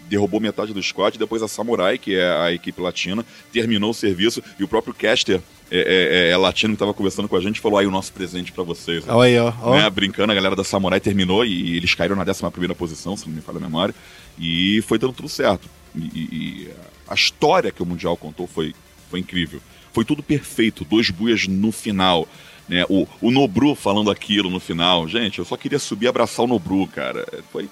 derrubou 0.09 0.39
metade 0.41 0.73
do 0.73 0.83
squad, 0.83 1.17
depois 1.17 1.41
a 1.41 1.47
Samurai, 1.47 1.97
que 1.97 2.15
é 2.15 2.29
a 2.29 2.51
equipe 2.51 2.81
latina, 2.81 3.25
terminou 3.53 3.91
o 3.91 3.93
serviço, 3.93 4.43
e 4.59 4.63
o 4.63 4.67
próprio 4.67 4.93
Caster 4.93 5.39
é, 5.69 6.27
é, 6.27 6.31
é 6.31 6.37
latino 6.37 6.73
que 6.73 6.79
tava 6.79 6.93
conversando 6.93 7.29
com 7.29 7.37
a 7.37 7.39
gente 7.41 7.61
falou 7.61 7.77
aí 7.79 7.87
o 7.87 7.91
nosso 7.91 8.11
presente 8.11 8.51
pra 8.51 8.61
vocês. 8.63 9.05
Olha 9.07 9.27
aí, 9.27 9.39
ó. 9.39 9.53
ó. 9.61 9.75
Né, 9.77 9.89
brincando, 9.89 10.31
a 10.33 10.35
galera 10.35 10.55
da 10.55 10.65
Samurai 10.65 10.99
terminou 10.99 11.45
e 11.45 11.77
eles 11.77 11.95
caíram 11.95 12.15
na 12.17 12.23
11 12.29 12.41
primeira 12.51 12.75
posição, 12.75 13.15
se 13.15 13.25
não 13.29 13.35
me 13.35 13.41
falha 13.41 13.57
a 13.57 13.61
memória, 13.61 13.95
e 14.37 14.81
foi 14.85 14.97
dando 14.97 15.13
tudo 15.13 15.29
certo. 15.29 15.69
E, 15.95 15.99
e- 15.99 16.35
e 16.65 16.69
a 17.07 17.13
história 17.13 17.71
que 17.71 17.81
o 17.81 17.85
Mundial 17.85 18.17
contou 18.17 18.47
foi, 18.47 18.75
foi 19.09 19.19
incrível. 19.21 19.61
Foi 19.93 20.03
tudo 20.03 20.21
perfeito, 20.21 20.83
dois 20.83 21.09
buias 21.09 21.47
no 21.47 21.71
final. 21.71 22.27
Né? 22.71 22.85
O, 22.87 23.05
o 23.19 23.31
Nobru 23.31 23.75
falando 23.75 24.09
aquilo 24.09 24.49
no 24.49 24.57
final. 24.57 25.05
Gente, 25.05 25.39
eu 25.39 25.45
só 25.45 25.57
queria 25.57 25.77
subir 25.77 26.05
e 26.05 26.07
abraçar 26.07 26.45
o 26.45 26.47
Nobru, 26.47 26.87
cara. 26.87 27.27
Foi 27.51 27.69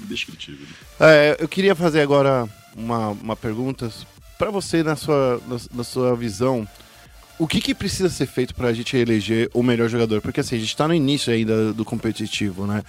indescritível. 0.00 0.64
É, 1.00 1.36
eu 1.40 1.48
queria 1.48 1.74
fazer 1.74 2.00
agora 2.00 2.48
uma, 2.76 3.08
uma 3.08 3.34
pergunta 3.34 3.90
para 4.38 4.52
você 4.52 4.84
na 4.84 4.94
sua, 4.94 5.42
na, 5.48 5.56
na 5.74 5.82
sua 5.82 6.14
visão. 6.14 6.66
O 7.40 7.48
que, 7.48 7.60
que 7.60 7.74
precisa 7.74 8.08
ser 8.08 8.26
feito 8.26 8.54
para 8.54 8.68
a 8.68 8.72
gente 8.72 8.96
eleger 8.96 9.50
o 9.52 9.64
melhor 9.64 9.88
jogador? 9.88 10.20
Porque 10.20 10.38
assim, 10.38 10.54
a 10.54 10.58
gente 10.60 10.68
está 10.68 10.86
no 10.86 10.94
início 10.94 11.32
ainda 11.32 11.72
do 11.72 11.84
competitivo, 11.84 12.66
né? 12.66 12.84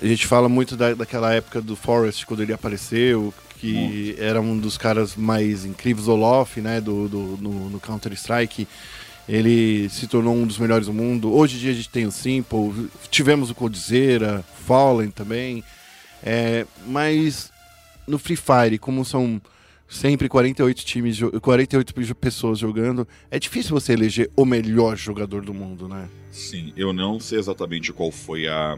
A 0.00 0.06
gente 0.06 0.26
fala 0.26 0.48
muito 0.48 0.74
da, 0.74 0.94
daquela 0.94 1.34
época 1.34 1.60
do 1.60 1.76
Forrest, 1.76 2.24
quando 2.24 2.42
ele 2.42 2.52
apareceu, 2.54 3.34
que 3.58 4.16
era 4.18 4.40
um 4.40 4.56
dos 4.56 4.78
caras 4.78 5.14
mais 5.16 5.66
incríveis, 5.66 6.08
Olof, 6.08 6.58
né, 6.60 6.80
do, 6.80 7.08
do, 7.08 7.38
no, 7.38 7.68
no 7.68 7.80
Counter-Strike. 7.80 8.66
Ele 9.32 9.88
se 9.90 10.08
tornou 10.08 10.34
um 10.34 10.44
dos 10.44 10.58
melhores 10.58 10.86
do 10.88 10.92
mundo. 10.92 11.32
Hoje 11.32 11.56
em 11.56 11.60
dia 11.60 11.70
a 11.70 11.74
gente 11.74 11.88
tem 11.88 12.04
o 12.04 12.10
Simple, 12.10 12.88
tivemos 13.12 13.48
o 13.48 13.54
Coldzera, 13.54 14.44
Fallen 14.66 15.08
também. 15.10 15.62
É, 16.20 16.66
mas 16.88 17.52
no 18.08 18.18
Free 18.18 18.34
Fire, 18.36 18.76
como 18.76 19.04
são 19.04 19.40
sempre 19.88 20.28
48 20.28 20.84
times, 20.84 21.16
jo- 21.16 21.40
48 21.40 21.94
pe- 21.94 22.14
pessoas 22.14 22.58
jogando, 22.58 23.06
é 23.30 23.38
difícil 23.38 23.70
você 23.70 23.92
eleger 23.92 24.28
o 24.36 24.44
melhor 24.44 24.96
jogador 24.96 25.42
do 25.44 25.54
mundo, 25.54 25.86
né? 25.88 26.08
Sim, 26.32 26.72
eu 26.76 26.92
não 26.92 27.20
sei 27.20 27.38
exatamente 27.38 27.92
qual 27.92 28.10
foi 28.10 28.48
a, 28.48 28.76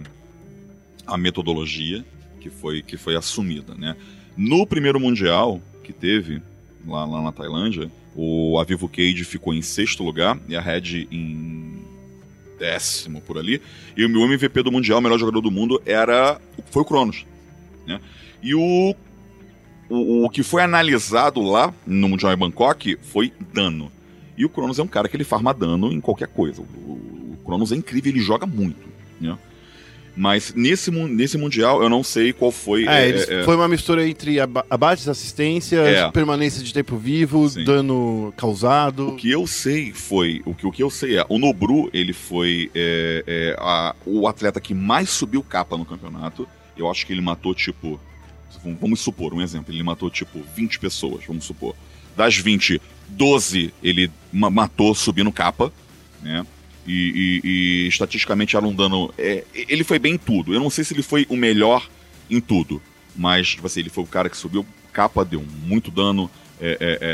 a 1.07 1.17
metodologia 1.17 2.05
que 2.41 2.51
foi, 2.51 2.83
que 2.83 2.99
foi 2.99 3.17
assumida, 3.17 3.75
né? 3.75 3.97
No 4.37 4.67
primeiro 4.67 5.01
Mundial 5.01 5.63
que 5.83 5.93
teve, 5.95 6.43
lá, 6.87 7.05
lá 7.05 7.23
na 7.23 7.33
Tailândia, 7.33 7.91
o 8.15 8.59
Avivo 8.59 8.89
Cage 8.89 9.25
ficou 9.25 9.55
em 9.55 9.63
sexto 9.63 10.03
lugar 10.03 10.39
e 10.49 10.57
a 10.57 10.61
Red 10.61 11.09
em 11.11 11.83
décimo 12.59 13.21
por 13.21 13.39
ali. 13.39 13.61
E 13.97 14.05
o 14.05 14.09
meu 14.09 14.23
MVP 14.23 14.63
do 14.63 14.71
Mundial, 14.71 14.99
o 14.99 15.03
melhor 15.03 15.19
jogador 15.19 15.41
do 15.41 15.51
mundo, 15.51 15.83
era 15.85 16.41
foi 16.71 16.83
o 16.83 16.85
Cronos. 16.85 17.27
Né? 17.87 18.01
E 18.43 18.55
o, 18.55 18.95
o, 19.89 20.25
o 20.25 20.31
que 20.31 20.43
foi 20.43 20.63
analisado 20.63 21.41
lá 21.43 21.75
no 21.87 22.09
Mundial 22.09 22.33
em 22.33 22.37
Bangkok 22.37 22.99
foi 23.03 23.33
dano. 23.53 23.91
E 24.37 24.45
o 24.45 24.49
Cronos 24.49 24.79
é 24.79 24.83
um 24.83 24.89
cara 24.89 25.09
que 25.09 25.17
ele 25.17 25.25
farma 25.25 25.53
dano 25.53 25.93
em 25.93 26.01
qualquer 26.01 26.29
coisa. 26.29 26.63
O, 26.63 26.65
o, 26.65 27.33
o 27.35 27.45
Cronos 27.45 27.73
é 27.73 27.77
incrível, 27.77 28.13
ele 28.13 28.21
joga 28.21 28.47
muito. 28.47 28.89
Né? 29.21 29.37
Mas 30.15 30.53
nesse, 30.55 30.91
nesse 30.91 31.39
Mundial 31.39 31.83
eu 31.83 31.89
não 31.89 32.05
sei 32.05 32.35
qual 32.35 32.53
foi. 32.53 32.87
É, 32.87 33.05
é, 33.05 33.09
eles- 33.09 33.29
é, 33.31 33.43
foi 33.45 33.57
uma 33.57 33.67
mistura 33.67 34.07
entre 34.07 34.39
aba- 34.39 34.65
abates, 34.69 35.09
assistências, 35.09 35.87
É. 35.87 36.11
permanência 36.11 36.63
de 36.63 36.73
tempo 36.73 36.99
vivo, 36.99 37.49
Sim. 37.49 37.65
dano 37.65 38.33
causado. 38.37 39.09
O 39.09 39.17
que 39.17 39.31
eu 39.31 39.47
sei 39.47 39.91
foi. 39.93 40.43
O 40.45 40.55
que, 40.55 40.67
o 40.67 40.71
que 40.71 40.83
eu 40.83 40.91
sei 40.91 41.17
é. 41.19 41.25
O 41.31 41.39
Nobru, 41.39 41.89
ele 41.95 42.13
foi 42.13 42.71
é, 42.75 43.25
é, 43.27 43.57
a- 43.59 43.95
o 44.05 44.29
atleta 44.29 44.61
que 44.61 44.75
mais 44.75 45.09
subiu 45.09 45.43
capa 45.43 45.79
no 45.79 45.85
campeonato. 45.87 46.47
Eu 46.77 46.91
acho 46.91 47.07
que 47.07 47.13
ele 47.13 47.23
matou, 47.23 47.55
tipo. 47.55 47.99
vamos- 48.63 48.79
Vamos 48.81 49.01
supor, 49.01 49.33
um 49.33 49.41
exemplo. 49.41 49.73
Ele 49.75 49.83
matou, 49.83 50.11
tipo, 50.11 50.41
20 50.55 50.79
pessoas, 50.79 51.25
vamos 51.27 51.45
supor. 51.47 51.75
Das 52.15 52.37
20, 52.37 52.81
12 53.09 53.73
ele 53.83 54.11
ma- 54.31 54.51
matou 54.51 54.95
subindo 54.95 55.33
capa, 55.33 55.73
né? 56.23 56.45
E, 56.87 57.41
e- 57.45 57.49
e, 57.85 57.89
estatisticamente 57.89 58.57
era 58.57 58.67
um 58.67 58.75
dano. 58.75 59.13
é, 59.17 59.45
ele 59.55 59.85
foi 59.85 59.99
bem 59.99 60.15
em 60.15 60.19
tudo. 60.19 60.53
Eu 60.53 60.61
não 60.61 60.71
sei 60.71 60.85
se 60.85 60.93
ele 60.95 61.03
foi 61.03 61.27
o 61.29 61.37
melhor 61.37 61.89
em 62.31 62.41
tudo. 62.41 62.83
Mas, 63.15 63.51
tipo 63.51 63.67
assim, 63.67 63.81
ele 63.81 63.91
foi 63.91 64.03
o 64.05 64.07
cara 64.07 64.29
que 64.31 64.37
subiu 64.37 64.67
capa, 64.93 65.25
deu 65.25 65.45
muito 65.65 65.91
dano, 65.91 66.31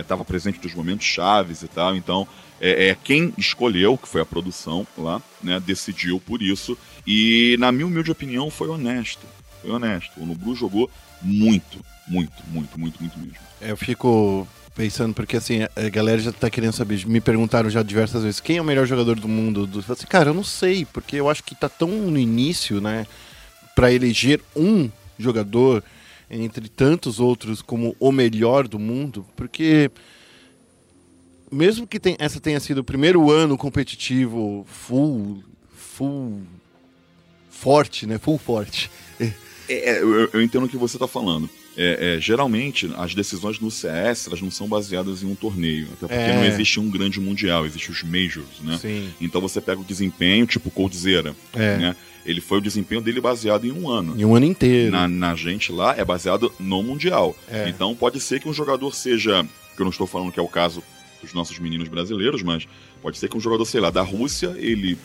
estava 0.01 0.25
presente 0.25 0.59
nos 0.63 0.75
momentos 0.75 1.07
chaves 1.07 1.63
e 1.63 1.69
tal. 1.69 1.97
Então, 1.97 2.27
é, 2.61 2.89
é, 2.89 2.97
quem 3.03 3.33
escolheu, 3.37 3.97
que 3.99 4.09
foi 4.09 4.21
a 4.21 4.27
produção 4.27 4.87
lá, 4.97 5.21
né, 5.43 5.61
decidiu 5.61 6.21
por 6.21 6.41
isso. 6.43 6.77
E, 7.07 7.57
na 7.59 7.71
minha 7.73 7.87
humilde 7.87 8.11
opinião, 8.11 8.51
foi 8.51 8.69
honesto. 8.69 9.27
Foi 9.61 9.71
honesto. 9.71 10.13
O 10.21 10.27
Nubru 10.27 10.55
jogou 10.55 10.91
muito, 11.23 11.85
muito, 12.07 12.33
muito, 12.49 12.79
muito, 12.79 13.01
muito 13.01 13.19
mesmo. 13.19 13.37
Eu 13.61 13.77
fico 13.77 14.47
pensando, 14.79 15.13
porque 15.13 15.37
assim, 15.37 15.63
a 15.75 15.89
galera 15.89 16.21
já 16.21 16.31
tá 16.31 16.49
querendo 16.49 16.73
saber, 16.73 17.05
me 17.05 17.21
perguntaram 17.21 17.69
já 17.69 17.83
diversas 17.83 18.23
vezes, 18.23 18.39
quem 18.39 18.59
é 18.59 18.63
o 18.63 18.65
melhor 18.65 18.87
jogador 18.87 19.19
do 19.19 19.27
mundo? 19.27 19.67
Do... 19.67 19.81
Eu 19.81 19.83
falei 19.83 19.99
assim, 19.99 20.07
cara, 20.07 20.31
eu 20.31 20.35
não 20.35 20.45
sei, 20.45 20.85
porque 20.85 21.17
eu 21.17 21.29
acho 21.29 21.43
que 21.43 21.53
tá 21.57 21.69
tão 21.69 21.89
no 21.89 22.17
início, 22.17 22.81
né, 22.81 23.05
pra 23.75 23.93
eleger 23.93 24.41
um 24.55 24.89
jogador 25.19 25.83
entre 26.31 26.69
tantos 26.69 27.19
outros 27.19 27.61
como 27.61 27.97
o 27.99 28.13
melhor 28.13 28.69
do 28.69 28.79
mundo, 28.79 29.27
porque 29.35 29.91
mesmo 31.51 31.85
que 31.85 32.01
essa 32.17 32.39
tenha 32.39 32.61
sido 32.61 32.79
o 32.79 32.85
primeiro 32.85 33.33
ano 33.33 33.59
competitivo 33.59 34.65
full, 34.69 35.43
full 35.75 36.43
forte, 37.51 38.07
né, 38.07 38.17
full 38.17 38.39
forte. 38.39 38.89
É, 39.69 39.91
é, 39.91 40.01
eu, 40.01 40.31
eu 40.33 40.41
entendo 40.41 40.67
o 40.67 40.69
que 40.69 40.77
você 40.77 40.97
está 40.97 41.09
falando. 41.09 41.51
É, 41.81 42.17
é, 42.17 42.21
geralmente, 42.21 42.91
as 42.97 43.15
decisões 43.15 43.61
no 43.61 43.71
CS 43.71 44.27
elas 44.27 44.43
não 44.43 44.51
são 44.51 44.67
baseadas 44.67 45.23
em 45.23 45.27
um 45.27 45.37
torneio. 45.37 45.87
Até 45.93 46.09
porque 46.09 46.15
É. 46.15 46.35
não 46.35 46.45
existe 46.45 46.81
um 46.81 46.91
grande 46.91 47.21
mundial, 47.21 47.65
existe 47.65 47.89
os 47.93 48.03
majors, 48.03 48.59
né? 48.65 48.77
Sim. 48.79 49.09
Então 49.21 49.41
você 49.41 49.61
pega 49.61 49.81
o 49.81 49.85
desempenho, 49.85 50.45
tipo 50.45 50.73
Coldzera, 50.73 51.37
É. 51.55 51.77
né? 51.77 51.97
Ele 52.27 52.41
foi 52.41 52.59
o 52.59 52.61
desempenho 52.61 53.01
dele 53.01 53.21
baseado 53.21 53.65
em 53.65 53.71
um 53.71 53.89
ano. 53.89 54.21
Em 54.21 54.25
um 54.25 54.35
ano 54.35 54.45
inteiro. 54.45 54.91
Na, 54.91 55.07
na 55.07 55.35
gente 55.37 55.71
lá 55.71 55.95
é 55.97 56.05
baseado 56.05 56.53
no 56.59 56.83
Mundial. 56.83 57.35
É. 57.49 57.69
Então 57.69 57.95
pode 57.95 58.21
ser 58.21 58.41
que 58.41 58.49
um 58.49 58.53
jogador 58.53 58.93
seja. 58.95 59.47
Que 59.77 59.81
eu 59.83 59.85
não 59.85 59.91
estou 59.93 60.07
falando 60.07 60.33
que 60.33 60.41
é 60.41 60.43
o 60.43 60.49
caso 60.49 60.83
dos 61.23 61.33
nossos 61.33 61.59
meninos 61.61 61.89
brasileiros, 61.89 62.43
mas 62.43 62.67
pode 63.01 63.17
ser 63.19 63.29
que 63.29 63.37
um 63.37 63.41
jogador, 63.41 63.65
sei 63.65 63.81
lá, 63.81 63.91
da 63.91 64.03
Rússia, 64.03 64.55
ele 64.59 64.99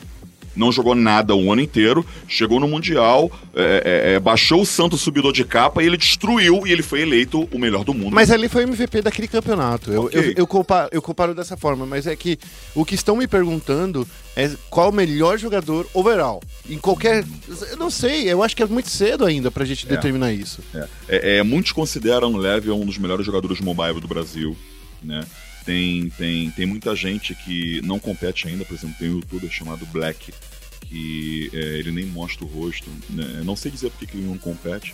não 0.55 0.71
jogou 0.71 0.95
nada 0.95 1.35
o 1.35 1.51
ano 1.51 1.61
inteiro, 1.61 2.05
chegou 2.27 2.59
no 2.59 2.67
Mundial, 2.67 3.31
é, 3.55 4.11
é, 4.11 4.13
é, 4.13 4.19
baixou 4.19 4.61
o 4.61 4.65
santo 4.65 4.97
subidor 4.97 5.31
de 5.33 5.43
capa 5.43 5.81
e 5.81 5.85
ele 5.87 5.97
destruiu 5.97 6.65
e 6.65 6.71
ele 6.71 6.83
foi 6.83 7.01
eleito 7.01 7.47
o 7.51 7.59
melhor 7.59 7.83
do 7.83 7.93
mundo. 7.93 8.13
Mas 8.13 8.31
ali 8.31 8.47
foi 8.47 8.65
o 8.65 8.67
MVP 8.67 9.01
daquele 9.01 9.27
campeonato. 9.27 9.91
Eu, 9.91 10.03
Ok. 10.03 10.19
eu, 10.19 10.33
eu, 10.37 10.47
comparo, 10.47 10.89
eu 10.91 11.01
comparo 11.01 11.33
dessa 11.33 11.57
forma, 11.57 11.85
mas 11.85 12.07
é 12.07 12.15
que 12.15 12.37
o 12.75 12.85
que 12.85 12.95
estão 12.95 13.15
me 13.15 13.27
perguntando 13.27 14.07
é 14.35 14.51
qual 14.69 14.89
o 14.89 14.93
melhor 14.93 15.37
jogador 15.37 15.87
overall. 15.93 16.41
Em 16.69 16.77
qualquer. 16.77 17.23
Eu 17.71 17.77
não 17.77 17.89
sei, 17.89 18.31
eu 18.31 18.41
acho 18.41 18.55
que 18.55 18.63
é 18.63 18.65
muito 18.65 18.89
cedo 18.89 19.25
ainda 19.25 19.51
pra 19.51 19.65
gente 19.65 19.85
determinar 19.85 20.33
isso. 20.33 20.61
É, 20.73 20.87
é, 21.07 21.37
é, 21.37 21.43
muitos 21.43 21.71
consideram 21.71 22.33
o 22.33 22.37
Leve 22.37 22.71
um 22.71 22.85
dos 22.85 22.97
melhores 22.97 23.25
jogadores 23.25 23.59
mobile 23.59 23.99
do 23.99 24.07
Brasil, 24.07 24.55
né? 25.01 25.23
Tem, 25.65 26.09
tem, 26.09 26.51
tem 26.51 26.65
muita 26.65 26.95
gente 26.95 27.33
que 27.33 27.81
não 27.81 27.99
compete 27.99 28.47
ainda, 28.47 28.65
por 28.65 28.73
exemplo, 28.73 28.95
tem 28.99 29.09
um 29.09 29.15
youtuber 29.15 29.49
chamado 29.49 29.85
Black, 29.85 30.33
que 30.81 31.49
é, 31.53 31.57
ele 31.79 31.91
nem 31.91 32.05
mostra 32.05 32.43
o 32.43 32.47
rosto, 32.47 32.89
né? 33.09 33.41
Não 33.43 33.55
sei 33.55 33.71
dizer 33.71 33.89
porque 33.91 34.05
que 34.05 34.17
ele 34.17 34.27
não 34.27 34.37
compete, 34.37 34.93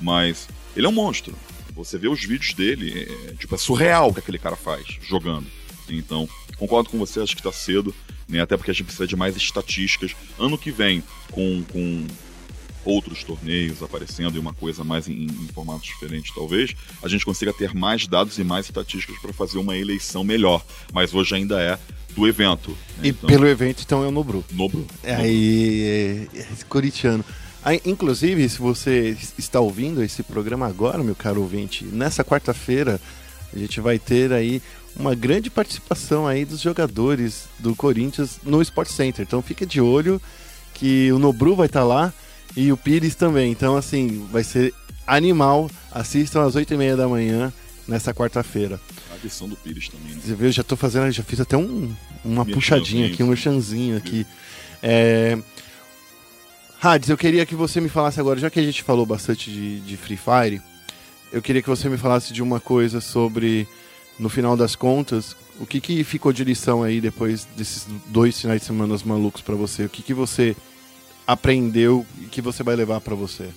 mas 0.00 0.48
ele 0.76 0.86
é 0.86 0.88
um 0.88 0.92
monstro. 0.92 1.34
Você 1.74 1.96
vê 1.96 2.08
os 2.08 2.24
vídeos 2.24 2.52
dele, 2.54 3.08
é, 3.28 3.34
tipo, 3.34 3.54
é 3.54 3.58
surreal 3.58 4.08
o 4.08 4.14
que 4.14 4.20
aquele 4.20 4.38
cara 4.38 4.56
faz 4.56 4.84
jogando. 5.02 5.46
Então, 5.88 6.28
concordo 6.56 6.90
com 6.90 6.98
você, 6.98 7.20
acho 7.20 7.36
que 7.36 7.42
tá 7.42 7.52
cedo, 7.52 7.94
né? 8.28 8.40
Até 8.40 8.56
porque 8.56 8.70
a 8.70 8.74
gente 8.74 8.84
precisa 8.84 9.06
de 9.06 9.16
mais 9.16 9.36
estatísticas. 9.36 10.14
Ano 10.38 10.58
que 10.58 10.70
vem, 10.70 11.02
com, 11.30 11.62
com 11.64 12.06
outros 12.84 13.22
torneios 13.24 13.82
aparecendo 13.82 14.36
e 14.36 14.38
uma 14.38 14.52
coisa 14.52 14.82
mais 14.84 15.08
em, 15.08 15.24
em 15.24 15.48
formatos 15.54 15.84
diferentes, 15.84 16.34
talvez, 16.34 16.74
a 17.02 17.08
gente 17.08 17.24
consiga 17.24 17.52
ter 17.52 17.74
mais 17.74 18.06
dados 18.06 18.38
e 18.38 18.44
mais 18.44 18.66
estatísticas 18.66 19.18
para 19.18 19.32
fazer 19.32 19.58
uma 19.58 19.76
eleição 19.76 20.24
melhor. 20.24 20.64
Mas 20.92 21.14
hoje 21.14 21.34
ainda 21.34 21.60
é 21.60 21.78
do 22.14 22.26
evento. 22.26 22.70
né? 22.70 22.76
E 23.04 23.08
Então, 23.08 23.28
pelo 23.28 23.46
evento, 23.46 23.82
então, 23.84 24.04
é 24.04 24.08
o 24.08 24.10
Nobru. 24.10 24.44
Nobro. 24.52 24.86
É, 25.02 25.14
aí, 25.14 26.28
é, 26.34 26.40
é, 26.40 26.46
corintiano. 26.68 27.24
Aí, 27.62 27.80
inclusive, 27.84 28.48
se 28.48 28.58
você 28.58 29.16
está 29.36 29.60
ouvindo 29.60 30.02
esse 30.02 30.22
programa 30.22 30.66
agora, 30.66 31.02
meu 31.04 31.14
caro 31.14 31.42
ouvinte, 31.42 31.84
nessa 31.84 32.24
quarta-feira 32.24 33.00
a 33.52 33.58
gente 33.58 33.80
vai 33.80 33.98
ter 33.98 34.32
aí 34.32 34.62
uma 34.96 35.14
grande 35.14 35.50
participação 35.50 36.26
aí 36.26 36.44
dos 36.44 36.60
jogadores 36.60 37.48
do 37.58 37.74
Corinthians 37.74 38.38
no 38.42 38.62
Sport 38.62 38.88
Center. 38.88 39.24
Então 39.26 39.42
fica 39.42 39.66
de 39.66 39.80
olho 39.80 40.20
que 40.74 41.10
o 41.12 41.18
Nobru 41.18 41.54
vai 41.54 41.66
estar 41.66 41.84
lá 41.84 42.12
e 42.56 42.72
o 42.72 42.76
Pires 42.76 43.14
também. 43.14 43.50
Então, 43.50 43.76
assim, 43.76 44.26
vai 44.30 44.44
ser 44.44 44.74
animal. 45.06 45.70
Assistam 45.90 46.42
às 46.42 46.54
8h30 46.54 46.96
da 46.96 47.08
manhã 47.08 47.52
nessa 47.86 48.14
quarta-feira. 48.14 48.80
A 49.12 49.16
versão 49.16 49.48
do 49.48 49.56
Pires 49.56 49.88
também, 49.88 50.14
né? 50.14 50.20
Você 50.24 50.34
viu, 50.34 50.46
eu 50.46 50.52
já 50.52 50.62
tô 50.62 50.76
fazendo, 50.76 51.10
já 51.10 51.22
fiz 51.22 51.40
até 51.40 51.56
um, 51.56 51.92
uma 52.24 52.44
puxadinha 52.44 53.08
aqui, 53.08 53.22
um 53.22 53.28
merchanzinho 53.28 53.96
aqui. 53.96 54.26
É... 54.82 55.38
Hades, 56.82 57.10
eu 57.10 57.16
queria 57.16 57.44
que 57.44 57.54
você 57.54 57.80
me 57.80 57.88
falasse 57.90 58.18
agora, 58.18 58.38
já 58.38 58.48
que 58.48 58.58
a 58.58 58.62
gente 58.62 58.82
falou 58.82 59.04
bastante 59.04 59.50
de, 59.50 59.80
de 59.80 59.96
Free 59.98 60.16
Fire, 60.16 60.62
eu 61.30 61.42
queria 61.42 61.60
que 61.60 61.68
você 61.68 61.88
me 61.88 61.98
falasse 61.98 62.32
de 62.32 62.42
uma 62.42 62.58
coisa 62.58 63.00
sobre, 63.02 63.68
no 64.18 64.30
final 64.30 64.56
das 64.56 64.74
contas, 64.74 65.36
o 65.58 65.66
que, 65.66 65.78
que 65.78 66.02
ficou 66.04 66.32
de 66.32 66.42
lição 66.42 66.82
aí 66.82 67.00
depois 67.00 67.46
desses 67.54 67.86
dois 68.06 68.40
finais 68.40 68.62
de 68.62 68.66
semana 68.66 68.96
malucos 69.04 69.42
pra 69.42 69.54
você? 69.54 69.84
O 69.84 69.90
que, 69.90 70.02
que 70.02 70.14
você 70.14 70.56
aprendeu 71.32 72.06
e 72.20 72.24
que 72.26 72.40
você 72.40 72.62
vai 72.62 72.74
levar 72.76 73.00
pra 73.00 73.14
você? 73.14 73.48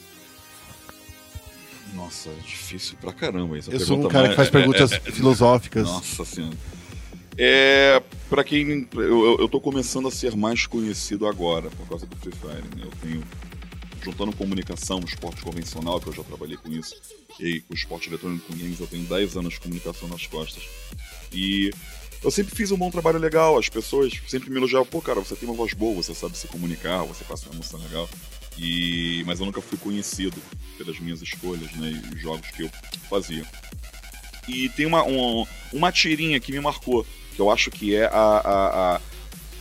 Nossa, 1.94 2.30
é 2.30 2.36
difícil 2.46 2.98
pra 3.00 3.14
caramba 3.14 3.58
essa 3.58 3.72
Eu 3.72 3.80
sou 3.80 3.98
um 4.00 4.08
cara 4.08 4.24
mas- 4.24 4.30
que 4.32 4.36
faz 4.36 4.48
é- 4.48 4.52
perguntas 4.52 4.92
é- 4.92 4.96
é- 4.96 5.12
filosóficas. 5.12 5.86
Nossa 5.88 6.26
senhora. 6.26 6.56
É, 7.38 8.02
pra 8.30 8.44
quem. 8.44 8.88
Eu, 8.94 9.02
eu- 9.26 9.38
eu 9.42 9.48
tô 9.50 9.60
começando 9.60 10.08
a 10.08 10.12
ser 10.12 10.36
mais 10.36 10.66
conhecido 10.68 11.28
agora 11.28 11.70
por 11.72 11.88
causa 11.88 12.06
do 12.06 12.16
Free 12.18 12.32
Fire. 12.34 12.64
Né? 12.78 12.84
Eu 12.86 12.92
tenho. 13.02 13.24
Juntando 14.04 14.36
comunicação, 14.36 15.00
esporte 15.00 15.42
convencional, 15.42 15.98
que 16.02 16.08
eu 16.08 16.14
já 16.14 16.24
trabalhei 16.24 16.58
com 16.58 16.70
isso, 16.70 16.94
e 17.40 17.64
o 17.70 17.74
esporte 17.74 18.10
eletrônico 18.10 18.46
com 18.52 18.58
games, 18.58 18.78
eu 18.82 18.86
tenho 18.88 19.06
10 19.06 19.38
anos 19.38 19.54
de 19.54 19.62
comunicação 19.62 20.10
nas 20.10 20.28
costas. 20.28 20.62
E 21.32 21.72
eu 22.24 22.32
sempre 22.32 22.56
fiz 22.56 22.72
um 22.72 22.78
bom 22.78 22.90
trabalho 22.90 23.20
legal, 23.20 23.58
as 23.58 23.68
pessoas 23.70 24.14
sempre 24.28 24.50
me 24.50 24.58
elogiavam, 24.58 24.86
pô, 24.86 25.02
cara, 25.02 25.20
você 25.20 25.36
tem 25.36 25.48
uma 25.48 25.56
voz 25.58 25.74
boa, 25.74 25.96
você 26.02 26.14
sabe 26.16 26.38
se 26.38 26.48
comunicar, 26.48 27.04
você 27.04 27.24
passa 27.24 27.46
uma 27.48 27.56
emoção 27.56 27.80
legal. 27.80 28.10
E... 28.58 29.24
Mas 29.26 29.40
eu 29.40 29.46
nunca 29.46 29.62
fui 29.62 29.78
conhecido 29.78 30.38
pelas 30.78 31.00
minhas 31.00 31.22
escolhas, 31.22 31.72
né, 31.74 32.02
e 32.12 32.16
os 32.16 32.22
jogos 32.22 32.48
que 32.52 32.64
eu 32.64 32.72
fazia. 33.10 33.46
E 34.48 34.70
tem 34.70 34.86
uma, 34.86 35.04
um- 35.06 35.46
uma 35.72 35.92
tirinha 35.92 36.40
que 36.40 36.52
me 36.52 36.60
marcou, 36.60 37.06
que 37.36 37.40
eu 37.42 37.50
acho 37.50 37.72
que 37.72 37.96
é 37.96 38.06
a, 38.06 38.10
a, 38.12 38.96
a, 38.96 39.02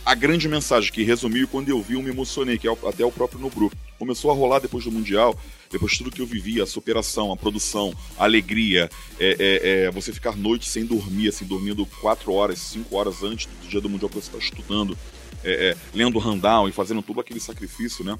a 0.05 0.15
grande 0.15 0.47
mensagem 0.47 0.91
que 0.91 1.03
resumiu 1.03 1.47
quando 1.47 1.69
eu 1.69 1.81
vi 1.81 1.93
eu 1.95 2.01
me 2.03 2.09
emocionei, 2.09 2.57
que 2.57 2.67
é 2.67 2.71
até 2.87 3.03
o 3.05 3.11
próprio 3.11 3.39
Nobru. 3.39 3.71
Começou 3.97 4.29
a 4.31 4.33
rolar 4.33 4.59
depois 4.59 4.83
do 4.83 4.91
Mundial, 4.91 5.37
depois 5.73 5.91
de 5.91 5.97
tudo 5.97 6.11
que 6.11 6.21
eu 6.21 6.27
vivi, 6.27 6.61
a 6.61 6.67
superação, 6.67 7.31
a 7.31 7.35
produção, 7.35 7.93
a 8.15 8.25
alegria, 8.25 8.89
é, 9.19 9.35
é, 9.39 9.85
é, 9.85 9.91
você 9.91 10.13
ficar 10.13 10.37
noite 10.37 10.69
sem 10.69 10.85
dormir, 10.85 11.29
assim, 11.29 11.45
dormindo 11.45 11.83
4 11.99 12.31
horas, 12.31 12.59
5 12.59 12.95
horas 12.95 13.23
antes 13.23 13.47
do 13.47 13.67
dia 13.67 13.81
do 13.81 13.89
Mundial 13.89 14.07
que 14.07 14.15
você 14.15 14.27
está 14.27 14.37
estudando, 14.37 14.95
é, 15.43 15.69
é, 15.69 15.77
lendo 15.91 16.19
rundown 16.19 16.69
e 16.69 16.71
fazendo 16.71 17.01
todo 17.01 17.19
aquele 17.19 17.39
sacrifício, 17.39 18.05
né? 18.05 18.15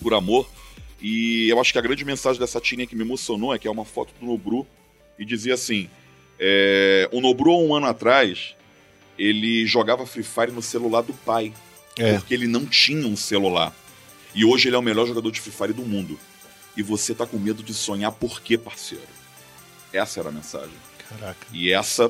Por 0.00 0.14
amor. 0.14 0.48
E 1.02 1.48
eu 1.48 1.60
acho 1.60 1.72
que 1.72 1.78
a 1.80 1.82
grande 1.82 2.04
mensagem 2.04 2.38
dessa 2.38 2.60
tirinha 2.60 2.86
que 2.86 2.94
me 2.94 3.02
emocionou 3.02 3.52
é 3.52 3.58
que 3.58 3.66
é 3.66 3.70
uma 3.70 3.84
foto 3.84 4.14
do 4.20 4.24
Nobru 4.24 4.64
e 5.18 5.24
dizia 5.24 5.54
assim: 5.54 5.90
é, 6.38 7.08
o 7.12 7.20
Nobru, 7.20 7.50
há 7.50 7.58
um 7.58 7.74
ano 7.74 7.86
atrás, 7.86 8.54
ele 9.18 9.66
jogava 9.66 10.06
Free 10.06 10.22
Fire 10.22 10.52
no 10.52 10.62
celular 10.62 11.02
do 11.02 11.12
pai. 11.12 11.52
Porque 12.20 12.32
ele 12.32 12.46
não 12.46 12.64
tinha 12.64 13.08
um 13.08 13.16
celular. 13.16 13.74
E 14.32 14.44
hoje 14.44 14.68
ele 14.68 14.76
é 14.76 14.78
o 14.78 14.82
melhor 14.82 15.08
jogador 15.08 15.32
de 15.32 15.40
Free 15.40 15.52
Fire 15.52 15.72
do 15.72 15.82
mundo. 15.82 16.16
E 16.78 16.82
você 16.82 17.12
tá 17.12 17.26
com 17.26 17.36
medo 17.38 17.60
de 17.60 17.74
sonhar 17.74 18.12
por 18.12 18.40
quê, 18.40 18.56
parceiro? 18.56 19.02
Essa 19.92 20.20
era 20.20 20.28
a 20.28 20.32
mensagem. 20.32 20.76
Caraca. 21.08 21.44
E 21.52 21.72
essa. 21.72 22.08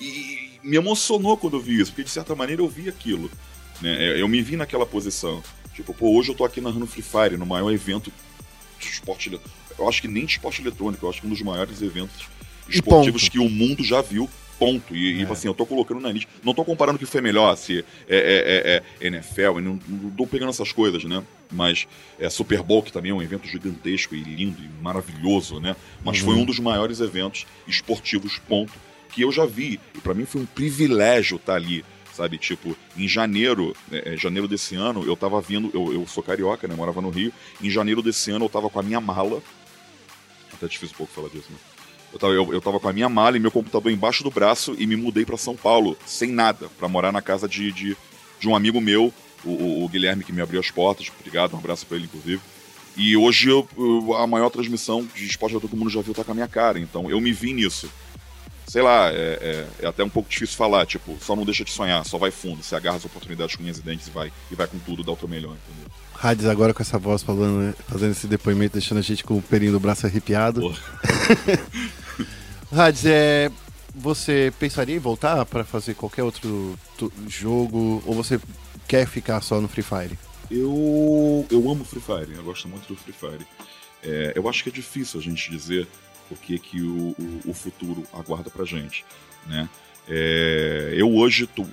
E 0.00 0.52
me 0.62 0.76
emocionou 0.76 1.36
quando 1.36 1.56
eu 1.56 1.60
vi 1.60 1.80
isso, 1.80 1.90
porque 1.90 2.04
de 2.04 2.10
certa 2.10 2.32
maneira 2.36 2.62
eu 2.62 2.68
vi 2.68 2.88
aquilo. 2.88 3.28
Né? 3.82 4.20
Eu 4.20 4.28
me 4.28 4.40
vi 4.40 4.56
naquela 4.56 4.86
posição. 4.86 5.42
Tipo, 5.74 5.92
pô, 5.92 6.16
hoje 6.16 6.30
eu 6.30 6.36
tô 6.36 6.44
aqui 6.44 6.60
narrando 6.60 6.86
Free 6.86 7.02
Fire, 7.02 7.36
no 7.36 7.44
maior 7.44 7.72
evento 7.72 8.12
de 8.78 8.86
esporte 8.86 9.30
eletrônico. 9.30 9.58
Eu 9.76 9.88
acho 9.88 10.00
que 10.00 10.06
nem 10.06 10.24
de 10.24 10.30
esporte 10.30 10.62
eletrônico, 10.62 11.04
eu 11.04 11.10
acho 11.10 11.20
que 11.20 11.26
um 11.26 11.30
dos 11.30 11.42
maiores 11.42 11.82
eventos 11.82 12.26
esportivos 12.68 13.28
que 13.28 13.40
o 13.40 13.48
mundo 13.48 13.82
já 13.82 14.00
viu. 14.00 14.30
Ponto. 14.58 14.94
E, 14.94 15.20
e, 15.20 15.22
É. 15.22 15.30
assim, 15.30 15.46
eu 15.46 15.54
tô 15.54 15.64
colocando 15.64 16.00
na 16.00 16.10
lista. 16.10 16.30
Não 16.42 16.52
tô 16.52 16.64
comparando 16.64 16.96
o 16.96 16.98
que 16.98 17.06
foi 17.06 17.20
melhor, 17.20 17.56
se 17.56 17.84
é, 18.08 18.16
é, 18.16 19.02
é, 19.02 19.04
é 19.04 19.06
NFL, 19.06 19.60
não, 19.60 19.78
não 19.88 20.10
tô 20.10 20.26
pegando 20.26 20.48
essas 20.50 20.72
coisas, 20.72 21.04
né? 21.04 21.22
Mas 21.50 21.86
é 22.18 22.28
Super 22.28 22.62
Bowl, 22.62 22.82
que 22.82 22.92
também 22.92 23.10
é 23.10 23.14
um 23.14 23.22
evento 23.22 23.46
gigantesco 23.46 24.14
e 24.14 24.22
lindo 24.22 24.60
e 24.62 24.82
maravilhoso, 24.82 25.60
né? 25.60 25.76
Mas 26.04 26.18
foi 26.18 26.34
um 26.34 26.44
dos 26.44 26.58
maiores 26.58 27.00
eventos 27.00 27.46
esportivos, 27.66 28.38
ponto, 28.48 28.72
que 29.12 29.22
eu 29.22 29.30
já 29.30 29.46
vi. 29.46 29.80
E 29.94 30.00
pra 30.00 30.12
mim 30.12 30.24
foi 30.24 30.42
um 30.42 30.46
privilégio 30.46 31.36
estar 31.36 31.54
ali. 31.54 31.84
Sabe, 32.12 32.36
tipo, 32.36 32.76
em 32.96 33.06
janeiro, 33.06 33.76
é, 33.92 34.14
é, 34.14 34.16
janeiro 34.16 34.48
desse 34.48 34.74
ano, 34.74 35.04
eu 35.06 35.16
tava 35.16 35.40
vindo, 35.40 35.70
eu, 35.72 35.92
eu 35.92 36.04
sou 36.08 36.20
carioca, 36.20 36.66
né? 36.66 36.74
Morava 36.74 37.00
no 37.00 37.10
Rio. 37.10 37.32
Em 37.62 37.70
janeiro 37.70 38.02
desse 38.02 38.28
ano 38.32 38.46
eu 38.46 38.48
tava 38.48 38.68
com 38.68 38.80
a 38.80 38.82
minha 38.82 39.00
mala. 39.00 39.40
Até 40.52 40.66
difícil 40.66 40.94
um 40.94 40.98
pouco 40.98 41.12
falar 41.12 41.28
disso, 41.28 41.46
né? 41.48 41.58
Eu 42.12 42.18
tava, 42.18 42.32
eu, 42.32 42.52
eu 42.54 42.60
tava 42.60 42.80
com 42.80 42.88
a 42.88 42.92
minha 42.92 43.08
mala 43.08 43.36
e 43.36 43.40
meu 43.40 43.50
computador 43.50 43.92
embaixo 43.92 44.22
do 44.24 44.30
braço 44.30 44.74
e 44.78 44.86
me 44.86 44.96
mudei 44.96 45.24
pra 45.26 45.36
São 45.36 45.54
Paulo, 45.56 45.96
sem 46.06 46.30
nada, 46.32 46.68
pra 46.78 46.88
morar 46.88 47.12
na 47.12 47.20
casa 47.20 47.46
de, 47.48 47.70
de, 47.70 47.96
de 48.40 48.48
um 48.48 48.56
amigo 48.56 48.80
meu, 48.80 49.12
o, 49.44 49.50
o- 49.50 49.84
o 49.84 49.88
Guilherme, 49.88 50.24
que 50.24 50.32
me 50.32 50.40
abriu 50.40 50.58
as 50.60 50.70
portas. 50.70 51.10
Obrigado, 51.20 51.54
um 51.54 51.58
abraço 51.58 51.84
pra 51.86 51.96
ele, 51.96 52.06
inclusive. 52.06 52.40
E 52.96 53.16
hoje 53.16 53.48
eu, 53.50 53.68
eu- 53.76 54.14
a 54.16 54.26
maior 54.26 54.48
transmissão 54.50 55.06
de 55.14 55.26
esporte 55.26 55.54
que 55.54 55.60
todo 55.60 55.76
mundo 55.76 55.90
já 55.90 56.00
viu 56.00 56.14
tá 56.14 56.24
com 56.24 56.32
a 56.32 56.34
minha 56.34 56.48
cara. 56.48 56.78
Então 56.80 57.10
eu 57.10 57.20
me 57.20 57.32
vi 57.32 57.52
nisso. 57.52 57.90
Sei 58.66 58.82
lá, 58.82 59.10
é, 59.10 59.66
é- 59.80 59.84
é 59.84 59.86
até 59.86 60.02
um 60.04 60.08
pouco 60.10 60.28
difícil 60.28 60.56
falar, 60.56 60.84
tipo, 60.86 61.16
só 61.22 61.34
não 61.36 61.44
deixa 61.44 61.64
de 61.64 61.70
sonhar, 61.70 62.04
só 62.04 62.18
vai 62.18 62.30
fundo, 62.30 62.62
você 62.62 62.74
agarra 62.74 62.96
as 62.96 63.04
oportunidades 63.04 63.54
com 63.56 63.62
unhas 63.62 63.78
e 63.78 63.82
dentes 63.82 64.08
e 64.08 64.10
vai, 64.10 64.30
e 64.50 64.54
vai 64.54 64.66
com 64.66 64.78
tudo, 64.78 65.02
dá 65.02 65.12
o 65.12 65.16
teu 65.16 65.28
melhor, 65.28 65.56
entendeu? 65.56 65.90
Hades 66.20 66.46
agora 66.46 66.74
com 66.74 66.82
essa 66.82 66.98
voz 66.98 67.22
falando, 67.22 67.58
né, 67.60 67.74
fazendo 67.86 68.10
esse 68.10 68.26
depoimento, 68.26 68.72
deixando 68.72 68.98
a 68.98 69.02
gente 69.02 69.22
com 69.22 69.38
o 69.38 69.42
pelinho 69.42 69.72
do 69.72 69.80
braço 69.80 70.06
arrepiado. 70.06 70.74
Hades, 72.72 73.04
é, 73.06 73.50
você 73.94 74.52
pensaria 74.58 74.96
em 74.96 74.98
voltar 74.98 75.46
pra 75.46 75.64
fazer 75.64 75.94
qualquer 75.94 76.24
outro 76.24 76.76
jogo 77.28 78.02
ou 78.04 78.14
você 78.14 78.40
quer 78.86 79.06
ficar 79.06 79.40
só 79.40 79.60
no 79.60 79.68
Free 79.68 79.82
Fire? 79.82 80.18
Eu, 80.50 81.46
eu 81.50 81.70
amo 81.70 81.84
Free 81.84 82.00
Fire, 82.00 82.34
eu 82.34 82.42
gosto 82.42 82.68
muito 82.68 82.88
do 82.88 82.96
Free 82.96 83.12
Fire. 83.12 83.46
É, 84.02 84.32
eu 84.34 84.48
acho 84.48 84.62
que 84.62 84.70
é 84.70 84.72
difícil 84.72 85.20
a 85.20 85.22
gente 85.22 85.50
dizer 85.50 85.86
o 86.30 86.36
que, 86.36 86.58
que 86.58 86.82
o, 86.82 87.14
o, 87.18 87.50
o 87.50 87.54
futuro 87.54 88.04
aguarda 88.12 88.50
pra 88.50 88.64
gente, 88.64 89.04
né? 89.46 89.68
É, 90.08 90.94
eu 90.96 91.14
hoje 91.14 91.46
tô, 91.46 91.66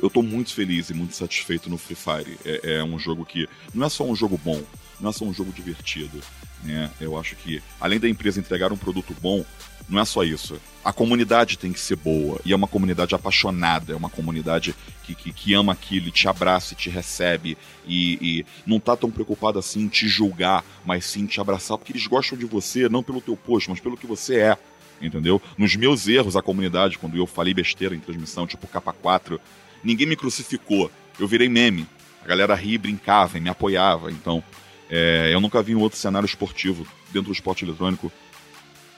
eu 0.00 0.08
tô 0.08 0.22
muito 0.22 0.54
feliz 0.54 0.90
e 0.90 0.94
muito 0.94 1.16
satisfeito 1.16 1.68
no 1.68 1.76
Free 1.76 1.96
Fire. 1.96 2.38
É, 2.44 2.78
é 2.78 2.84
um 2.84 2.98
jogo 2.98 3.24
que 3.24 3.48
não 3.74 3.86
é 3.86 3.88
só 3.88 4.04
um 4.04 4.14
jogo 4.14 4.38
bom, 4.42 4.62
não 5.00 5.10
é 5.10 5.12
só 5.12 5.24
um 5.24 5.34
jogo 5.34 5.52
divertido, 5.52 6.20
né? 6.62 6.90
Eu 7.00 7.18
acho 7.18 7.34
que 7.36 7.62
além 7.80 7.98
da 7.98 8.08
empresa 8.08 8.38
entregar 8.38 8.72
um 8.72 8.76
produto 8.76 9.14
bom, 9.20 9.44
não 9.90 10.00
é 10.00 10.04
só 10.04 10.22
isso. 10.22 10.60
A 10.84 10.92
comunidade 10.92 11.58
tem 11.58 11.72
que 11.72 11.80
ser 11.80 11.96
boa. 11.96 12.40
E 12.44 12.52
é 12.52 12.56
uma 12.56 12.68
comunidade 12.68 13.14
apaixonada, 13.14 13.92
é 13.92 13.96
uma 13.96 14.08
comunidade 14.08 14.74
que, 15.02 15.14
que, 15.14 15.32
que 15.32 15.52
ama 15.52 15.72
aquilo, 15.72 16.12
te 16.12 16.28
abraça 16.28 16.72
e 16.72 16.76
te 16.76 16.88
recebe. 16.88 17.58
E, 17.86 18.18
e 18.22 18.46
não 18.64 18.78
tá 18.78 18.96
tão 18.96 19.10
preocupada 19.10 19.58
assim 19.58 19.82
em 19.82 19.88
te 19.88 20.08
julgar, 20.08 20.64
mas 20.84 21.04
sim 21.04 21.22
em 21.22 21.26
te 21.26 21.40
abraçar, 21.40 21.76
porque 21.76 21.92
eles 21.92 22.06
gostam 22.06 22.38
de 22.38 22.46
você, 22.46 22.88
não 22.88 23.02
pelo 23.02 23.20
teu 23.20 23.36
posto, 23.36 23.70
mas 23.70 23.80
pelo 23.80 23.96
que 23.96 24.06
você 24.06 24.38
é. 24.38 24.58
Entendeu? 25.00 25.40
Nos 25.56 25.74
meus 25.76 26.06
erros, 26.06 26.36
a 26.36 26.42
comunidade, 26.42 26.98
quando 26.98 27.16
eu 27.16 27.26
falei 27.26 27.54
besteira 27.54 27.94
em 27.94 28.00
transmissão, 28.00 28.46
tipo 28.46 28.66
capa 28.66 28.92
4, 28.92 29.40
ninguém 29.82 30.06
me 30.06 30.16
crucificou. 30.16 30.90
Eu 31.18 31.26
virei 31.26 31.48
meme. 31.48 31.86
A 32.22 32.28
galera 32.28 32.54
ria 32.54 32.74
e 32.74 32.78
brincava 32.78 33.38
e 33.38 33.40
me 33.40 33.48
apoiava. 33.48 34.10
Então, 34.10 34.42
é, 34.90 35.30
eu 35.32 35.40
nunca 35.40 35.62
vi 35.62 35.74
um 35.74 35.80
outro 35.80 35.98
cenário 35.98 36.26
esportivo 36.26 36.86
dentro 37.12 37.28
do 37.28 37.32
esporte 37.32 37.64
eletrônico 37.64 38.12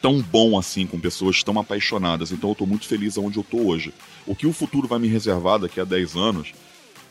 tão 0.03 0.21
bom 0.21 0.59
assim, 0.59 0.85
com 0.85 0.99
pessoas 0.99 1.43
tão 1.45 1.59
apaixonadas. 1.59 2.33
Então 2.33 2.51
eu 2.51 2.57
tô 2.57 2.67
muito 2.67 2.87
feliz 2.87 3.17
aonde 3.17 3.39
eu 3.39 3.45
tô 3.45 3.59
hoje. 3.59 3.95
O 4.27 4.35
que 4.35 4.47
o 4.47 4.53
futuro 4.53 4.89
vai 4.89 4.99
me 4.99 5.07
reservar 5.07 5.61
daqui 5.61 5.81
a 5.81 5.85
10 5.85 6.17
anos, 6.17 6.53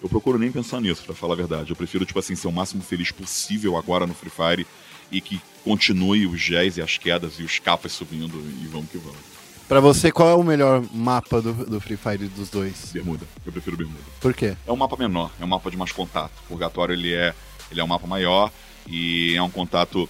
eu 0.04 0.10
procuro 0.10 0.38
nem 0.38 0.52
pensar 0.52 0.82
nisso, 0.82 1.04
pra 1.04 1.16
falar 1.16 1.34
a 1.34 1.38
verdade. 1.38 1.70
Eu 1.70 1.76
prefiro, 1.76 2.06
tipo 2.06 2.20
assim, 2.20 2.36
ser 2.36 2.48
o 2.48 2.52
máximo 2.52 2.84
feliz 2.84 3.12
possível 3.12 3.78
agora 3.78 4.06
no 4.06 4.14
Free 4.14 4.30
Fire 4.30 4.68
e 5.12 5.22
que 5.22 5.42
continue 5.64 6.26
os 6.26 6.42
jazz 6.42 6.78
e 6.78 6.82
as 6.82 6.98
quedas 6.98 7.34
e 7.40 7.44
os 7.44 7.60
capas 7.60 7.92
subindo 7.92 8.38
e 8.62 8.68
vamos 8.68 8.90
que 8.90 8.98
vamos. 8.98 9.32
Pra 9.68 9.80
você, 9.80 10.12
qual 10.12 10.30
é 10.30 10.36
o 10.36 10.44
melhor 10.44 10.84
mapa 10.94 11.42
do, 11.42 11.54
do 11.54 11.80
Free 11.80 11.96
Fire 11.96 12.28
dos 12.28 12.50
dois? 12.50 12.92
Bermuda. 12.92 13.26
Eu 13.46 13.54
prefiro 13.54 13.78
Bermuda. 13.78 14.04
Por 14.20 14.34
quê? 14.34 14.56
É 14.68 14.72
um 14.72 14.76
mapa 14.76 14.98
menor, 14.98 15.32
é 15.40 15.46
um 15.46 15.48
mapa 15.48 15.72
de 15.72 15.78
mais 15.78 15.92
contato. 15.92 16.32
O 16.46 16.48
Purgatório 16.50 16.94
ele 16.94 17.14
é, 17.14 17.34
ele 17.72 17.80
é 17.80 17.84
um 17.84 17.88
mapa 17.88 18.06
maior 18.06 18.52
e 18.86 19.34
é 19.36 19.42
um 19.42 19.50
contato 19.50 20.10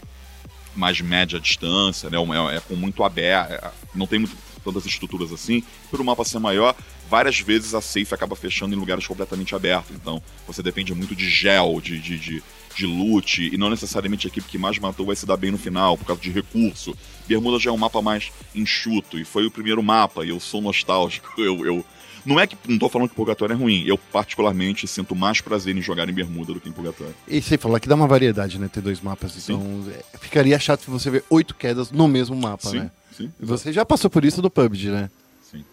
mais 0.76 1.00
média 1.02 1.40
distância, 1.40 2.10
né? 2.10 2.18
É, 2.18 2.56
é 2.58 2.60
com 2.62 2.76
muito 2.76 3.04
aberto, 3.04 3.52
é- 3.52 3.72
não 3.94 4.08
tem 4.08 4.20
muito, 4.20 4.36
tantas 4.64 4.86
estruturas 4.86 5.32
assim. 5.32 5.64
Por 5.90 6.02
o 6.02 6.04
mapa 6.04 6.24
ser 6.24 6.40
maior, 6.40 6.76
várias 7.10 7.40
vezes 7.40 7.74
a 7.74 7.82
safe 7.82 8.14
acaba 8.14 8.36
fechando 8.36 8.74
em 8.74 8.80
lugares 8.80 9.06
completamente 9.06 9.54
abertos. 9.54 9.96
Então 9.96 10.24
você 10.48 10.64
depende 10.64 10.94
muito 10.94 11.16
de 11.16 11.30
gel, 11.30 11.80
de, 11.82 12.00
de, 12.00 12.18
de, 12.18 12.44
de 12.76 12.86
loot, 12.86 13.54
e 13.54 13.58
não 13.58 13.70
necessariamente 13.70 14.28
a 14.28 14.30
equipe 14.30 14.48
que 14.48 14.58
mais 14.58 14.78
matou 14.80 15.06
vai 15.06 15.16
se 15.16 15.26
dar 15.26 15.38
bem 15.38 15.52
no 15.52 15.58
final, 15.58 15.98
por 15.98 16.06
causa 16.06 16.22
de 16.22 16.32
recurso. 16.32 16.96
Bermuda 17.28 17.60
já 17.60 17.70
é 17.70 17.74
um 17.74 17.78
mapa 17.78 18.02
mais 18.02 18.32
enxuto, 18.54 19.18
e 19.18 19.26
foi 19.26 19.46
o 19.46 19.52
primeiro 19.52 19.82
mapa, 19.82 20.26
e 20.26 20.30
eu 20.30 20.40
sou 20.40 20.62
nostálgico. 20.62 21.30
Eu, 21.42 21.66
eu, 21.66 21.86
não 22.26 22.40
é 22.40 22.46
que 22.46 22.56
não 22.68 22.78
tô 22.78 22.88
falando 22.88 23.10
que 23.10 23.16
Purgatório 23.16 23.54
é 23.54 23.56
ruim, 23.56 23.84
eu 23.86 23.98
particularmente 23.98 24.88
sinto 24.88 25.16
mais 25.16 25.42
prazer 25.42 25.76
em 25.76 25.82
jogar 25.82 26.08
em 26.08 26.14
Bermuda 26.14 26.54
do 26.54 26.60
que 26.62 26.70
em 26.70 26.72
Purgatório. 26.72 27.16
E 27.28 27.42
você 27.42 27.58
falou 27.58 27.80
que 27.80 27.88
dá 27.88 27.96
uma 27.96 28.08
variedade, 28.08 28.60
né? 28.60 28.68
Ter 28.68 28.82
dois 28.82 29.02
mapas. 29.02 29.36
Então, 29.38 29.84
é, 29.90 30.18
ficaria 30.20 30.60
chato 30.60 30.84
se 30.84 30.90
você 30.90 31.10
ver 31.10 31.24
oito 31.30 31.56
quedas 31.56 31.92
no 31.92 32.08
mesmo 32.08 32.36
mapa, 32.36 32.70
sim, 32.70 32.80
né? 32.80 32.92
sim, 33.16 33.32
Você 33.40 33.74
já 33.74 33.84
passou 33.84 34.10
por 34.10 34.24
isso 34.24 34.42
no 34.42 34.52
PUBG, 34.52 34.90
né? 34.90 35.10
sim. 35.50 35.66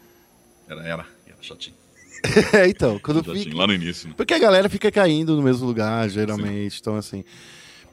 Era, 0.66 0.80
era, 0.82 1.06
era 1.26 1.36
chatinho. 1.42 1.76
É, 2.52 2.68
então, 2.68 2.98
quando 2.98 3.22
fica... 3.22 3.56
lá 3.56 3.66
no 3.66 3.72
início, 3.72 4.08
né? 4.08 4.14
Porque 4.16 4.34
a 4.34 4.38
galera 4.38 4.68
fica 4.68 4.90
caindo 4.90 5.36
no 5.36 5.42
mesmo 5.42 5.66
lugar, 5.66 6.08
geralmente. 6.08 6.78
Então, 6.80 6.96
assim. 6.96 7.24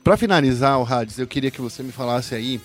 Pra 0.04 0.18
finalizar, 0.18 0.80
o 0.80 0.84
Hades, 0.84 1.18
eu 1.18 1.28
queria 1.28 1.50
que 1.50 1.62
você 1.62 1.82
me 1.82 1.92
falasse 1.92 2.36
aí 2.36 2.62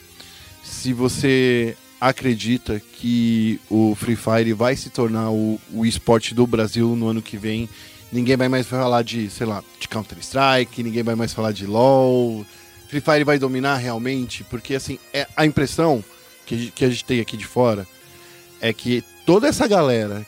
se 0.63 0.93
você 0.93 1.75
acredita 2.01 2.81
que 2.81 3.61
o 3.71 3.95
Free 3.95 4.17
Fire 4.17 4.53
vai 4.53 4.77
se 4.77 4.91
tornar 4.91 5.31
o, 5.31 5.59
o 5.73 5.85
esporte 5.85 6.35
do 6.35 6.47
Brasil 6.47 6.95
no 6.97 7.09
ano 7.09 7.23
que 7.23 7.37
vem. 7.37 7.69
Ninguém 8.13 8.37
vai 8.37 8.49
mais 8.49 8.67
falar 8.67 9.03
de, 9.03 9.31
sei 9.31 9.47
lá, 9.47 9.63
de 9.79 9.89
Counter-Strike, 9.89 10.83
ninguém 10.83 11.03
vai 11.03 11.15
mais 11.15 11.33
falar 11.33 11.53
de 11.53 11.67
LoL. 11.67 12.45
Free 12.89 13.01
Fire 13.01 13.25
vai 13.25 13.39
dominar 13.39 13.77
realmente? 13.77 14.45
Porque, 14.45 14.75
assim, 14.75 14.99
é 15.13 15.27
a 15.37 15.47
impressão 15.47 16.05
que 16.45 16.71
que 16.73 16.85
a 16.85 16.91
gente 16.91 17.05
tem 17.05 17.21
aqui 17.21 17.37
de 17.37 17.47
fora 17.47 17.87
é 18.61 18.73
que 18.73 19.05
toda 19.25 19.49
essa 19.49 19.67
galera 19.67 20.27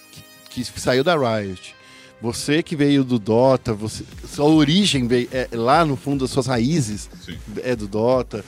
que, 0.54 0.64
saiu 0.80 1.02
da 1.04 1.14
Riot, 1.16 1.74
você 2.20 2.62
que 2.62 2.76
veio 2.76 3.02
do 3.02 3.18
Dota, 3.18 3.72
você, 3.74 4.04
sua 4.28 4.44
origem 4.46 5.08
veio, 5.08 5.28
é, 5.32 5.48
lá 5.52 5.84
no 5.84 5.96
fundo, 5.96 6.24
as 6.24 6.30
suas 6.30 6.46
raízes 6.46 7.08
Sim. 7.24 7.36
é 7.62 7.74
do 7.74 7.86
Dota. 7.88 8.44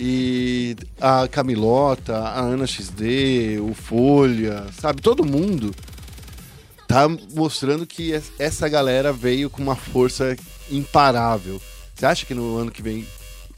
E 0.00 0.76
a 1.00 1.26
Camilota, 1.26 2.16
a 2.18 2.40
Ana 2.40 2.66
XD, 2.66 3.58
o 3.60 3.74
Folha, 3.74 4.66
sabe? 4.80 5.02
Todo 5.02 5.24
mundo 5.26 5.74
tá 6.86 7.08
mostrando 7.34 7.84
que 7.86 8.12
es- 8.12 8.30
essa 8.38 8.68
galera 8.68 9.12
veio 9.12 9.50
com 9.50 9.60
uma 9.60 9.74
força 9.74 10.36
imparável. 10.70 11.60
Você 11.94 12.06
acha 12.06 12.24
que 12.24 12.32
no 12.32 12.56
ano 12.58 12.70
que 12.70 12.80
vem, 12.80 13.04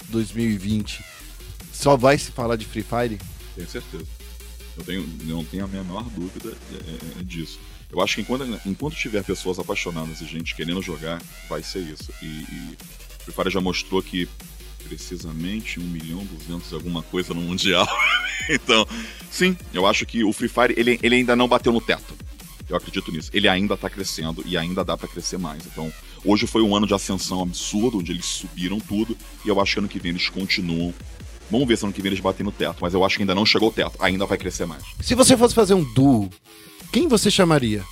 2020, 0.09 1.05
só 1.73 1.97
vai 1.97 2.17
se 2.19 2.33
falar 2.33 2.57
de 2.57 2.65
Free 2.65 2.83
Fire? 2.83 3.19
Tenho 3.55 3.69
certeza. 3.69 4.07
Eu 4.79 4.85
tenho, 4.85 5.07
não 5.25 5.45
tenho 5.45 5.65
a 5.65 5.69
menor 5.69 6.05
dúvida 6.05 6.57
é, 6.73 7.21
é, 7.21 7.23
disso. 7.23 7.59
Eu 7.93 8.01
acho 8.01 8.17
que 8.17 8.21
enquanto, 8.21 8.61
enquanto 8.67 8.95
tiver 8.95 9.25
pessoas 9.25 9.59
apaixonadas 9.59 10.21
e 10.21 10.27
gente 10.27 10.55
querendo 10.55 10.81
jogar, 10.81 11.21
vai 11.49 11.63
ser 11.63 11.81
isso. 11.81 12.13
E, 12.23 12.27
e 12.27 12.77
o 13.21 13.25
Free 13.25 13.35
Fire 13.35 13.51
já 13.51 13.61
mostrou 13.61 14.03
que 14.03 14.29
precisamente 14.85 15.79
1 15.79 15.83
milhão 15.83 16.25
200 16.25 16.73
alguma 16.73 17.03
coisa 17.03 17.35
no 17.35 17.41
Mundial. 17.41 17.89
então, 18.49 18.87
sim, 19.31 19.57
eu 19.73 19.87
acho 19.87 20.07
que 20.07 20.25
o 20.25 20.33
Free 20.33 20.49
Fire 20.49 20.75
ele, 20.77 20.99
ele 21.03 21.17
ainda 21.17 21.35
não 21.35 21.49
bateu 21.49 21.73
no 21.73 21.81
teto. 21.81 22.15
Eu 22.69 22.77
acredito 22.77 23.11
nisso. 23.11 23.31
Ele 23.35 23.49
ainda 23.49 23.77
tá 23.77 23.91
crescendo 23.91 24.45
e 24.47 24.57
ainda 24.57 24.85
dá 24.85 24.97
pra 24.97 25.09
crescer 25.09 25.39
mais. 25.39 25.67
Então, 25.67 25.93
hoje 26.25 26.47
foi 26.47 26.63
um 26.63 26.75
ano 26.75 26.87
de 26.87 26.95
ascensão 26.95 27.43
absurdo, 27.43 27.99
onde 27.99 28.13
eles 28.13 28.25
subiram 28.25 28.79
tudo, 28.79 29.17
e 29.45 29.49
eu 29.49 29.61
acho 29.61 29.75
que 29.75 29.79
ano 29.81 29.89
que 29.89 29.99
vem 29.99 30.11
eles 30.11 30.29
continuam. 30.29 30.95
Vamos 31.51 31.67
ver 31.67 31.77
se 31.77 31.85
ano 31.85 31.93
que 31.93 32.01
vem 32.01 32.11
eles 32.11 32.21
batem 32.21 32.45
no 32.45 32.53
teto, 32.53 32.79
mas 32.81 32.95
eu 32.95 33.05
acho 33.05 33.17
que 33.17 33.23
ainda 33.23 33.35
não 33.35 33.45
chegou 33.45 33.67
ao 33.67 33.73
teto, 33.73 33.97
ainda 33.99 34.25
vai 34.25 34.39
crescer 34.39 34.67
mais. 34.67 34.85
Se 35.01 35.17
você 35.17 35.37
fosse 35.37 35.53
fazer 35.53 35.75
um 35.75 35.83
duo, 35.83 36.31
quem 36.93 37.09
você 37.09 37.31
chamaria? 37.31 37.83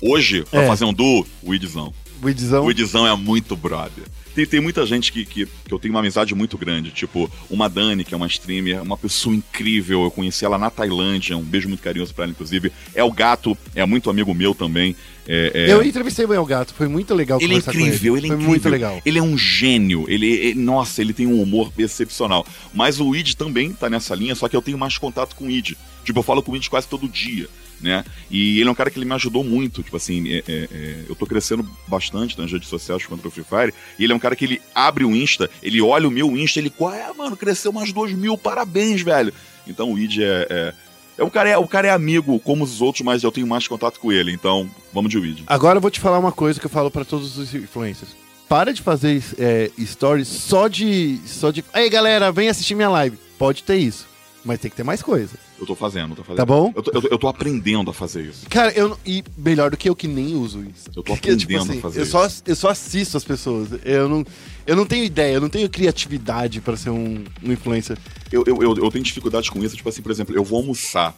Hoje, 0.00 0.44
pra 0.50 0.62
É. 0.62 0.66
fazer 0.66 0.84
um 0.84 0.92
duo, 0.92 1.26
o 1.42 1.54
Idzão. 1.54 1.92
O 2.22 2.28
Idzão? 2.28 2.64
O 2.64 2.70
Idzão 2.70 3.06
é 3.06 3.14
muito 3.16 3.56
brother. 3.56 4.04
Tem, 4.34 4.44
tem 4.44 4.60
muita 4.60 4.84
gente 4.84 5.10
que, 5.10 5.24
que, 5.24 5.46
que 5.46 5.72
eu 5.72 5.78
tenho 5.78 5.94
uma 5.94 6.00
amizade 6.00 6.34
muito 6.34 6.58
grande, 6.58 6.90
tipo 6.90 7.30
uma 7.48 7.68
Dani, 7.70 8.04
que 8.04 8.12
é 8.12 8.16
uma 8.16 8.26
streamer, 8.26 8.82
uma 8.82 8.96
pessoa 8.98 9.34
incrível. 9.34 10.02
Eu 10.04 10.10
conheci 10.10 10.44
ela 10.44 10.58
na 10.58 10.68
Tailândia, 10.68 11.36
um 11.38 11.42
beijo 11.42 11.68
muito 11.68 11.82
carinhoso 11.82 12.14
pra 12.14 12.24
ela, 12.24 12.32
inclusive. 12.32 12.70
É 12.94 13.02
o 13.02 13.10
gato, 13.10 13.56
é 13.74 13.84
muito 13.86 14.10
amigo 14.10 14.34
meu 14.34 14.54
também. 14.54 14.94
É, 15.26 15.52
é- 15.54 15.72
Eu 15.72 15.82
entrevistei 15.82 16.26
o 16.26 16.34
El 16.34 16.44
Gato, 16.44 16.74
foi 16.74 16.86
muito 16.86 17.14
legal 17.14 17.40
ele 17.40 17.54
é 17.54 17.56
incrível, 17.56 18.16
ele 18.16 18.26
é 18.26 18.28
Foi 18.28 18.36
incrível. 18.36 18.48
muito 18.50 18.68
legal. 18.68 19.00
Ele 19.06 19.18
é 19.18 19.22
um 19.22 19.36
gênio. 19.38 20.04
Ele, 20.06 20.26
ele- 20.26 20.54
nossa, 20.60 21.00
ele 21.00 21.14
tem 21.14 21.26
um 21.26 21.40
humor 21.40 21.72
excepcional. 21.78 22.46
Mas 22.74 23.00
o 23.00 23.16
Id 23.16 23.34
também 23.34 23.72
tá 23.72 23.88
nessa 23.88 24.14
linha, 24.14 24.34
só 24.34 24.48
que 24.48 24.54
eu 24.56 24.62
tenho 24.62 24.76
mais 24.78 24.98
contato 24.98 25.34
com 25.34 25.46
o 25.46 25.50
Id. 25.50 25.72
Tipo, 26.04 26.18
eu 26.18 26.22
falo 26.22 26.42
com 26.42 26.52
o 26.52 26.56
Id 26.56 26.68
quase 26.68 26.86
todo 26.86 27.08
dia, 27.08 27.48
né? 27.80 28.04
E 28.30 28.60
ele 28.60 28.68
é 28.68 28.72
um 28.72 28.74
cara 28.74 28.90
que 28.90 28.98
ele 28.98 29.06
me 29.06 29.14
ajudou 29.14 29.44
muito. 29.44 29.82
Tipo 29.82 29.96
assim, 29.96 30.28
é- 30.28 30.44
é- 30.46 30.68
é, 30.72 31.04
eu 31.08 31.14
tô 31.14 31.26
crescendo 31.26 31.68
bastante 31.86 32.38
nas 32.38 32.50
redes 32.50 32.68
sociais 32.68 33.04
contra 33.06 33.28
o 33.28 33.30
Free 33.30 33.44
Fire. 33.44 33.74
E 33.98 34.04
ele 34.04 34.12
é 34.12 34.16
um 34.16 34.20
cara 34.20 34.36
que 34.36 34.44
ele 34.44 34.60
abre 34.74 35.04
o 35.04 35.14
Insta, 35.14 35.50
ele 35.62 35.80
olha 35.80 36.08
o 36.08 36.10
meu 36.10 36.36
Insta, 36.36 36.58
ele, 36.58 36.70
qual 36.70 36.92
é, 36.92 37.12
mano? 37.12 37.36
Cresceu 37.36 37.72
mais 37.72 37.92
dois 37.92 38.12
mil, 38.12 38.36
parabéns, 38.36 39.02
velho. 39.02 39.32
Então 39.66 39.92
o 39.92 39.98
Id 39.98 40.18
é. 40.20 40.46
é 40.50 40.74
é, 41.18 41.24
o, 41.24 41.30
cara 41.30 41.48
é, 41.48 41.56
o 41.56 41.66
cara 41.66 41.88
é 41.88 41.90
amigo 41.90 42.38
como 42.40 42.62
os 42.62 42.82
outros, 42.82 43.02
mas 43.02 43.22
eu 43.22 43.32
tenho 43.32 43.46
mais 43.46 43.66
contato 43.66 43.98
com 43.98 44.12
ele, 44.12 44.32
então 44.32 44.68
vamos 44.92 45.10
de 45.10 45.18
Weed. 45.18 45.44
Agora 45.46 45.78
eu 45.78 45.80
vou 45.80 45.90
te 45.90 45.98
falar 45.98 46.18
uma 46.18 46.32
coisa 46.32 46.60
que 46.60 46.66
eu 46.66 46.70
falo 46.70 46.90
pra 46.90 47.06
todos 47.06 47.38
os 47.38 47.54
influencers. 47.54 48.14
Para 48.48 48.72
de 48.72 48.82
fazer 48.82 49.24
é, 49.38 49.70
stories 49.84 50.28
só 50.28 50.68
de. 50.68 51.18
só 51.26 51.50
de. 51.50 51.64
Ei, 51.74 51.88
galera, 51.90 52.30
vem 52.30 52.48
assistir 52.48 52.74
minha 52.74 52.88
live. 52.90 53.18
Pode 53.38 53.62
ter 53.64 53.76
isso. 53.76 54.06
Mas 54.46 54.60
tem 54.60 54.70
que 54.70 54.76
ter 54.76 54.84
mais 54.84 55.02
coisa. 55.02 55.34
Eu 55.58 55.66
tô 55.66 55.74
fazendo, 55.74 56.14
tô 56.14 56.22
fazendo. 56.22 56.36
Tá 56.36 56.46
bom? 56.46 56.72
Eu 56.74 56.80
tô, 56.80 56.90
eu 56.92 57.02
eu 57.10 57.18
tô 57.18 57.26
aprendendo 57.26 57.90
a 57.90 57.94
fazer 57.94 58.22
isso. 58.22 58.48
Cara, 58.48 58.72
eu 58.72 58.96
e 59.04 59.24
melhor 59.36 59.72
do 59.72 59.76
que 59.76 59.88
eu 59.88 59.96
que 59.96 60.06
nem 60.06 60.36
uso 60.36 60.60
isso. 60.60 60.88
Eu 60.94 61.02
tô 61.02 61.14
tipo 61.16 61.32
aprendendo 61.32 61.72
a 61.72 61.76
fazer 61.80 61.98
eu 61.98 62.02
isso. 62.04 62.12
só, 62.12 62.28
eu 62.46 62.54
só 62.54 62.68
assisto 62.68 63.16
as 63.16 63.24
pessoas. 63.24 63.70
Eu 63.84 64.08
não, 64.08 64.24
eu 64.64 64.76
não 64.76 64.86
tenho 64.86 65.04
ideia, 65.04 65.34
eu 65.34 65.40
não 65.40 65.48
tenho 65.48 65.68
criatividade 65.68 66.60
pra 66.60 66.76
ser 66.76 66.90
um, 66.90 67.24
um 67.42 67.52
influencer. 67.52 67.98
Eu, 68.30 68.44
eu, 68.46 68.62
eu, 68.62 68.76
eu 68.76 68.90
tenho 68.90 69.04
dificuldade 69.04 69.50
com 69.50 69.64
isso, 69.64 69.76
tipo 69.76 69.88
assim, 69.88 70.00
por 70.00 70.12
exemplo, 70.12 70.32
eu 70.32 70.44
vou 70.44 70.60
almoçar. 70.60 71.12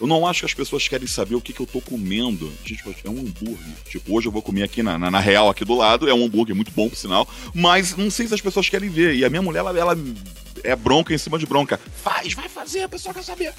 Eu 0.00 0.06
não 0.08 0.26
acho 0.26 0.40
que 0.40 0.46
as 0.46 0.54
pessoas 0.54 0.88
querem 0.88 1.06
saber 1.06 1.36
o 1.36 1.40
que, 1.40 1.52
que 1.52 1.60
eu 1.60 1.66
tô 1.66 1.80
comendo. 1.80 2.52
Gente, 2.64 2.82
tipo, 2.82 2.94
é 3.04 3.08
um 3.08 3.20
hambúrguer. 3.20 3.74
Tipo, 3.88 4.14
hoje 4.14 4.26
eu 4.26 4.32
vou 4.32 4.42
comer 4.42 4.64
aqui 4.64 4.82
na, 4.82 4.98
na, 4.98 5.10
na 5.10 5.20
Real, 5.20 5.48
aqui 5.48 5.64
do 5.64 5.74
lado. 5.74 6.08
É 6.08 6.12
um 6.12 6.24
hambúrguer 6.24 6.54
muito 6.54 6.72
bom, 6.72 6.88
por 6.88 6.96
sinal. 6.96 7.26
Mas 7.54 7.96
não 7.96 8.10
sei 8.10 8.26
se 8.26 8.34
as 8.34 8.40
pessoas 8.40 8.68
querem 8.68 8.90
ver. 8.90 9.14
E 9.14 9.24
a 9.24 9.30
minha 9.30 9.40
mulher, 9.40 9.60
ela, 9.60 9.78
ela 9.78 9.98
é 10.66 10.76
bronca 10.76 11.14
em 11.14 11.18
cima 11.18 11.38
de 11.38 11.46
bronca. 11.46 11.78
Faz, 12.02 12.34
vai 12.34 12.48
fazer, 12.48 12.82
a 12.82 12.88
pessoa 12.88 13.14
quer 13.14 13.22
saber. 13.22 13.52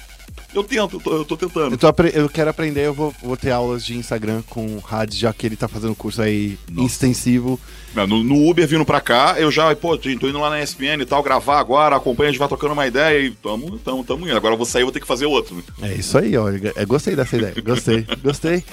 Eu 0.54 0.64
tento, 0.64 0.96
eu 0.96 1.00
tô, 1.00 1.12
eu 1.12 1.24
tô 1.24 1.36
tentando. 1.36 1.72
Eu, 1.74 1.78
tô 1.78 2.02
eu 2.14 2.28
quero 2.28 2.48
aprender, 2.50 2.86
eu 2.86 2.94
vou, 2.94 3.14
vou 3.22 3.36
ter 3.36 3.50
aulas 3.50 3.84
de 3.84 3.96
Instagram 3.96 4.42
com 4.48 4.64
o 4.66 4.82
Had, 4.90 5.12
já 5.14 5.32
que 5.32 5.46
ele 5.46 5.56
tá 5.56 5.68
fazendo 5.68 5.94
curso 5.94 6.22
aí 6.22 6.58
Nossa. 6.70 6.86
extensivo. 6.86 7.60
No, 7.94 8.22
no 8.22 8.48
Uber 8.48 8.66
vindo 8.66 8.84
pra 8.84 9.00
cá, 9.00 9.34
eu 9.38 9.50
já, 9.50 9.74
pô, 9.74 9.96
tô 9.98 10.08
indo 10.08 10.38
lá 10.38 10.50
na 10.50 10.62
ESPN 10.62 11.00
e 11.02 11.06
tal, 11.06 11.22
gravar 11.22 11.58
agora, 11.58 11.96
acompanha, 11.96 12.28
a 12.28 12.32
gente 12.32 12.38
vai 12.38 12.48
trocando 12.48 12.72
uma 12.72 12.86
ideia 12.86 13.26
e 13.26 13.30
tamo, 13.30 13.78
tamo, 13.78 14.04
tamo 14.04 14.26
indo. 14.26 14.36
Agora 14.36 14.54
eu 14.54 14.58
vou 14.58 14.66
sair, 14.66 14.82
eu 14.82 14.86
vou 14.86 14.92
ter 14.92 15.00
que 15.00 15.06
fazer 15.06 15.26
outro. 15.26 15.56
né? 15.56 15.62
É 15.82 15.94
isso 15.94 16.16
aí, 16.16 16.36
olha. 16.36 16.72
Eu 16.74 16.86
gostei 16.86 17.14
dessa 17.16 17.36
ideia. 17.36 17.54
Gostei, 17.62 18.06
gostei. 18.22 18.64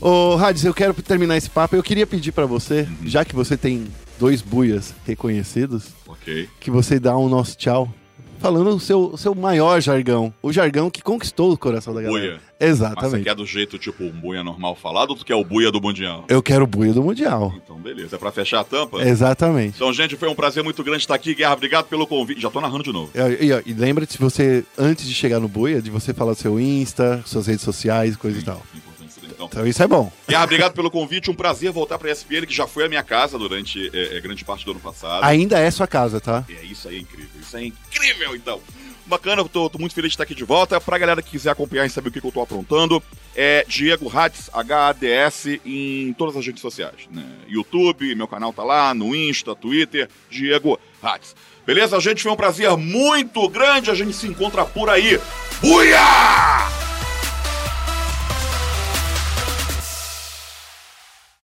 Ô, 0.00 0.36
Hades, 0.36 0.64
eu 0.64 0.74
quero 0.74 0.92
terminar 0.94 1.36
esse 1.36 1.48
papo. 1.48 1.74
Eu 1.74 1.82
queria 1.82 2.06
pedir 2.06 2.30
pra 2.32 2.44
você, 2.46 2.86
já 3.04 3.24
que 3.24 3.34
você 3.34 3.56
tem 3.56 3.86
dois 4.18 4.42
buias 4.42 4.94
reconhecidos, 5.06 5.88
Ok. 6.06 6.48
que 6.60 6.70
você 6.70 6.98
dá 6.98 7.16
um 7.16 7.28
nosso 7.28 7.56
tchau. 7.56 7.92
Falando 8.38 8.68
o 8.68 8.78
seu, 8.78 9.12
o 9.14 9.16
seu 9.16 9.34
maior 9.34 9.80
jargão. 9.80 10.32
O 10.42 10.52
jargão 10.52 10.90
que 10.90 11.02
conquistou 11.02 11.50
o 11.52 11.56
coração 11.56 11.94
da 11.94 12.02
galera. 12.02 12.20
Buia. 12.20 12.32
Mas 12.34 12.42
você 12.58 12.64
Exatamente. 12.66 13.24
quer 13.24 13.34
do 13.34 13.46
jeito, 13.46 13.78
tipo, 13.78 14.04
um 14.04 14.10
buia 14.10 14.44
normal 14.44 14.76
falado 14.76 15.10
ou 15.10 15.16
tu 15.16 15.24
quer 15.24 15.34
o 15.34 15.42
buia 15.42 15.72
do 15.72 15.80
Mundial? 15.80 16.22
Eu 16.28 16.42
quero 16.42 16.64
o 16.64 16.66
buia 16.66 16.92
do 16.92 17.02
Mundial. 17.02 17.54
Então, 17.56 17.76
beleza. 17.78 18.14
É 18.16 18.18
pra 18.18 18.30
fechar 18.30 18.60
a 18.60 18.64
tampa? 18.64 19.02
Exatamente. 19.02 19.76
Então, 19.76 19.90
gente, 19.90 20.16
foi 20.16 20.28
um 20.28 20.34
prazer 20.34 20.62
muito 20.62 20.84
grande 20.84 21.00
estar 21.00 21.14
aqui. 21.14 21.34
Guerra, 21.34 21.54
obrigado 21.54 21.86
pelo 21.86 22.06
convite. 22.06 22.38
Já 22.42 22.50
tô 22.50 22.60
narrando 22.60 22.84
de 22.84 22.92
novo. 22.92 23.10
E, 23.40 23.46
e, 23.46 23.62
e 23.70 23.72
lembra-te, 23.72 24.18
você, 24.18 24.62
antes 24.76 25.06
de 25.08 25.14
chegar 25.14 25.40
no 25.40 25.48
buia, 25.48 25.80
de 25.80 25.90
você 25.90 26.12
falar 26.12 26.34
seu 26.34 26.60
Insta, 26.60 27.22
suas 27.24 27.46
redes 27.46 27.62
sociais, 27.64 28.16
coisa 28.16 28.38
e 28.38 28.42
tal. 28.42 28.62
Importante 28.74 28.95
Então, 29.36 29.46
Então 29.46 29.66
isso 29.66 29.82
é 29.82 29.86
bom. 29.86 30.10
Guerra, 30.26 30.44
obrigado 30.44 30.72
pelo 30.72 30.90
convite. 30.90 31.30
Um 31.30 31.34
prazer 31.34 31.70
voltar 31.70 31.98
pra 31.98 32.10
ESPN, 32.10 32.46
que 32.46 32.54
já 32.54 32.66
foi 32.66 32.86
a 32.86 32.88
minha 32.88 33.02
casa 33.02 33.38
durante 33.38 33.90
é, 33.94 34.16
é, 34.16 34.20
grande 34.20 34.44
parte 34.44 34.64
do 34.64 34.70
ano 34.72 34.80
passado. 34.80 35.22
Ainda 35.24 35.58
é 35.58 35.70
sua 35.70 35.86
casa, 35.86 36.20
tá? 36.20 36.44
É, 36.48 36.64
isso 36.64 36.88
aí 36.88 36.96
é 36.96 37.00
incrível. 37.00 37.30
Isso 37.40 37.56
aí 37.56 37.64
é 37.64 37.66
incrível, 37.66 38.34
então. 38.34 38.60
Bacana, 39.04 39.40
eu 39.42 39.48
tô, 39.48 39.70
tô 39.70 39.78
muito 39.78 39.94
feliz 39.94 40.10
de 40.10 40.14
estar 40.14 40.24
aqui 40.24 40.34
de 40.34 40.42
volta. 40.42 40.80
Pra 40.80 40.98
galera 40.98 41.22
que 41.22 41.30
quiser 41.30 41.50
acompanhar 41.50 41.86
e 41.86 41.90
saber 41.90 42.08
o 42.08 42.12
que, 42.12 42.20
que 42.20 42.26
eu 42.26 42.32
tô 42.32 42.40
aprontando, 42.40 43.00
é 43.36 43.64
Diego 43.68 44.10
Hades, 44.12 44.50
H-A-D-S, 44.52 45.60
em 45.64 46.12
todas 46.14 46.36
as 46.36 46.44
redes 46.44 46.60
sociais. 46.60 47.06
Né? 47.10 47.24
YouTube, 47.46 48.14
meu 48.16 48.26
canal 48.26 48.52
tá 48.52 48.64
lá, 48.64 48.92
no 48.94 49.14
Insta, 49.14 49.54
Twitter, 49.54 50.08
Diego 50.28 50.80
Hades. 51.00 51.36
Beleza, 51.64 52.00
gente? 52.00 52.22
Foi 52.22 52.32
um 52.32 52.36
prazer 52.36 52.76
muito 52.76 53.48
grande. 53.48 53.90
A 53.90 53.94
gente 53.94 54.12
se 54.14 54.26
encontra 54.26 54.64
por 54.64 54.90
aí. 54.90 55.20
Buia! 55.60 55.98